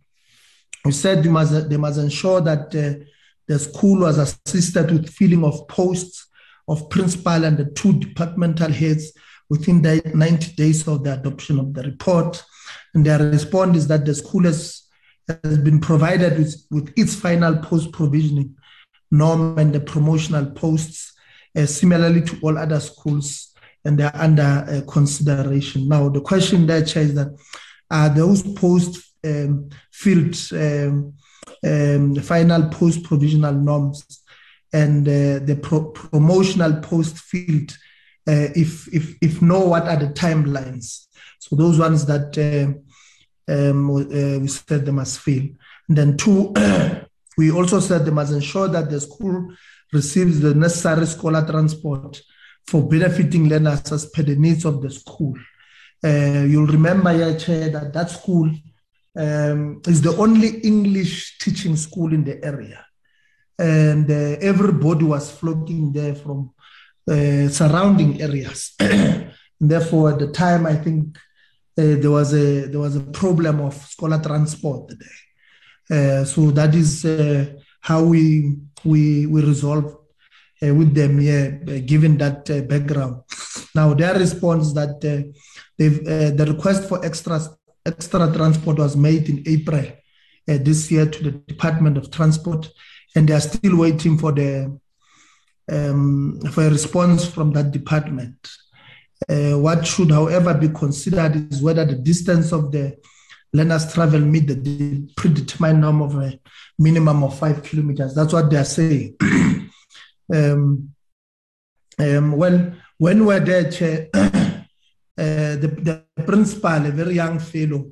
we 0.85 0.91
said 0.91 1.23
they 1.23 1.30
must, 1.30 1.69
they 1.69 1.77
must 1.77 1.99
ensure 1.99 2.40
that 2.41 2.68
uh, 2.76 3.03
the 3.48 3.57
school 3.57 4.02
was 4.02 4.19
assisted 4.19 4.91
with 4.91 5.10
filling 5.10 5.44
of 5.44 5.68
posts 5.68 6.27
of 6.68 6.90
principal 6.90 7.44
and 7.44 7.57
the 7.57 7.65
two 7.65 7.94
departmental 7.94 8.72
heads 8.72 9.14
within 9.49 9.81
the 9.81 10.02
90 10.14 10.56
days 10.56 10.88
of 10.88 11.03
the 11.03 11.14
adoption 11.14 11.60
of 11.60 11.73
the 11.73 11.84
report. 11.84 12.44
And 12.94 13.06
their 13.06 13.19
response 13.19 13.77
is 13.77 13.88
that 13.88 14.06
the 14.06 14.15
school 14.15 14.44
has, 14.44 14.84
has 15.27 15.57
been 15.60 15.80
provided 15.80 16.38
with, 16.38 16.56
with 16.72 16.94
its 16.98 17.15
final 17.15 17.57
post 17.57 17.91
provisioning 17.91 18.56
norm 19.11 19.57
and 19.60 19.73
the 19.73 19.80
promotional 19.80 20.45
posts 20.52 21.14
uh, 21.56 21.65
similarly 21.65 22.22
to 22.22 22.40
all 22.41 22.57
other 22.57 22.80
schools, 22.80 23.53
and 23.85 23.99
they're 23.99 24.15
under 24.15 24.65
uh, 24.68 24.81
consideration. 24.91 25.88
Now, 25.88 26.10
the 26.10 26.22
question 26.22 26.65
there, 26.65 26.84
Chair, 26.84 27.03
is 27.03 27.15
that 27.15 27.35
are 27.91 28.10
those 28.10 28.41
post 28.41 29.14
um, 29.23 29.69
filled 29.91 30.35
um, 30.53 31.14
um, 31.64 32.15
final 32.15 32.69
post 32.69 33.03
provisional 33.03 33.53
norms 33.53 34.23
and 34.74 35.08
uh, 35.08 35.40
the 35.45 35.60
pro- 35.62 35.91
promotional 35.91 36.82
post 36.82 37.18
field? 37.18 37.78
Uh, 38.28 38.50
if 38.56 38.94
if 38.94 39.18
if 39.22 39.41
no, 39.41 39.60
what 39.60 39.88
are 39.88 39.98
the 39.98 40.08
timelines? 40.08 41.08
So 41.40 41.56
those 41.56 41.80
ones 41.80 42.06
that 42.06 42.38
uh, 42.38 42.74
um, 43.48 43.94
we 43.94 44.48
said 44.48 44.86
they 44.86 44.91
must 44.91 45.20
fill. 45.20 45.44
And 45.90 45.98
then 45.98 46.18
two, 46.18 46.54
we 47.38 47.52
also 47.52 47.80
said 47.80 48.06
they 48.06 48.12
must 48.12 48.32
ensure 48.32 48.68
that 48.70 48.90
the 48.90 49.02
school 49.02 49.54
receives 49.91 50.40
the 50.40 50.54
necessary 50.54 51.06
scholar 51.06 51.45
transport 51.45 52.22
for 52.66 52.88
benefiting 52.88 53.50
learners 53.50 53.91
as 53.91 54.06
per 54.08 54.24
the 54.24 54.36
needs 54.36 54.66
of 54.66 54.82
the 54.82 54.90
school. 54.90 55.36
Uh, 56.04 56.44
you'll 56.48 56.68
remember, 56.68 57.16
yeah, 57.16 57.38
Chair, 57.38 57.70
that 57.70 57.94
that 57.94 58.10
school 58.10 58.50
um, 59.16 59.82
is 59.88 60.02
the 60.02 60.16
only 60.18 60.60
English 60.62 61.38
teaching 61.40 61.76
school 61.76 62.14
in 62.14 62.24
the 62.24 62.44
area. 62.44 62.86
And 63.58 64.10
uh, 64.10 64.38
everybody 64.42 65.06
was 65.06 65.32
flocking 65.32 65.94
there 65.94 66.16
from 66.16 66.52
uh, 67.08 67.48
surrounding 67.50 68.22
areas. 68.22 68.76
therefore, 69.60 70.14
at 70.14 70.20
the 70.20 70.28
time, 70.28 70.66
I 70.66 70.76
think 70.76 71.18
uh, 71.76 71.96
there 71.98 72.12
was 72.12 72.34
a 72.34 72.68
there 72.68 72.80
was 72.80 72.96
a 72.96 73.02
problem 73.02 73.60
of 73.60 73.74
scholar 73.74 74.22
transport 74.22 74.90
there. 74.90 76.20
Uh, 76.22 76.24
so 76.24 76.52
that 76.52 76.76
is 76.76 77.04
uh, 77.04 77.46
how 77.82 78.04
we 78.04 78.56
we 78.86 79.26
we 79.26 79.42
resolve 79.42 79.98
uh, 80.62 80.74
with 80.74 80.94
them 80.94 81.20
here, 81.20 81.60
uh, 81.68 81.80
given 81.86 82.18
that 82.18 82.46
background. 82.68 83.24
Now 83.76 83.96
their 83.96 84.14
response 84.14 84.72
that 84.74 85.02
the 85.02 86.46
request 86.46 86.88
for 86.88 87.04
extra 87.04 87.42
extra 87.84 88.32
transport 88.32 88.78
was 88.78 88.96
made 88.96 89.28
in 89.30 89.44
April 89.48 89.86
this 90.46 90.92
year 90.92 91.08
to 91.08 91.24
the 91.24 91.32
Department 91.32 91.98
of 91.98 92.12
Transport, 92.12 92.70
and 93.15 93.27
they 93.27 93.34
are 93.34 93.41
still 93.41 93.77
waiting 93.77 94.18
for 94.18 94.31
the 94.31 94.77
um, 95.72 96.40
for 96.52 96.65
a 96.65 96.69
response 96.69 97.26
from 97.26 97.52
that 97.53 97.72
department. 97.72 98.35
Uh, 99.30 99.57
what 99.57 99.88
should, 99.88 100.11
however, 100.11 100.53
be 100.53 100.68
considered 100.69 101.52
is 101.52 101.61
whether 101.61 101.85
the 101.85 101.95
distance 101.95 102.52
of 102.52 102.72
the 102.72 102.98
learners 103.53 103.94
travel 103.94 104.19
meet 104.19 104.48
the 104.48 105.07
predetermined 105.15 105.80
norm 105.80 106.02
of 106.02 106.15
a 106.15 106.40
minimum 106.77 107.23
of 107.23 107.38
five 107.38 107.64
kilometers. 107.64 108.14
That's 108.15 108.34
what 108.34 108.49
they're 108.49 108.65
saying. 108.65 109.15
um, 110.34 110.90
um, 111.99 112.31
when 112.34 112.81
when 112.98 113.19
we 113.19 113.26
were 113.26 113.40
there, 113.40 113.72
Chair, 113.72 114.10
uh, 114.14 114.65
the, 115.18 116.03
the 116.15 116.23
principal, 116.23 116.85
a 116.85 116.91
very 116.91 117.15
young 117.15 117.40
fellow, 117.40 117.91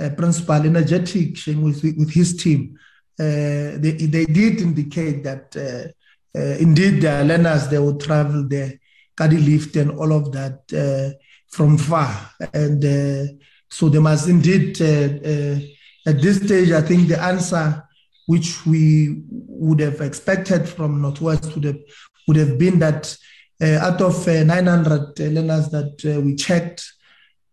uh, 0.00 0.10
principal, 0.10 0.66
energetic 0.66 1.36
with, 1.46 1.82
with 1.82 2.10
his 2.10 2.36
team, 2.36 2.78
they, 3.22 3.92
they 4.14 4.24
did 4.26 4.60
indicate 4.60 5.22
that 5.24 5.56
uh, 5.56 6.38
uh, 6.38 6.56
indeed 6.58 7.02
the 7.02 7.24
learners, 7.24 7.68
they 7.68 7.78
would 7.78 8.00
travel 8.00 8.48
there, 8.48 8.78
carry 9.16 9.36
lift 9.36 9.76
and 9.76 9.90
all 9.92 10.12
of 10.12 10.32
that 10.32 10.60
uh, 10.72 11.16
from 11.48 11.76
far. 11.76 12.30
And 12.54 13.38
so 13.68 13.88
they 13.88 13.98
must 13.98 14.28
indeed, 14.28 14.80
at 14.80 16.20
this 16.20 16.44
stage, 16.44 16.72
I 16.72 16.80
think 16.80 17.08
the 17.08 17.22
answer 17.22 17.82
which 18.26 18.64
we 18.64 19.22
would 19.28 19.80
have 19.80 20.00
expected 20.00 20.68
from 20.68 21.02
Northwest 21.02 21.54
would 21.54 21.64
have, 21.64 21.78
would 22.26 22.36
have 22.36 22.58
been 22.58 22.78
that 22.78 23.16
uh, 23.62 23.78
out 23.80 24.00
of 24.00 24.26
uh, 24.26 24.42
900 24.42 25.18
learners 25.20 25.68
that 25.68 26.02
uh, 26.04 26.20
we 26.20 26.34
checked, 26.34 26.84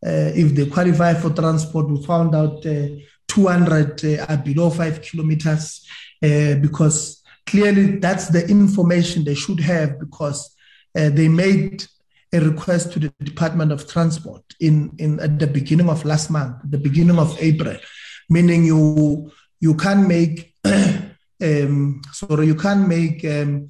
uh, 0.06 0.32
if 0.34 0.56
they 0.56 0.66
qualify 0.66 1.14
for 1.14 1.30
transport, 1.32 1.90
we 1.90 2.04
found 2.04 2.34
out 2.34 2.66
uh, 2.66 2.88
200 3.30 4.04
uh, 4.04 4.26
are 4.28 4.38
below 4.38 4.70
five 4.70 5.02
kilometers 5.02 5.88
because 6.22 7.24
clearly 7.46 7.96
that's 8.00 8.28
the 8.28 8.46
information 8.50 9.24
they 9.24 9.36
should 9.36 9.62
have 9.62 9.98
because 10.00 10.54
they 10.94 11.30
made 11.30 11.86
a 12.34 12.40
request 12.40 12.92
to 12.94 13.00
the 13.00 13.14
Department 13.24 13.72
of 13.72 13.88
Transport 13.88 14.44
in, 14.60 14.94
in 15.00 15.20
at 15.20 15.40
the 15.40 15.48
beginning 15.48 15.90
of 15.90 16.06
last 16.06 16.30
month, 16.30 16.58
the 16.70 16.78
beginning 16.78 17.18
of 17.18 17.36
April, 17.40 17.78
meaning 18.30 18.66
you 18.66 19.32
you 19.60 19.74
can 19.74 20.08
make 20.08 20.54
um, 21.42 22.02
sorry, 22.12 22.48
you 22.48 22.56
can't 22.56 22.88
make 22.88 23.24
um, 23.26 23.70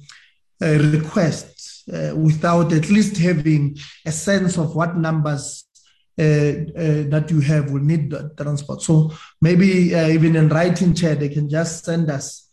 a 0.62 0.78
request 0.78 1.88
uh, 1.92 2.14
without 2.14 2.72
at 2.72 2.90
least 2.90 3.16
having 3.16 3.76
a 4.04 4.12
sense 4.12 4.58
of 4.58 4.74
what 4.76 4.96
numbers 4.96 5.59
uh, 5.59 5.59
uh, 5.59 5.59
that 6.20 7.26
you 7.30 7.40
have 7.40 7.70
will 7.70 7.82
need 7.82 8.10
the 8.10 8.30
transport. 8.36 8.82
So 8.82 9.12
maybe 9.40 9.94
uh, 9.94 10.08
even 10.08 10.36
in 10.36 10.48
writing, 10.48 10.94
chair, 10.94 11.14
they 11.14 11.28
can 11.28 11.48
just 11.48 11.84
send 11.84 12.10
us 12.10 12.48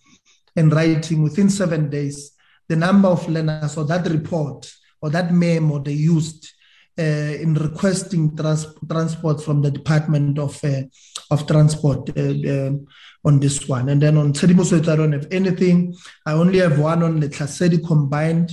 in 0.56 0.70
writing 0.70 1.24
within 1.24 1.50
seven 1.50 1.90
days 1.90 2.32
the 2.68 2.76
number 2.76 3.08
of 3.08 3.28
learners 3.30 3.78
or 3.78 3.86
that 3.86 4.08
report 4.08 4.72
or 5.02 5.10
that 5.10 5.34
memo 5.34 5.80
they 5.80 5.94
used 5.94 6.52
uh, 7.00 7.04
in 7.40 7.54
requesting 7.54 8.36
trans- 8.36 8.74
transport 8.90 9.42
from 9.42 9.62
the 9.62 9.70
Department 9.70 10.40
of 10.40 10.64
uh, 10.64 10.82
of 11.30 11.46
Transport 11.46 12.10
uh, 12.18 12.22
um, 12.22 12.88
on 13.24 13.40
this 13.40 13.68
one. 13.68 13.90
And 13.90 14.02
then 14.02 14.18
on 14.18 14.34
Tshedimosetso, 14.34 14.88
I 14.90 14.96
don't 14.96 15.12
have 15.12 15.28
anything. 15.30 15.94
I 16.26 16.34
only 16.34 16.60
have 16.60 16.80
one 16.80 17.04
on 17.04 17.20
the 17.20 17.30
Tlhasedi 17.30 17.86
Combined 17.86 18.52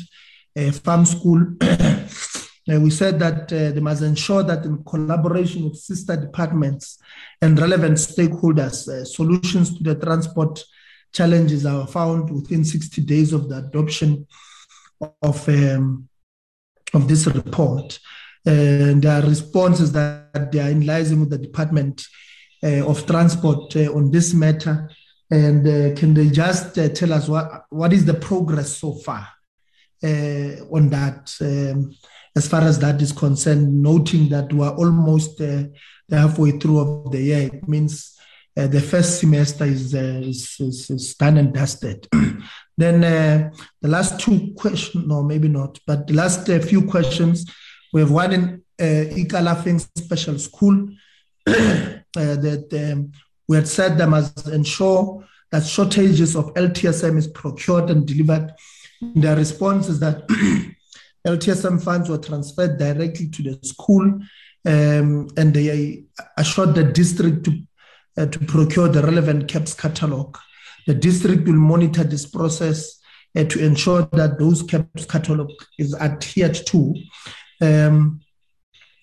Farm 0.83 1.07
School. 1.07 1.55
we 2.67 2.91
said 2.91 3.19
that 3.19 3.49
they 3.49 3.81
must 3.81 4.03
ensure 4.03 4.43
that 4.43 4.65
in 4.65 4.83
collaboration 4.85 5.65
with 5.65 5.77
sister 5.77 6.17
departments 6.17 6.99
and 7.43 7.59
relevant 7.59 7.99
stakeholders, 7.99 9.07
solutions 9.07 9.77
to 9.77 9.83
the 9.85 9.95
transport 9.95 10.65
challenges 11.13 11.67
are 11.67 11.87
found 11.87 12.31
within 12.31 12.65
60 12.65 13.03
days 13.03 13.33
of 13.33 13.49
the 13.49 13.59
adoption 13.59 14.27
of 15.23 15.49
um, 15.49 16.09
of 16.95 17.07
this 17.09 17.27
report. 17.27 17.99
And 18.47 19.03
their 19.03 19.23
response 19.23 19.81
is 19.81 19.93
that 19.93 20.51
they 20.53 20.61
are 20.61 20.71
in 20.71 20.87
liaison 20.87 21.21
with 21.21 21.31
the 21.31 21.39
Department 21.39 22.07
uh, 22.63 22.87
of 22.87 23.07
Transport 23.07 23.77
uh, 23.77 23.93
on 23.93 24.11
this 24.11 24.33
matter 24.35 24.89
And 25.31 25.67
uh, 25.67 25.95
can 25.99 26.15
they 26.15 26.29
just 26.29 26.79
uh, 26.79 26.89
tell 26.91 27.13
us 27.13 27.29
what, 27.29 27.65
what 27.71 27.93
is 27.93 28.05
the 28.05 28.15
progress 28.15 28.77
so 28.77 28.95
far 28.95 29.27
uh, 30.03 30.65
on 30.71 30.91
that, 30.91 31.35
um, 31.41 31.97
as 32.37 32.49
far 32.49 32.63
as 32.63 32.79
that 32.81 33.01
is 33.01 33.13
concerned, 33.13 33.83
noting 33.83 34.29
that 34.29 34.53
we're 34.53 34.69
almost 34.71 35.41
uh, 35.41 35.65
halfway 36.11 36.53
through 36.53 36.79
of 36.79 37.13
the 37.13 37.21
year. 37.21 37.51
It 37.53 37.69
means 37.69 38.19
uh, 38.57 38.67
the 38.67 38.81
first 38.81 39.21
semester 39.21 39.65
is, 39.65 39.95
uh, 39.95 40.21
is, 40.23 40.57
is, 40.61 40.91
is, 40.91 41.15
done 41.15 41.39
and 41.39 41.53
dusted. 41.53 42.07
then 42.77 43.01
the 43.81 43.89
last 43.89 44.21
two 44.21 44.53
questions, 44.57 45.07
no, 45.07 45.23
maybe 45.23 45.49
not, 45.49 45.79
but 45.87 46.07
the 46.07 46.15
last 46.15 46.47
few 46.47 46.83
questions, 46.83 47.45
we 47.93 48.01
have 48.01 48.11
one 48.11 48.33
in 48.33 48.63
uh, 48.81 49.15
Ikalafeng 49.15 49.81
Special 49.97 50.39
School 50.39 50.89
that 51.47 52.91
um, 52.93 53.13
we 53.49 53.57
had 53.57 53.69
said 53.69 53.99
they 53.99 54.07
must 54.07 54.49
ensure 54.49 55.25
that 55.53 55.65
shortages 55.65 56.35
of 56.35 56.53
LTSM 56.55 57.17
is 57.17 57.29
procured 57.29 57.91
and 57.91 58.07
delivered. 58.07 58.53
The 59.01 59.37
response 59.37 59.89
is 59.89 60.01
that 60.01 60.25
LTSM 61.27 61.83
funds 61.83 62.09
were 62.09 62.19
transferred 62.19 62.79
directly 62.79 63.29
to 63.29 63.43
the 63.43 63.59
school 63.63 64.21
um, 64.67 65.29
and 65.37 65.55
they 65.55 66.05
assured 66.37 66.75
the 66.75 66.85
district 66.85 67.45
to, 67.45 67.63
uh, 68.17 68.27
to 68.27 68.39
procure 68.41 68.89
the 68.89 69.03
relevant 69.03 69.49
CAPS 69.49 69.75
catalog. 69.75 70.37
The 70.87 70.95
district 70.95 71.47
will 71.47 71.55
monitor 71.55 72.05
this 72.05 72.27
process 72.27 73.01
uh, 73.37 73.45
to 73.45 73.65
ensure 73.65 74.03
that 74.13 74.39
those 74.39 74.63
CAPS 74.63 75.07
catalog 75.07 75.51
is 75.79 75.95
adhered 75.95 76.55
to. 76.67 76.95
Um, 77.61 78.21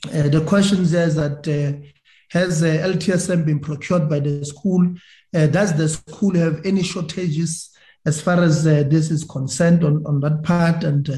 uh, 0.08 0.30
the 0.30 0.44
question 0.46 0.82
is 0.82 0.92
that 0.92 1.48
uh, 1.48 1.86
has 2.32 2.64
uh, 2.64 2.68
LTSM 2.68 3.46
been 3.46 3.60
procured 3.60 4.10
by 4.10 4.20
the 4.20 4.44
school? 4.46 4.96
Uh, 5.36 5.48
does 5.48 5.76
the 5.76 5.90
school 5.90 6.36
have 6.36 6.66
any 6.66 6.82
shortages 6.82 7.70
as 8.06 8.22
far 8.22 8.42
as 8.42 8.66
uh, 8.66 8.84
this 8.88 9.12
is 9.12 9.24
concerned 9.24 9.84
on, 9.84 10.04
on 10.06 10.22
that 10.22 10.42
part? 10.44 10.84
And 10.84 11.10
uh, 11.10 11.18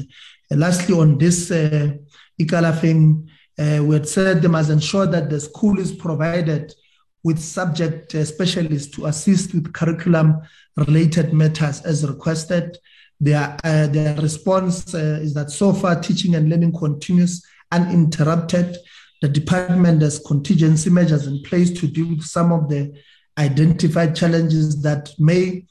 lastly, 0.50 0.94
on 0.94 1.18
this 1.18 1.50
uh, 1.50 1.94
Ikalafeng, 2.40 3.26
uh, 3.58 3.84
we 3.84 3.94
had 3.94 4.08
said 4.08 4.42
they 4.42 4.48
must 4.48 4.70
ensure 4.70 5.06
that 5.06 5.30
the 5.30 5.40
school 5.40 5.78
is 5.78 5.92
provided 5.92 6.74
with 7.22 7.38
subject 7.38 8.12
specialists 8.26 8.94
to 8.96 9.06
assist 9.06 9.54
with 9.54 9.72
curriculum 9.72 10.42
related 10.76 11.32
matters 11.32 11.80
as 11.82 12.06
requested. 12.06 12.76
Their, 13.20 13.56
their 13.62 14.16
response 14.16 14.92
is 14.92 15.32
that 15.34 15.50
so 15.50 15.72
far 15.72 15.98
teaching 16.00 16.34
and 16.34 16.50
learning 16.50 16.72
continues 16.72 17.42
uninterrupted 17.72 18.76
the 19.24 19.28
department 19.30 20.02
has 20.02 20.18
contingency 20.18 20.90
measures 20.90 21.26
in 21.26 21.42
place 21.44 21.70
to 21.80 21.86
deal 21.86 22.10
with 22.10 22.24
some 22.24 22.52
of 22.52 22.68
the 22.68 22.92
identified 23.38 24.14
challenges 24.14 24.82
that 24.82 25.10
may 25.18 25.64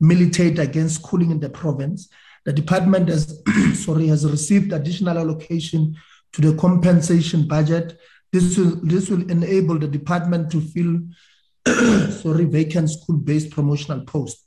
militate 0.00 0.58
against 0.58 0.96
schooling 0.96 1.30
in 1.30 1.38
the 1.38 1.48
province. 1.48 2.08
The 2.46 2.52
department 2.52 3.08
has, 3.08 3.42
sorry, 3.74 4.06
has 4.06 4.24
received 4.24 4.72
additional 4.72 5.18
allocation 5.18 5.96
to 6.32 6.40
the 6.40 6.56
compensation 6.56 7.46
budget. 7.46 7.98
This 8.32 8.56
will, 8.56 8.76
this 8.82 9.10
will 9.10 9.28
enable 9.30 9.78
the 9.78 9.88
department 9.88 10.50
to 10.52 10.60
fill 10.60 11.00
sorry, 12.10 12.44
vacant 12.44 12.90
school-based 12.90 13.50
promotional 13.50 14.00
posts. 14.02 14.44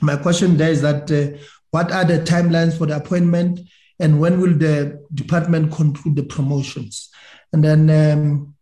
My 0.00 0.16
question 0.16 0.56
there 0.56 0.70
is 0.70 0.82
that 0.82 1.10
uh, 1.10 1.38
what 1.70 1.92
are 1.92 2.04
the 2.04 2.20
timelines 2.20 2.78
for 2.78 2.86
the 2.86 2.96
appointment 2.96 3.60
and 4.00 4.20
when 4.20 4.40
will 4.40 4.56
the 4.56 5.04
department 5.12 5.72
conclude 5.72 6.16
the 6.16 6.22
promotions? 6.22 7.10
And 7.52 7.62
then, 7.62 7.90
um, 7.90 8.54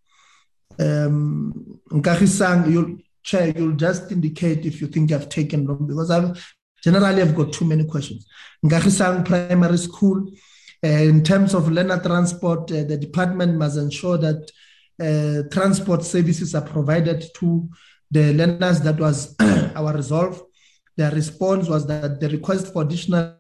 um, 0.79 1.81
you'll, 1.91 2.99
Chair, 3.23 3.53
you'll 3.57 3.77
just 3.77 4.11
indicate 4.11 4.67
if 4.67 4.81
you 4.81 4.89
think 4.89 5.13
I've 5.13 5.29
taken 5.29 5.65
long 5.67 5.87
because 5.87 6.11
I've 6.11 6.55
generally 6.83 7.23
I've 7.23 7.35
got 7.35 7.53
too 7.53 7.65
many 7.65 7.85
questions. 7.85 8.27
Ngahisang 8.65 9.25
Primary 9.25 9.79
School, 9.79 10.31
uh, 10.85 10.89
in 10.89 11.23
terms 11.23 11.55
of 11.55 11.71
learner 11.71 12.01
transport, 12.01 12.71
uh, 12.73 12.85
the 12.85 12.97
department 12.97 13.57
must 13.57 13.77
ensure 13.77 14.19
that 14.19 14.51
uh, 15.01 15.49
transport 15.51 16.05
services 16.05 16.55
are 16.55 16.67
provided 16.67 17.25
to 17.37 17.69
the 18.11 18.33
learners. 18.35 18.81
That 18.81 18.99
was 18.99 19.35
our 19.77 19.95
resolve. 19.95 20.43
Their 20.97 21.11
response 21.13 21.69
was 21.69 21.87
that 21.87 22.21
the 22.21 22.29
request 22.29 22.73
for 22.73 22.83
additional 22.83 23.37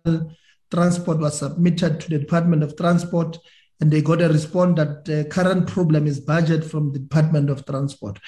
transport 0.70 1.18
was 1.18 1.38
submitted 1.38 2.00
to 2.00 2.08
the 2.08 2.18
Department 2.18 2.62
of 2.62 2.76
Transport 2.76 3.38
and 3.82 3.90
they 3.90 4.00
got 4.00 4.22
a 4.22 4.28
response 4.28 4.76
that 4.76 5.04
the 5.04 5.24
current 5.24 5.66
problem 5.66 6.06
is 6.06 6.20
budget 6.20 6.64
from 6.64 6.92
the 6.92 7.00
Department 7.00 7.50
of 7.50 7.66
Transport. 7.66 8.18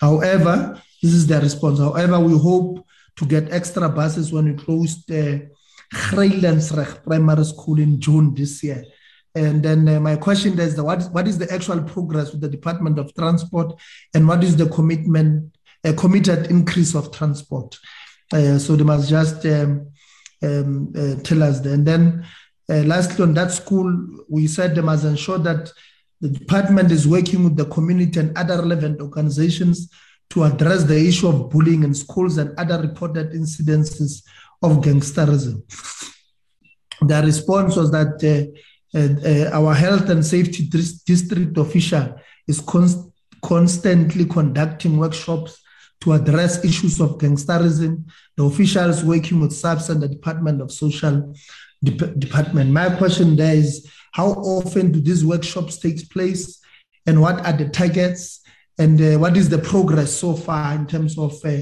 However, 0.00 0.80
this 1.02 1.12
is 1.12 1.26
their 1.26 1.40
response. 1.40 1.80
However, 1.80 2.20
we 2.20 2.38
hope 2.38 2.86
to 3.16 3.26
get 3.26 3.52
extra 3.52 3.88
buses 3.88 4.32
when 4.32 4.44
we 4.46 4.54
closed 4.54 5.08
the 5.08 5.50
Greylandsreg 5.92 7.04
Primary 7.04 7.44
School 7.44 7.78
in 7.78 8.00
June 8.00 8.34
this 8.34 8.62
year. 8.62 8.84
And 9.34 9.62
then 9.62 9.88
uh, 9.88 10.00
my 10.00 10.16
question 10.16 10.58
is, 10.58 10.74
the, 10.74 10.84
what, 10.84 11.02
what 11.12 11.28
is 11.28 11.38
the 11.38 11.52
actual 11.52 11.82
progress 11.82 12.32
with 12.32 12.40
the 12.40 12.48
Department 12.48 12.98
of 12.98 13.14
Transport 13.14 13.78
and 14.14 14.26
what 14.26 14.42
is 14.42 14.56
the 14.56 14.68
commitment, 14.68 15.56
uh, 15.84 15.92
committed 15.96 16.50
increase 16.50 16.94
of 16.94 17.12
transport? 17.12 17.78
Uh, 18.32 18.58
so 18.58 18.76
they 18.76 18.84
must 18.84 19.08
just 19.08 19.44
um, 19.46 19.88
um, 20.42 20.92
uh, 20.96 21.14
tell 21.22 21.42
us. 21.42 21.60
That. 21.60 21.72
And 21.72 21.86
then 21.86 22.26
uh, 22.68 22.82
lastly, 22.82 23.24
on 23.24 23.34
that 23.34 23.52
school, 23.52 24.24
we 24.28 24.46
said 24.46 24.74
they 24.74 24.80
must 24.80 25.04
ensure 25.04 25.38
that 25.38 25.72
the 26.20 26.28
department 26.28 26.92
is 26.92 27.08
working 27.08 27.44
with 27.44 27.56
the 27.56 27.64
community 27.66 28.20
and 28.20 28.36
other 28.36 28.58
relevant 28.58 29.00
organizations 29.00 29.90
to 30.30 30.44
address 30.44 30.84
the 30.84 30.96
issue 30.96 31.28
of 31.28 31.50
bullying 31.50 31.82
in 31.82 31.94
schools 31.94 32.38
and 32.38 32.56
other 32.58 32.80
reported 32.80 33.32
incidences 33.32 34.22
of 34.62 34.78
gangsterism. 34.78 35.62
The 37.02 37.22
response 37.22 37.76
was 37.76 37.90
that 37.90 38.22
uh, 38.22 38.98
uh, 38.98 39.50
our 39.52 39.74
health 39.74 40.08
and 40.08 40.24
safety 40.24 40.68
district 40.68 41.56
official 41.58 42.14
is 42.46 42.60
const- 42.60 43.10
constantly 43.42 44.24
conducting 44.24 44.98
workshops 44.98 45.60
to 46.00 46.12
address 46.12 46.64
issues 46.64 47.00
of 47.00 47.18
gangsterism. 47.18 48.04
The 48.36 48.44
officials 48.44 49.04
working 49.04 49.40
with 49.40 49.52
SAPS 49.52 49.88
and 49.88 50.02
the 50.02 50.08
Department 50.08 50.60
of 50.60 50.72
Social 50.72 51.34
department. 51.82 52.70
My 52.70 52.90
question 52.96 53.36
there 53.36 53.54
is 53.54 53.90
how 54.12 54.28
often 54.32 54.92
do 54.92 55.00
these 55.00 55.24
workshops 55.24 55.78
take 55.78 56.10
place 56.10 56.60
and 57.06 57.20
what 57.20 57.44
are 57.46 57.52
the 57.52 57.68
targets 57.68 58.39
and 58.80 59.00
uh, 59.00 59.18
what 59.18 59.36
is 59.36 59.48
the 59.48 59.58
progress 59.58 60.12
so 60.12 60.34
far 60.34 60.74
in 60.74 60.86
terms 60.86 61.18
of 61.18 61.32
uh, 61.44 61.58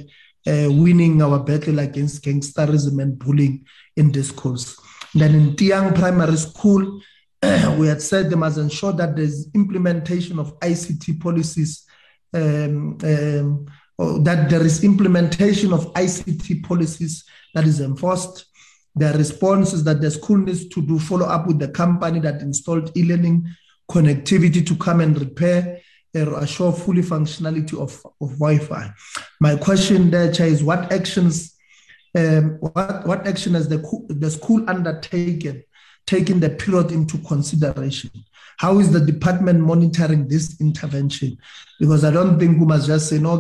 uh, 0.47 0.69
winning 0.71 1.21
our 1.21 1.39
battle 1.41 1.79
against 1.81 2.25
gangsterism 2.25 3.03
and 3.03 3.19
bullying 3.19 3.67
in 3.97 4.11
this 4.13 4.31
course. 4.31 4.79
Then 5.15 5.35
in 5.35 5.57
Tiang 5.57 5.95
Primary 5.95 6.37
School, 6.37 7.01
we 7.79 7.89
had 7.89 8.01
said 8.01 8.31
they 8.31 8.37
must 8.37 8.59
ensure 8.59 8.93
that 8.93 9.17
there's 9.17 9.49
implementation 9.55 10.39
of 10.39 10.59
ICT 10.61 11.21
policies, 11.21 11.85
um, 12.33 12.97
um, 13.03 13.67
that 14.25 14.49
there 14.49 14.65
is 14.65 14.85
implementation 14.85 15.73
of 15.73 15.93
ICT 15.95 16.63
policies 16.63 17.25
that 17.55 17.65
is 17.65 17.81
enforced 17.81 18.47
their 18.99 19.17
response 19.17 19.73
is 19.73 19.85
that 19.85 20.01
the 20.01 20.11
school 20.11 20.39
needs 20.39 20.67
to 20.69 20.83
do 20.83 20.99
follow 20.99 21.27
up 21.27 21.47
with 21.47 21.61
the 21.61 21.69
company 21.69 22.19
that 22.19 22.43
installed 22.43 22.91
e-learning 22.97 23.47
connectivity 23.89 24.67
to 24.67 24.75
come 24.75 25.01
and 25.01 25.19
repair 25.21 25.81
assure 26.15 26.73
fully 26.73 27.03
functionality 27.03 27.79
of, 27.79 28.05
of 28.21 28.39
Wi-Fi. 28.39 28.91
My 29.41 29.57
question 29.57 30.11
there, 30.11 30.33
Chair, 30.33 30.47
is 30.47 30.63
what 30.63 30.93
actions, 30.93 31.57
um, 32.17 32.57
what, 32.61 33.07
what 33.07 33.27
action 33.27 33.55
has 33.55 33.69
the, 33.69 33.79
the 34.09 34.31
school 34.31 34.69
undertaken, 34.69 35.63
taking 36.07 36.41
the 36.41 36.51
period 36.51 36.93
into 36.93 37.19
consideration? 37.19 38.11
How 38.59 38.81
is 38.81 38.91
the 38.91 39.01
department 39.01 39.61
monitoring 39.61 40.27
this 40.27 40.61
intervention? 40.61 41.39
Because 41.79 42.05
I 42.05 42.11
don't 42.11 42.39
think 42.39 42.59
we 42.59 42.67
must 42.67 42.87
just 42.89 43.09
say, 43.09 43.19
no, 43.19 43.39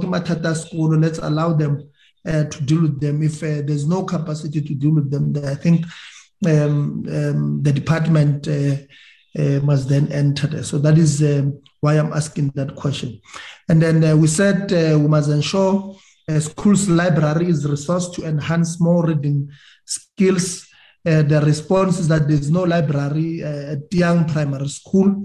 school, 0.55 0.97
let's 0.97 1.19
allow 1.19 1.55
them 1.55 1.90
uh, 2.27 2.45
to 2.45 2.62
deal 2.62 2.82
with 2.82 3.01
them. 3.01 3.23
If 3.23 3.43
uh, 3.43 3.62
there's 3.65 3.86
no 3.86 4.05
capacity 4.05 4.61
to 4.61 4.74
deal 4.74 4.95
with 4.95 5.11
them, 5.11 5.35
I 5.45 5.57
think 5.57 5.86
um, 6.47 7.05
um, 7.11 7.62
the 7.62 7.73
department 7.73 8.47
uh, 8.47 8.77
uh, 9.36 9.61
must 9.65 9.89
then 9.89 10.12
enter 10.12 10.47
there. 10.47 10.62
So 10.62 10.78
that 10.78 10.99
is 10.99 11.20
um, 11.23 11.61
why 11.81 11.95
I'm 11.95 12.13
asking 12.13 12.51
that 12.55 12.75
question. 12.75 13.21
And 13.69 13.81
then 13.81 14.03
uh, 14.05 14.17
we 14.17 14.27
said 14.27 14.73
uh, 14.73 14.99
we 14.99 15.09
must 15.09 15.31
ensure 15.31 15.97
uh, 16.29 16.41
schools' 16.41 16.89
library 16.89 17.49
is 17.49 17.67
resourced 17.67 18.15
to 18.15 18.25
enhance 18.25 18.81
more 18.81 19.07
reading 19.07 19.51
skills. 19.85 20.67
Uh, 21.07 21.23
the 21.23 21.41
response 21.41 21.99
is 21.99 22.09
that 22.09 22.29
there's 22.29 22.51
no 22.51 22.65
library 22.65 23.43
at 23.43 23.93
young 23.93 24.27
primary 24.27 24.69
school. 24.69 25.25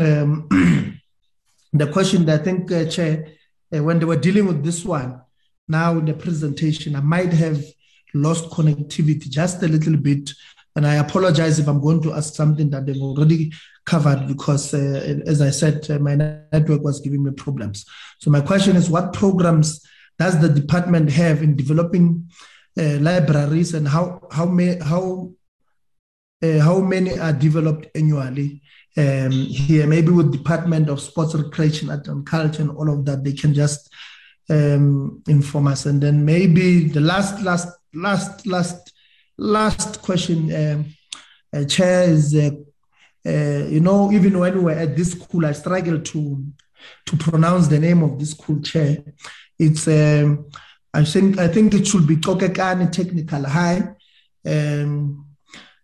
Um, 0.00 0.48
the 1.72 1.86
question 1.92 2.24
that 2.26 2.40
I 2.40 2.44
think, 2.44 2.90
Chair, 2.90 3.26
when 3.70 3.98
they 3.98 4.04
were 4.04 4.16
dealing 4.16 4.46
with 4.46 4.64
this 4.64 4.84
one, 4.84 5.20
now 5.68 5.98
in 5.98 6.04
the 6.04 6.14
presentation, 6.14 6.96
I 6.96 7.00
might 7.00 7.32
have 7.32 7.62
lost 8.12 8.50
connectivity 8.50 9.28
just 9.28 9.62
a 9.62 9.68
little 9.68 9.96
bit. 9.96 10.30
And 10.76 10.86
I 10.86 10.96
apologize 10.96 11.58
if 11.58 11.68
I'm 11.68 11.80
going 11.80 12.02
to 12.02 12.14
ask 12.14 12.34
something 12.34 12.70
that 12.70 12.86
they've 12.86 13.00
already 13.00 13.52
covered 13.84 14.26
because, 14.26 14.72
uh, 14.74 15.20
as 15.26 15.40
I 15.40 15.50
said, 15.50 15.88
uh, 15.90 15.98
my 15.98 16.14
network 16.14 16.82
was 16.82 17.00
giving 17.00 17.22
me 17.22 17.30
problems. 17.32 17.84
So, 18.18 18.30
my 18.30 18.40
question 18.40 18.76
is 18.76 18.90
what 18.90 19.12
programs 19.12 19.84
does 20.18 20.40
the 20.40 20.48
department 20.48 21.10
have 21.10 21.42
in 21.42 21.56
developing 21.56 22.28
uh, 22.78 22.98
libraries 23.00 23.74
and 23.74 23.86
how 23.86 24.20
how 24.30 24.46
may, 24.46 24.78
how 24.78 25.32
uh, 26.42 26.60
how 26.60 26.80
many 26.80 27.18
are 27.18 27.32
developed 27.32 27.86
annually 27.94 28.62
um, 28.96 29.30
here 29.30 29.86
maybe 29.86 30.10
with 30.10 30.32
department 30.32 30.88
of 30.88 31.00
sports 31.00 31.34
recreation 31.34 31.90
art 31.90 32.06
and 32.08 32.26
culture 32.26 32.62
and 32.62 32.70
all 32.70 32.90
of 32.90 33.04
that 33.04 33.24
they 33.24 33.32
can 33.32 33.54
just 33.54 33.92
um, 34.50 35.22
inform 35.28 35.68
us 35.68 35.86
and 35.86 36.02
then 36.02 36.24
maybe 36.24 36.88
the 36.88 37.00
last 37.00 37.40
last 37.42 37.68
last 37.94 38.46
last 38.46 38.92
last 39.38 40.02
question 40.02 40.54
um, 40.54 40.86
uh, 41.54 41.64
chair 41.64 42.02
is 42.02 42.34
uh, 43.26 43.66
you 43.74 43.80
know 43.80 44.12
even 44.12 44.38
when 44.38 44.58
we 44.58 44.64
were 44.64 44.70
at 44.72 44.96
this 44.96 45.12
school 45.12 45.46
i 45.46 45.52
struggled 45.52 46.04
to 46.04 46.44
to 47.06 47.16
pronounce 47.16 47.68
the 47.68 47.78
name 47.78 48.02
of 48.02 48.18
this 48.18 48.32
school 48.32 48.60
chair 48.60 49.02
it's 49.58 49.86
um, 49.88 50.46
I 50.94 51.04
think 51.04 51.38
I 51.38 51.48
think 51.48 51.74
it 51.74 51.86
should 51.86 52.06
be 52.06 52.16
Kokekani 52.16 52.90
Technical 52.90 53.44
High. 53.44 53.94
Um, 54.46 55.26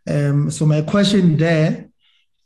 um, 0.08 0.50
so 0.50 0.66
my 0.66 0.82
question 0.82 1.36
there 1.36 1.88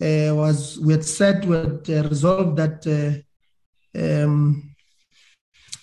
uh, 0.01 0.35
was: 0.35 0.79
we 0.81 0.95
had 0.95 1.05
said 1.05 1.45
we 1.45 1.57
had 1.57 1.91
uh, 1.91 2.09
resolved 2.09 2.57
that 2.57 2.87
uh, 2.87 4.25
um, 4.25 4.75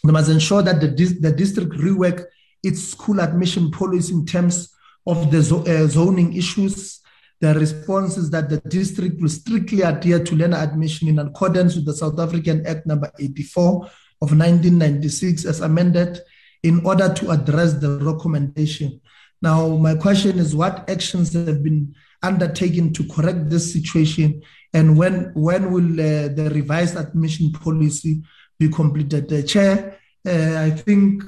we 0.04 0.12
must 0.12 0.32
ensure 0.32 0.64
that 0.64 0.82
the 0.82 0.88
the 1.20 1.32
district 1.32 1.74
rework 1.74 2.26
its 2.64 2.90
school 2.90 3.22
admission 3.22 3.70
policy 3.70 4.14
in 4.14 4.26
terms 4.26 4.74
of 5.06 5.30
the 5.32 5.42
zo- 5.42 5.88
zoning 5.88 6.34
issues. 6.34 7.00
The 7.42 7.56
response 7.56 8.18
is 8.18 8.30
that 8.30 8.50
the 8.50 8.62
district 8.70 9.20
will 9.20 9.30
strictly 9.30 9.82
adhere 9.82 10.24
to 10.24 10.36
learner 10.36 10.58
admission 10.58 11.08
in 11.08 11.18
accordance 11.18 11.76
with 11.76 11.86
the 11.86 11.94
South 11.94 12.20
African 12.20 12.66
Act 12.68 12.86
number 12.86 13.12
84 13.18 13.86
of 14.22 14.38
1996 14.38 15.46
as 15.46 15.62
amended 15.62 16.20
in 16.62 16.86
order 16.86 17.12
to 17.12 17.32
address 17.32 17.74
the 17.74 17.98
recommendation. 17.98 19.02
Now, 19.42 19.68
my 19.70 19.96
question 19.96 20.38
is 20.38 20.56
what 20.56 20.88
actions 20.88 21.34
have 21.34 21.64
been 21.64 21.96
undertaken 22.22 22.94
to 22.94 23.08
correct 23.08 23.50
this 23.50 23.74
situation 23.74 24.44
and 24.72 24.96
when, 24.96 25.32
when 25.34 25.72
will 25.72 25.94
uh, 25.94 26.28
the 26.28 26.52
revised 26.54 26.96
admission 26.96 27.52
policy 27.52 28.22
be 28.60 28.70
completed? 28.70 29.28
The 29.28 29.42
chair, 29.42 29.98
uh, 30.28 30.60
I 30.60 30.70
think 30.70 31.24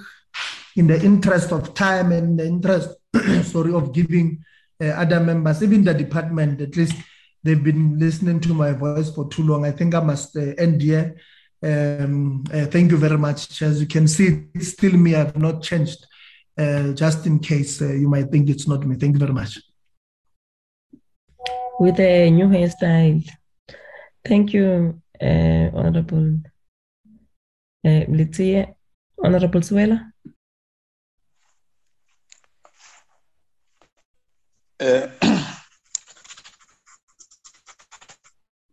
in 0.76 0.86
the 0.86 1.02
interest 1.04 1.52
of 1.52 1.74
time 1.74 2.12
and 2.12 2.40
the 2.40 2.46
interest, 2.46 2.90
sorry, 3.52 3.74
of 3.74 3.94
giving 3.94 4.44
other 4.92 5.20
members, 5.20 5.64
even 5.64 5.84
the 5.84 5.94
department, 5.94 6.62
at 6.62 6.76
least 6.76 6.96
they've 7.44 7.64
been 7.64 8.00
listening 8.00 8.40
to 8.42 8.54
my 8.54 8.72
voice 8.72 9.10
for 9.14 9.30
too 9.30 9.44
long. 9.44 9.66
I 9.66 9.72
think 9.72 9.94
I 9.94 10.00
must 10.00 10.36
uh, 10.36 10.54
end 10.58 10.82
here 10.82 11.16
um, 11.64 12.44
uh, 12.54 12.66
thank 12.66 12.92
you 12.92 12.98
very 12.98 13.18
much. 13.18 13.62
As 13.62 13.80
you 13.80 13.88
can 13.88 14.08
see, 14.08 14.48
still 14.60 14.94
me. 14.94 15.16
I've 15.16 15.38
not 15.38 15.64
changed, 15.64 16.06
uh, 16.58 16.92
just 16.92 17.26
in 17.26 17.40
case 17.40 17.82
uh, 17.82 17.94
you 17.94 18.10
might 18.10 18.30
think 18.30 18.50
it's 18.50 18.68
not 18.68 18.86
me. 18.86 18.96
Thank 18.98 19.14
you 19.14 19.20
very 19.20 19.34
much. 19.34 19.60
With 21.80 22.00
a 22.00 22.30
new 22.30 22.48
hairstyle. 22.48 23.26
Thank 24.26 24.54
you, 24.54 25.02
uh, 25.22 25.70
Honorable 25.74 26.40
uh. 27.86 28.66
Honorable 29.24 29.62
Suela. 29.62 30.13
Uh, 34.84 35.08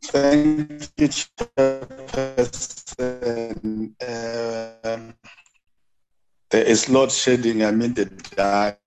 thank 0.06 0.88
you, 0.96 1.08
Chairperson. 1.08 2.34
Um, 4.84 5.14
there 6.50 6.64
is 6.64 6.88
load 6.88 7.12
shedding. 7.12 7.64
I 7.64 7.70
mean, 7.70 7.94
the 7.94 8.06
dark, 8.34 8.80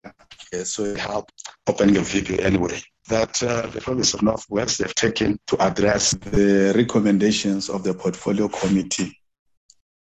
so 0.65 0.83
it 0.83 0.97
helped 0.97 1.31
open 1.65 1.93
your 1.93 2.03
video 2.03 2.43
anyway. 2.43 2.81
That 3.07 3.41
uh, 3.41 3.67
the 3.67 3.79
province 3.79 4.13
of 4.13 4.21
North 4.21 4.45
Northwest 4.49 4.79
have 4.79 4.93
taken 4.95 5.39
to 5.47 5.55
address 5.63 6.11
the 6.11 6.73
recommendations 6.75 7.69
of 7.69 7.85
the 7.85 7.93
portfolio 7.93 8.49
committee. 8.49 9.17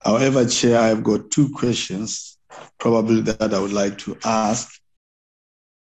However, 0.00 0.44
Chair, 0.44 0.80
I've 0.80 1.02
got 1.02 1.30
two 1.30 1.48
questions 1.54 2.36
probably 2.78 3.22
that 3.22 3.54
I 3.54 3.58
would 3.58 3.72
like 3.72 3.96
to 4.00 4.18
ask. 4.22 4.68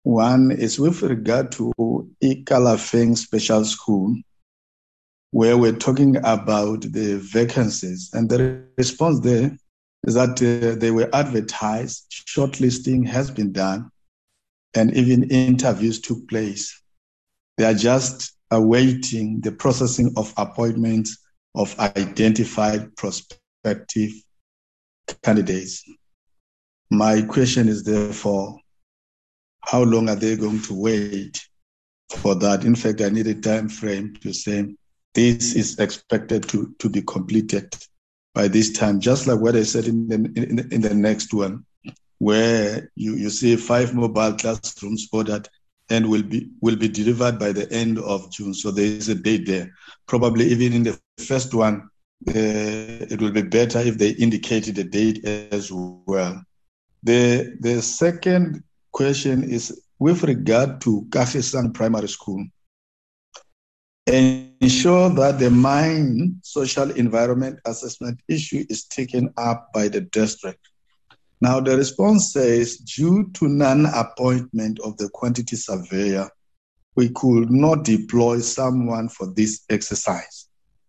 One 0.02 0.51
is 0.51 0.78
with 0.78 1.02
regard 1.02 1.52
to 1.52 1.72
Ikalafeng 2.22 3.16
Special 3.16 3.64
School 3.64 4.16
where 5.32 5.56
we're 5.56 5.77
talking 5.77 6.16
about 6.16 6.82
the 6.82 7.18
vacancies. 7.18 8.10
And 8.12 8.28
the 8.28 8.64
response 8.77 9.20
there 9.20 9.56
is 10.05 10.14
that 10.14 10.43
uh, 10.43 10.78
they 10.78 10.90
were 10.90 11.09
advertised, 11.12 12.24
shortlisting 12.28 13.06
has 13.06 13.31
been 13.31 13.52
done, 13.52 13.90
and 14.74 14.94
even 14.97 15.31
interviews 15.31 16.01
took 16.01 16.28
place. 16.28 16.82
They 17.59 17.64
are 17.64 17.74
just 17.74 18.32
awaiting 18.51 19.40
the 19.40 19.52
processing 19.52 20.12
of 20.16 20.32
appointments 20.36 21.18
of 21.55 21.78
identified 21.78 22.97
prospective 22.97 24.10
candidates. 25.22 25.85
My 26.90 27.22
question 27.22 27.68
is 27.68 27.85
therefore, 27.85 28.59
how 29.62 29.82
long 29.82 30.09
are 30.09 30.16
they 30.16 30.37
going 30.37 30.62
to 30.62 30.74
wait 30.74 31.41
for 32.16 32.35
that? 32.37 32.65
In 32.65 32.74
fact, 32.74 33.01
I 33.01 33.09
need 33.09 33.27
a 33.27 33.35
time 33.35 33.69
frame 33.69 34.15
to 34.23 34.32
say 34.32 34.74
this 35.15 35.55
is 35.55 35.78
expected 35.78 36.49
to, 36.49 36.74
to 36.78 36.89
be 36.89 37.03
completed 37.03 37.74
by 38.35 38.49
this 38.49 38.73
time, 38.73 39.01
just 39.01 39.27
like 39.27 39.41
what 39.41 39.57
I 39.57 39.65
said 39.65 39.87
in 39.87 40.09
the, 40.09 40.15
in, 40.15 40.73
in 40.73 40.81
the 40.81 40.95
next 40.95 41.35
one, 41.35 41.65
where 42.19 42.91
you, 42.95 43.15
you 43.16 43.31
see 43.31 43.57
five 43.57 43.95
mobile 43.95 44.35
classrooms 44.35 45.09
ordered 45.12 45.49
and 45.91 46.09
will 46.09 46.23
be 46.23 46.49
will 46.61 46.77
be 46.77 46.89
delivered 46.89 47.39
by 47.39 47.51
the 47.53 47.70
end 47.73 47.99
of 47.99 48.31
June. 48.31 48.55
So 48.55 48.70
there 48.70 48.85
is 48.85 49.09
a 49.09 49.15
date 49.15 49.47
there. 49.47 49.73
Probably 50.07 50.47
even 50.47 50.73
in 50.73 50.82
the 50.85 51.01
first 51.19 51.53
one, 51.53 51.91
uh, 52.28 52.32
it 52.35 53.20
will 53.20 53.32
be 53.32 53.43
better 53.43 53.81
if 53.81 53.99
they 53.99 54.11
indicated 54.11 54.78
a 54.78 54.85
date 54.85 55.24
as 55.24 55.73
well. 55.73 56.43
The 57.03 57.57
the 57.59 57.82
second 57.82 58.62
question 58.93 59.45
is 59.45 59.83
with 59.99 60.23
regard 60.25 60.81
to 60.83 61.07
Kagisang 61.11 61.75
Primary 61.75 62.09
School 62.09 62.45
ensure 64.07 65.11
that 65.11 65.39
the 65.39 65.51
mine 65.51 66.37
social 66.43 66.91
environment 66.93 67.61
assessment 67.67 68.21
issue 68.29 68.65
is 68.69 68.85
taken 68.85 69.33
up 69.37 69.69
by 69.73 69.89
the 69.89 70.01
district. 70.01 70.69
Now, 71.41 71.61
the 71.61 71.77
response 71.77 72.33
says 72.33 72.77
due 72.79 73.31
to 73.35 73.49
non 73.49 73.87
appointment 73.87 74.81
of 74.81 74.97
the 74.99 75.09
quantity 75.11 75.57
surveyor, 75.57 76.29
we 76.97 77.09
could 77.11 77.51
not 77.51 77.85
deploy 77.85 78.41
someone 78.41 79.09
for 79.09 79.33
this 79.35 79.65
exercise. 79.71 80.49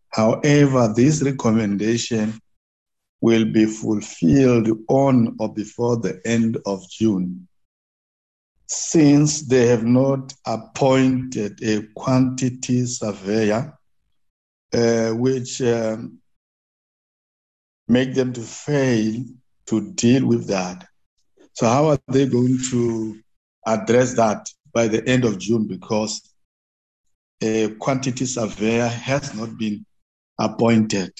However, 0.09 0.93
this 0.93 1.21
recommendation 1.21 2.39
will 3.21 3.45
be 3.45 3.65
fulfilled 3.65 4.69
on 4.89 5.35
or 5.39 5.53
before 5.53 5.97
the 5.97 6.19
end 6.25 6.57
of 6.65 6.89
June 6.89 7.47
since 8.73 9.41
they 9.41 9.67
have 9.67 9.83
not 9.83 10.33
appointed 10.45 11.61
a 11.61 11.85
quantity 11.93 12.85
surveyor, 12.85 13.77
uh, 14.73 15.09
which 15.09 15.61
um, 15.61 16.19
make 17.89 18.13
them 18.13 18.31
to 18.31 18.39
fail 18.39 19.25
to 19.65 19.91
deal 19.91 20.25
with 20.25 20.47
that. 20.47 20.87
So 21.51 21.67
how 21.67 21.89
are 21.89 21.99
they 22.07 22.25
going 22.27 22.59
to 22.69 23.19
address 23.67 24.13
that 24.15 24.49
by 24.71 24.87
the 24.87 25.05
end 25.05 25.25
of 25.25 25.37
June? 25.37 25.67
Because 25.67 26.33
a 27.41 27.71
quantity 27.71 28.25
surveyor 28.25 28.87
has 28.87 29.33
not 29.35 29.57
been 29.57 29.85
appointed. 30.39 31.11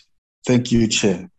Thank 0.45 0.71
you, 0.71 0.87
Chair. 0.87 1.29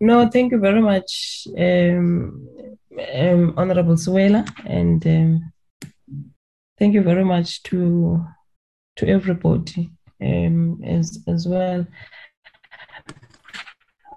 No, 0.00 0.28
thank 0.30 0.52
you 0.52 0.58
very 0.58 0.80
much, 0.80 1.46
um, 1.58 2.48
um, 3.14 3.54
Honorable 3.56 3.96
Suela, 3.96 4.48
and 4.64 5.06
um, 5.06 5.52
thank 6.78 6.94
you 6.94 7.02
very 7.02 7.24
much 7.24 7.62
to 7.64 8.24
to 8.96 9.06
everybody 9.06 9.90
um, 10.22 10.80
as 10.82 11.22
as 11.28 11.46
well. 11.46 11.86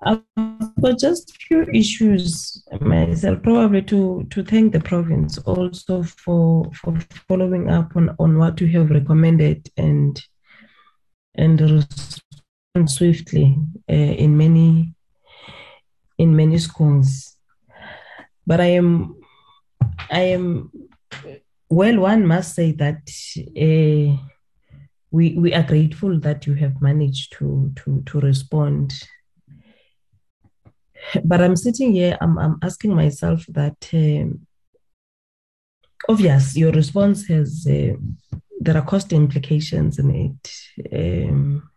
I've 0.06 0.24
got 0.82 1.00
just 1.00 1.32
a 1.32 1.34
few 1.34 1.64
issues 1.74 2.64
myself, 2.80 3.44
probably 3.44 3.82
to 3.84 4.26
to 4.30 4.44
thank 4.44 4.72
the 4.72 4.80
province 4.80 5.38
also 5.40 6.04
for 6.04 6.72
for 6.74 6.98
following 7.28 7.70
up 7.70 7.96
on, 7.98 8.16
on 8.20 8.38
what 8.38 8.62
you 8.62 8.68
have 8.68 8.90
recommended 8.90 9.70
and 9.76 10.22
and 11.36 11.60
respond 11.60 12.90
swiftly 12.90 13.58
uh, 13.90 13.94
in 13.94 14.38
many 14.38 14.94
in 16.18 16.36
many 16.36 16.58
schools. 16.58 17.36
But 18.46 18.60
I 18.62 18.72
am 18.76 19.16
I 20.12 20.22
am 20.22 20.72
well, 21.70 22.00
one 22.00 22.28
must 22.28 22.56
say 22.56 22.72
that 22.74 23.02
uh, 23.38 24.18
we 25.12 25.34
we 25.38 25.54
are 25.54 25.64
grateful 25.64 26.20
that 26.20 26.46
you 26.46 26.54
have 26.56 26.82
managed 26.82 27.34
to 27.38 27.72
to 27.78 28.04
to 28.06 28.20
respond. 28.20 28.94
But 31.24 31.42
I'm 31.42 31.56
sitting 31.56 31.94
here, 31.94 32.18
I'm 32.22 32.38
I'm 32.38 32.58
asking 32.62 32.96
myself 32.96 33.46
that. 33.50 33.90
Um, 33.94 34.48
obvious, 36.08 36.56
your 36.58 36.72
response 36.72 37.28
has 37.28 37.66
uh, 37.68 37.96
there 38.60 38.78
are 38.78 38.86
cost 38.86 39.14
implications 39.14 40.00
in 40.00 40.10
it. 40.12 40.44
Um, 40.94 41.70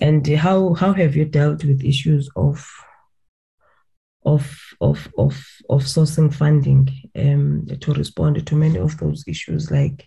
and 0.00 0.26
how 0.26 0.74
how 0.74 0.92
have 0.92 1.16
you 1.16 1.24
dealt 1.24 1.64
with 1.64 1.84
issues 1.84 2.28
of 2.36 2.66
of 4.24 4.74
of 4.80 5.08
of 5.16 5.34
of 5.70 5.82
sourcing 5.82 6.32
funding 6.32 6.88
um, 7.16 7.66
to 7.80 7.92
respond 7.94 8.46
to 8.46 8.56
many 8.56 8.78
of 8.78 8.98
those 8.98 9.24
issues, 9.26 9.70
like 9.70 10.06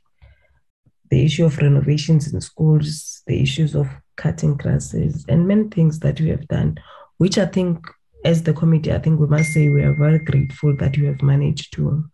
the 1.10 1.26
issue 1.26 1.46
of 1.46 1.58
renovations 1.58 2.34
in 2.34 2.40
schools, 2.40 3.22
the 3.28 3.42
issues 3.42 3.76
of 3.76 3.88
cutting 4.16 4.58
classes, 4.58 5.26
and 5.28 5.48
many 5.48 5.68
things 5.70 6.00
that 6.00 6.20
we 6.22 6.30
have 6.30 6.48
done, 6.48 6.78
which 7.18 7.38
I 7.38 7.46
think, 7.46 7.86
as 8.24 8.44
the 8.44 8.54
committee, 8.54 8.94
I 8.94 9.00
think 9.00 9.20
we 9.20 9.28
must 9.28 9.52
say 9.52 9.70
we 9.70 9.84
are 9.84 9.96
very 9.96 10.20
grateful 10.20 10.76
that 10.78 10.96
you 10.96 11.06
have 11.08 11.22
managed 11.22 11.74
to 11.74 12.06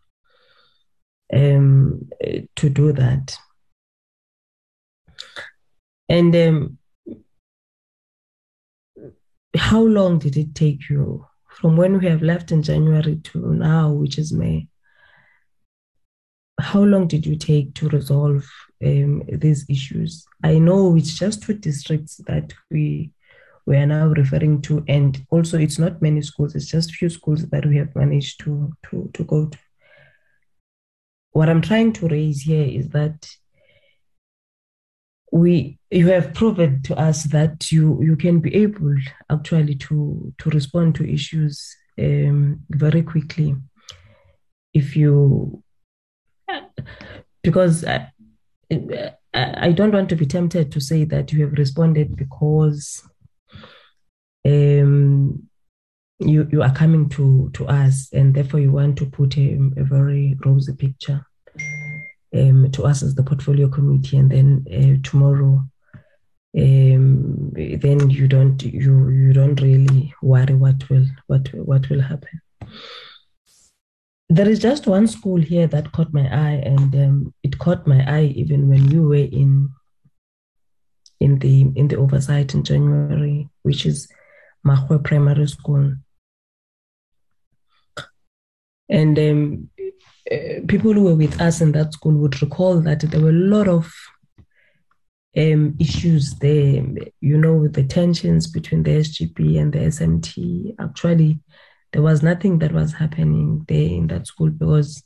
um, 1.34 2.10
to 2.56 2.70
do 2.70 2.92
that. 2.94 3.38
And 6.10 6.34
um, 6.36 6.78
how 9.58 9.82
long 9.82 10.20
did 10.20 10.38
it 10.38 10.56
take 10.56 10.90
you 10.90 11.26
from 11.50 11.76
when 11.76 11.98
we 11.98 12.06
have 12.06 12.22
left 12.22 12.52
in 12.52 12.62
January 12.62 13.18
to 13.24 13.54
now, 13.54 13.92
which 13.92 14.18
is 14.18 14.32
May? 14.32 14.68
How 16.60 16.82
long 16.82 17.08
did 17.08 17.26
you 17.26 17.36
take 17.36 17.74
to 17.76 17.90
resolve 17.90 18.48
um, 18.84 19.24
these 19.28 19.66
issues? 19.70 20.26
I 20.44 20.60
know 20.60 20.96
it's 20.96 21.18
just 21.18 21.44
two 21.44 21.54
districts 21.54 22.18
that 22.28 22.54
we 22.72 23.12
we 23.66 23.76
are 23.76 23.86
now 23.86 24.08
referring 24.08 24.62
to, 24.62 24.84
and 24.88 25.26
also 25.30 25.58
it's 25.58 25.78
not 25.78 26.02
many 26.02 26.22
schools; 26.22 26.56
it's 26.56 26.68
just 26.68 26.94
few 26.94 27.10
schools 27.10 27.46
that 27.50 27.66
we 27.66 27.78
have 27.78 27.96
managed 27.96 28.40
to 28.42 28.72
to 28.90 29.10
to 29.14 29.24
go 29.24 29.48
to. 29.48 29.58
What 31.32 31.50
I'm 31.50 31.62
trying 31.62 31.94
to 31.94 32.08
raise 32.08 32.42
here 32.42 32.66
is 32.66 32.90
that 32.90 33.30
we 35.32 35.78
you 35.92 36.08
have 36.08 36.34
proven 36.34 36.82
to 36.84 36.96
us 36.96 37.24
that 37.26 37.72
you 37.72 38.02
you 38.02 38.16
can 38.16 38.40
be 38.40 38.54
able 38.56 38.96
actually 39.30 39.76
to 39.76 40.34
to 40.38 40.50
respond 40.50 40.96
to 40.96 41.14
issues 41.14 41.76
um, 42.00 42.62
very 42.70 43.02
quickly. 43.02 43.56
If 44.74 44.96
you 44.96 45.64
because 47.44 47.84
I, 47.86 48.12
I 49.34 49.72
don't 49.72 49.94
want 49.94 50.10
to 50.10 50.16
be 50.16 50.26
tempted 50.26 50.72
to 50.72 50.82
say 50.82 51.04
that 51.06 51.32
you 51.32 51.42
have 51.44 51.54
responded 51.54 52.16
because 52.16 53.04
um, 54.46 55.48
you 56.20 56.48
you 56.52 56.62
are 56.62 56.74
coming 56.74 57.10
to 57.10 57.50
to 57.54 57.68
us 57.68 58.10
and 58.14 58.34
therefore 58.34 58.60
you 58.60 58.72
want 58.72 58.98
to 58.98 59.06
put 59.06 59.38
a, 59.38 59.60
a 59.78 59.84
very 59.84 60.38
rosy 60.46 60.74
picture 60.74 61.26
um, 62.38 62.72
to 62.72 62.84
us 62.84 63.04
as 63.04 63.16
the 63.16 63.24
portfolio 63.24 63.68
committee, 63.68 64.18
and 64.18 64.32
then 64.32 64.66
uh, 64.72 65.10
tomorrow, 65.10 65.64
um, 66.58 67.52
then 67.54 68.10
you 68.10 68.28
don't 68.28 68.62
you 68.64 69.10
you 69.10 69.34
don't 69.34 69.62
really 69.62 70.14
worry 70.22 70.56
what 70.56 70.90
will 70.90 71.06
what 71.28 71.54
what 71.54 71.90
will 71.90 72.02
happen. 72.02 72.42
There 74.30 74.50
is 74.50 74.60
just 74.60 74.88
one 74.88 75.08
school 75.08 75.40
here 75.40 75.68
that 75.68 75.92
caught 75.92 76.14
my 76.14 76.28
eye, 76.28 76.62
and 76.66 76.96
um, 76.96 77.34
it 77.44 77.58
caught 77.60 77.88
my 77.88 78.04
eye 78.06 78.34
even 78.36 78.68
when 78.70 78.92
you 78.92 79.04
were 79.04 79.16
in 79.16 79.70
in 81.20 81.40
the 81.40 81.72
in 81.76 81.88
the 81.88 81.98
oversight 81.98 82.54
in 82.54 82.64
January, 82.64 83.50
which 83.64 83.86
is 83.86 84.08
Mahwe 84.66 85.04
Primary 85.04 85.48
School. 85.48 85.96
And 88.90 89.20
um, 89.20 89.70
uh, 90.32 90.62
people 90.68 90.94
who 90.94 91.04
were 91.04 91.16
with 91.16 91.40
us 91.40 91.62
in 91.62 91.72
that 91.74 91.94
school 91.94 92.14
would 92.14 92.42
recall 92.42 92.82
that 92.82 93.02
there 93.02 93.22
were 93.22 93.30
a 93.30 93.34
lot 93.34 93.68
of 93.68 93.94
um, 95.38 95.76
issues 95.80 96.34
there, 96.36 96.84
you 97.22 97.38
know, 97.38 97.56
with 97.56 97.74
the 97.74 97.84
tensions 97.84 98.48
between 98.48 98.84
the 98.84 98.92
SGB 98.92 99.60
and 99.60 99.72
the 99.72 99.80
SMT. 99.80 100.76
Actually, 100.80 101.40
there 101.94 102.02
was 102.02 102.24
nothing 102.24 102.60
that 102.60 102.72
was 102.72 102.94
happening 102.94 103.64
there 103.68 103.90
in 103.90 104.08
that 104.08 104.28
school 104.28 104.50
because 104.50 105.04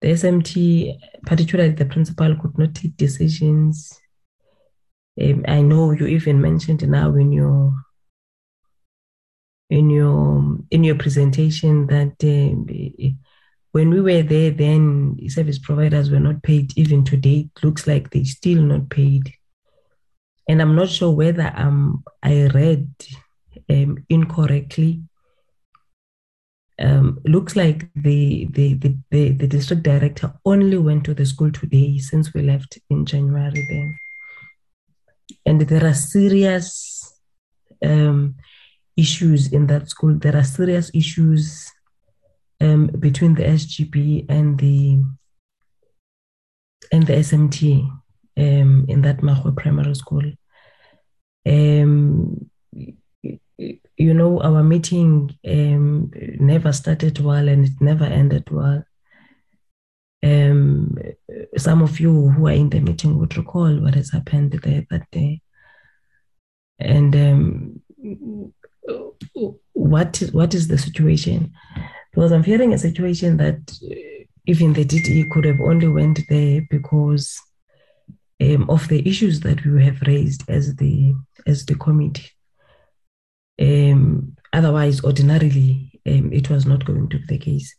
the 0.00 0.08
SMT, 0.08 0.98
particularly 1.24 1.72
the 1.72 1.86
principal, 1.86 2.36
could 2.36 2.56
not 2.58 2.74
take 2.74 2.96
decisions. 2.96 3.98
Um, 5.20 5.44
I 5.48 5.62
know 5.62 5.92
you 5.92 6.06
even 6.06 6.40
mentioned 6.40 6.86
now 6.86 7.14
in 7.14 7.32
your 7.32 7.72
in 9.70 9.90
your 9.90 10.58
in 10.70 10.84
your 10.84 10.96
presentation 10.96 11.86
that 11.88 12.14
uh, 12.22 13.25
when 13.76 13.90
we 13.90 14.00
were 14.00 14.22
there, 14.22 14.52
then 14.52 15.18
service 15.28 15.58
providers 15.58 16.10
were 16.10 16.18
not 16.28 16.42
paid 16.42 16.72
even 16.78 17.04
today. 17.04 17.50
It 17.54 17.62
looks 17.62 17.86
like 17.86 18.08
they 18.08 18.24
still 18.24 18.62
not 18.62 18.88
paid. 18.88 19.34
And 20.48 20.62
I'm 20.62 20.74
not 20.74 20.88
sure 20.88 21.10
whether 21.10 21.52
um, 21.54 22.02
I 22.22 22.46
read 22.46 22.88
um, 23.68 23.98
incorrectly. 24.08 25.02
Um, 26.78 27.20
looks 27.26 27.54
like 27.54 27.90
the, 27.94 28.48
the, 28.50 28.74
the, 28.74 28.96
the, 29.10 29.32
the 29.32 29.46
district 29.46 29.82
director 29.82 30.32
only 30.46 30.78
went 30.78 31.04
to 31.04 31.12
the 31.12 31.26
school 31.26 31.52
today 31.52 31.98
since 31.98 32.32
we 32.32 32.40
left 32.40 32.78
in 32.88 33.04
January 33.04 33.66
then. 33.68 33.98
And 35.44 35.60
there 35.60 35.86
are 35.86 35.92
serious 35.92 37.20
um, 37.84 38.36
issues 38.96 39.52
in 39.52 39.66
that 39.66 39.90
school. 39.90 40.14
There 40.14 40.34
are 40.34 40.44
serious 40.44 40.90
issues 40.94 41.65
um, 42.60 42.86
between 42.98 43.34
the 43.34 43.44
SGB 43.44 44.26
and 44.28 44.58
the 44.58 45.02
and 46.92 47.06
the 47.06 47.14
SMT 47.14 47.88
um, 48.36 48.86
in 48.88 49.02
that 49.02 49.18
Mahwe 49.18 49.56
Primary 49.56 49.94
School. 49.94 50.32
Um, 51.46 52.50
you 53.98 54.12
know, 54.12 54.40
our 54.40 54.62
meeting 54.62 55.36
um, 55.46 56.10
never 56.38 56.72
started 56.72 57.18
well 57.18 57.48
and 57.48 57.64
it 57.64 57.72
never 57.80 58.04
ended 58.04 58.50
well. 58.50 58.84
Um, 60.22 60.98
some 61.56 61.82
of 61.82 62.00
you 62.00 62.30
who 62.30 62.46
are 62.48 62.52
in 62.52 62.70
the 62.70 62.80
meeting 62.80 63.18
would 63.18 63.36
recall 63.36 63.74
what 63.80 63.94
has 63.94 64.10
happened 64.10 64.52
there 64.62 64.84
that 64.90 65.10
day. 65.10 65.40
And 66.78 67.16
um, 67.16 67.82
what 69.72 70.22
what 70.32 70.54
is 70.54 70.68
the 70.68 70.78
situation? 70.78 71.52
Because 72.16 72.32
I'm 72.32 72.42
fearing 72.42 72.72
a 72.72 72.78
situation 72.78 73.36
that 73.36 73.60
uh, 73.84 74.24
even 74.46 74.72
the 74.72 74.86
DBE 74.86 75.30
could 75.30 75.44
have 75.44 75.60
only 75.60 75.86
went 75.86 76.20
there 76.30 76.62
because 76.70 77.38
um, 78.40 78.70
of 78.70 78.88
the 78.88 79.06
issues 79.06 79.40
that 79.40 79.62
we 79.66 79.84
have 79.84 80.00
raised 80.06 80.48
as 80.48 80.74
the 80.76 81.14
as 81.46 81.66
the 81.66 81.74
committee. 81.74 82.30
Um, 83.60 84.34
otherwise, 84.50 85.04
ordinarily, 85.04 86.00
um, 86.06 86.32
it 86.32 86.48
was 86.48 86.64
not 86.64 86.86
going 86.86 87.10
to 87.10 87.18
be 87.18 87.26
the 87.26 87.38
case. 87.38 87.76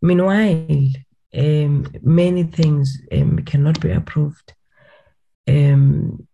Meanwhile, 0.00 0.90
um, 1.36 1.88
many 2.02 2.44
things 2.44 2.96
um, 3.10 3.40
cannot 3.40 3.80
be 3.80 3.90
approved. 3.90 4.54
Um, 5.48 6.28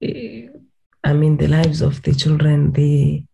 I 0.00 1.12
mean, 1.12 1.38
the 1.38 1.48
lives 1.48 1.82
of 1.82 2.00
the 2.02 2.14
children, 2.14 2.70
the 2.70 3.24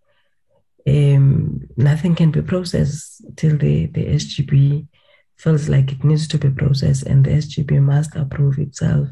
um, 0.86 1.66
nothing 1.76 2.14
can 2.14 2.30
be 2.30 2.42
processed 2.42 3.22
till 3.36 3.56
the, 3.56 3.86
the 3.86 4.06
SGB 4.06 4.86
feels 5.36 5.68
like 5.68 5.92
it 5.92 6.04
needs 6.04 6.28
to 6.28 6.38
be 6.38 6.50
processed 6.50 7.04
and 7.04 7.24
the 7.24 7.30
SGB 7.30 7.82
must 7.82 8.14
approve 8.16 8.58
itself. 8.58 9.08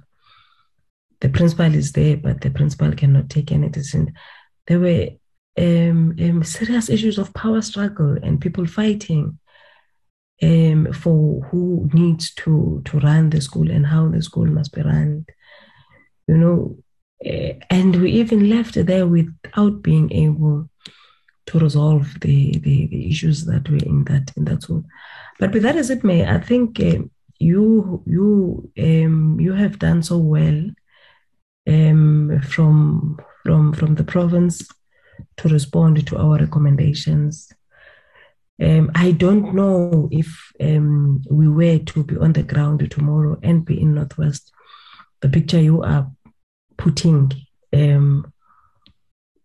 The 1.20 1.28
principal 1.28 1.74
is 1.74 1.92
there, 1.92 2.16
but 2.16 2.40
the 2.40 2.50
principal 2.50 2.92
cannot 2.92 3.30
take 3.30 3.52
any 3.52 3.68
decision. 3.68 4.12
There 4.66 4.80
were 4.80 5.08
um, 5.58 6.16
um, 6.20 6.42
serious 6.44 6.90
issues 6.90 7.18
of 7.18 7.34
power 7.34 7.62
struggle 7.62 8.16
and 8.22 8.40
people 8.40 8.66
fighting 8.66 9.38
um, 10.42 10.92
for 10.92 11.40
who 11.50 11.88
needs 11.92 12.34
to, 12.34 12.82
to 12.84 12.98
run 13.00 13.30
the 13.30 13.40
school 13.40 13.70
and 13.70 13.86
how 13.86 14.08
the 14.08 14.20
school 14.22 14.46
must 14.46 14.72
be 14.74 14.82
run. 14.82 15.24
You 16.28 16.36
know, 16.36 16.78
uh, 17.24 17.54
and 17.70 17.96
we 17.96 18.12
even 18.12 18.50
left 18.50 18.74
there 18.74 19.06
without 19.06 19.82
being 19.82 20.12
able 20.12 20.68
to 21.46 21.58
resolve 21.58 22.20
the, 22.20 22.52
the, 22.58 22.86
the 22.86 23.08
issues 23.10 23.44
that 23.46 23.68
were 23.68 23.76
in 23.76 24.04
that 24.04 24.32
in 24.36 24.44
that 24.44 24.62
zone. 24.62 24.86
But 25.38 25.52
with 25.52 25.62
that 25.62 25.76
as 25.76 25.90
it 25.90 26.04
may, 26.04 26.26
I 26.26 26.38
think 26.38 26.80
uh, 26.80 26.98
you 27.38 28.02
you 28.06 28.70
um, 28.78 29.38
you 29.40 29.52
have 29.52 29.78
done 29.78 30.02
so 30.02 30.18
well 30.18 30.70
um, 31.68 32.40
from 32.42 33.18
from 33.42 33.72
from 33.72 33.94
the 33.96 34.04
province 34.04 34.68
to 35.38 35.48
respond 35.48 36.06
to 36.06 36.18
our 36.18 36.38
recommendations. 36.38 37.52
Um, 38.62 38.92
I 38.94 39.12
don't 39.12 39.54
know 39.54 40.08
if 40.12 40.52
um, 40.60 41.22
we 41.28 41.48
were 41.48 41.78
to 41.78 42.04
be 42.04 42.16
on 42.16 42.32
the 42.32 42.44
ground 42.44 42.88
tomorrow 42.90 43.38
and 43.42 43.64
be 43.64 43.80
in 43.80 43.94
Northwest. 43.94 44.52
The 45.20 45.28
picture 45.28 45.60
you 45.60 45.82
are 45.82 46.08
putting 46.76 47.32
um, 47.72 48.32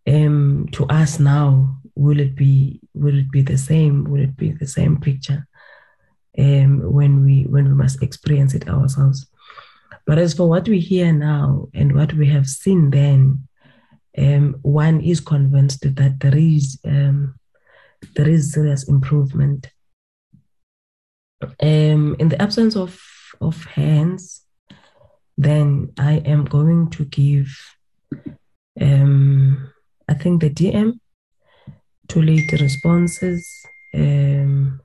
um, 0.07 0.69
to 0.73 0.85
us 0.85 1.19
now 1.19 1.76
will 1.97 2.19
it 2.19 2.35
be 2.35 2.79
will 2.93 3.17
it 3.17 3.31
be 3.31 3.41
the 3.41 3.57
same? 3.57 4.03
Will 4.05 4.21
it 4.21 4.37
be 4.37 4.51
the 4.51 4.67
same 4.67 4.99
picture 5.01 5.47
um, 6.37 6.91
when 6.91 7.25
we 7.25 7.43
when 7.43 7.67
we 7.67 7.73
must 7.73 8.03
experience 8.03 8.53
it 8.53 8.69
ourselves? 8.69 9.27
But 10.05 10.19
as 10.19 10.33
for 10.33 10.47
what 10.47 10.67
we 10.69 10.79
hear 10.79 11.11
now 11.11 11.67
and 11.73 11.93
what 11.93 12.13
we 12.13 12.27
have 12.27 12.47
seen 12.47 12.91
then, 12.91 13.47
um, 14.17 14.55
one 14.61 15.01
is 15.01 15.19
convinced 15.19 15.81
that 15.81 16.19
there 16.19 16.37
is 16.37 16.79
um, 16.85 17.35
there 18.15 18.29
is 18.29 18.53
serious 18.53 18.87
improvement. 18.87 19.71
Um, 21.61 22.15
in 22.19 22.29
the 22.29 22.41
absence 22.41 22.75
of 22.75 23.01
of 23.41 23.63
hands, 23.65 24.43
then 25.37 25.91
I 25.97 26.13
am 26.25 26.45
going 26.45 26.89
to 26.91 27.05
give, 27.05 27.47
um, 28.81 29.71
I 30.07 30.13
think 30.15 30.41
the 30.41 30.49
DM 30.49 30.99
to 32.09 32.21
lead 32.21 32.49
the 32.49 32.57
responses, 32.57 33.65
um, 33.93 34.79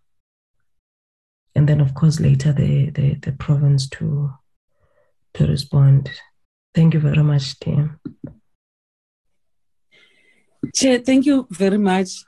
and 1.54 1.68
then 1.68 1.80
of 1.80 1.94
course 1.94 2.20
later 2.20 2.52
the, 2.52 2.90
the 2.90 3.14
the 3.14 3.32
province 3.32 3.88
to 3.90 4.30
to 5.34 5.46
respond. 5.46 6.10
Thank 6.74 6.94
you 6.94 7.00
very 7.00 7.22
much, 7.22 7.58
DM. 7.60 7.98
Chair, 10.74 11.00
thank 11.00 11.26
you 11.26 11.46
very 11.50 11.78
much. 11.78 12.24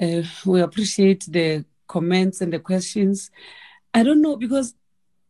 Uh, 0.00 0.22
we 0.44 0.60
appreciate 0.60 1.24
the 1.28 1.64
comments 1.86 2.40
and 2.40 2.52
the 2.52 2.58
questions. 2.58 3.30
I 3.94 4.02
don't 4.02 4.22
know 4.22 4.36
because 4.36 4.74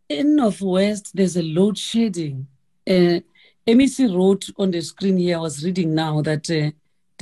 in 0.08 0.36
Northwest 0.36 1.10
there's 1.14 1.36
a 1.36 1.42
load 1.42 1.76
shedding. 1.76 2.46
Uh, 2.88 3.20
MEC 3.66 4.14
wrote 4.14 4.48
on 4.56 4.70
the 4.70 4.80
screen 4.80 5.18
here. 5.18 5.36
I 5.36 5.40
was 5.40 5.64
reading 5.64 5.94
now 5.94 6.22
that 6.22 6.50
uh, 6.50 6.70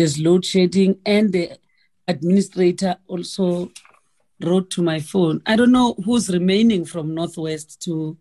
there's 0.00 0.18
load 0.18 0.44
shedding, 0.44 0.98
and 1.04 1.32
the 1.32 1.58
administrator 2.08 2.96
also 3.06 3.70
wrote 4.40 4.70
to 4.70 4.82
my 4.82 5.00
phone. 5.00 5.42
I 5.46 5.56
don't 5.56 5.72
know 5.72 5.94
who's 6.04 6.30
remaining 6.30 6.84
from 6.84 7.14
Northwest 7.14 7.82
to 7.82 8.16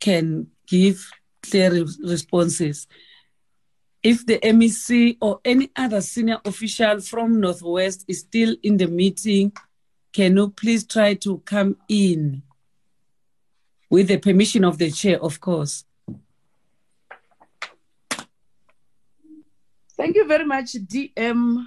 can 0.00 0.48
give 0.66 1.10
clear 1.42 1.84
responses 2.02 2.86
if 4.02 4.24
the 4.24 4.38
MEC 4.38 5.18
or 5.20 5.40
any 5.44 5.70
other 5.76 6.00
senior 6.00 6.38
official 6.44 7.00
from 7.00 7.40
Northwest 7.40 8.04
is 8.08 8.20
still 8.20 8.56
in 8.62 8.76
the 8.76 8.86
meeting, 8.86 9.52
can 10.12 10.36
you 10.36 10.50
please 10.50 10.84
try 10.84 11.14
to 11.14 11.38
come 11.40 11.76
in 11.88 12.42
with 13.90 14.08
the 14.08 14.16
permission 14.16 14.64
of 14.64 14.78
the 14.78 14.90
chair, 14.90 15.22
of 15.22 15.40
course. 15.40 15.84
Thank 20.00 20.16
you 20.16 20.26
very 20.26 20.46
much, 20.46 20.72
DM. 20.72 21.66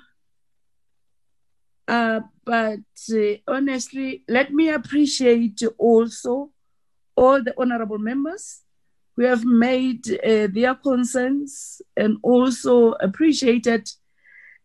Uh, 1.88 2.22
but 2.44 2.80
uh, 3.14 3.34
honestly, 3.48 4.24
let 4.28 4.52
me 4.52 4.70
appreciate 4.70 5.62
also 5.78 6.50
all 7.16 7.44
the 7.44 7.54
honorable 7.60 8.00
members 8.00 8.62
who 9.16 9.26
have 9.26 9.46
made 9.46 10.10
uh, 10.10 10.48
their 10.52 10.74
concerns 10.74 11.80
and 11.96 12.18
also 12.24 12.94
appreciated 12.94 13.88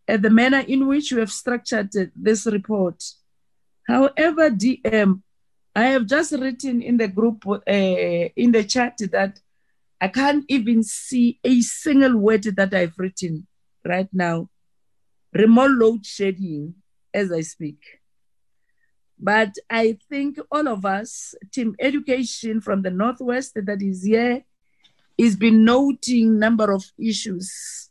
uh, 0.09 0.17
the 0.17 0.31
manner 0.31 0.61
in 0.61 0.87
which 0.87 1.11
you 1.11 1.19
have 1.19 1.31
structured 1.31 1.91
this 2.17 2.47
report. 2.47 3.05
However, 3.87 4.49
DM, 4.49 5.21
I 5.77 5.89
have 5.89 6.07
just 6.07 6.33
written 6.33 6.81
in 6.81 6.97
the 6.97 7.09
group, 7.09 7.47
uh, 7.47 7.61
in 7.67 8.51
the 8.51 8.65
chat, 8.65 8.97
that 9.13 9.39
I 10.01 10.09
can't 10.09 10.47
even 10.49 10.83
see 10.83 11.39
a 11.45 11.61
single 11.61 12.17
word 12.17 12.45
that 12.45 12.73
I've 12.73 12.95
written 12.97 13.47
right 13.89 14.09
now. 14.13 14.49
Remote 15.33 15.71
load 15.73 16.07
shedding 16.07 16.75
as 17.13 17.33
I 17.33 17.41
speak. 17.41 17.79
But 19.19 19.55
I 19.69 19.99
think 20.09 20.39
all 20.51 20.69
of 20.69 20.85
us, 20.85 21.35
team 21.53 21.75
education 21.81 22.61
from 22.61 22.83
the 22.83 22.91
Northwest 22.91 23.55
that 23.57 23.83
is 23.83 24.05
here, 24.05 24.45
is 25.17 25.35
been 25.35 25.65
noting 25.65 26.39
number 26.39 26.73
of 26.73 26.85
issues. 26.99 27.91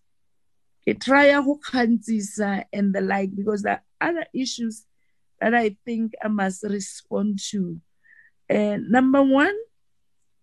A 0.88 0.94
trial 0.94 1.60
and 1.74 2.96
the 2.96 3.02
like, 3.02 3.36
because 3.36 3.64
there 3.64 3.84
are 4.00 4.10
other 4.10 4.26
issues 4.34 4.86
that 5.42 5.54
I 5.54 5.76
think 5.86 6.14
I 6.24 6.30
must 6.30 6.64
respond 6.64 7.40
to. 7.50 7.82
Uh, 8.50 8.78
number 8.80 9.22
one 9.22 9.56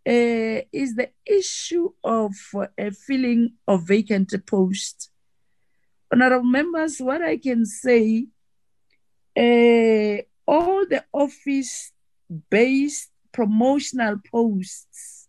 uh, 0.07 0.61
is 0.71 0.95
the 0.95 1.09
issue 1.25 1.91
of 2.05 2.33
a 2.77 2.91
filling 2.91 3.55
of 3.67 3.89
vacant 3.89 4.35
posts. 4.47 5.09
Honorable 6.13 6.45
members, 6.45 6.99
what 7.01 7.23
I 7.23 7.37
can 7.37 7.67
say, 7.67 8.27
uh, 9.37 10.23
all 10.47 10.87
the 10.87 11.05
office 11.13 11.93
based 12.51 13.11
promotional 13.33 14.17
posts. 14.31 15.29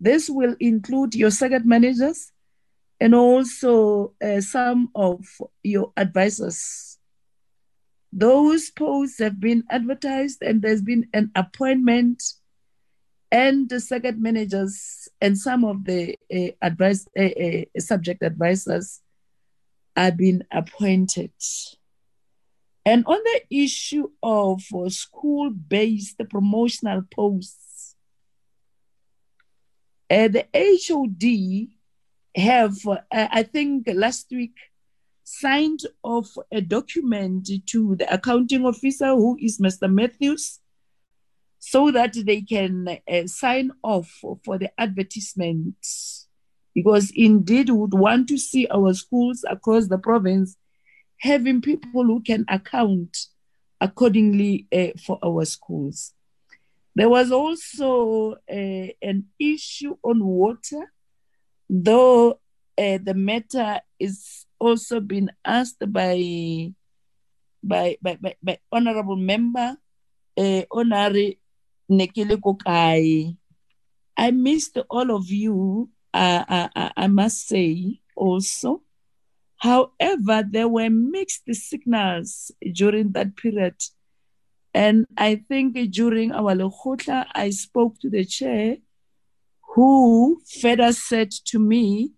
This 0.00 0.28
will 0.28 0.56
include 0.58 1.14
your 1.14 1.30
circuit 1.30 1.64
managers 1.64 2.32
and 3.00 3.14
also 3.14 4.14
uh, 4.22 4.40
some 4.40 4.90
of 4.94 5.24
your 5.62 5.92
advisors. 5.96 6.98
Those 8.12 8.70
posts 8.70 9.18
have 9.18 9.40
been 9.40 9.64
advertised 9.70 10.42
and 10.42 10.62
there's 10.62 10.82
been 10.82 11.08
an 11.12 11.30
appointment 11.34 12.22
and 13.30 13.68
the 13.68 13.80
circuit 13.80 14.18
managers 14.18 15.08
and 15.20 15.36
some 15.36 15.64
of 15.64 15.84
the 15.84 16.16
uh, 16.32 16.52
advice, 16.62 17.06
subject 17.78 18.22
advisors 18.22 19.00
have 19.96 20.16
been 20.16 20.44
appointed. 20.50 21.32
And 22.86 23.04
on 23.06 23.18
the 23.24 23.42
issue 23.50 24.10
of 24.22 24.62
school 24.88 25.50
based 25.50 26.20
promotional 26.28 27.02
posts, 27.14 27.96
uh, 30.10 30.28
the 30.28 30.46
HOD 30.54 31.68
have, 32.36 32.76
uh, 32.86 32.98
I 33.10 33.42
think 33.42 33.88
last 33.92 34.26
week, 34.30 34.56
signed 35.24 35.80
off 36.02 36.36
a 36.52 36.60
document 36.60 37.48
to 37.66 37.96
the 37.96 38.12
accounting 38.12 38.66
officer, 38.66 39.08
who 39.08 39.38
is 39.40 39.58
Mr. 39.58 39.90
Matthews, 39.90 40.60
so 41.58 41.90
that 41.90 42.14
they 42.26 42.42
can 42.42 42.98
uh, 43.10 43.26
sign 43.26 43.70
off 43.82 44.22
for 44.44 44.58
the 44.58 44.70
advertisements. 44.78 46.23
Because 46.74 47.12
indeed, 47.14 47.70
we 47.70 47.76
would 47.76 47.94
want 47.94 48.28
to 48.28 48.38
see 48.38 48.66
our 48.68 48.92
schools 48.94 49.44
across 49.48 49.86
the 49.86 49.98
province 49.98 50.56
having 51.18 51.60
people 51.60 52.04
who 52.04 52.20
can 52.20 52.44
account 52.48 53.16
accordingly 53.80 54.66
uh, 54.72 54.98
for 55.04 55.18
our 55.24 55.44
schools. 55.44 56.12
There 56.94 57.08
was 57.08 57.32
also 57.32 58.34
uh, 58.50 58.86
an 59.02 59.26
issue 59.38 59.96
on 60.02 60.24
water, 60.24 60.92
though 61.68 62.40
uh, 62.78 62.98
the 63.02 63.14
matter 63.14 63.80
is 63.98 64.46
also 64.58 65.00
been 65.00 65.30
asked 65.44 65.82
by 65.92 66.72
by 67.62 67.96
by, 68.02 68.16
by, 68.20 68.36
by 68.42 68.58
honorable 68.70 69.16
member 69.16 69.76
uh, 70.36 70.62
Honorary 70.70 71.38
Nekile 71.90 72.36
Kokai. 72.36 73.36
I 74.16 74.30
missed 74.30 74.78
all 74.88 75.10
of 75.10 75.28
you, 75.30 75.90
I, 76.14 76.68
uh, 76.76 76.90
I 76.96 77.06
must 77.08 77.48
say 77.48 78.00
also. 78.16 78.82
However, 79.56 80.44
there 80.48 80.68
were 80.68 80.90
mixed 80.90 81.52
signals 81.54 82.52
during 82.72 83.12
that 83.12 83.36
period. 83.36 83.74
And 84.72 85.06
I 85.16 85.36
think 85.36 85.76
during 85.90 86.32
our 86.32 86.54
Lekgotla, 86.54 87.26
I 87.34 87.50
spoke 87.50 87.98
to 88.00 88.10
the 88.10 88.24
chair, 88.24 88.76
who 89.74 90.40
further 90.60 90.92
said 90.92 91.30
to 91.46 91.58
me, 91.58 92.12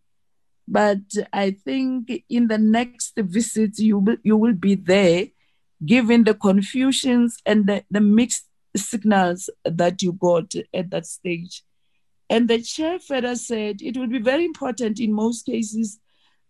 but 0.69 0.99
I 1.33 1.53
think 1.53 2.25
in 2.29 2.49
the 2.49 2.59
next 2.59 3.13
visit, 3.17 3.79
you 3.79 3.99
will, 3.99 4.17
you 4.23 4.37
will 4.37 4.55
be 4.55 4.75
there, 4.75 5.27
given 5.85 6.25
the 6.25 6.35
confusions 6.35 7.37
and 7.47 7.67
the, 7.67 7.85
the 7.91 8.01
mixed 8.01 8.47
signals 8.77 9.49
that 9.65 10.03
you 10.03 10.13
got 10.13 10.53
at 10.75 10.91
that 10.91 11.07
stage. 11.07 11.63
And 12.29 12.49
the 12.49 12.61
chair 12.61 12.99
further 12.99 13.37
said 13.37 13.77
it 13.81 13.97
would 13.97 14.11
be 14.11 14.19
very 14.19 14.45
important 14.45 14.99
in 14.99 15.13
most 15.13 15.47
cases 15.47 16.01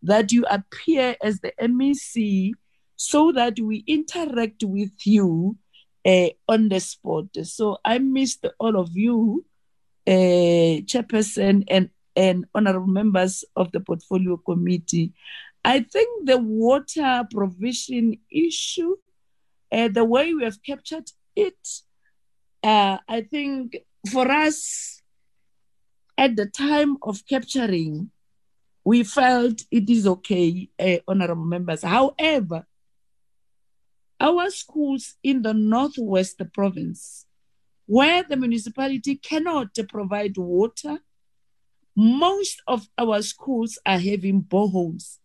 that 0.03 0.33
you 0.33 0.45
appear 0.49 1.17
as 1.23 1.41
the 1.41 1.53
MEC 1.61 2.53
so 2.97 3.33
that 3.33 3.59
we 3.61 3.85
interact 3.87 4.65
with 4.65 4.93
you 5.05 5.57
uh, 6.07 6.29
on 6.49 6.69
the 6.69 6.81
spot. 6.81 7.27
So 7.43 7.79
I 7.85 7.99
missed 7.99 8.47
all 8.59 8.79
of 8.79 8.97
you, 8.97 9.45
uh, 10.07 10.81
Chairperson 10.87 11.65
and, 11.69 11.91
and 12.15 12.47
honorable 12.55 12.87
members 12.87 13.45
of 13.55 13.73
the 13.73 13.81
Portfolio 13.81 14.37
Committee. 14.39 15.13
I 15.65 15.81
think 15.81 16.27
the 16.27 16.39
water 16.39 17.27
provision 17.31 18.19
issue, 18.31 18.97
uh, 19.73 19.89
the 19.89 20.05
way 20.05 20.33
we 20.33 20.45
have 20.45 20.63
captured 20.63 21.11
it, 21.35 21.59
I 22.63 23.27
think 23.31 23.77
for 24.11 24.31
us, 24.31 25.03
at 26.19 26.37
the 26.37 26.47
time 26.47 26.97
of 27.03 27.27
capturing, 27.27 28.11
we 28.85 29.03
felt 29.03 29.63
it 29.71 29.91
is 29.91 30.07
okay, 30.07 30.69
uh, 30.79 30.97
honorable 31.09 31.45
members. 31.45 31.83
However, 31.83 32.67
our 34.19 34.51
schools 34.51 35.17
in 35.23 35.43
the 35.43 35.53
Northwest 35.53 36.41
province, 36.53 37.27
where 37.87 38.23
the 38.23 38.37
municipality 38.37 39.17
cannot 39.17 39.77
provide 39.89 40.37
water, 40.37 40.99
most 41.95 42.63
of 42.67 42.89
our 42.99 43.23
schools 43.23 43.79
are 43.85 43.99
having 43.99 44.43
boreholes. 44.43 45.19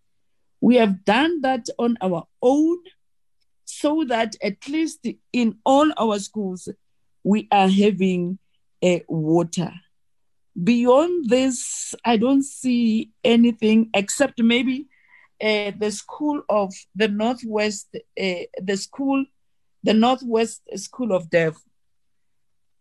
We 0.60 0.76
have 0.76 1.04
done 1.06 1.42
that 1.42 1.68
on 1.78 1.98
our 2.02 2.28
own 2.42 2.78
so 3.66 4.04
that 4.06 4.36
at 4.44 4.68
least 4.68 5.08
in 5.34 5.58
all 5.66 5.92
our 5.98 6.20
schools, 6.20 6.70
we 7.24 7.48
are 7.52 7.68
having 7.68 8.40
uh, 8.84 9.00
water. 9.08 9.72
Beyond 10.62 11.30
this, 11.30 11.96
I 12.04 12.18
don't 12.18 12.44
see 12.44 13.12
anything 13.24 13.90
except 13.94 14.42
maybe 14.42 14.88
uh, 15.42 15.72
the 15.78 15.92
school 15.92 16.42
of 16.50 16.74
the 16.96 17.08
Northwest, 17.08 17.96
uh, 17.96 18.34
the 18.62 18.78
school, 18.78 19.26
the 19.84 19.94
Northwest 19.94 20.62
School 20.76 21.14
of 21.14 21.30
Deaf. 21.30 21.56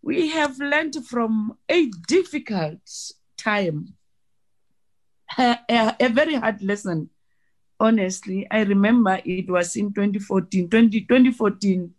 We 0.03 0.31
have 0.31 0.59
learned 0.59 0.97
from 1.07 1.59
a 1.69 1.91
difficult 2.09 2.81
time, 3.37 3.95
a, 5.39 5.59
a, 5.69 5.97
a 6.01 6.09
very 6.09 6.35
hard 6.35 6.63
lesson. 6.63 7.11
Honestly, 7.79 8.47
I 8.51 8.63
remember 8.63 9.21
it 9.25 9.49
was 9.49 9.77
in 9.77 9.93
2014, 9.93 10.69
20, 10.69 11.01
2014 11.03 11.95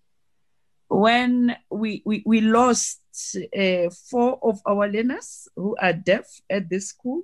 when 0.90 1.56
we, 1.70 2.04
we, 2.06 2.22
we 2.26 2.42
lost 2.42 3.01
uh, 3.58 3.90
four 4.10 4.40
of 4.44 4.62
our 4.66 4.88
learners 4.88 5.48
who 5.56 5.76
are 5.80 5.94
deaf 5.94 6.26
at 6.50 6.70
the 6.70 6.80
school. 6.80 7.24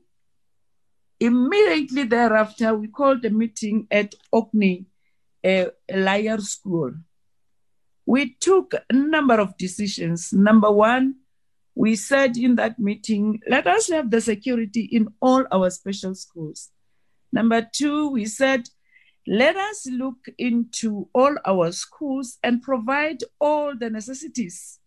Immediately 1.19 2.03
thereafter, 2.03 2.76
we 2.76 2.88
called 2.88 3.26
a 3.26 3.30
meeting 3.30 3.88
at 3.89 4.14
Orkney 4.31 4.85
uh, 5.43 5.65
Lyre 5.91 6.39
School. 6.39 6.93
We 8.05 8.35
took 8.39 8.73
a 8.73 8.93
number 8.93 9.39
of 9.39 9.57
decisions. 9.57 10.31
Number 10.31 10.72
one, 10.72 11.15
we 11.76 11.95
said 11.95 12.38
in 12.38 12.55
that 12.55 12.80
meeting, 12.80 13.39
let 13.47 13.68
us 13.68 13.89
have 13.89 14.09
the 14.09 14.22
security 14.22 14.81
in 14.91 15.07
all 15.22 15.45
our 15.51 15.69
special 15.69 16.15
schools. 16.15 16.69
Number 17.31 17.68
two, 17.72 18.09
we 18.09 18.26
said, 18.26 18.69
let 19.27 19.57
us 19.57 19.88
look 19.91 20.18
into 20.38 21.09
all 21.14 21.35
our 21.45 21.72
schools 21.72 22.38
and 22.43 22.61
provide 22.61 23.23
all 23.41 23.76
the 23.76 23.89
necessities 23.89 24.80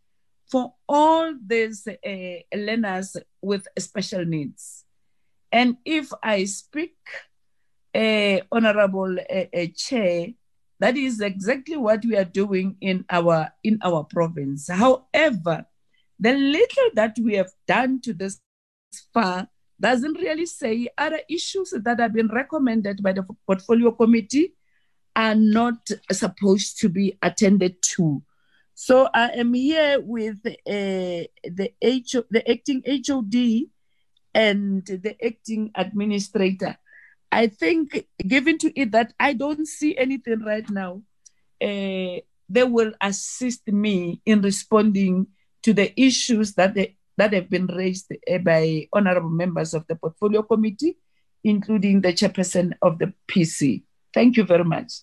for 0.50 0.74
all 0.88 1.34
these 1.46 1.86
uh, 1.86 2.56
learners 2.56 3.16
with 3.40 3.66
special 3.78 4.24
needs. 4.24 4.84
And 5.52 5.76
if 5.84 6.10
I 6.22 6.44
speak, 6.44 6.96
uh, 7.94 8.38
Honorable 8.52 9.16
uh, 9.18 9.66
Chair, 9.76 10.28
that 10.78 10.96
is 10.96 11.20
exactly 11.20 11.76
what 11.76 12.04
we 12.04 12.16
are 12.16 12.24
doing 12.24 12.76
in 12.80 13.04
our 13.10 13.52
in 13.62 13.78
our 13.82 14.04
province. 14.04 14.68
However, 14.70 15.66
the 16.18 16.32
little 16.32 16.90
that 16.94 17.16
we 17.20 17.34
have 17.34 17.50
done 17.66 18.00
to 18.02 18.14
this 18.14 18.40
far 19.12 19.48
doesn't 19.78 20.14
really 20.14 20.46
say 20.46 20.88
other 20.96 21.20
issues 21.28 21.74
that 21.74 22.00
have 22.00 22.12
been 22.12 22.28
recommended 22.28 23.02
by 23.02 23.12
the 23.12 23.26
portfolio 23.46 23.90
committee 23.90 24.54
are 25.16 25.34
not 25.34 25.88
supposed 26.12 26.78
to 26.80 26.88
be 26.88 27.18
attended 27.22 27.82
to. 27.82 28.22
So 28.82 29.10
I 29.12 29.28
am 29.36 29.52
here 29.52 30.00
with 30.00 30.38
uh, 30.46 31.28
the 31.44 31.68
H- 31.82 32.24
the 32.30 32.42
acting 32.50 32.80
HOD 32.86 33.68
and 34.32 34.86
the 34.86 35.14
acting 35.22 35.70
administrator. 35.74 36.78
I 37.30 37.48
think, 37.48 38.06
given 38.26 38.56
to 38.56 38.72
it 38.80 38.92
that 38.92 39.12
I 39.20 39.34
don't 39.34 39.68
see 39.68 39.98
anything 39.98 40.40
right 40.46 40.64
now, 40.70 41.02
uh, 41.60 42.24
they 42.48 42.64
will 42.64 42.94
assist 43.02 43.68
me 43.68 44.22
in 44.24 44.40
responding 44.40 45.26
to 45.64 45.74
the 45.74 45.92
issues 46.00 46.54
that 46.54 46.72
they, 46.72 46.96
that 47.18 47.34
have 47.34 47.50
been 47.50 47.66
raised 47.66 48.10
uh, 48.10 48.38
by 48.38 48.88
honorable 48.94 49.28
members 49.28 49.74
of 49.74 49.86
the 49.88 49.94
portfolio 49.96 50.40
committee, 50.40 50.96
including 51.44 52.00
the 52.00 52.14
chairperson 52.14 52.72
of 52.80 52.98
the 52.98 53.12
PC. 53.28 53.82
Thank 54.14 54.38
you 54.38 54.44
very 54.44 54.64
much. 54.64 55.02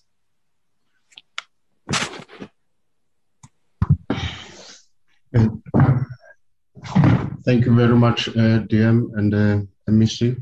Thank 7.48 7.64
you 7.64 7.74
very 7.74 7.96
much, 7.96 8.28
uh, 8.28 8.60
DM 8.68 9.08
and 9.14 9.32
uh, 9.32 9.60
MEC. 9.88 10.36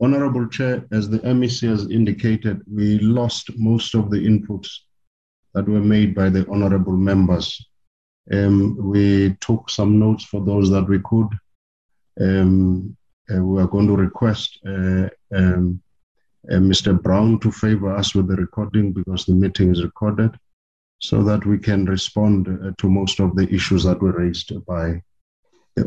Honorable 0.00 0.48
Chair, 0.48 0.84
as 0.90 1.08
the 1.08 1.20
MEC 1.20 1.68
has 1.68 1.88
indicated, 1.88 2.62
we 2.68 2.98
lost 2.98 3.56
most 3.56 3.94
of 3.94 4.10
the 4.10 4.16
inputs 4.16 4.68
that 5.54 5.68
were 5.68 5.86
made 5.94 6.16
by 6.16 6.30
the 6.30 6.44
honorable 6.50 6.96
members. 6.96 7.64
Um, 8.32 8.76
we 8.76 9.36
took 9.40 9.70
some 9.70 10.00
notes 10.00 10.24
for 10.24 10.44
those 10.44 10.68
that 10.70 10.88
we 10.88 10.98
could. 11.04 11.28
Um, 12.20 12.96
uh, 13.32 13.40
we 13.40 13.62
are 13.62 13.68
going 13.68 13.86
to 13.86 13.94
request 13.94 14.58
uh, 14.66 15.10
um, 15.32 15.80
uh, 16.50 16.56
Mr. 16.56 17.00
Brown 17.00 17.38
to 17.38 17.52
favor 17.52 17.94
us 17.94 18.16
with 18.16 18.26
the 18.26 18.34
recording 18.34 18.90
because 18.92 19.26
the 19.26 19.32
meeting 19.34 19.70
is 19.70 19.84
recorded 19.84 20.36
so 20.98 21.22
that 21.22 21.46
we 21.46 21.56
can 21.56 21.84
respond 21.84 22.48
uh, 22.48 22.72
to 22.78 22.90
most 22.90 23.20
of 23.20 23.36
the 23.36 23.48
issues 23.54 23.84
that 23.84 24.02
were 24.02 24.18
raised 24.18 24.52
by 24.66 25.00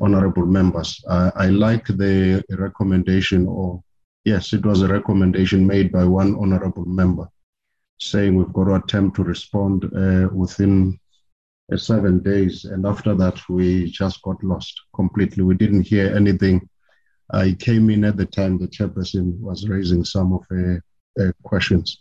honorable 0.01 0.45
members. 0.45 1.03
Uh, 1.07 1.31
I 1.35 1.47
like 1.49 1.87
the 1.87 2.43
recommendation, 2.49 3.47
or 3.47 3.83
yes, 4.23 4.53
it 4.53 4.65
was 4.65 4.81
a 4.81 4.87
recommendation 4.87 5.65
made 5.65 5.91
by 5.91 6.05
one 6.05 6.35
honorable 6.35 6.85
member 6.85 7.27
saying 7.99 8.35
we've 8.35 8.53
got 8.53 8.65
to 8.65 8.75
attempt 8.75 9.15
to 9.15 9.23
respond 9.23 9.85
uh, 9.95 10.27
within 10.33 10.99
uh, 11.71 11.77
seven 11.77 12.19
days. 12.19 12.65
And 12.65 12.85
after 12.85 13.15
that, 13.15 13.39
we 13.47 13.89
just 13.89 14.21
got 14.21 14.43
lost 14.43 14.79
completely. 14.93 15.43
We 15.43 15.55
didn't 15.55 15.87
hear 15.87 16.13
anything. 16.13 16.67
I 17.31 17.53
came 17.53 17.89
in 17.89 18.03
at 18.03 18.17
the 18.17 18.25
time 18.25 18.57
the 18.57 18.67
chairperson 18.67 19.39
was 19.39 19.67
raising 19.67 20.03
some 20.03 20.33
of 20.33 20.45
the 20.49 20.81
questions 21.43 21.99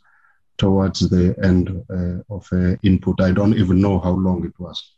towards 0.59 1.09
the 1.09 1.35
end 1.43 1.70
uh, 1.90 2.35
of 2.35 2.48
input. 2.82 3.20
I 3.20 3.31
don't 3.31 3.55
even 3.55 3.81
know 3.81 3.98
how 4.01 4.11
long 4.11 4.44
it 4.44 4.59
was. 4.59 4.94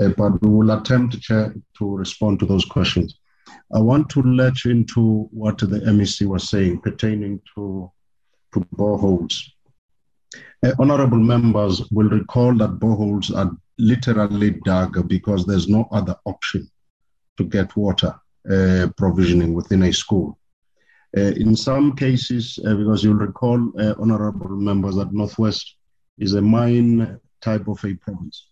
Uh, 0.00 0.08
but 0.08 0.40
we 0.42 0.48
will 0.48 0.70
attempt 0.72 1.20
Chair, 1.20 1.54
to 1.78 1.96
respond 1.96 2.38
to 2.40 2.46
those 2.46 2.64
questions. 2.64 3.18
I 3.74 3.80
want 3.80 4.08
to 4.10 4.22
latch 4.22 4.66
into 4.66 5.28
what 5.32 5.58
the 5.58 5.80
MEC 5.80 6.26
was 6.26 6.48
saying 6.48 6.80
pertaining 6.80 7.40
to, 7.54 7.90
to 8.52 8.60
boreholes. 8.76 9.42
Uh, 10.62 10.72
honorable 10.78 11.18
members 11.18 11.82
will 11.90 12.08
recall 12.08 12.54
that 12.56 12.78
boreholes 12.78 13.34
are 13.34 13.50
literally 13.78 14.50
dug 14.64 15.08
because 15.08 15.46
there's 15.46 15.68
no 15.68 15.88
other 15.92 16.16
option 16.24 16.68
to 17.36 17.44
get 17.44 17.76
water 17.76 18.14
uh, 18.50 18.88
provisioning 18.96 19.54
within 19.54 19.82
a 19.84 19.92
school. 19.92 20.38
Uh, 21.16 21.32
in 21.36 21.56
some 21.56 21.96
cases, 21.96 22.58
uh, 22.66 22.74
because 22.74 23.02
you'll 23.02 23.14
recall, 23.14 23.72
uh, 23.80 23.94
honorable 23.98 24.48
members, 24.48 24.96
that 24.96 25.12
Northwest 25.12 25.76
is 26.18 26.34
a 26.34 26.42
mine 26.42 27.18
type 27.40 27.68
of 27.68 27.82
a 27.84 27.94
province 27.94 28.48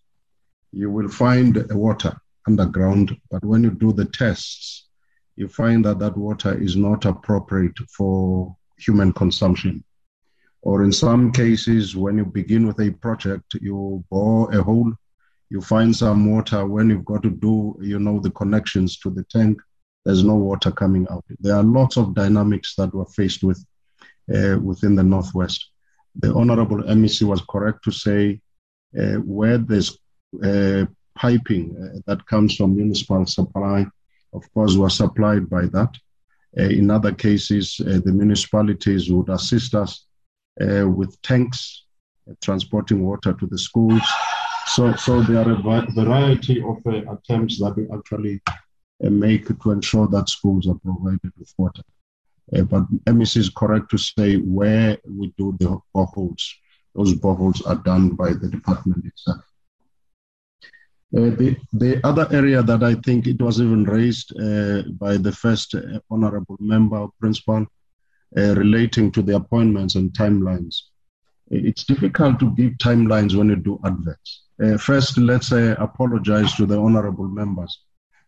you 0.75 0.91
will 0.91 1.09
find 1.09 1.65
water 1.73 2.17
underground, 2.47 3.17
but 3.31 3.45
when 3.45 3.63
you 3.63 3.71
do 3.71 3.93
the 3.93 4.05
tests, 4.05 4.89
you 5.37 5.49
find 5.49 5.85
that 5.85 5.99
that 6.01 6.17
water 6.17 6.57
is 6.57 6.77
not 6.77 7.05
appropriate 7.05 7.79
for 7.97 8.57
human 8.79 9.13
consumption. 9.13 9.83
Or 10.63 10.83
in 10.83 10.93
some 10.93 11.33
cases, 11.33 11.95
when 11.95 12.19
you 12.19 12.25
begin 12.25 12.67
with 12.67 12.81
a 12.81 12.91
project, 12.91 13.55
you 13.61 14.05
bore 14.11 14.53
a 14.53 14.63
hole, 14.63 14.93
you 15.51 15.61
find 15.61 15.95
some 15.95 16.31
water. 16.35 16.67
When 16.67 16.91
you've 16.91 17.05
got 17.05 17.23
to 17.23 17.31
do, 17.31 17.77
you 17.81 17.99
know, 17.99 18.19
the 18.19 18.31
connections 18.31 18.99
to 19.01 19.11
the 19.11 19.25
tank, 19.25 19.61
there's 20.05 20.25
no 20.25 20.35
water 20.35 20.71
coming 20.71 21.07
out. 21.11 21.25
There 21.41 21.55
are 21.55 21.63
lots 21.63 21.97
of 21.97 22.15
dynamics 22.15 22.75
that 22.77 22.95
we're 22.95 23.05
faced 23.07 23.43
with 23.43 23.65
uh, 24.35 24.59
within 24.61 24.95
the 24.95 25.03
Northwest. 25.03 25.71
The 26.17 26.33
Honorable 26.33 26.83
MEC 26.83 27.23
was 27.23 27.43
correct 27.49 27.85
to 27.85 27.91
say 27.93 28.41
uh, 28.99 29.17
where 29.17 29.59
there's 29.59 29.99
piping 31.17 31.77
uh, 31.77 31.99
that 32.07 32.27
comes 32.27 32.57
from 32.57 32.77
municipal 32.77 33.27
supply, 33.27 33.87
of 34.33 34.43
course, 34.53 34.77
was 34.77 34.97
supplied 34.97 35.49
by 35.49 35.67
that. 35.67 35.91
Uh, 36.59 36.63
in 36.63 36.91
other 36.91 37.13
cases, 37.13 37.77
the 37.79 38.13
municipalities 38.13 39.11
would 39.11 39.29
assist 39.29 39.75
us 39.75 40.07
with 40.59 41.21
tanks 41.23 41.85
transporting 42.41 43.05
water 43.05 43.33
to 43.33 43.47
the 43.47 43.59
schools. 43.59 44.03
So, 44.67 44.95
so 44.95 45.21
there 45.23 45.47
are 45.47 45.53
a 45.53 45.91
variety 45.93 46.63
of 46.63 46.79
attempts 46.87 47.59
that 47.59 47.75
we 47.77 47.87
actually 47.95 48.41
make 49.01 49.47
to 49.63 49.71
ensure 49.73 50.07
that 50.09 50.29
schools 50.29 50.69
are 50.69 50.77
provided 50.77 51.33
with 51.37 51.53
water. 51.59 51.83
Uh, 52.57 52.63
but 52.63 52.85
MEC 53.07 53.37
is 53.37 53.51
correct 53.51 53.91
to 53.91 53.99
say 53.99 54.37
where 54.37 54.97
we 55.05 55.35
do 55.37 55.57
the 55.59 55.79
boreholes 55.95 56.43
those 56.95 57.15
boreholes 57.15 57.67
are 57.67 57.77
done 57.77 58.11
by 58.11 58.33
the 58.33 58.49
department 58.49 59.05
itself. 59.05 59.43
Uh, 61.17 61.31
the, 61.37 61.57
the 61.75 62.05
other 62.05 62.27
area 62.33 62.61
that 62.61 62.83
I 62.83 62.95
think 62.97 63.29
it 63.29 63.41
was 63.41 63.61
even 63.61 63.85
raised 63.85 64.33
uh, 64.37 64.83
by 64.99 65.17
the 65.17 65.31
first 65.31 65.73
uh, 65.77 66.01
honorable 66.11 66.57
member 66.59 67.07
principal 67.21 67.67
uh, 68.37 68.55
relating 68.57 69.13
to 69.13 69.23
the 69.23 69.37
appointments 69.37 69.95
and 69.95 70.11
timelines. 70.13 70.75
It's 71.53 71.85
difficult 71.85 72.41
to 72.41 72.51
give 72.57 72.73
timelines 72.79 73.37
when 73.37 73.49
you 73.49 73.57
do 73.57 73.79
adverts. 73.85 74.43
Uh, 74.61 74.77
first, 74.77 75.17
let's 75.17 75.53
apologize 75.53 76.53
to 76.55 76.67
the 76.67 76.81
honorable 76.81 77.29
members 77.29 77.83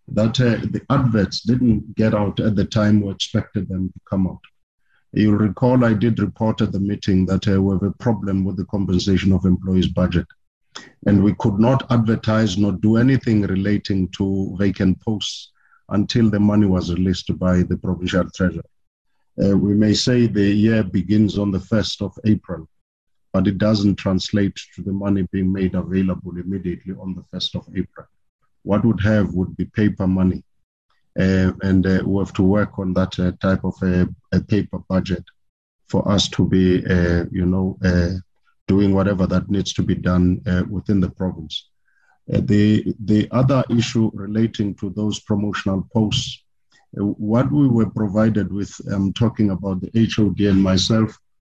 that 0.08 0.34
the 0.34 0.82
adverts 0.88 1.40
didn't 1.40 1.96
get 1.96 2.14
out 2.14 2.38
at 2.38 2.54
the 2.54 2.64
time 2.64 3.00
we 3.00 3.10
expected 3.10 3.68
them 3.68 3.88
to 3.88 4.00
come 4.08 4.28
out. 4.28 4.42
You'll 5.12 5.38
recall 5.38 5.84
I 5.84 5.94
did 5.94 6.20
report 6.20 6.60
at 6.60 6.70
the 6.70 6.78
meeting 6.78 7.26
that 7.26 7.46
we 7.46 7.72
have 7.72 7.82
a 7.82 7.90
problem 7.98 8.44
with 8.44 8.56
the 8.56 8.66
compensation 8.66 9.32
of 9.32 9.44
employees' 9.44 9.88
budget. 9.88 10.26
And 11.06 11.22
we 11.22 11.34
could 11.38 11.58
not 11.58 11.90
advertise 11.90 12.58
nor 12.58 12.72
do 12.72 12.96
anything 12.96 13.42
relating 13.42 14.08
to 14.18 14.56
vacant 14.58 15.00
posts 15.00 15.52
until 15.88 16.30
the 16.30 16.40
money 16.40 16.66
was 16.66 16.92
released 16.92 17.38
by 17.38 17.62
the 17.62 17.76
provincial 17.76 18.28
treasurer. 18.30 18.62
Uh, 19.42 19.56
we 19.56 19.74
may 19.74 19.92
say 19.92 20.26
the 20.26 20.42
year 20.42 20.82
begins 20.82 21.38
on 21.38 21.50
the 21.50 21.58
1st 21.58 22.02
of 22.02 22.18
April, 22.24 22.68
but 23.32 23.46
it 23.46 23.58
doesn't 23.58 23.96
translate 23.96 24.58
to 24.74 24.82
the 24.82 24.92
money 24.92 25.28
being 25.30 25.52
made 25.52 25.74
available 25.74 26.32
immediately 26.38 26.94
on 26.94 27.14
the 27.14 27.22
1st 27.36 27.54
of 27.54 27.68
April 27.76 28.06
what 28.66 28.84
would 28.84 29.00
have 29.00 29.32
would 29.32 29.56
be 29.56 29.64
paper 29.64 30.06
money. 30.06 30.42
Uh, 31.18 31.52
and 31.62 31.86
uh, 31.86 32.02
we 32.04 32.18
have 32.18 32.32
to 32.32 32.42
work 32.42 32.78
on 32.78 32.92
that 32.92 33.18
uh, 33.18 33.32
type 33.40 33.64
of 33.64 33.74
a, 33.82 34.06
a, 34.32 34.40
paper 34.40 34.78
budget 34.90 35.24
for 35.86 36.06
us 36.10 36.28
to 36.28 36.46
be, 36.46 36.84
uh, 36.84 37.24
you 37.30 37.46
know, 37.46 37.78
uh, 37.82 38.10
doing 38.68 38.94
whatever 38.94 39.26
that 39.26 39.50
needs 39.50 39.72
to 39.74 39.82
be 39.82 39.94
done 39.94 40.40
uh, 40.46 40.62
within 40.68 41.00
the 41.00 41.10
province. 41.10 41.68
the 42.52 42.94
the 43.12 43.28
other 43.40 43.62
issue 43.70 44.10
relating 44.12 44.74
to 44.80 44.90
those 44.90 45.20
promotional 45.20 45.80
posts, 45.94 46.44
what 46.92 47.50
we 47.52 47.68
were 47.68 47.90
provided 47.90 48.52
with, 48.52 48.72
I'm 48.92 49.12
talking 49.12 49.50
about 49.50 49.80
the 49.80 49.92
HOD 50.14 50.40
and 50.52 50.62
myself, 50.62 51.10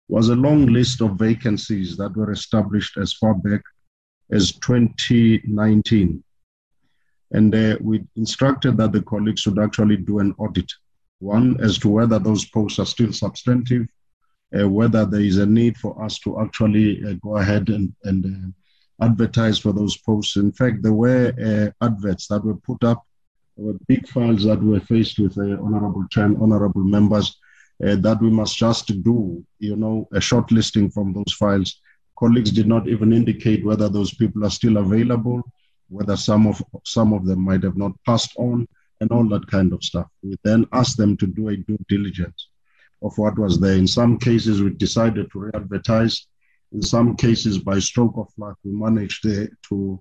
was 0.09 0.29
a 0.29 0.43
long 0.47 0.67
list 0.67 1.01
of 1.01 1.19
vacancies 1.29 1.97
that 1.97 2.17
were 2.17 2.33
established 2.33 2.97
as 2.97 3.13
far 3.13 3.35
back 3.35 3.63
as 4.31 4.53
2019 4.53 6.25
and 7.33 7.55
uh, 7.55 7.77
we 7.81 8.05
instructed 8.17 8.77
that 8.77 8.93
the 8.93 9.03
colleagues 9.03 9.41
should 9.41 9.59
actually 9.59 9.97
do 9.97 10.21
an 10.21 10.35
audit. 10.39 10.71
One, 11.19 11.61
as 11.61 11.79
to 11.79 11.89
whether 11.89 12.19
those 12.19 12.45
posts 12.45 12.79
are 12.79 12.87
still 12.87 13.13
substantive, 13.13 13.87
uh, 14.59 14.69
whether 14.69 15.05
there 15.05 15.21
is 15.21 15.39
a 15.39 15.47
need 15.47 15.77
for 15.77 16.03
us 16.03 16.19
to 16.21 16.41
actually 16.41 17.03
uh, 17.05 17.15
go 17.23 17.37
ahead 17.37 17.69
and, 17.69 17.93
and 18.05 18.25
uh, 18.27 19.05
advertise 19.05 19.59
for 19.59 19.73
those 19.73 19.97
posts. 19.97 20.37
In 20.37 20.53
fact, 20.53 20.83
there 20.83 20.93
were 20.93 21.33
uh, 21.43 21.85
adverts 21.85 22.29
that 22.29 22.45
were 22.45 22.57
put 22.57 22.85
up, 22.85 23.05
there 23.57 23.67
were 23.67 23.79
big 23.89 24.09
files 24.09 24.45
that 24.45 24.63
were 24.63 24.81
faced 24.81 25.19
with 25.19 25.37
uh, 25.39 25.63
honorable 25.63 26.05
chair, 26.11 26.31
honorable 26.41 26.85
members, 26.85 27.37
that 27.79 28.19
we 28.23 28.31
must 28.31 28.57
just 28.57 29.03
do, 29.03 29.45
you 29.59 29.77
know, 29.77 30.09
a 30.15 30.21
short 30.21 30.51
listing 30.51 30.91
from 30.91 31.13
those 31.13 31.35
files. 31.35 31.79
Colleagues 32.19 32.51
did 32.51 32.67
not 32.67 32.89
even 32.89 33.13
indicate 33.13 33.67
whether 33.67 33.91
those 33.91 34.15
people 34.15 34.47
are 34.47 34.51
still 34.51 34.79
available 34.79 35.43
whether 35.89 36.17
some 36.17 36.47
of 36.47 36.63
some 36.85 37.13
of 37.13 37.27
them 37.27 37.41
might 37.41 37.63
have 37.63 37.77
not 37.77 37.93
passed 38.05 38.35
on 38.37 38.67
and 39.01 39.11
all 39.11 39.29
that 39.29 39.47
kind 39.47 39.73
of 39.73 39.83
stuff. 39.83 40.07
We 40.23 40.37
then 40.43 40.67
asked 40.73 40.97
them 40.97 41.17
to 41.19 41.27
do 41.27 41.49
a 41.49 41.57
due 41.57 41.79
diligence 41.89 42.49
of 43.03 43.17
what 43.19 43.39
was 43.39 43.61
there. 43.61 43.75
In 43.75 43.87
some 43.87 44.19
cases, 44.19 44.63
we 44.63 44.71
decided 44.71 45.31
to 45.31 45.39
re-advertise. 45.39 46.27
In 46.73 46.83
some 46.83 47.17
cases, 47.17 47.59
by 47.59 47.79
stroke 47.79 48.17
of 48.17 48.29
luck, 48.39 48.59
we 48.65 48.73
managed 48.73 49.23
to 49.23 50.01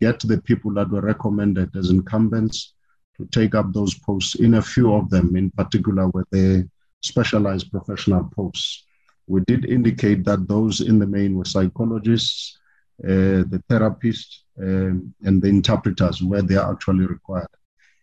get 0.00 0.20
the 0.20 0.40
people 0.42 0.72
that 0.74 0.90
were 0.90 1.02
recommended 1.02 1.74
as 1.76 1.90
incumbents 1.90 2.74
to 3.18 3.26
take 3.26 3.54
up 3.54 3.72
those 3.72 3.94
posts. 3.98 4.34
In 4.36 4.54
a 4.54 4.62
few 4.62 4.94
of 4.94 5.10
them, 5.10 5.36
in 5.36 5.50
particular, 5.50 6.08
were 6.08 6.26
the 6.30 6.68
specialized 7.02 7.70
professional 7.70 8.24
posts. 8.34 8.84
We 9.26 9.42
did 9.46 9.64
indicate 9.66 10.24
that 10.24 10.48
those 10.48 10.80
in 10.80 10.98
the 10.98 11.06
main 11.06 11.36
were 11.36 11.44
psychologists, 11.44 12.58
uh, 13.04 13.44
the 13.52 13.62
therapists, 13.68 14.40
um, 14.60 15.14
and 15.22 15.40
the 15.40 15.48
interpreters 15.48 16.22
where 16.22 16.42
they 16.42 16.56
are 16.56 16.72
actually 16.72 17.06
required. 17.06 17.48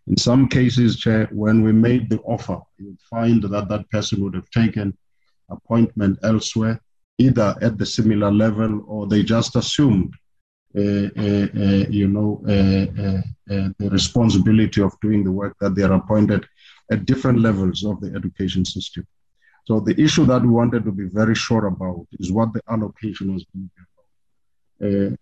In 0.07 0.15
some 0.15 0.47
cases, 0.47 0.97
Chair, 0.97 1.27
when 1.31 1.63
we 1.63 1.73
made 1.73 2.09
the 2.09 2.19
offer, 2.19 2.59
you 2.77 2.97
find 3.09 3.43
that 3.43 3.67
that 3.67 3.89
person 3.89 4.23
would 4.23 4.35
have 4.35 4.49
taken 4.51 4.97
appointment 5.49 6.17
elsewhere, 6.23 6.79
either 7.17 7.55
at 7.61 7.77
the 7.77 7.85
similar 7.85 8.31
level 8.31 8.85
or 8.87 9.07
they 9.07 9.21
just 9.23 9.55
assumed, 9.55 10.13
uh, 10.77 10.81
uh, 10.81 11.47
uh, 11.63 11.85
you 11.89 12.07
know, 12.07 12.41
uh, 12.47 12.87
uh, 13.01 13.21
uh, 13.53 13.69
the 13.79 13.89
responsibility 13.89 14.81
of 14.81 14.97
doing 15.01 15.23
the 15.23 15.31
work 15.31 15.55
that 15.59 15.75
they 15.75 15.83
are 15.83 15.93
appointed 15.93 16.45
at 16.91 17.05
different 17.05 17.39
levels 17.39 17.83
of 17.83 17.99
the 17.99 18.13
education 18.15 18.63
system. 18.63 19.05
So 19.65 19.81
the 19.81 19.99
issue 20.01 20.25
that 20.25 20.41
we 20.41 20.47
wanted 20.47 20.85
to 20.85 20.91
be 20.91 21.05
very 21.05 21.35
sure 21.35 21.65
about 21.67 22.07
is 22.19 22.31
what 22.31 22.53
the 22.53 22.61
allocation 22.69 23.33
was 23.33 23.45
going 23.53 23.69
to 23.69 23.71
be 23.75 23.83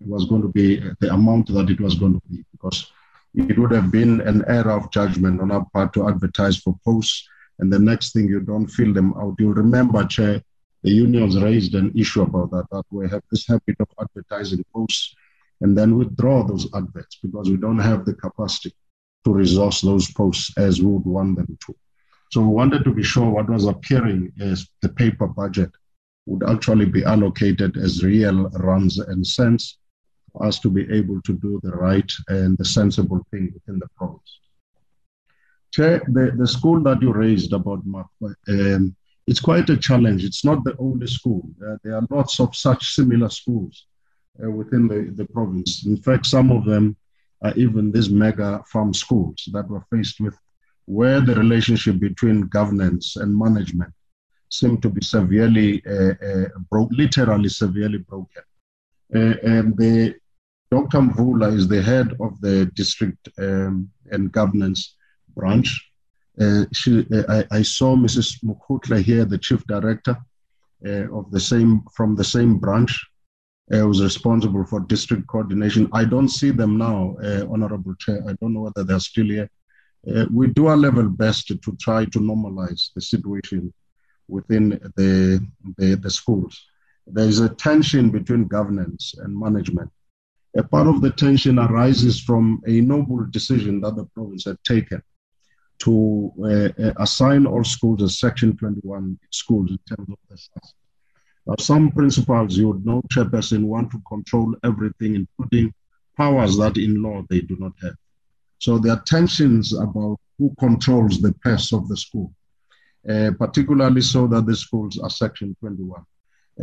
was 0.06 0.26
going 0.26 0.42
to 0.42 0.50
be 0.50 0.68
the 1.00 1.12
amount 1.14 1.48
that 1.48 1.70
it 1.70 1.80
was 1.80 1.96
going 1.96 2.14
to 2.14 2.22
be, 2.30 2.44
because 2.52 2.92
it 3.36 3.60
would 3.60 3.72
have 3.72 3.92
been 3.92 4.22
an 4.22 4.44
error 4.48 4.72
of 4.72 4.92
judgment 4.92 5.42
on 5.42 5.52
our 5.52 5.66
part 5.74 5.94
to 5.94 6.08
advertise 6.08 6.58
for 6.58 6.78
posts, 6.86 7.28
and 7.60 7.72
the 7.72 7.80
next 7.80 8.14
thing 8.14 8.28
you 8.28 8.40
don't 8.40 8.68
fill 8.68 8.94
them 8.94 9.14
out. 9.18 9.36
You'll 9.40 9.54
remember, 9.54 10.06
Chair, 10.06 10.42
the 10.84 10.92
unions 10.92 11.42
raised 11.42 11.76
an 11.76 11.92
issue 11.96 12.22
about 12.22 12.52
that, 12.52 12.68
that 12.72 12.84
we 12.92 13.10
have 13.10 13.24
this 13.32 13.48
habit 13.48 13.76
of 13.80 13.88
advertising 14.00 14.64
posts 14.74 15.16
and 15.62 15.78
then 15.78 15.98
withdraw 15.98 16.44
those 16.44 16.68
adverts 16.74 17.18
because 17.22 17.50
we 17.50 17.58
don't 17.58 17.80
have 17.80 18.06
the 18.06 18.14
capacity 18.14 18.74
to 19.24 19.34
resource 19.34 19.82
those 19.82 20.12
posts 20.12 20.56
as 20.58 20.82
we 20.82 20.92
would 20.92 21.06
want 21.06 21.38
them 21.38 21.58
to. 21.66 21.76
So 22.32 22.42
we 22.42 22.48
wanted 22.48 22.84
to 22.84 22.94
be 22.94 23.04
sure 23.04 23.30
what 23.30 23.50
was 23.50 23.66
appearing 23.66 24.32
as 24.40 24.68
the 24.82 24.90
paper 24.90 25.28
budget 25.28 25.72
would 26.26 26.48
actually 26.50 26.86
be 26.86 27.04
allocated 27.04 27.78
as 27.78 28.04
real 28.04 28.50
runs 28.50 29.00
and 29.00 29.26
cents 29.26 29.78
us 30.42 30.60
to 30.60 30.70
be 30.70 30.92
able 30.92 31.22
to 31.22 31.34
do 31.34 31.60
the 31.64 31.72
right 31.72 32.12
and 32.28 32.58
the 32.58 32.66
sensible 32.66 33.26
thing 33.32 33.52
within 33.54 33.80
the 33.80 33.88
province. 33.96 34.40
Chair, 35.72 36.02
the, 36.08 36.32
the 36.38 36.48
school 36.48 36.82
that 36.84 37.02
you 37.02 37.12
raised 37.12 37.54
about 37.54 37.84
um, 38.48 38.96
it's 39.28 39.40
quite 39.40 39.70
a 39.70 39.78
challenge. 39.78 40.24
It's 40.24 40.46
not 40.46 40.64
the 40.64 40.76
only 40.78 41.08
school. 41.08 41.50
Uh, 41.66 41.78
there 41.84 41.96
are 41.96 42.08
lots 42.10 42.40
of 42.40 42.56
such 42.56 42.94
similar 42.94 43.30
schools 43.30 43.88
uh, 44.44 44.50
within 44.52 44.88
the, 44.88 45.12
the 45.16 45.26
province. 45.26 45.86
In 45.86 45.98
fact, 45.98 46.28
some 46.28 46.52
of 46.52 46.66
them 46.66 46.96
are 47.42 47.54
even 47.56 47.92
these 47.92 48.10
mega 48.10 48.64
farm 48.68 48.94
schools 48.94 49.50
that 49.52 49.68
were 49.68 49.84
faced 49.92 50.20
with 50.20 50.38
where 50.86 51.20
the 51.20 51.36
relationship 51.36 52.00
between 52.00 52.42
governance 52.42 53.16
and 53.16 53.38
management 53.38 53.92
seem 54.50 54.80
to 54.80 54.90
be 54.90 55.02
severely, 55.02 55.84
uh, 55.88 56.14
uh, 56.24 56.48
broke, 56.70 56.92
literally 56.92 57.50
severely 57.50 57.98
broken. 57.98 58.44
Uh, 59.14 59.36
and 59.44 59.76
the 59.78 60.16
Dr. 60.72 61.00
Mvula 61.00 61.56
is 61.56 61.68
the 61.68 61.82
head 61.82 62.14
of 62.20 62.40
the 62.42 62.66
district 62.74 63.30
um, 63.40 63.90
and 64.12 64.32
governance 64.32 64.96
branch. 65.36 65.92
Uh, 66.40 66.66
she, 66.74 67.06
uh, 67.14 67.24
I, 67.30 67.58
I, 67.60 67.62
saw 67.62 67.96
Mrs. 67.96 68.44
Mukutla 68.44 69.02
here, 69.02 69.24
the 69.24 69.38
chief 69.38 69.64
director 69.68 70.18
uh, 70.86 71.18
of 71.18 71.32
the 71.32 71.40
same 71.40 71.84
from 71.96 72.16
the 72.16 72.24
same 72.24 72.58
branch, 72.58 73.00
uh, 73.74 73.88
was 73.88 74.04
responsible 74.04 74.66
for 74.66 74.82
district 74.82 75.28
coordination. 75.28 75.88
I 75.94 76.04
don't 76.04 76.30
see 76.30 76.52
them 76.52 76.78
now, 76.78 77.16
Honorable 77.50 77.96
Chair. 77.96 78.22
I 78.28 78.34
don't 78.34 78.54
know 78.54 78.62
whether 78.62 78.84
they're 78.84 79.00
still 79.00 79.28
here. 79.28 79.50
we 80.32 80.48
do 80.48 80.68
our 80.68 80.78
level 80.78 81.10
best 81.10 81.48
to, 81.48 81.58
to 81.58 81.76
try 81.80 82.06
to 82.06 82.20
normalize 82.20 82.94
the 82.94 83.02
situation 83.02 83.74
within 84.28 84.70
the, 84.98 85.46
the, 85.78 85.96
the 85.96 86.10
schools. 86.10 86.66
There 87.08 87.28
is 87.28 87.40
a 87.40 87.50
tension 87.50 88.10
between 88.10 88.48
governance 88.48 89.14
and 89.18 89.38
management. 89.38 89.92
A 90.58 90.64
part 90.64 90.88
of 90.88 91.02
the 91.02 91.12
tension 91.12 91.60
arises 91.60 92.20
from 92.20 92.62
a 92.66 92.82
noble 92.82 93.26
decision 93.26 93.82
that 93.82 93.96
the 93.96 94.06
province 94.06 94.46
had 94.46 94.64
taken 94.64 95.02
to 95.80 96.32
uh, 96.44 96.94
assign 96.98 97.46
all 97.46 97.64
schools 97.64 98.02
as 98.02 98.18
Section 98.18 98.56
21 98.56 99.20
schools 99.32 99.72
in 99.72 99.80
terms 99.90 100.10
of 100.10 100.18
the 100.30 100.38
size. 100.38 100.74
Now, 101.46 101.56
some 101.60 101.92
principals, 101.92 102.58
you 102.58 102.70
would 102.70 102.86
know, 102.86 103.02
chairperson, 103.14 103.66
want 103.66 103.92
to 103.92 104.02
control 104.08 104.56
everything, 104.64 105.16
including 105.16 105.74
powers 106.16 106.58
that 106.58 106.78
in 106.78 107.04
law 107.04 107.24
they 107.30 107.42
do 107.42 107.58
not 107.60 107.74
have. 107.84 107.96
So 108.60 108.78
there 108.78 108.94
are 108.94 109.04
tensions 109.06 109.74
about 109.74 110.20
who 110.40 110.56
controls 110.58 111.20
the 111.20 111.34
purse 111.34 111.74
of 111.74 111.88
the 111.90 111.98
school. 111.98 112.34
Uh, 113.08 113.30
particularly 113.38 114.02
so 114.02 114.26
that 114.26 114.48
the 114.48 114.56
schools 114.56 114.98
are 114.98 115.12
Section 115.12 115.56
21. 115.60 116.04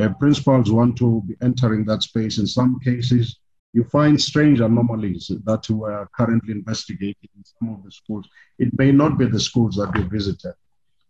Uh, 0.01 0.09
principals 0.15 0.73
want 0.73 0.97
to 0.97 1.23
be 1.25 1.37
entering 1.41 1.85
that 1.85 2.03
space. 2.03 2.39
In 2.39 2.49
some 2.49 2.81
cases, 2.81 3.39
you 3.73 3.85
find 3.85 4.21
strange 4.21 4.61
anomalies 4.61 5.31
that 5.45 5.69
we 5.71 5.89
are 5.89 6.09
currently 6.15 6.53
investigating 6.53 7.29
in 7.37 7.45
some 7.45 7.75
of 7.75 7.83
the 7.85 7.91
schools. 7.91 8.29
It 8.59 8.77
may 8.79 8.93
not 8.93 9.19
be 9.19 9.27
the 9.27 9.41
schools 9.41 9.77
that 9.77 9.93
we 9.95 10.03
visited, 10.03 10.55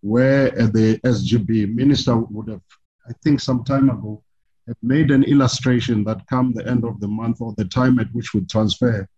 where 0.00 0.48
uh, 0.52 0.66
the 0.66 1.00
SGB 1.04 1.74
minister 1.74 2.16
would 2.16 2.48
have, 2.48 2.62
I 3.08 3.12
think, 3.24 3.40
some 3.40 3.64
time 3.64 3.90
ago, 3.90 4.22
have 4.68 4.76
made 4.82 5.10
an 5.10 5.24
illustration 5.24 6.04
that 6.04 6.26
come 6.28 6.52
the 6.52 6.66
end 6.68 6.84
of 6.84 7.00
the 7.00 7.08
month 7.08 7.40
or 7.40 7.52
the 7.56 7.64
time 7.64 7.98
at 7.98 8.12
which 8.12 8.32
we 8.32 8.42
transfer 8.42 9.08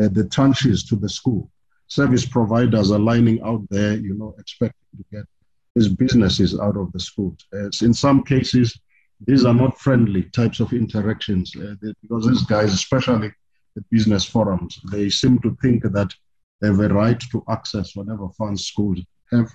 uh, 0.00 0.08
the 0.08 0.24
tranches 0.24 0.86
to 0.88 0.96
the 0.96 1.08
school, 1.08 1.50
service 1.88 2.26
providers 2.26 2.90
are 2.90 2.98
lining 2.98 3.40
out 3.42 3.66
there, 3.70 3.94
you 3.94 4.14
know, 4.14 4.34
expecting 4.38 4.86
to 4.96 5.04
get 5.10 5.24
these 5.74 5.88
businesses 5.88 6.58
out 6.58 6.76
of 6.76 6.92
the 6.92 7.00
schools. 7.00 7.46
Uh, 7.52 7.70
in 7.82 7.94
some 7.94 8.22
cases, 8.22 8.78
these 9.20 9.44
are 9.44 9.54
not 9.54 9.78
friendly 9.78 10.24
types 10.24 10.60
of 10.60 10.72
interactions 10.72 11.54
uh, 11.56 11.74
because 12.02 12.26
these 12.26 12.42
guys, 12.42 12.72
especially 12.72 13.32
the 13.74 13.84
business 13.90 14.24
forums, 14.24 14.78
they 14.90 15.08
seem 15.08 15.38
to 15.40 15.56
think 15.62 15.82
that 15.82 16.12
they 16.60 16.68
have 16.68 16.80
a 16.80 16.88
right 16.88 17.20
to 17.30 17.44
access 17.48 17.94
whatever 17.94 18.28
funds 18.30 18.66
schools 18.66 18.98
have, 19.32 19.50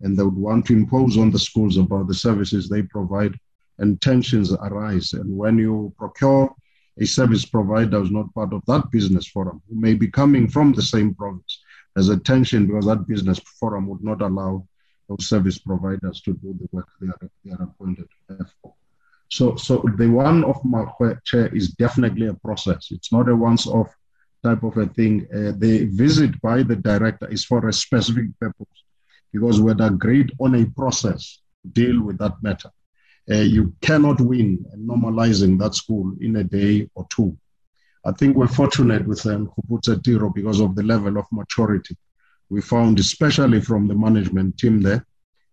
and 0.00 0.16
they 0.16 0.22
would 0.22 0.36
want 0.36 0.66
to 0.66 0.74
impose 0.74 1.16
on 1.16 1.30
the 1.30 1.38
schools 1.38 1.76
about 1.76 2.08
the 2.08 2.14
services 2.14 2.68
they 2.68 2.82
provide, 2.82 3.38
and 3.78 4.00
tensions 4.00 4.52
arise. 4.52 5.12
And 5.12 5.36
when 5.36 5.58
you 5.58 5.94
procure 5.98 6.54
a 6.98 7.06
service 7.06 7.44
provider 7.44 8.00
who's 8.00 8.10
not 8.10 8.34
part 8.34 8.52
of 8.52 8.62
that 8.66 8.90
business 8.90 9.26
forum, 9.26 9.62
who 9.68 9.80
may 9.80 9.94
be 9.94 10.08
coming 10.08 10.48
from 10.48 10.72
the 10.72 10.82
same 10.82 11.14
province, 11.14 11.62
there's 11.94 12.10
a 12.10 12.18
tension 12.18 12.66
because 12.66 12.86
that 12.86 13.06
business 13.06 13.40
forum 13.60 13.86
would 13.86 14.02
not 14.02 14.20
allow 14.20 14.66
those 15.08 15.26
service 15.26 15.58
providers 15.58 16.20
to 16.22 16.32
do 16.34 16.54
the 16.58 16.68
work 16.72 16.88
they 17.00 17.08
are, 17.08 17.30
they 17.44 17.52
are 17.52 17.62
appointed 17.62 18.08
for. 18.60 18.74
So, 19.32 19.56
so 19.56 19.82
the 19.96 20.08
one 20.08 20.44
of 20.44 20.62
my 20.62 20.84
chair 21.24 21.46
is 21.56 21.70
definitely 21.70 22.26
a 22.26 22.34
process. 22.34 22.88
It's 22.90 23.10
not 23.10 23.30
a 23.30 23.34
once-off 23.34 23.88
type 24.44 24.62
of 24.62 24.76
a 24.76 24.86
thing. 24.86 25.26
Uh, 25.34 25.52
the 25.56 25.86
visit 25.86 26.38
by 26.42 26.62
the 26.62 26.76
director 26.76 27.26
is 27.30 27.42
for 27.42 27.66
a 27.66 27.72
specific 27.72 28.26
purpose 28.38 28.78
because 29.32 29.58
we 29.58 29.70
had 29.70 29.80
agreed 29.80 30.30
on 30.38 30.54
a 30.54 30.66
process 30.80 31.40
to 31.62 31.68
deal 31.68 32.02
with 32.02 32.18
that 32.18 32.34
matter. 32.42 32.70
Uh, 33.30 33.36
you 33.36 33.74
cannot 33.80 34.20
win 34.20 34.66
normalizing 34.76 35.58
that 35.60 35.74
school 35.74 36.12
in 36.20 36.36
a 36.36 36.44
day 36.44 36.86
or 36.94 37.06
two. 37.08 37.34
I 38.04 38.12
think 38.12 38.36
we're 38.36 38.48
fortunate 38.48 39.06
with 39.08 39.24
um, 39.24 39.50
Tiro 40.04 40.28
because 40.28 40.60
of 40.60 40.74
the 40.74 40.82
level 40.82 41.16
of 41.16 41.24
maturity 41.32 41.96
we 42.50 42.60
found, 42.60 42.98
especially 42.98 43.62
from 43.62 43.88
the 43.88 43.94
management 43.94 44.58
team 44.58 44.82
there, 44.82 45.06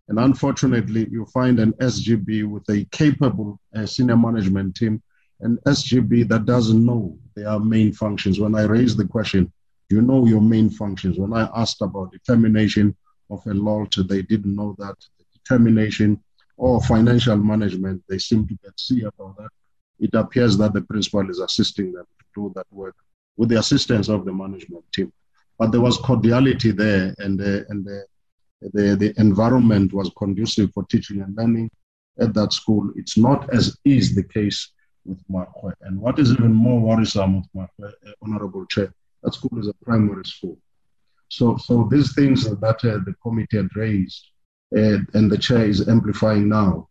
and 0.10 0.18
unfortunately, 0.18 1.08
you 1.12 1.26
find 1.28 1.60
an 1.60 1.74
SGB 1.74 2.50
with 2.50 2.68
a 2.70 2.84
capable 2.92 3.60
uh, 3.76 3.86
senior 3.86 4.18
management 4.18 4.76
team, 4.76 5.04
an 5.42 5.60
SGB 5.68 6.28
that 6.30 6.46
doesn't 6.46 6.84
know 6.84 7.16
their 7.36 7.60
main 7.60 7.94
functions. 7.94 8.40
When 8.40 8.56
I 8.56 8.64
raised 8.64 8.98
the 8.98 9.08
question, 9.08 9.54
do 9.88 9.98
you 9.98 10.02
know 10.02 10.26
your 10.26 10.42
main 10.42 10.72
functions? 10.72 11.20
When 11.20 11.34
I 11.34 11.48
asked 11.56 11.82
about 11.82 12.12
determination 12.12 12.96
of 13.30 13.46
a 13.46 13.54
lot, 13.54 13.96
they 14.10 14.24
didn't 14.24 14.56
know 14.56 14.76
that. 14.80 14.96
Determination 15.32 16.20
or 16.58 16.82
financial 16.82 17.38
management, 17.38 18.04
they 18.10 18.18
seem 18.18 18.48
to 18.48 18.56
get 18.64 18.80
C 18.80 19.04
about 19.04 19.38
that. 19.38 19.50
It 20.00 20.16
appears 20.16 20.58
that 20.58 20.74
the 20.74 20.82
principal 20.82 21.30
is 21.30 21.40
assisting 21.40 21.94
them 21.94 22.06
to 22.20 22.26
do 22.34 22.52
that 22.56 22.66
work 22.72 22.96
with 23.38 23.50
the 23.50 23.60
assistance 23.60 24.10
of 24.10 24.26
the 24.26 24.34
management 24.34 24.86
team. 24.92 25.14
But 25.60 25.72
there 25.72 25.82
was 25.82 25.98
cordiality 25.98 26.72
there, 26.72 27.14
and 27.20 27.40
uh, 27.40 27.62
and 27.70 27.88
uh, 27.88 28.02
the, 28.62 28.96
the 28.96 29.14
environment 29.18 29.94
was 29.94 30.12
conducive 30.18 30.72
for 30.74 30.84
teaching 30.86 31.22
and 31.22 31.36
learning 31.36 31.70
at 32.20 32.34
that 32.34 32.54
school. 32.54 32.92
It's 32.96 33.18
not 33.18 33.54
as 33.54 33.78
is 33.86 34.16
the 34.16 34.24
case 34.24 34.72
with 35.06 35.22
Markwe. 35.30 35.74
And 35.82 36.00
what 36.00 36.20
is 36.20 36.32
even 36.32 36.54
more 36.54 36.80
worrisome 36.80 37.38
with 37.38 37.48
Markwe, 37.56 37.88
uh, 37.88 38.12
Honorable 38.22 38.66
Chair, 38.66 38.94
that 39.24 39.34
school 39.34 39.60
is 39.60 39.68
a 39.68 39.74
primary 39.86 40.26
school. 40.26 40.58
So, 41.30 41.58
so 41.58 41.88
these 41.92 42.14
things 42.16 42.44
that 42.44 42.64
uh, 42.84 43.00
the 43.06 43.16
committee 43.22 43.58
had 43.58 43.76
raised 43.76 44.30
uh, 44.76 44.98
and 45.14 45.32
the 45.32 45.38
chair 45.38 45.66
is 45.66 45.88
amplifying 45.88 46.50
now 46.50 46.88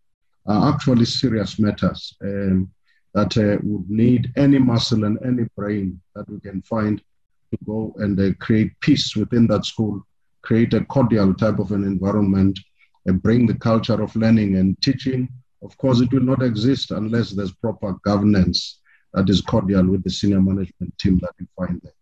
are 0.46 0.72
actually 0.72 1.04
serious 1.04 1.58
matters 1.58 2.16
um, 2.22 2.70
that 3.14 3.36
uh, 3.36 3.58
would 3.62 3.90
need 3.90 4.32
any 4.36 4.58
muscle 4.58 5.04
and 5.04 5.18
any 5.24 5.44
brain 5.56 6.00
that 6.14 6.28
we 6.28 6.40
can 6.40 6.62
find 6.62 7.02
to 7.50 7.58
go 7.64 7.94
and 7.98 8.18
uh, 8.20 8.32
create 8.38 8.78
peace 8.80 9.16
within 9.16 9.46
that 9.46 9.64
school 9.64 10.04
create 10.42 10.74
a 10.74 10.84
cordial 10.84 11.34
type 11.34 11.58
of 11.58 11.72
an 11.72 11.84
environment 11.84 12.58
and 13.06 13.22
bring 13.22 13.46
the 13.46 13.54
culture 13.54 14.00
of 14.02 14.14
learning 14.16 14.56
and 14.56 14.80
teaching. 14.82 15.28
Of 15.62 15.76
course, 15.78 16.00
it 16.00 16.12
will 16.12 16.22
not 16.22 16.42
exist 16.42 16.90
unless 16.90 17.32
there's 17.32 17.52
proper 17.52 17.94
governance 18.04 18.80
that 19.14 19.28
is 19.28 19.40
cordial 19.40 19.86
with 19.86 20.04
the 20.04 20.10
senior 20.10 20.40
management 20.40 20.96
team 20.98 21.18
that 21.18 21.32
you 21.38 21.46
find 21.56 21.80
there. 21.82 21.92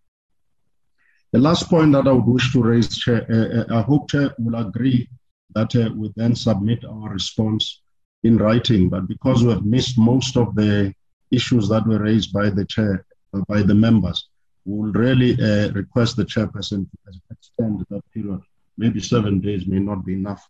The 1.33 1.39
last 1.39 1.69
point 1.69 1.93
that 1.93 2.07
I 2.07 2.13
would 2.13 2.27
wish 2.27 2.53
to 2.53 2.63
raise, 2.63 2.97
Chair, 2.97 3.27
uh, 3.31 3.75
uh 3.75 3.79
I 3.79 3.83
hope 3.83 4.11
Chair 4.11 4.35
will 4.39 4.57
agree 4.57 5.09
that 5.55 5.75
uh, 5.77 5.91
we 5.95 6.13
then 6.17 6.35
submit 6.35 6.85
our 6.85 7.11
response 7.11 7.83
in 8.23 8.37
writing. 8.37 8.89
But 8.89 9.09
because 9.09 9.45
we 9.45 9.51
have 9.51 9.65
missed 9.65 9.99
most 9.99 10.37
of 10.37 10.55
the 10.55 10.95
issues 11.31 11.69
that 11.69 11.87
were 11.87 11.99
raised 11.99 12.33
by 12.33 12.51
the 12.51 12.65
Chair, 12.65 13.05
uh, 13.35 13.41
by 13.49 13.63
the 13.63 13.75
members, 13.75 14.29
we 14.67 14.79
will 14.79 14.93
really 14.93 15.33
uh, 15.41 15.71
request 15.73 16.17
the 16.17 16.25
chairperson 16.25 16.91
to 16.91 17.21
extend 17.31 17.87
that 17.89 18.03
period. 18.13 18.41
Maybe 18.77 19.01
seven 19.01 19.41
days 19.41 19.67
may 19.67 19.79
not 19.79 20.05
be 20.05 20.15
enough 20.15 20.47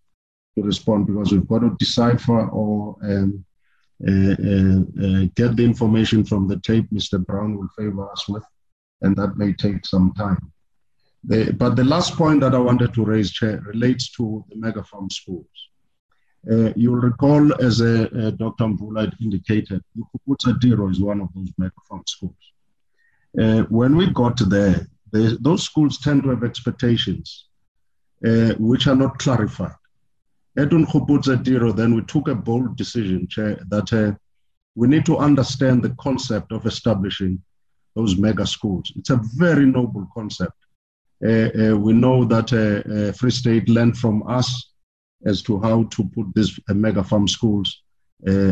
to 0.57 0.65
respond 0.65 1.07
because 1.07 1.33
we've 1.33 1.47
got 1.47 1.61
to 1.61 1.77
decipher 1.79 2.49
or 2.49 2.97
um, 3.03 3.45
uh, 4.07 4.11
uh, 4.11 4.81
uh, 5.05 5.25
get 5.35 5.57
the 5.57 5.65
information 5.65 6.25
from 6.25 6.49
the 6.49 6.59
tape 6.61 6.89
Mr. 6.91 7.25
Brown 7.25 7.57
will 7.57 7.69
favor 7.77 8.11
us 8.11 8.27
with, 8.29 8.45
and 9.03 9.15
that 9.17 9.37
may 9.37 9.53
take 9.53 9.85
some 9.85 10.13
time. 10.15 10.53
The, 11.25 11.53
but 11.53 11.77
the 11.77 11.85
last 11.85 12.15
point 12.17 12.41
that 12.41 12.55
I 12.55 12.59
wanted 12.59 12.95
to 12.95 13.05
raise, 13.05 13.31
Chair, 13.31 13.61
relates 13.67 14.11
to 14.13 14.45
the 14.49 14.57
mega 14.57 14.83
farm 14.83 15.11
schools. 15.11 15.47
Uh, 16.51 16.73
you'll 16.77 16.97
recall, 16.97 17.53
as 17.63 17.81
uh, 17.81 18.31
Dr. 18.37 18.65
Mvula 18.65 19.13
indicated, 19.21 19.83
Ukuputsa 19.99 20.59
Diro 20.61 20.91
is 20.91 21.01
one 21.01 21.21
of 21.21 21.29
those 21.35 21.51
mega 21.59 21.73
farm 21.89 22.05
schools. 22.07 22.37
Uh, 23.41 23.63
when 23.65 23.97
we 23.97 24.11
got 24.11 24.39
there, 24.49 24.87
those 25.13 25.63
schools 25.63 25.99
tend 25.99 26.23
to 26.23 26.31
have 26.31 26.45
expectations 26.45 27.47
uh, 28.27 28.55
which 28.59 28.87
are 28.87 28.97
not 28.97 29.19
clarified. 29.19 29.75
Unkhuputsa 30.57 31.43
Diro, 31.45 31.75
then 31.75 31.95
we 31.95 32.03
took 32.03 32.29
a 32.29 32.35
bold 32.35 32.77
decision 32.77 33.29
Chair, 33.29 33.59
that 33.69 33.93
uh, 33.93 34.13
we 34.75 34.89
need 34.89 35.05
to 35.07 35.19
understand 35.19 35.83
the 35.83 35.95
concept 36.01 36.51
of 36.53 36.67
establishing 36.67 37.43
those 37.95 38.17
mega 38.17 38.47
schools. 38.47 38.93
It's 38.97 39.11
a 39.11 39.21
very 39.35 39.67
noble 39.67 40.07
concept. 40.15 40.53
Uh, 41.25 41.49
uh, 41.59 41.77
we 41.77 41.93
know 41.93 42.25
that 42.25 42.53
uh, 42.53 43.13
Free 43.13 43.31
State 43.31 43.69
learned 43.69 43.97
from 43.97 44.23
us 44.29 44.71
as 45.25 45.43
to 45.43 45.61
how 45.61 45.85
to 45.85 46.05
put 46.15 46.27
these 46.35 46.59
mega 46.69 47.03
farm 47.03 47.27
schools. 47.27 47.83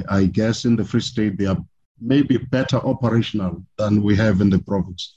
I 0.08 0.26
guess 0.26 0.64
in 0.64 0.76
the 0.76 0.84
Free 0.84 1.00
State, 1.00 1.38
they 1.38 1.46
are 1.46 1.62
maybe 2.00 2.36
better 2.38 2.76
operational 2.78 3.64
than 3.78 4.02
we 4.02 4.16
have 4.16 4.40
in 4.40 4.50
the 4.50 4.58
province. 4.58 5.16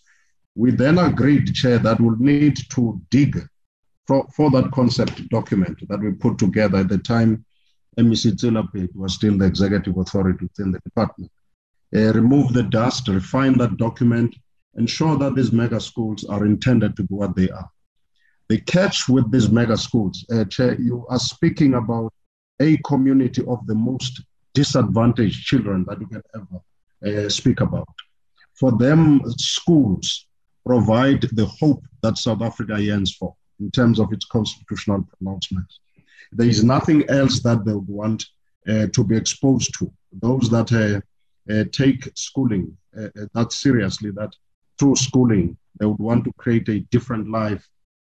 We 0.56 0.72
then 0.72 0.97
agreed, 0.97 1.53
Chair, 1.53 1.77
that 1.80 1.99
we'll 1.99 2.17
need 2.17 2.57
to 2.72 3.01
dig 3.09 3.39
for, 4.07 4.25
for 4.35 4.49
that 4.51 4.72
concept 4.72 5.27
document 5.30 5.77
that 5.89 5.99
we 5.99 6.11
put 6.11 6.38
together 6.38 6.80
at 6.80 6.89
the 6.89 6.97
time 6.97 7.45
MEC 7.97 8.35
Tsilapet 8.35 8.95
was 8.95 9.15
still 9.15 9.38
the 9.38 9.45
executive 9.45 9.97
authority 9.97 10.45
within 10.45 10.72
the 10.72 10.80
department. 10.80 11.31
Uh, 11.95 12.14
remove 12.14 12.53
the 12.53 12.64
dust, 12.64 13.07
refine 13.07 13.57
that 13.57 13.77
document, 13.77 14.35
ensure 14.75 15.17
that 15.17 15.35
these 15.35 15.51
mega 15.51 15.80
schools 15.80 16.23
are 16.25 16.45
intended 16.45 16.95
to 16.95 17.03
be 17.03 17.14
what 17.14 17.35
they 17.35 17.49
are. 17.49 17.69
The 18.49 18.61
catch 18.61 19.09
with 19.09 19.31
these 19.31 19.49
mega 19.49 19.77
schools, 19.77 20.25
uh, 20.31 20.45
Chair, 20.45 20.80
you 20.80 21.06
are 21.09 21.19
speaking 21.19 21.73
about 21.73 22.14
a 22.59 22.77
community 22.85 23.43
of 23.47 23.65
the 23.67 23.75
most 23.75 24.22
disadvantaged 24.53 25.43
children 25.43 25.85
that 25.88 26.00
you 26.00 26.08
can 26.08 26.24
ever 26.35 27.26
uh, 27.26 27.30
speak 27.30 27.61
about. 27.61 27.88
For 28.56 28.72
them, 28.72 29.22
schools 29.38 30.27
provide 30.66 31.22
the 31.34 31.45
hope 31.45 31.84
that 32.01 32.17
South 32.17 32.42
Africa 32.42 32.82
yearns 32.82 33.16
for 33.16 33.35
in 33.59 33.72
terms 33.72 34.00
of 34.00 34.11
its 34.11 34.26
constitutional 34.26 35.08
pronouncements. 35.17 35.80
There 36.32 36.48
is 36.48 36.64
nothing 36.64 37.09
else 37.09 37.40
that 37.42 37.64
they 37.66 37.74
would 37.74 37.88
want 37.88 38.26
uh, 38.67 38.88
to 38.88 39.03
be 39.03 39.16
exposed 39.16 39.74
to. 39.80 39.92
Those 40.11 40.50
that 40.50 40.72
uh, 40.74 41.01
uh 41.51 41.64
take 41.72 42.01
schooling 42.16 42.77
uh, 42.98 43.06
uh, 43.06 43.27
that 43.34 43.53
seriously, 43.53 44.11
that 44.11 44.34
through 44.77 44.95
schooling, 44.95 45.58
they 45.80 45.85
would 45.85 46.00
want 46.00 46.26
to 46.26 46.34
create 46.38 46.67
a 46.69 46.80
different 46.95 47.30
life 47.30 47.66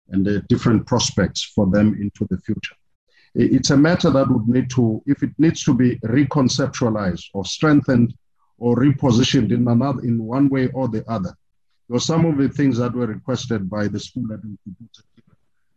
and 0.08 0.46
different 0.48 0.86
prospects 0.86 1.42
for 1.54 1.66
them 1.66 1.96
into 2.00 2.26
the 2.30 2.38
future 2.38 2.76
it's 3.34 3.70
a 3.70 3.76
matter 3.76 4.10
that 4.10 4.30
would 4.30 4.48
need 4.48 4.70
to, 4.70 5.02
if 5.06 5.22
it 5.22 5.30
needs 5.38 5.62
to 5.64 5.74
be 5.74 5.96
reconceptualized 5.98 7.26
or 7.32 7.44
strengthened 7.44 8.14
or 8.58 8.76
repositioned 8.76 9.52
in 9.52 9.66
another, 9.68 10.02
in 10.02 10.22
one 10.22 10.48
way 10.48 10.68
or 10.68 10.88
the 10.88 11.08
other. 11.08 11.34
Because 11.88 12.04
some 12.04 12.24
of 12.24 12.36
the 12.36 12.48
things 12.48 12.78
that 12.78 12.94
were 12.94 13.06
requested 13.06 13.68
by 13.68 13.88
the 13.88 13.98
school 13.98 14.26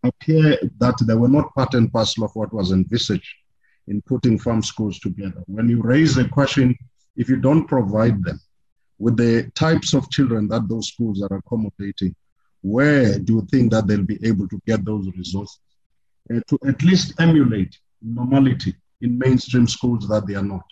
appear 0.03 0.57
that 0.79 0.95
they 1.07 1.15
were 1.15 1.29
not 1.29 1.53
part 1.55 1.73
and 1.75 1.91
parcel 1.91 2.25
of 2.25 2.35
what 2.35 2.53
was 2.53 2.71
envisaged 2.71 3.35
in 3.87 4.01
putting 4.01 4.37
farm 4.37 4.61
schools 4.61 4.99
together. 4.99 5.43
When 5.47 5.69
you 5.69 5.81
raise 5.81 6.15
the 6.15 6.27
question, 6.27 6.77
if 7.15 7.29
you 7.29 7.37
don't 7.37 7.67
provide 7.67 8.23
them 8.23 8.39
with 8.99 9.17
the 9.17 9.51
types 9.55 9.93
of 9.93 10.09
children 10.09 10.47
that 10.49 10.67
those 10.67 10.87
schools 10.89 11.21
are 11.21 11.35
accommodating, 11.35 12.15
where 12.61 13.19
do 13.19 13.33
you 13.35 13.47
think 13.51 13.71
that 13.71 13.87
they'll 13.87 14.03
be 14.03 14.19
able 14.25 14.47
to 14.47 14.61
get 14.65 14.85
those 14.85 15.07
resources? 15.17 15.59
Uh, 16.31 16.39
to 16.47 16.59
at 16.67 16.81
least 16.83 17.19
emulate 17.19 17.77
normality 18.01 18.75
in 19.01 19.17
mainstream 19.17 19.67
schools 19.67 20.07
that 20.07 20.25
they 20.27 20.35
are 20.35 20.43
not. 20.43 20.63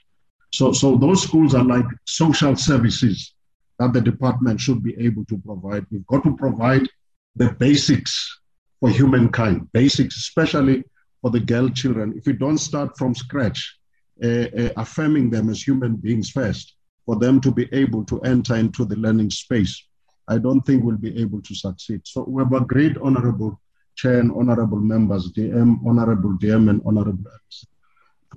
So, 0.54 0.74
so 0.74 0.98
those 0.98 1.24
schools 1.24 1.56
are 1.56 1.64
like 1.64 1.86
social 2.06 2.56
services 2.56 3.34
that 3.80 3.94
the 3.94 4.02
department 4.02 4.60
should 4.60 4.84
be 4.84 4.96
able 5.00 5.26
to 5.26 5.38
provide. 5.38 5.86
We've 5.92 6.06
got 6.08 6.24
to 6.24 6.36
provide 6.36 6.88
the 7.36 7.52
basics 7.54 8.40
for 8.80 8.90
humankind, 8.90 9.72
basics, 9.72 10.18
especially 10.18 10.84
for 11.22 11.32
the 11.32 11.40
girl 11.40 11.70
children. 11.70 12.14
If 12.18 12.26
we 12.26 12.34
don't 12.34 12.58
start 12.58 12.98
from 12.98 13.16
scratch, 13.16 13.78
uh, 14.24 14.28
uh, 14.28 14.70
affirming 14.78 15.30
them 15.30 15.50
as 15.50 15.66
human 15.66 15.96
beings 15.96 16.30
first, 16.30 16.76
for 17.06 17.16
them 17.16 17.42
to 17.42 17.52
be 17.52 17.68
able 17.72 18.06
to 18.06 18.22
enter 18.22 18.56
into 18.56 18.86
the 18.86 18.96
learning 18.96 19.32
space, 19.32 19.84
I 20.28 20.38
don't 20.38 20.62
think 20.62 20.84
we'll 20.84 20.98
be 20.98 21.20
able 21.20 21.42
to 21.42 21.56
succeed. 21.56 22.02
So 22.06 22.24
we 22.28 22.44
have 22.44 22.54
a 22.54 22.62
great 22.62 22.98
honorable 22.98 23.60
chair 23.96 24.20
and 24.20 24.32
honorable 24.32 24.80
members, 24.80 25.32
DM, 25.32 25.86
honorable 25.86 26.38
DM, 26.38 26.70
and 26.70 26.82
honorable 26.86 27.32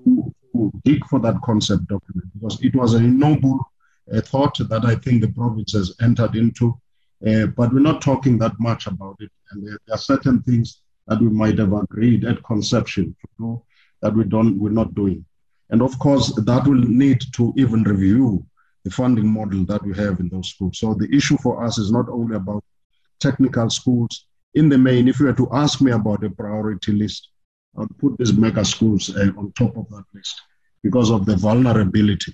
to, 0.05 0.34
to 0.52 0.73
dig 0.84 1.05
for 1.07 1.20
that 1.20 1.41
concept 1.42 1.86
document 1.89 2.28
because 2.34 2.62
it 2.62 2.74
was 2.74 2.94
a 2.94 3.00
noble 3.00 3.58
uh, 4.12 4.20
thought 4.20 4.57
that 4.68 4.84
I 4.84 4.97
think 4.97 5.20
the 5.20 5.28
province 5.28 5.73
has 5.73 5.94
entered 6.00 6.36
into. 6.36 6.78
Uh, 7.26 7.47
but 7.47 7.73
we're 7.73 7.81
not 7.81 8.02
talking 8.02 8.39
that 8.39 8.52
much 8.58 8.86
about 8.86 9.16
it. 9.20 9.31
And 9.50 9.66
there, 9.66 9.78
there, 9.86 9.94
are 9.94 9.99
certain 9.99 10.42
things 10.42 10.83
that 11.07 11.20
we 11.20 11.28
might 11.28 11.58
have 11.58 11.73
agreed 11.73 12.24
at 12.24 12.42
conception 12.42 13.16
to 13.20 13.28
do 13.39 13.62
that 14.02 14.15
we 14.15 14.24
don't, 14.24 14.58
we're 14.58 14.70
not 14.70 14.94
doing. 14.94 15.24
And 15.70 15.81
of 15.81 15.99
course, 15.99 16.34
that 16.34 16.66
will 16.66 16.74
need 16.74 17.23
to 17.34 17.55
even 17.57 17.83
review 17.83 18.44
the 18.84 18.91
funding 18.91 19.26
model 19.26 19.65
that 19.65 19.83
we 19.83 19.94
have 19.97 20.20
in 20.20 20.28
those 20.28 20.50
schools. 20.50 20.78
So 20.78 20.92
the 20.94 21.08
issue 21.15 21.39
for 21.39 21.65
us 21.65 21.78
is 21.78 21.91
not 21.91 22.08
only 22.08 22.36
about 22.36 22.62
technical 23.18 23.70
schools. 23.70 24.26
In 24.55 24.68
the 24.68 24.78
main, 24.78 25.08
if 25.08 25.18
you 25.18 25.26
were 25.26 25.33
to 25.34 25.49
ask 25.52 25.81
me 25.81 25.91
about 25.92 26.24
a 26.24 26.31
priority 26.31 26.92
list, 26.92 27.28
I 27.76 27.81
would 27.81 27.99
put 27.99 28.16
these 28.18 28.33
mega 28.33 28.65
schools 28.65 29.15
uh, 29.16 29.33
on 29.36 29.52
top 29.52 29.76
of 29.76 29.89
that 29.91 30.05
list 30.15 30.41
because 30.83 31.10
of 31.10 31.26
the 31.26 31.36
vulnerability 31.36 32.33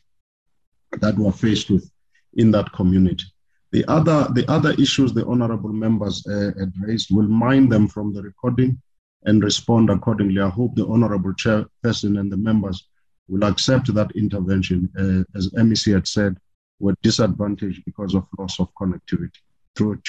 that 1.01 1.17
we're 1.17 1.33
faced 1.33 1.71
with 1.71 1.91
in 2.35 2.51
that 2.51 2.73
community. 2.73 3.25
The 3.73 3.85
other, 3.87 4.29
the 4.35 4.45
other 4.51 4.73
issues 4.73 5.13
the 5.13 5.25
honorable 5.27 5.73
members 5.73 6.27
uh, 6.27 6.51
raised, 6.81 7.15
will 7.15 7.29
mind 7.29 7.73
them 7.73 7.89
from 7.89 8.13
the 8.13 8.23
recording 8.23 8.81
and 9.25 9.43
respond 9.43 9.89
accordingly. 9.89 10.41
I 10.41 10.49
hope 10.49 10.75
the 10.75 10.87
honorable 10.87 11.33
chairperson 11.33 12.19
and 12.19 12.31
the 12.31 12.37
members 12.37 12.89
will 13.29 13.45
accept 13.45 13.95
that 13.95 14.11
intervention. 14.17 14.91
Uh, 14.99 15.39
as 15.39 15.51
MEC 15.51 15.95
had 15.95 16.09
said, 16.09 16.37
were 16.81 16.95
disadvantaged 17.03 17.85
because 17.85 18.15
of 18.15 18.27
loss 18.39 18.59
of 18.59 18.69
connectivity 18.75 19.39
through, 19.77 20.01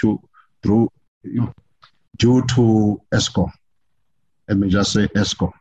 through 0.63 0.89
you 1.23 1.41
know, 1.41 1.53
due 2.21 2.43
to 2.53 3.01
Eskom. 3.11 3.51
Let 4.47 4.57
me 4.59 4.69
just 4.69 4.93
say 4.93 5.07
Eskom. 5.07 5.51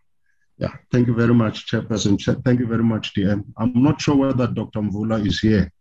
Yeah, 0.59 0.75
thank 0.93 1.07
you 1.07 1.15
very 1.15 1.33
much, 1.33 1.71
Chairperson. 1.71 2.15
Thank 2.45 2.61
you 2.61 2.67
very 2.67 2.85
much, 2.85 3.15
DM. 3.15 3.45
I'm 3.57 3.83
not 3.83 3.99
sure 3.99 4.17
whether 4.17 4.47
Dr. 4.47 4.81
Mvula 4.81 5.27
is 5.27 5.41
here 5.41 5.73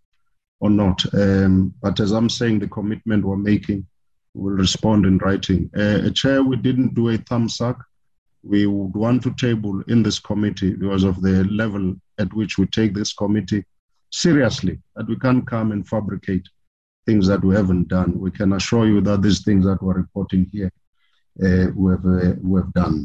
or 0.61 0.69
not. 0.69 1.03
Um, 1.13 1.73
but 1.81 1.99
as 1.99 2.11
I'm 2.13 2.29
saying, 2.29 2.59
the 2.59 2.69
commitment 2.69 3.25
we're 3.25 3.35
making 3.53 3.85
will 4.33 4.53
respond 4.53 5.05
in 5.05 5.17
writing. 5.17 5.69
Uh, 5.75 6.09
Chair, 6.11 6.43
we 6.43 6.55
didn't 6.55 6.95
do 6.95 7.09
a 7.09 7.17
thumbs 7.17 7.59
up. 7.59 7.77
We 8.41 8.65
would 8.67 8.95
want 8.95 9.23
to 9.23 9.33
table 9.33 9.83
in 9.89 10.01
this 10.01 10.19
committee 10.19 10.75
because 10.75 11.03
of 11.03 11.21
the 11.21 11.43
level 11.51 11.95
at 12.19 12.33
which 12.33 12.57
we 12.57 12.67
take 12.67 12.93
this 12.93 13.11
committee 13.11 13.65
seriously, 14.11 14.79
that 14.95 15.09
we 15.09 15.17
can't 15.17 15.45
come 15.45 15.73
and 15.73 15.85
fabricate 15.85 16.47
things 17.09 17.25
that 17.27 17.43
we 17.43 17.55
haven't 17.55 17.87
done. 17.87 18.11
We 18.25 18.31
can 18.39 18.53
assure 18.53 18.85
you 18.85 19.01
that 19.01 19.23
these 19.23 19.41
things 19.47 19.65
that 19.65 19.81
we're 19.81 20.01
reporting 20.05 20.43
here, 20.53 20.71
uh, 21.45 21.67
we, 21.75 21.87
have, 21.93 22.05
uh, 22.05 22.35
we 22.49 22.55
have 22.61 22.71
done. 22.83 22.97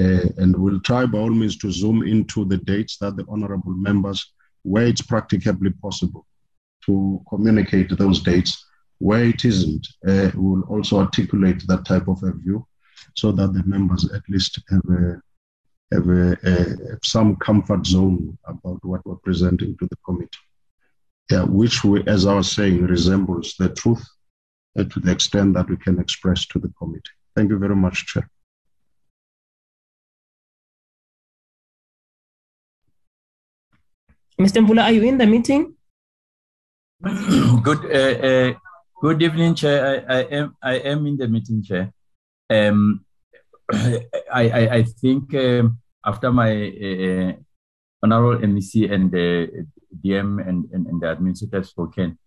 Uh, 0.00 0.26
and 0.42 0.50
we'll 0.62 0.80
try 0.80 1.06
by 1.06 1.18
all 1.18 1.30
means 1.42 1.56
to 1.58 1.70
zoom 1.70 1.98
into 2.02 2.44
the 2.44 2.58
dates 2.72 2.94
that 2.98 3.14
the 3.16 3.24
honorable 3.28 3.76
members, 3.88 4.20
where 4.62 4.86
it's 4.86 5.06
practicably 5.12 5.70
possible, 5.84 6.26
to 6.86 7.22
communicate 7.30 7.88
those 7.96 8.20
dates. 8.30 8.52
Where 8.98 9.26
it 9.32 9.44
isn't, 9.44 9.86
uh, 10.08 10.30
we'll 10.34 10.66
also 10.74 10.98
articulate 10.98 11.62
that 11.68 11.84
type 11.84 12.08
of 12.08 12.20
a 12.24 12.32
view 12.32 12.66
so 13.14 13.30
that 13.38 13.50
the 13.52 13.62
members 13.74 14.02
at 14.12 14.24
least 14.28 14.58
have, 14.72 14.86
a, 15.00 15.22
have, 15.94 16.08
a, 16.08 16.32
a, 16.52 16.98
some 17.04 17.36
comfort 17.36 17.86
zone 17.86 18.36
about 18.52 18.84
what 18.84 19.06
we're 19.06 19.26
presenting 19.28 19.76
to 19.78 19.86
the 19.86 19.98
committee. 20.04 20.47
Yeah, 21.30 21.44
which, 21.44 21.84
we, 21.84 22.02
as 22.06 22.26
I 22.26 22.34
was 22.34 22.50
saying, 22.50 22.86
resembles 22.86 23.54
the 23.58 23.68
truth 23.68 24.02
uh, 24.78 24.84
to 24.84 25.00
the 25.00 25.12
extent 25.12 25.54
that 25.54 25.68
we 25.68 25.76
can 25.76 25.98
express 25.98 26.46
to 26.46 26.58
the 26.58 26.72
committee. 26.78 27.16
Thank 27.36 27.50
you 27.50 27.58
very 27.58 27.76
much, 27.76 28.06
Chair. 28.06 28.28
Mr. 34.40 34.64
Mvula, 34.64 34.84
are 34.84 34.92
you 34.92 35.02
in 35.02 35.18
the 35.18 35.26
meeting? 35.26 35.74
good 37.62 37.84
uh, 37.84 38.26
uh, 38.26 38.52
good 39.00 39.22
evening, 39.22 39.54
Chair. 39.54 40.04
I, 40.08 40.14
I, 40.14 40.20
am 40.22 40.56
I 40.62 40.74
am 40.74 41.06
in 41.06 41.16
the 41.16 41.28
meeting, 41.28 41.62
Chair. 41.62 41.92
Um, 42.48 43.04
I, 43.72 44.00
I, 44.32 44.68
I 44.78 44.82
think 44.84 45.34
um, 45.34 45.78
after 46.06 46.32
my 46.32 46.52
uh, 48.02 48.06
honorable 48.06 48.46
MEC 48.46 48.90
and 48.92 49.10
the 49.10 49.66
DM 50.04 50.46
and, 50.46 50.66
and, 50.72 50.86
and 50.86 51.00
the 51.00 51.10
administrator 51.10 51.58
have 51.58 51.66
spoken, 51.66 52.18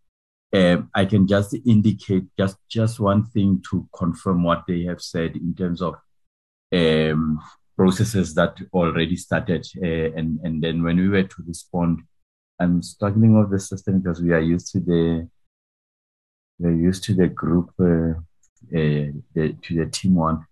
um, 0.54 0.90
I 0.94 1.06
can 1.06 1.28
just 1.28 1.56
indicate 1.66 2.26
just 2.38 2.58
just 2.70 3.00
one 3.00 3.26
thing 3.26 3.62
to 3.70 3.88
confirm 3.96 4.44
what 4.44 4.64
they 4.68 4.84
have 4.84 5.02
said 5.02 5.36
in 5.36 5.56
terms 5.56 5.82
of 5.82 5.96
um, 6.74 7.40
processes 7.78 8.34
that 8.36 8.58
already 8.74 9.16
started, 9.16 9.66
uh, 9.82 10.18
and 10.18 10.40
and 10.44 10.62
then 10.62 10.84
when 10.84 10.98
we 10.98 11.10
were 11.10 11.24
to 11.24 11.44
respond 11.48 12.02
I'm 12.62 12.84
struggling 12.84 13.40
with 13.40 13.50
the 13.50 13.60
system 13.60 14.00
because 14.00 14.22
we 14.22 14.32
are 14.34 14.40
used 14.40 14.72
to 14.74 14.80
the 14.80 15.28
we're 16.60 16.76
used 16.76 17.04
to 17.06 17.16
the 17.16 17.28
group 17.28 17.72
uh, 17.80 18.14
uh, 18.78 19.10
the, 19.34 19.56
to 19.64 19.76
the 19.76 19.88
team 19.92 20.14
one. 20.16 20.46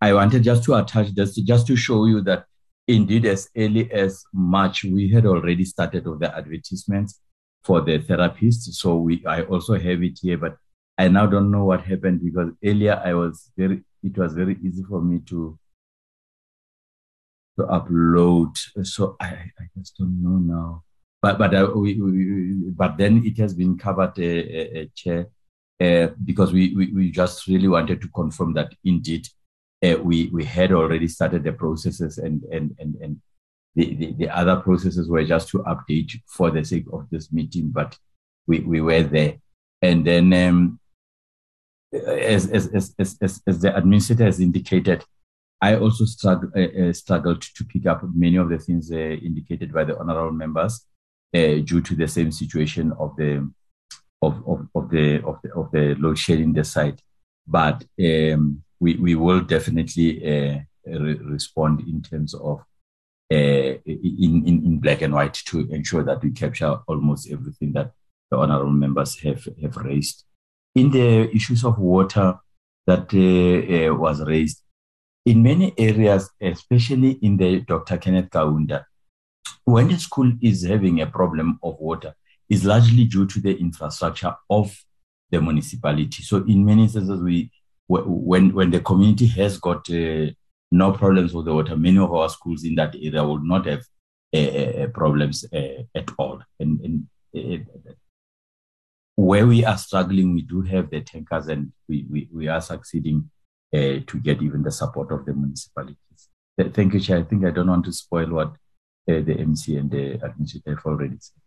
I 0.00 0.12
wanted 0.12 0.42
just 0.42 0.64
to 0.64 0.74
attach 0.74 1.14
this 1.14 1.36
just 1.36 1.66
to 1.68 1.76
show 1.76 2.04
you 2.04 2.20
that 2.22 2.44
indeed 2.88 3.26
as 3.26 3.48
early 3.56 3.90
as 3.92 4.24
March 4.32 4.84
we 4.84 5.08
had 5.10 5.26
already 5.26 5.64
started 5.64 6.06
with 6.06 6.20
the 6.20 6.36
advertisements 6.36 7.20
for 7.62 7.80
the 7.82 7.98
therapists. 7.98 8.72
So 8.74 8.96
we 8.96 9.24
I 9.26 9.42
also 9.42 9.74
have 9.74 10.02
it 10.02 10.18
here, 10.20 10.38
but 10.38 10.56
I 10.96 11.08
now 11.08 11.26
don't 11.26 11.50
know 11.50 11.64
what 11.64 11.82
happened 11.82 12.24
because 12.24 12.50
earlier 12.64 13.00
I 13.04 13.14
was 13.14 13.50
very 13.56 13.82
it 14.02 14.16
was 14.16 14.34
very 14.34 14.56
easy 14.64 14.82
for 14.82 15.00
me 15.02 15.20
to 15.26 15.58
to 17.58 17.64
upload. 17.66 18.56
So 18.84 19.16
I, 19.20 19.52
I 19.60 19.64
just 19.76 19.98
don't 19.98 20.22
know 20.22 20.38
now 20.38 20.84
but 21.20 21.38
but 21.38 21.54
uh, 21.54 21.70
we, 21.74 22.00
we, 22.00 22.70
but 22.70 22.96
then 22.96 23.22
it 23.24 23.38
has 23.38 23.54
been 23.54 23.76
covered, 23.76 24.18
uh, 24.18 24.22
uh, 24.22 24.80
uh 24.80 24.84
chair, 24.94 25.28
uh, 25.80 26.12
because 26.24 26.52
we, 26.52 26.74
we 26.74 26.92
we 26.92 27.10
just 27.10 27.46
really 27.46 27.68
wanted 27.68 28.00
to 28.00 28.08
confirm 28.08 28.54
that 28.54 28.72
indeed 28.84 29.28
uh, 29.84 29.96
we 30.02 30.28
we 30.32 30.44
had 30.44 30.72
already 30.72 31.08
started 31.08 31.44
the 31.44 31.52
processes 31.52 32.18
and 32.18 32.42
and 32.44 32.74
and 32.78 32.96
and 33.00 33.20
the, 33.74 33.94
the, 33.94 34.12
the 34.12 34.28
other 34.36 34.56
processes 34.56 35.08
were 35.08 35.24
just 35.24 35.48
to 35.50 35.58
update 35.58 36.12
for 36.26 36.50
the 36.50 36.64
sake 36.64 36.86
of 36.92 37.08
this 37.10 37.32
meeting, 37.32 37.70
but 37.70 37.96
we, 38.48 38.60
we 38.60 38.80
were 38.80 39.02
there. 39.04 39.36
And 39.80 40.04
then 40.04 40.32
um, 40.32 40.80
as, 41.92 42.50
as, 42.50 42.66
as, 42.74 42.94
as, 42.98 43.40
as 43.46 43.60
the 43.60 43.76
administrator 43.76 44.24
has 44.24 44.40
indicated, 44.40 45.04
I 45.60 45.76
also 45.76 46.04
strugg- 46.04 46.56
uh, 46.56 46.92
struggled 46.92 47.42
to 47.42 47.64
pick 47.64 47.86
up 47.86 48.02
many 48.14 48.36
of 48.36 48.48
the 48.48 48.58
things 48.58 48.90
uh, 48.90 48.96
indicated 48.96 49.72
by 49.72 49.84
the 49.84 49.96
honorable 49.98 50.32
members 50.32 50.84
uh, 51.34 51.62
due 51.64 51.80
to 51.80 51.94
the 51.94 52.08
same 52.08 52.32
situation 52.32 52.92
of 52.98 53.14
the 53.16 53.48
of, 54.20 54.42
of, 54.48 54.66
of 54.74 54.90
the 54.90 55.22
of 55.24 55.38
the 55.42 55.52
of 55.54 55.70
the 55.70 55.94
load 56.00 56.18
shedding 56.18 56.52
the 56.52 56.64
site. 56.64 57.00
But 57.46 57.84
um, 58.04 58.62
we 58.80 58.94
we 58.96 59.14
will 59.14 59.40
definitely 59.40 60.10
uh, 60.24 60.58
re- 60.86 61.20
respond 61.24 61.80
in 61.80 62.02
terms 62.02 62.34
of 62.34 62.60
uh, 63.32 63.72
in, 63.84 64.42
in 64.46 64.64
in 64.64 64.78
black 64.78 65.02
and 65.02 65.14
white 65.14 65.34
to 65.34 65.68
ensure 65.70 66.02
that 66.02 66.22
we 66.22 66.30
capture 66.30 66.78
almost 66.86 67.30
everything 67.30 67.72
that 67.72 67.92
the 68.30 68.36
honourable 68.36 68.70
members 68.72 69.18
have 69.20 69.46
have 69.62 69.76
raised. 69.76 70.24
In 70.74 70.90
the 70.90 71.30
issues 71.34 71.64
of 71.64 71.78
water 71.78 72.38
that 72.86 73.12
uh, 73.12 73.90
uh, 73.90 73.94
was 73.94 74.22
raised, 74.22 74.62
in 75.26 75.42
many 75.42 75.74
areas, 75.76 76.30
especially 76.40 77.12
in 77.22 77.36
the 77.36 77.60
Dr. 77.60 77.98
Kenneth 77.98 78.30
Kaunda, 78.30 78.84
when 79.64 79.88
the 79.88 79.98
school 79.98 80.32
is 80.40 80.64
having 80.64 81.00
a 81.00 81.06
problem 81.06 81.58
of 81.62 81.78
water, 81.78 82.14
is 82.48 82.64
largely 82.64 83.04
due 83.04 83.26
to 83.26 83.40
the 83.40 83.54
infrastructure 83.58 84.34
of 84.48 84.74
the 85.30 85.40
municipality. 85.40 86.22
So 86.22 86.38
in 86.38 86.64
many 86.64 86.84
instances, 86.84 87.20
we 87.20 87.50
when 87.88 88.52
when 88.52 88.70
the 88.70 88.80
community 88.80 89.26
has 89.26 89.58
got 89.58 89.88
uh, 89.90 90.26
no 90.70 90.92
problems 90.92 91.32
with 91.32 91.46
the 91.46 91.54
water, 91.54 91.76
many 91.76 91.98
of 91.98 92.12
our 92.12 92.28
schools 92.28 92.64
in 92.64 92.74
that 92.74 92.94
area 92.94 93.24
will 93.24 93.42
not 93.42 93.66
have 93.66 93.82
uh, 94.34 94.38
uh, 94.38 94.86
problems 94.88 95.44
uh, 95.54 95.82
at 95.94 96.10
all. 96.18 96.40
And, 96.60 96.80
and 96.80 97.06
uh, 97.34 97.92
where 99.16 99.46
we 99.46 99.64
are 99.64 99.78
struggling, 99.78 100.34
we 100.34 100.42
do 100.42 100.60
have 100.62 100.90
the 100.90 101.00
tankers, 101.00 101.48
and 101.48 101.72
we 101.88 102.06
we, 102.10 102.28
we 102.32 102.48
are 102.48 102.60
succeeding 102.60 103.30
uh, 103.74 104.00
to 104.06 104.20
get 104.22 104.42
even 104.42 104.62
the 104.62 104.70
support 104.70 105.10
of 105.10 105.24
the 105.24 105.32
municipalities. 105.32 105.96
Thank 106.72 106.94
you, 106.94 107.00
Chair. 107.00 107.18
I 107.18 107.22
think 107.22 107.44
I 107.44 107.50
don't 107.50 107.68
want 107.68 107.84
to 107.86 107.92
spoil 107.92 108.28
what 108.30 108.48
uh, 108.48 109.20
the 109.20 109.36
MC 109.38 109.76
and 109.76 109.90
the 109.90 110.14
administrator 110.22 110.74
have 110.76 110.84
already 110.84 111.16
said. 111.20 111.40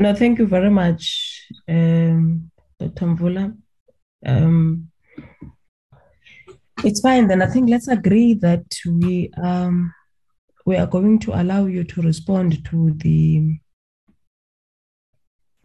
No, 0.00 0.14
thank 0.14 0.38
you 0.38 0.46
very 0.46 0.70
much, 0.70 1.46
um, 1.68 2.50
Dr. 2.78 3.04
Mvula. 3.04 3.54
Um, 4.24 4.90
it's 6.82 7.00
fine 7.00 7.28
then. 7.28 7.42
I 7.42 7.46
think 7.46 7.68
let's 7.68 7.86
agree 7.86 8.32
that 8.32 8.64
we 8.86 9.30
um, 9.36 9.92
we 10.64 10.78
are 10.78 10.86
going 10.86 11.18
to 11.18 11.38
allow 11.38 11.66
you 11.66 11.84
to 11.84 12.00
respond 12.00 12.64
to 12.70 12.92
the 12.92 13.58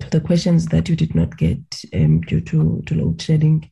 to 0.01 0.09
the 0.09 0.19
questions 0.19 0.65
that 0.65 0.89
you 0.89 0.97
did 0.97 1.15
not 1.15 1.37
get 1.37 1.61
um, 1.93 2.19
due 2.19 2.41
to, 2.41 2.83
to 2.87 2.93
load 2.95 3.21
shedding, 3.21 3.71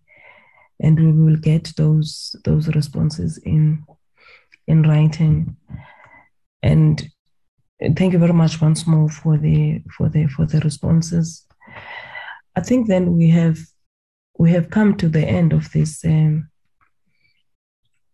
and 0.80 0.98
we 0.98 1.12
will 1.12 1.36
get 1.36 1.74
those 1.76 2.38
those 2.46 2.70
responses 2.70 3.38
in 3.40 3.84
in 4.70 4.84
writing. 4.84 5.58
And 6.62 7.06
thank 7.96 8.14
you 8.14 8.20
very 8.20 8.34
much 8.34 8.62
once 8.62 8.88
more 8.88 9.10
for 9.10 9.38
the 9.38 9.82
for 9.96 10.10
the 10.10 10.28
for 10.28 10.46
the 10.46 10.60
responses. 10.60 11.46
I 12.56 12.62
think 12.62 12.88
then 12.88 13.18
we 13.18 13.30
have 13.30 13.58
we 14.38 14.52
have 14.52 14.70
come 14.70 14.96
to 14.98 15.10
the 15.10 15.26
end 15.26 15.54
of 15.54 15.72
this 15.72 16.04
um, 16.06 16.50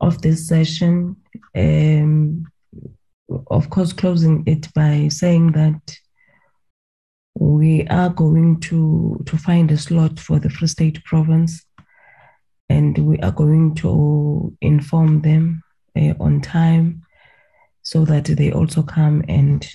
of 0.01 0.21
this 0.21 0.47
session. 0.47 1.17
Um, 1.55 2.45
of 3.51 3.69
course, 3.69 3.93
closing 3.93 4.43
it 4.47 4.73
by 4.73 5.07
saying 5.09 5.51
that 5.51 5.97
we 7.35 7.85
are 7.87 8.09
going 8.09 8.59
to 8.61 9.21
to 9.25 9.37
find 9.37 9.71
a 9.71 9.77
slot 9.77 10.19
for 10.19 10.39
the 10.39 10.49
Free 10.49 10.67
State 10.67 11.03
Province, 11.05 11.65
and 12.69 12.97
we 12.97 13.19
are 13.19 13.31
going 13.31 13.75
to 13.75 14.55
inform 14.61 15.21
them 15.21 15.63
uh, 15.95 16.13
on 16.19 16.41
time 16.41 17.03
so 17.89 18.05
that 18.05 18.25
they 18.25 18.51
also 18.51 18.83
come 18.83 19.23
and 19.27 19.67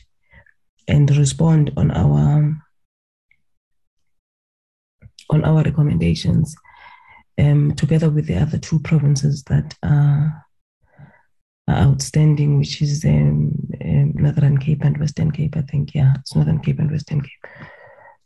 and 0.87 1.17
respond 1.17 1.73
on 1.77 1.91
our 1.91 2.55
on 5.31 5.45
our 5.45 5.65
recommendations 5.65 6.55
um, 7.39 7.75
together 7.75 8.11
with 8.11 8.27
the 8.29 8.37
other 8.37 8.59
two 8.59 8.79
provinces 8.79 9.43
that 9.45 9.75
are, 9.83 10.47
are 11.67 11.75
outstanding, 11.75 12.57
which 12.57 12.81
is 12.81 13.05
um, 13.05 13.51
um, 13.85 14.13
Northern 14.15 14.59
Cape 14.59 14.85
and 14.85 14.97
Western 14.99 15.33
Cape, 15.33 15.57
I 15.57 15.63
think. 15.63 15.93
Yeah, 15.93 16.13
it's 16.21 16.37
Northern 16.37 16.61
Cape 16.61 16.79
and 16.79 16.93
Western 16.93 17.21
Cape. 17.21 17.51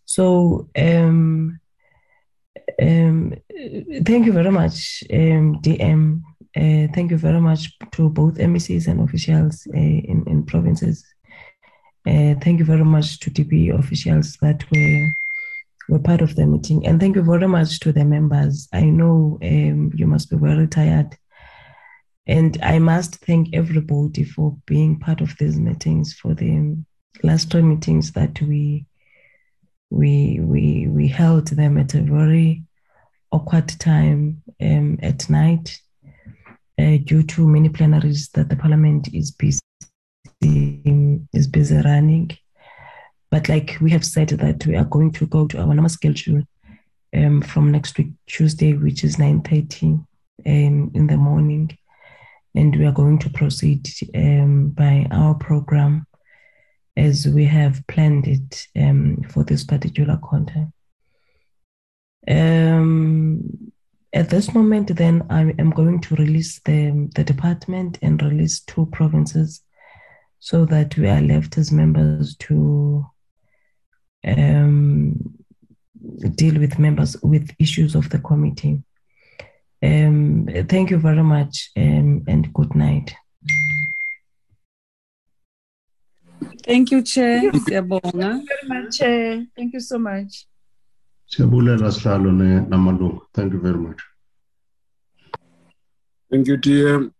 So, 0.04 0.68
um, 0.76 1.60
um, 2.82 3.34
thank 4.04 4.26
you 4.26 4.32
very 4.32 4.50
much, 4.50 5.02
um, 5.10 5.62
DM. 5.62 6.20
Uh, 6.56 6.88
thank 6.94 7.10
you 7.10 7.18
very 7.18 7.40
much 7.40 7.78
to 7.92 8.08
both 8.08 8.34
MECs 8.34 8.88
and 8.88 9.00
officials 9.00 9.66
uh, 9.74 9.76
in, 9.76 10.24
in 10.26 10.44
provinces. 10.44 11.04
Uh, 12.06 12.34
thank 12.40 12.58
you 12.58 12.64
very 12.64 12.84
much 12.84 13.20
to 13.20 13.30
DP 13.30 13.78
officials 13.78 14.36
that 14.40 14.64
were 14.70 15.08
were 15.88 15.98
part 15.98 16.20
of 16.20 16.36
the 16.36 16.46
meeting. 16.46 16.86
And 16.86 17.00
thank 17.00 17.16
you 17.16 17.22
very 17.22 17.48
much 17.48 17.80
to 17.80 17.92
the 17.92 18.04
members. 18.04 18.68
I 18.72 18.84
know 18.84 19.38
um, 19.42 19.90
you 19.94 20.06
must 20.06 20.30
be 20.30 20.36
very 20.36 20.66
tired. 20.66 21.16
And 22.26 22.58
I 22.62 22.78
must 22.78 23.16
thank 23.16 23.54
everybody 23.54 24.24
for 24.24 24.56
being 24.66 25.00
part 25.00 25.22
of 25.22 25.34
these 25.38 25.58
meetings, 25.58 26.12
for 26.12 26.34
the 26.34 26.76
last 27.22 27.50
two 27.50 27.62
meetings 27.62 28.12
that 28.12 28.40
we 28.42 28.84
we 29.90 30.38
we 30.42 30.86
we 30.88 31.08
held 31.08 31.48
them 31.48 31.78
at 31.78 31.94
a 31.94 32.02
very 32.02 32.64
awkward 33.32 33.68
time 33.68 34.42
um, 34.60 34.98
at 35.02 35.28
night 35.30 35.80
due 36.78 37.22
to 37.24 37.46
many 37.46 37.68
plenaries 37.68 38.28
that 38.30 38.48
the 38.48 38.56
parliament 38.56 39.08
is 39.12 39.30
busy 39.32 39.58
is 40.40 41.46
busy 41.46 41.76
running. 41.76 42.30
But 43.30 43.48
like 43.48 43.76
we 43.80 43.90
have 43.90 44.04
said 44.04 44.28
that 44.30 44.64
we 44.66 44.76
are 44.76 44.84
going 44.84 45.12
to 45.12 45.26
go 45.26 45.46
to 45.46 45.58
our 45.58 45.66
normal 45.66 45.88
schedule 45.88 46.42
um, 47.14 47.42
from 47.42 47.72
next 47.72 47.98
week, 47.98 48.12
Tuesday, 48.26 48.72
which 48.72 49.04
is 49.04 49.16
9.30 49.16 50.04
um, 50.46 50.90
in 50.94 51.06
the 51.06 51.16
morning. 51.16 51.76
And 52.54 52.74
we 52.76 52.86
are 52.86 52.92
going 52.92 53.18
to 53.20 53.30
proceed 53.30 53.88
um, 54.14 54.70
by 54.70 55.06
our 55.10 55.34
program 55.34 56.06
as 56.96 57.28
we 57.28 57.44
have 57.44 57.86
planned 57.86 58.26
it 58.26 58.66
um, 58.76 59.22
for 59.28 59.44
this 59.44 59.62
particular 59.62 60.18
content. 60.28 60.68
Um, 62.26 63.67
at 64.12 64.30
this 64.30 64.54
moment, 64.54 64.96
then 64.96 65.26
I 65.28 65.54
am 65.58 65.70
going 65.70 66.00
to 66.00 66.14
release 66.16 66.60
the, 66.60 67.10
the 67.14 67.24
department 67.24 67.98
and 68.00 68.22
release 68.22 68.60
two 68.60 68.86
provinces 68.86 69.62
so 70.40 70.64
that 70.66 70.96
we 70.96 71.08
are 71.08 71.20
left 71.20 71.58
as 71.58 71.70
members 71.70 72.36
to 72.36 73.04
um, 74.26 75.38
deal 76.36 76.58
with 76.58 76.78
members 76.78 77.16
with 77.22 77.50
issues 77.58 77.94
of 77.94 78.08
the 78.10 78.18
committee. 78.18 78.82
Um, 79.82 80.48
thank 80.68 80.90
you 80.90 80.98
very 80.98 81.22
much 81.22 81.70
um, 81.76 82.24
and 82.26 82.52
good 82.52 82.74
night. 82.74 83.14
Thank 86.64 86.90
you, 86.90 87.02
Chair. 87.02 87.52
Thank 87.52 87.68
you 87.68 87.82
very 87.82 88.42
much, 88.64 88.98
Chair. 88.98 89.46
Thank 89.56 89.74
you 89.74 89.80
so 89.80 89.98
much. 89.98 90.46
Thank 93.34 93.52
you 93.52 93.60
very 93.60 93.78
much. 93.78 94.02
Thank 96.30 96.46
you, 96.46 96.56
DM. 96.56 97.12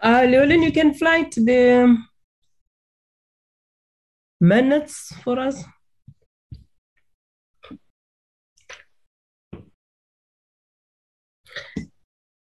Uh, 0.00 0.24
Llewellyn, 0.28 0.62
you 0.62 0.70
can 0.70 0.94
fly 0.94 1.24
to 1.24 1.44
the 1.44 1.96
minutes 4.40 5.12
for 5.24 5.40
us. 5.40 5.64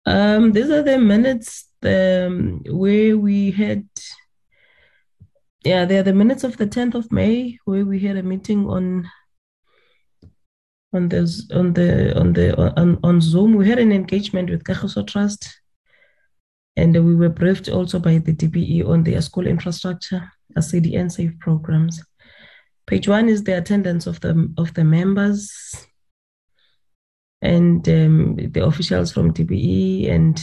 Um, 0.06 0.52
these 0.52 0.70
are 0.70 0.84
the 0.84 1.00
minutes 1.00 1.70
um, 1.84 2.62
where 2.70 3.18
we 3.18 3.52
had, 3.52 3.88
yeah, 5.64 5.86
they 5.86 5.98
are 5.98 6.04
the 6.04 6.14
minutes 6.14 6.44
of 6.44 6.58
the 6.58 6.68
10th 6.68 6.94
of 6.94 7.12
May 7.12 7.58
where 7.66 7.86
we 7.86 8.00
had 8.00 8.18
a 8.18 8.24
meeting 8.24 8.68
on 8.68 9.10
on 10.94 11.08
this 11.08 11.50
on 11.52 11.72
the 11.74 12.20
on 12.20 12.34
the 12.34 12.56
on, 12.78 13.00
on 13.04 13.22
Zoom. 13.22 13.56
We 13.56 13.70
had 13.70 13.80
an 13.80 13.94
engagement 13.94 14.50
with 14.50 14.64
Kagiso 14.66 15.08
Trust 15.08 15.61
and 16.78 16.94
we 17.06 17.16
were 17.16 17.30
briefed 17.30 17.70
also 17.70 18.00
by 18.00 18.18
the 18.18 18.34
DBE 18.34 18.88
on 18.88 19.04
their 19.04 19.22
school 19.22 19.48
infrastructure, 19.48 20.32
CDN 20.58 21.12
safe 21.12 21.38
programs. 21.40 22.02
Page 22.88 23.08
one 23.08 23.30
is 23.30 23.44
the 23.44 23.58
attendance 23.58 24.08
of 24.08 24.20
the 24.22 24.54
of 24.58 24.74
the 24.74 24.84
members 24.84 25.52
and 27.42 27.88
um, 27.90 28.36
the 28.36 28.64
officials 28.64 29.12
from 29.12 29.34
DBE 29.34 30.12
and 30.12 30.42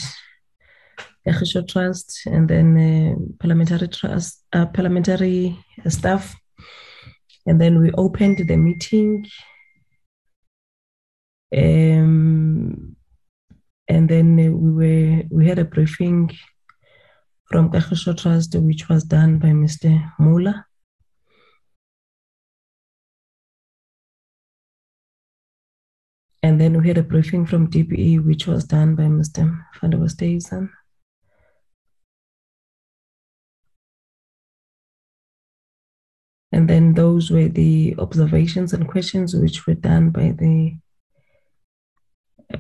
Kagiso 1.27 1.67
Trust, 1.67 2.23
and 2.27 2.49
then 2.49 2.77
uh, 2.77 3.15
parliamentary 3.39 3.89
trust, 3.89 4.45
uh, 4.53 4.67
parliamentary 4.67 5.59
staff. 5.89 6.35
And 7.47 7.61
then 7.61 7.81
we 7.81 7.93
opened 7.93 8.39
the 8.39 8.57
meeting. 8.57 9.27
Um, 11.57 12.97
and 13.89 14.09
then 14.09 14.39
uh, 14.39 14.51
we 14.51 14.71
were 14.73 15.23
we 15.31 15.49
had 15.49 15.59
a 15.59 15.65
briefing 15.65 16.31
from 17.51 17.71
Kagiso 17.71 18.17
Trust, 18.17 18.55
which 18.57 18.89
was 18.89 19.05
done 19.05 19.39
by 19.39 19.49
Mr. 19.49 20.13
Mula. 20.19 20.67
And 26.43 26.61
then 26.61 26.81
we 26.81 26.89
had 26.89 26.99
a 26.99 27.03
briefing 27.03 27.47
from 27.47 27.71
DBE, 27.71 28.25
which 28.25 28.47
was 28.47 28.65
done 28.65 28.95
by 28.95 29.05
Mr. 29.05 29.59
Van 29.81 29.91
der 29.91 30.69
And 36.53 36.69
then 36.69 36.95
those 36.95 37.31
were 37.31 37.49
the 37.49 37.95
observations 37.99 38.73
and 38.73 38.89
questions 38.89 39.35
which 39.35 39.67
were 39.67 39.75
done 39.75 40.11
by 40.11 40.31
the 40.31 40.77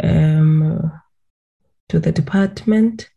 um, 0.02 0.92
to 1.89 1.99
the 1.99 2.12
department. 2.12 3.08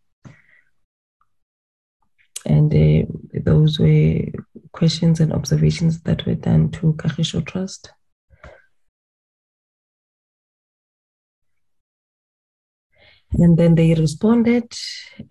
And 2.46 2.74
uh, 2.74 3.06
those 3.44 3.80
were 3.80 4.20
questions 4.72 5.20
and 5.20 5.32
observations 5.34 6.02
that 6.02 6.26
were 6.26 6.36
done 6.36 6.72
to 6.72 6.94
Kagiso 6.94 7.46
Trust. 7.46 7.92
And 13.34 13.58
then 13.58 13.76
they 13.76 13.94
responded. 13.94 14.74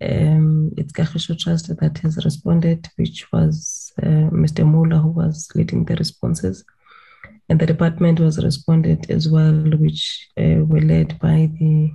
Um, 0.01 0.71
it's 0.77 0.93
Kagiso 0.93 1.37
Trust 1.37 1.75
that 1.77 1.97
has 1.99 2.23
responded, 2.23 2.87
which 2.95 3.31
was 3.31 3.91
uh, 4.01 4.29
Mr. 4.31 4.65
Mula 4.65 4.99
who 4.99 5.09
was 5.09 5.49
leading 5.53 5.85
the 5.85 5.95
responses. 5.95 6.63
And 7.49 7.59
the 7.59 7.65
department 7.65 8.19
was 8.19 8.43
responded 8.43 9.11
as 9.11 9.27
well, 9.27 9.53
which 9.53 10.29
uh, 10.39 10.63
were 10.65 10.81
led 10.81 11.19
by 11.19 11.51
the 11.59 11.91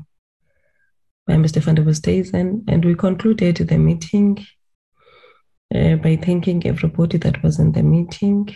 Mr. 1.34 1.60
Van 1.60 1.74
der 1.74 1.84
Westhuizen. 1.84 2.64
And 2.68 2.84
we 2.84 2.94
concluded 2.94 3.56
the 3.56 3.78
meeting 3.78 4.46
uh, 5.74 5.96
by 5.96 6.16
thanking 6.16 6.64
everybody 6.66 7.18
that 7.18 7.42
was 7.42 7.58
in 7.58 7.72
the 7.72 7.82
meeting. 7.82 8.54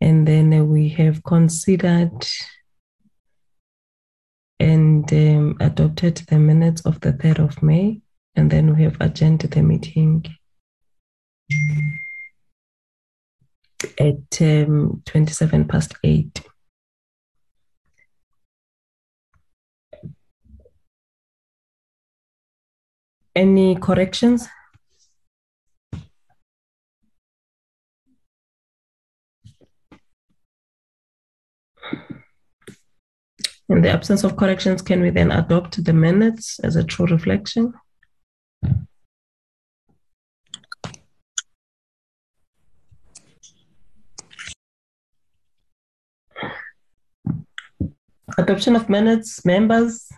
And 0.00 0.26
then 0.26 0.52
uh, 0.52 0.64
we 0.64 0.88
have 0.90 1.22
considered 1.24 2.26
and 4.58 5.12
um, 5.12 5.56
adopted 5.60 6.16
the 6.28 6.38
minutes 6.38 6.80
of 6.86 7.00
the 7.00 7.12
3rd 7.12 7.38
of 7.44 7.62
May. 7.62 8.00
And 8.34 8.50
then 8.50 8.74
we 8.74 8.82
have 8.84 8.96
adjourned 9.00 9.40
the 9.40 9.62
meeting 9.62 10.24
at 13.98 14.40
um, 14.40 15.02
27 15.04 15.68
past 15.68 15.94
8. 16.02 16.42
Any 23.36 23.74
corrections? 23.74 24.48
In 33.68 33.82
the 33.82 33.90
absence 33.90 34.24
of 34.24 34.38
corrections, 34.38 34.80
can 34.80 35.02
we 35.02 35.10
then 35.10 35.30
adopt 35.30 35.84
the 35.84 35.92
minutes 35.92 36.58
as 36.60 36.76
a 36.76 36.84
true 36.84 37.04
reflection? 37.04 37.74
Adoption 48.38 48.76
of 48.76 48.88
minutes, 48.88 49.44
members. 49.44 50.08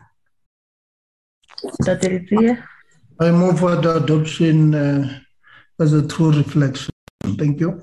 Is. 1.80 2.58
I 3.20 3.32
move 3.32 3.58
for 3.58 3.74
the 3.74 3.97
adoption 3.97 4.74
uh, 4.74 5.20
as 5.80 5.92
a 5.92 6.06
true 6.06 6.30
reflection. 6.30 6.90
Thank 7.36 7.58
you. 7.58 7.82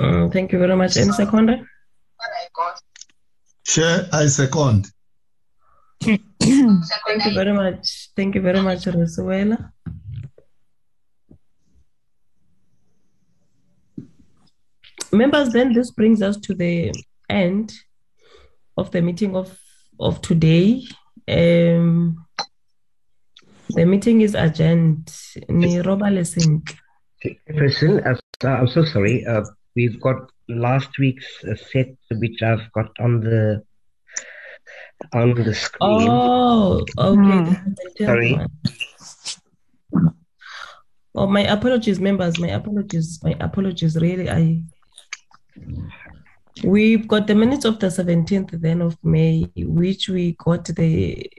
Uh, 0.00 0.28
thank 0.30 0.52
you 0.52 0.58
very 0.58 0.74
much. 0.74 0.96
Any 0.96 1.12
seconder? 1.12 1.68
Chair, 3.64 4.08
I 4.12 4.26
second. 4.26 4.86
Thank 6.02 6.22
you 6.40 7.34
very 7.34 7.52
much. 7.52 8.08
Thank 8.16 8.34
you 8.34 8.40
very 8.40 8.60
much, 8.60 8.86
Rasuela. 8.86 9.70
Members, 15.12 15.52
then 15.52 15.74
this 15.74 15.90
brings 15.90 16.22
us 16.22 16.38
to 16.38 16.54
the 16.54 16.90
end 17.28 17.74
of 18.78 18.90
the 18.92 19.02
meeting 19.02 19.36
of, 19.36 19.58
of 20.00 20.22
today. 20.22 20.82
Um, 21.28 22.24
the 23.74 23.84
meeting 23.84 24.20
is 24.20 24.34
adjourned. 24.34 25.06
Niroba 25.48 26.10
Lesink. 26.10 26.76
Person, 27.56 28.02
I'm 28.42 28.66
so 28.66 28.84
sorry. 28.84 29.24
Uh, 29.26 29.44
we've 29.76 30.00
got 30.00 30.16
last 30.48 30.98
week's 30.98 31.44
uh, 31.44 31.54
set, 31.54 31.94
which 32.10 32.42
I've 32.42 32.70
got 32.72 32.90
on 32.98 33.20
the 33.20 33.62
on 35.12 35.34
the 35.34 35.54
screen. 35.54 36.08
Oh, 36.10 36.84
okay. 36.98 37.56
Sorry. 37.98 38.38
Oh, 41.14 41.26
my 41.26 41.42
apologies, 41.42 42.00
members. 42.00 42.38
My 42.38 42.48
apologies. 42.48 43.20
My 43.22 43.36
apologies. 43.40 43.96
Really, 43.96 44.30
I. 44.30 44.62
We've 46.64 47.06
got 47.08 47.26
the 47.26 47.34
minutes 47.34 47.64
of 47.64 47.78
the 47.78 47.88
17th 47.88 48.60
then 48.60 48.82
of 48.82 48.96
May, 49.02 49.50
which 49.56 50.08
we 50.08 50.32
got 50.38 50.64
the 50.66 51.30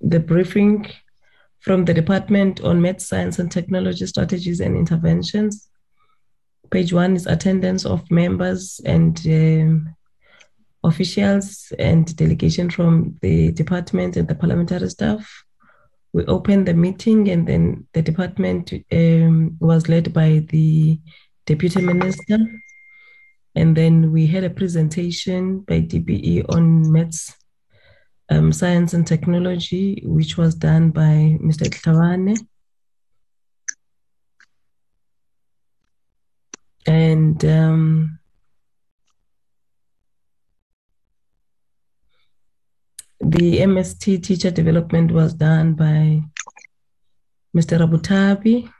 the 0.00 0.20
briefing 0.20 0.86
from 1.60 1.84
the 1.84 1.94
Department 1.94 2.60
on 2.62 2.80
Math 2.80 3.00
Science 3.00 3.38
and 3.38 3.50
Technology 3.50 4.06
Strategies 4.06 4.60
and 4.60 4.76
Interventions. 4.76 5.68
Page 6.70 6.92
one 6.92 7.16
is 7.16 7.26
attendance 7.26 7.84
of 7.84 8.10
members 8.10 8.80
and 8.84 9.18
um, 9.26 9.96
officials 10.84 11.72
and 11.78 12.14
delegation 12.16 12.70
from 12.70 13.16
the 13.22 13.52
department 13.52 14.16
and 14.16 14.28
the 14.28 14.34
parliamentary 14.34 14.88
staff. 14.88 15.44
We 16.12 16.24
opened 16.26 16.66
the 16.66 16.74
meeting 16.74 17.28
and 17.28 17.46
then 17.46 17.86
the 17.92 18.02
department 18.02 18.72
um, 18.92 19.56
was 19.60 19.88
led 19.88 20.12
by 20.12 20.46
the 20.48 20.98
deputy 21.46 21.80
minister. 21.82 22.38
And 23.54 23.76
then 23.76 24.12
we 24.12 24.26
had 24.26 24.44
a 24.44 24.50
presentation 24.50 25.60
by 25.60 25.80
DBE 25.80 26.44
on 26.54 26.92
maths, 26.92 27.34
um, 28.30 28.52
science 28.52 28.94
and 28.94 29.06
technology, 29.06 30.02
which 30.04 30.36
was 30.36 30.54
done 30.54 30.90
by 30.90 31.38
Mr. 31.42 31.68
Tlawane. 31.68 32.38
And 36.86 37.44
um, 37.44 38.18
the 43.20 43.58
MST 43.60 44.22
teacher 44.22 44.50
development 44.50 45.10
was 45.10 45.34
done 45.34 45.74
by 45.74 46.22
Mr. 47.56 47.78
Rabutabi. 47.78 48.70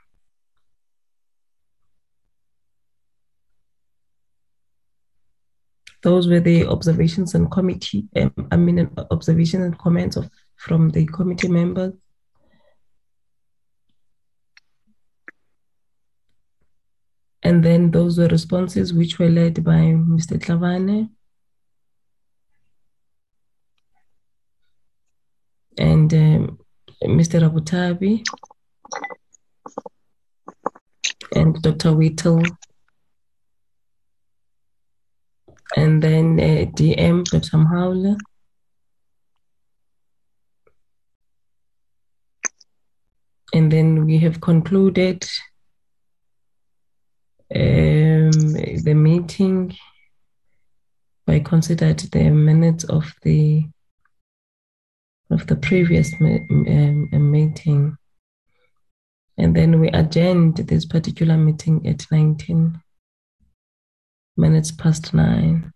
Those 6.01 6.27
were 6.27 6.39
the 6.39 6.65
observations 6.65 7.35
and 7.35 7.51
committee, 7.51 8.07
um, 8.15 8.47
I 8.51 8.55
mean, 8.55 8.89
observations 9.11 9.65
and 9.65 9.77
comments 9.77 10.15
of 10.15 10.29
from 10.55 10.89
the 10.89 11.05
committee 11.05 11.49
members. 11.49 11.93
And 17.43 17.63
then 17.63 17.91
those 17.91 18.17
were 18.17 18.27
responses 18.27 18.93
which 18.93 19.17
were 19.17 19.29
led 19.29 19.63
by 19.63 19.95
Mr. 20.13 20.37
Tlavane. 20.37 21.09
And 25.77 26.13
um, 26.13 26.59
Mr. 27.03 27.41
Abutabi 27.41 28.23
and 31.33 31.61
Dr. 31.61 31.93
Whittle. 31.93 32.43
And 35.75 36.01
then 36.01 36.39
uh, 36.39 36.65
DM. 36.71 37.23
Mhaule. 37.53 38.17
And 43.53 43.71
then 43.71 44.05
we 44.05 44.19
have 44.19 44.41
concluded 44.41 45.27
um, 47.55 48.31
the 48.31 48.93
meeting 48.95 49.75
I 51.29 51.39
considered 51.39 51.99
the 51.99 52.29
minutes 52.31 52.85
of 52.85 53.13
the 53.21 53.65
of 55.29 55.45
the 55.45 55.55
previous 55.55 56.11
um, 56.19 57.31
meeting, 57.31 57.95
and 59.37 59.55
then 59.55 59.79
we 59.79 59.89
adjourned 59.89 60.57
this 60.57 60.85
particular 60.87 61.37
meeting 61.37 61.85
at 61.87 62.03
19 62.11 62.81
minutes 64.39 64.71
past 64.71 65.13
nine. 65.13 65.71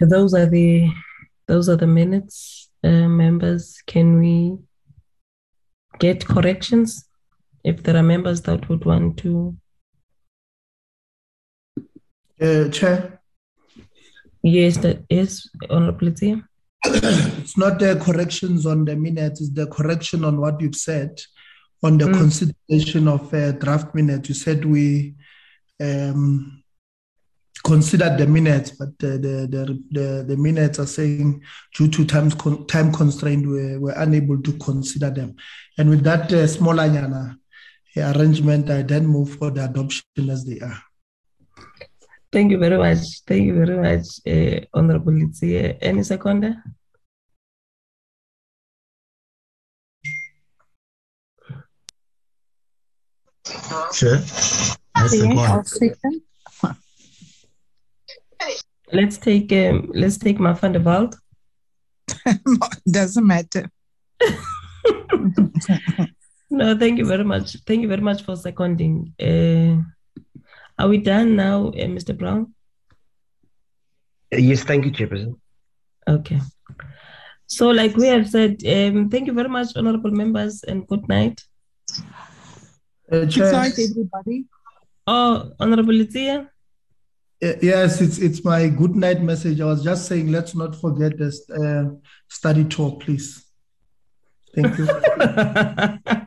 Those 0.00 0.34
are 0.34 0.46
the 0.46 0.90
those 1.46 1.68
are 1.68 1.76
the 1.76 1.86
minutes, 1.86 2.70
uh, 2.82 3.08
members. 3.08 3.80
Can 3.86 4.18
we 4.18 4.58
get 5.98 6.26
corrections 6.26 7.08
if 7.64 7.82
there 7.82 7.96
are 7.96 8.02
members 8.02 8.42
that 8.42 8.68
would 8.68 8.84
want 8.84 9.18
to. 9.18 9.56
Uh, 12.40 12.68
Chair? 12.70 13.20
Yes, 14.42 14.78
that 14.78 15.04
is, 15.08 15.48
Honorable 15.70 16.08
it's 16.84 17.56
not 17.56 17.78
the 17.78 18.00
corrections 18.04 18.66
on 18.66 18.84
the 18.84 18.96
minutes, 18.96 19.40
it's 19.40 19.50
the 19.50 19.68
correction 19.68 20.24
on 20.24 20.40
what 20.40 20.60
you've 20.60 20.74
said 20.74 21.20
on 21.82 21.98
the 21.98 22.06
consideration 22.12 23.08
of 23.08 23.32
uh, 23.34 23.52
draft 23.52 23.94
minutes. 23.94 24.28
You 24.28 24.34
said 24.34 24.64
we 24.64 25.14
um, 25.80 26.62
considered 27.64 28.18
the 28.18 28.26
minutes, 28.26 28.70
but 28.70 28.98
the, 28.98 29.18
the, 29.18 29.78
the, 29.90 30.24
the, 30.24 30.36
minutes 30.36 30.78
are 30.78 30.86
saying 30.86 31.42
due 31.74 31.88
to 31.88 32.04
time, 32.04 32.30
con- 32.30 32.66
time 32.66 32.92
constraint, 32.92 33.46
we 33.46 33.78
were 33.78 33.94
unable 33.96 34.40
to 34.42 34.52
consider 34.58 35.10
them. 35.10 35.36
And 35.78 35.90
with 35.90 36.02
that 36.04 36.32
uh, 36.32 36.46
small 36.46 36.74
anyana, 36.74 37.36
arrangement, 37.96 38.70
I 38.70 38.82
then 38.82 39.06
move 39.06 39.36
for 39.36 39.50
the 39.50 39.64
adoption 39.64 40.30
as 40.30 40.44
they 40.44 40.60
are. 40.60 40.82
Thank 42.32 42.50
you 42.50 42.58
very 42.58 42.78
much. 42.78 43.20
Thank 43.26 43.44
you 43.44 43.54
very 43.54 43.76
much, 43.76 44.06
uh, 44.26 44.64
Honorable 44.72 45.12
Litsie. 45.12 45.76
Any 45.80 46.02
second? 46.02 46.56
Chair, 53.92 54.20
I 54.94 55.08
Yeah, 55.12 55.62
second. 55.62 56.22
Let's 58.92 59.16
take 59.16 59.52
um, 59.52 59.90
let's 59.94 60.18
take 60.18 60.38
Mafan 60.38 60.72
de 60.72 60.78
Valt. 60.78 61.16
Doesn't 62.90 63.26
matter. 63.26 63.70
No, 66.52 66.76
thank 66.76 66.98
you 66.98 67.06
very 67.06 67.24
much. 67.24 67.56
Thank 67.66 67.80
you 67.80 67.88
very 67.88 68.02
much 68.02 68.24
for 68.24 68.36
seconding. 68.36 69.14
Uh, 69.18 69.80
are 70.78 70.88
we 70.88 70.98
done 70.98 71.34
now, 71.34 71.68
uh, 71.68 71.88
Mr. 71.96 72.16
Brown? 72.16 72.54
Yes, 74.30 74.62
thank 74.62 74.84
you, 74.84 74.90
Chairperson. 74.90 75.40
Okay. 76.06 76.40
So, 77.46 77.70
like 77.70 77.96
we 77.96 78.06
have 78.08 78.28
said, 78.28 78.62
um, 78.66 79.08
thank 79.08 79.28
you 79.28 79.32
very 79.32 79.48
much, 79.48 79.68
honorable 79.76 80.10
members, 80.10 80.62
and 80.62 80.86
good 80.86 81.08
night. 81.08 81.40
Uh, 83.12 83.26
Good 83.26 83.52
night, 83.52 83.78
everybody. 83.78 84.46
Oh, 85.06 85.52
honorable 85.60 85.92
Litsia? 85.92 86.48
uh, 87.44 87.52
yes, 87.60 88.00
it's 88.00 88.18
it's 88.18 88.42
my 88.42 88.68
good 88.68 88.96
night 88.96 89.20
message. 89.20 89.60
I 89.60 89.66
was 89.66 89.84
just 89.84 90.06
saying, 90.06 90.32
let's 90.32 90.54
not 90.54 90.74
forget 90.80 91.18
the 91.18 91.28
uh, 91.62 91.84
study 92.28 92.64
tour, 92.64 92.92
please. 92.98 93.44
Thank 94.54 94.78
you. 94.78 94.88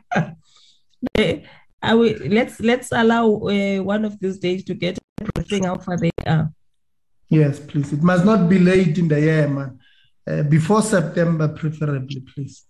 Eh, 1.14 1.40
I 1.82 1.94
will, 1.94 2.14
let's 2.26 2.58
let's 2.60 2.90
allow 2.90 3.26
uh, 3.34 3.78
one 3.82 4.04
of 4.04 4.18
these 4.18 4.38
days 4.38 4.64
to 4.64 4.74
get 4.74 4.98
everything 5.20 5.64
how 5.64 5.76
far 5.78 5.96
they 5.96 6.10
are. 6.26 6.50
yes, 7.28 7.60
please. 7.60 7.92
It 7.92 8.02
must 8.02 8.24
not 8.24 8.48
be 8.48 8.58
late 8.58 8.98
in 8.98 9.08
the 9.08 9.20
year, 9.20 9.46
man. 9.48 9.78
Uh, 10.28 10.42
before 10.42 10.82
September, 10.82 11.48
preferably, 11.48 12.20
please. 12.20 12.64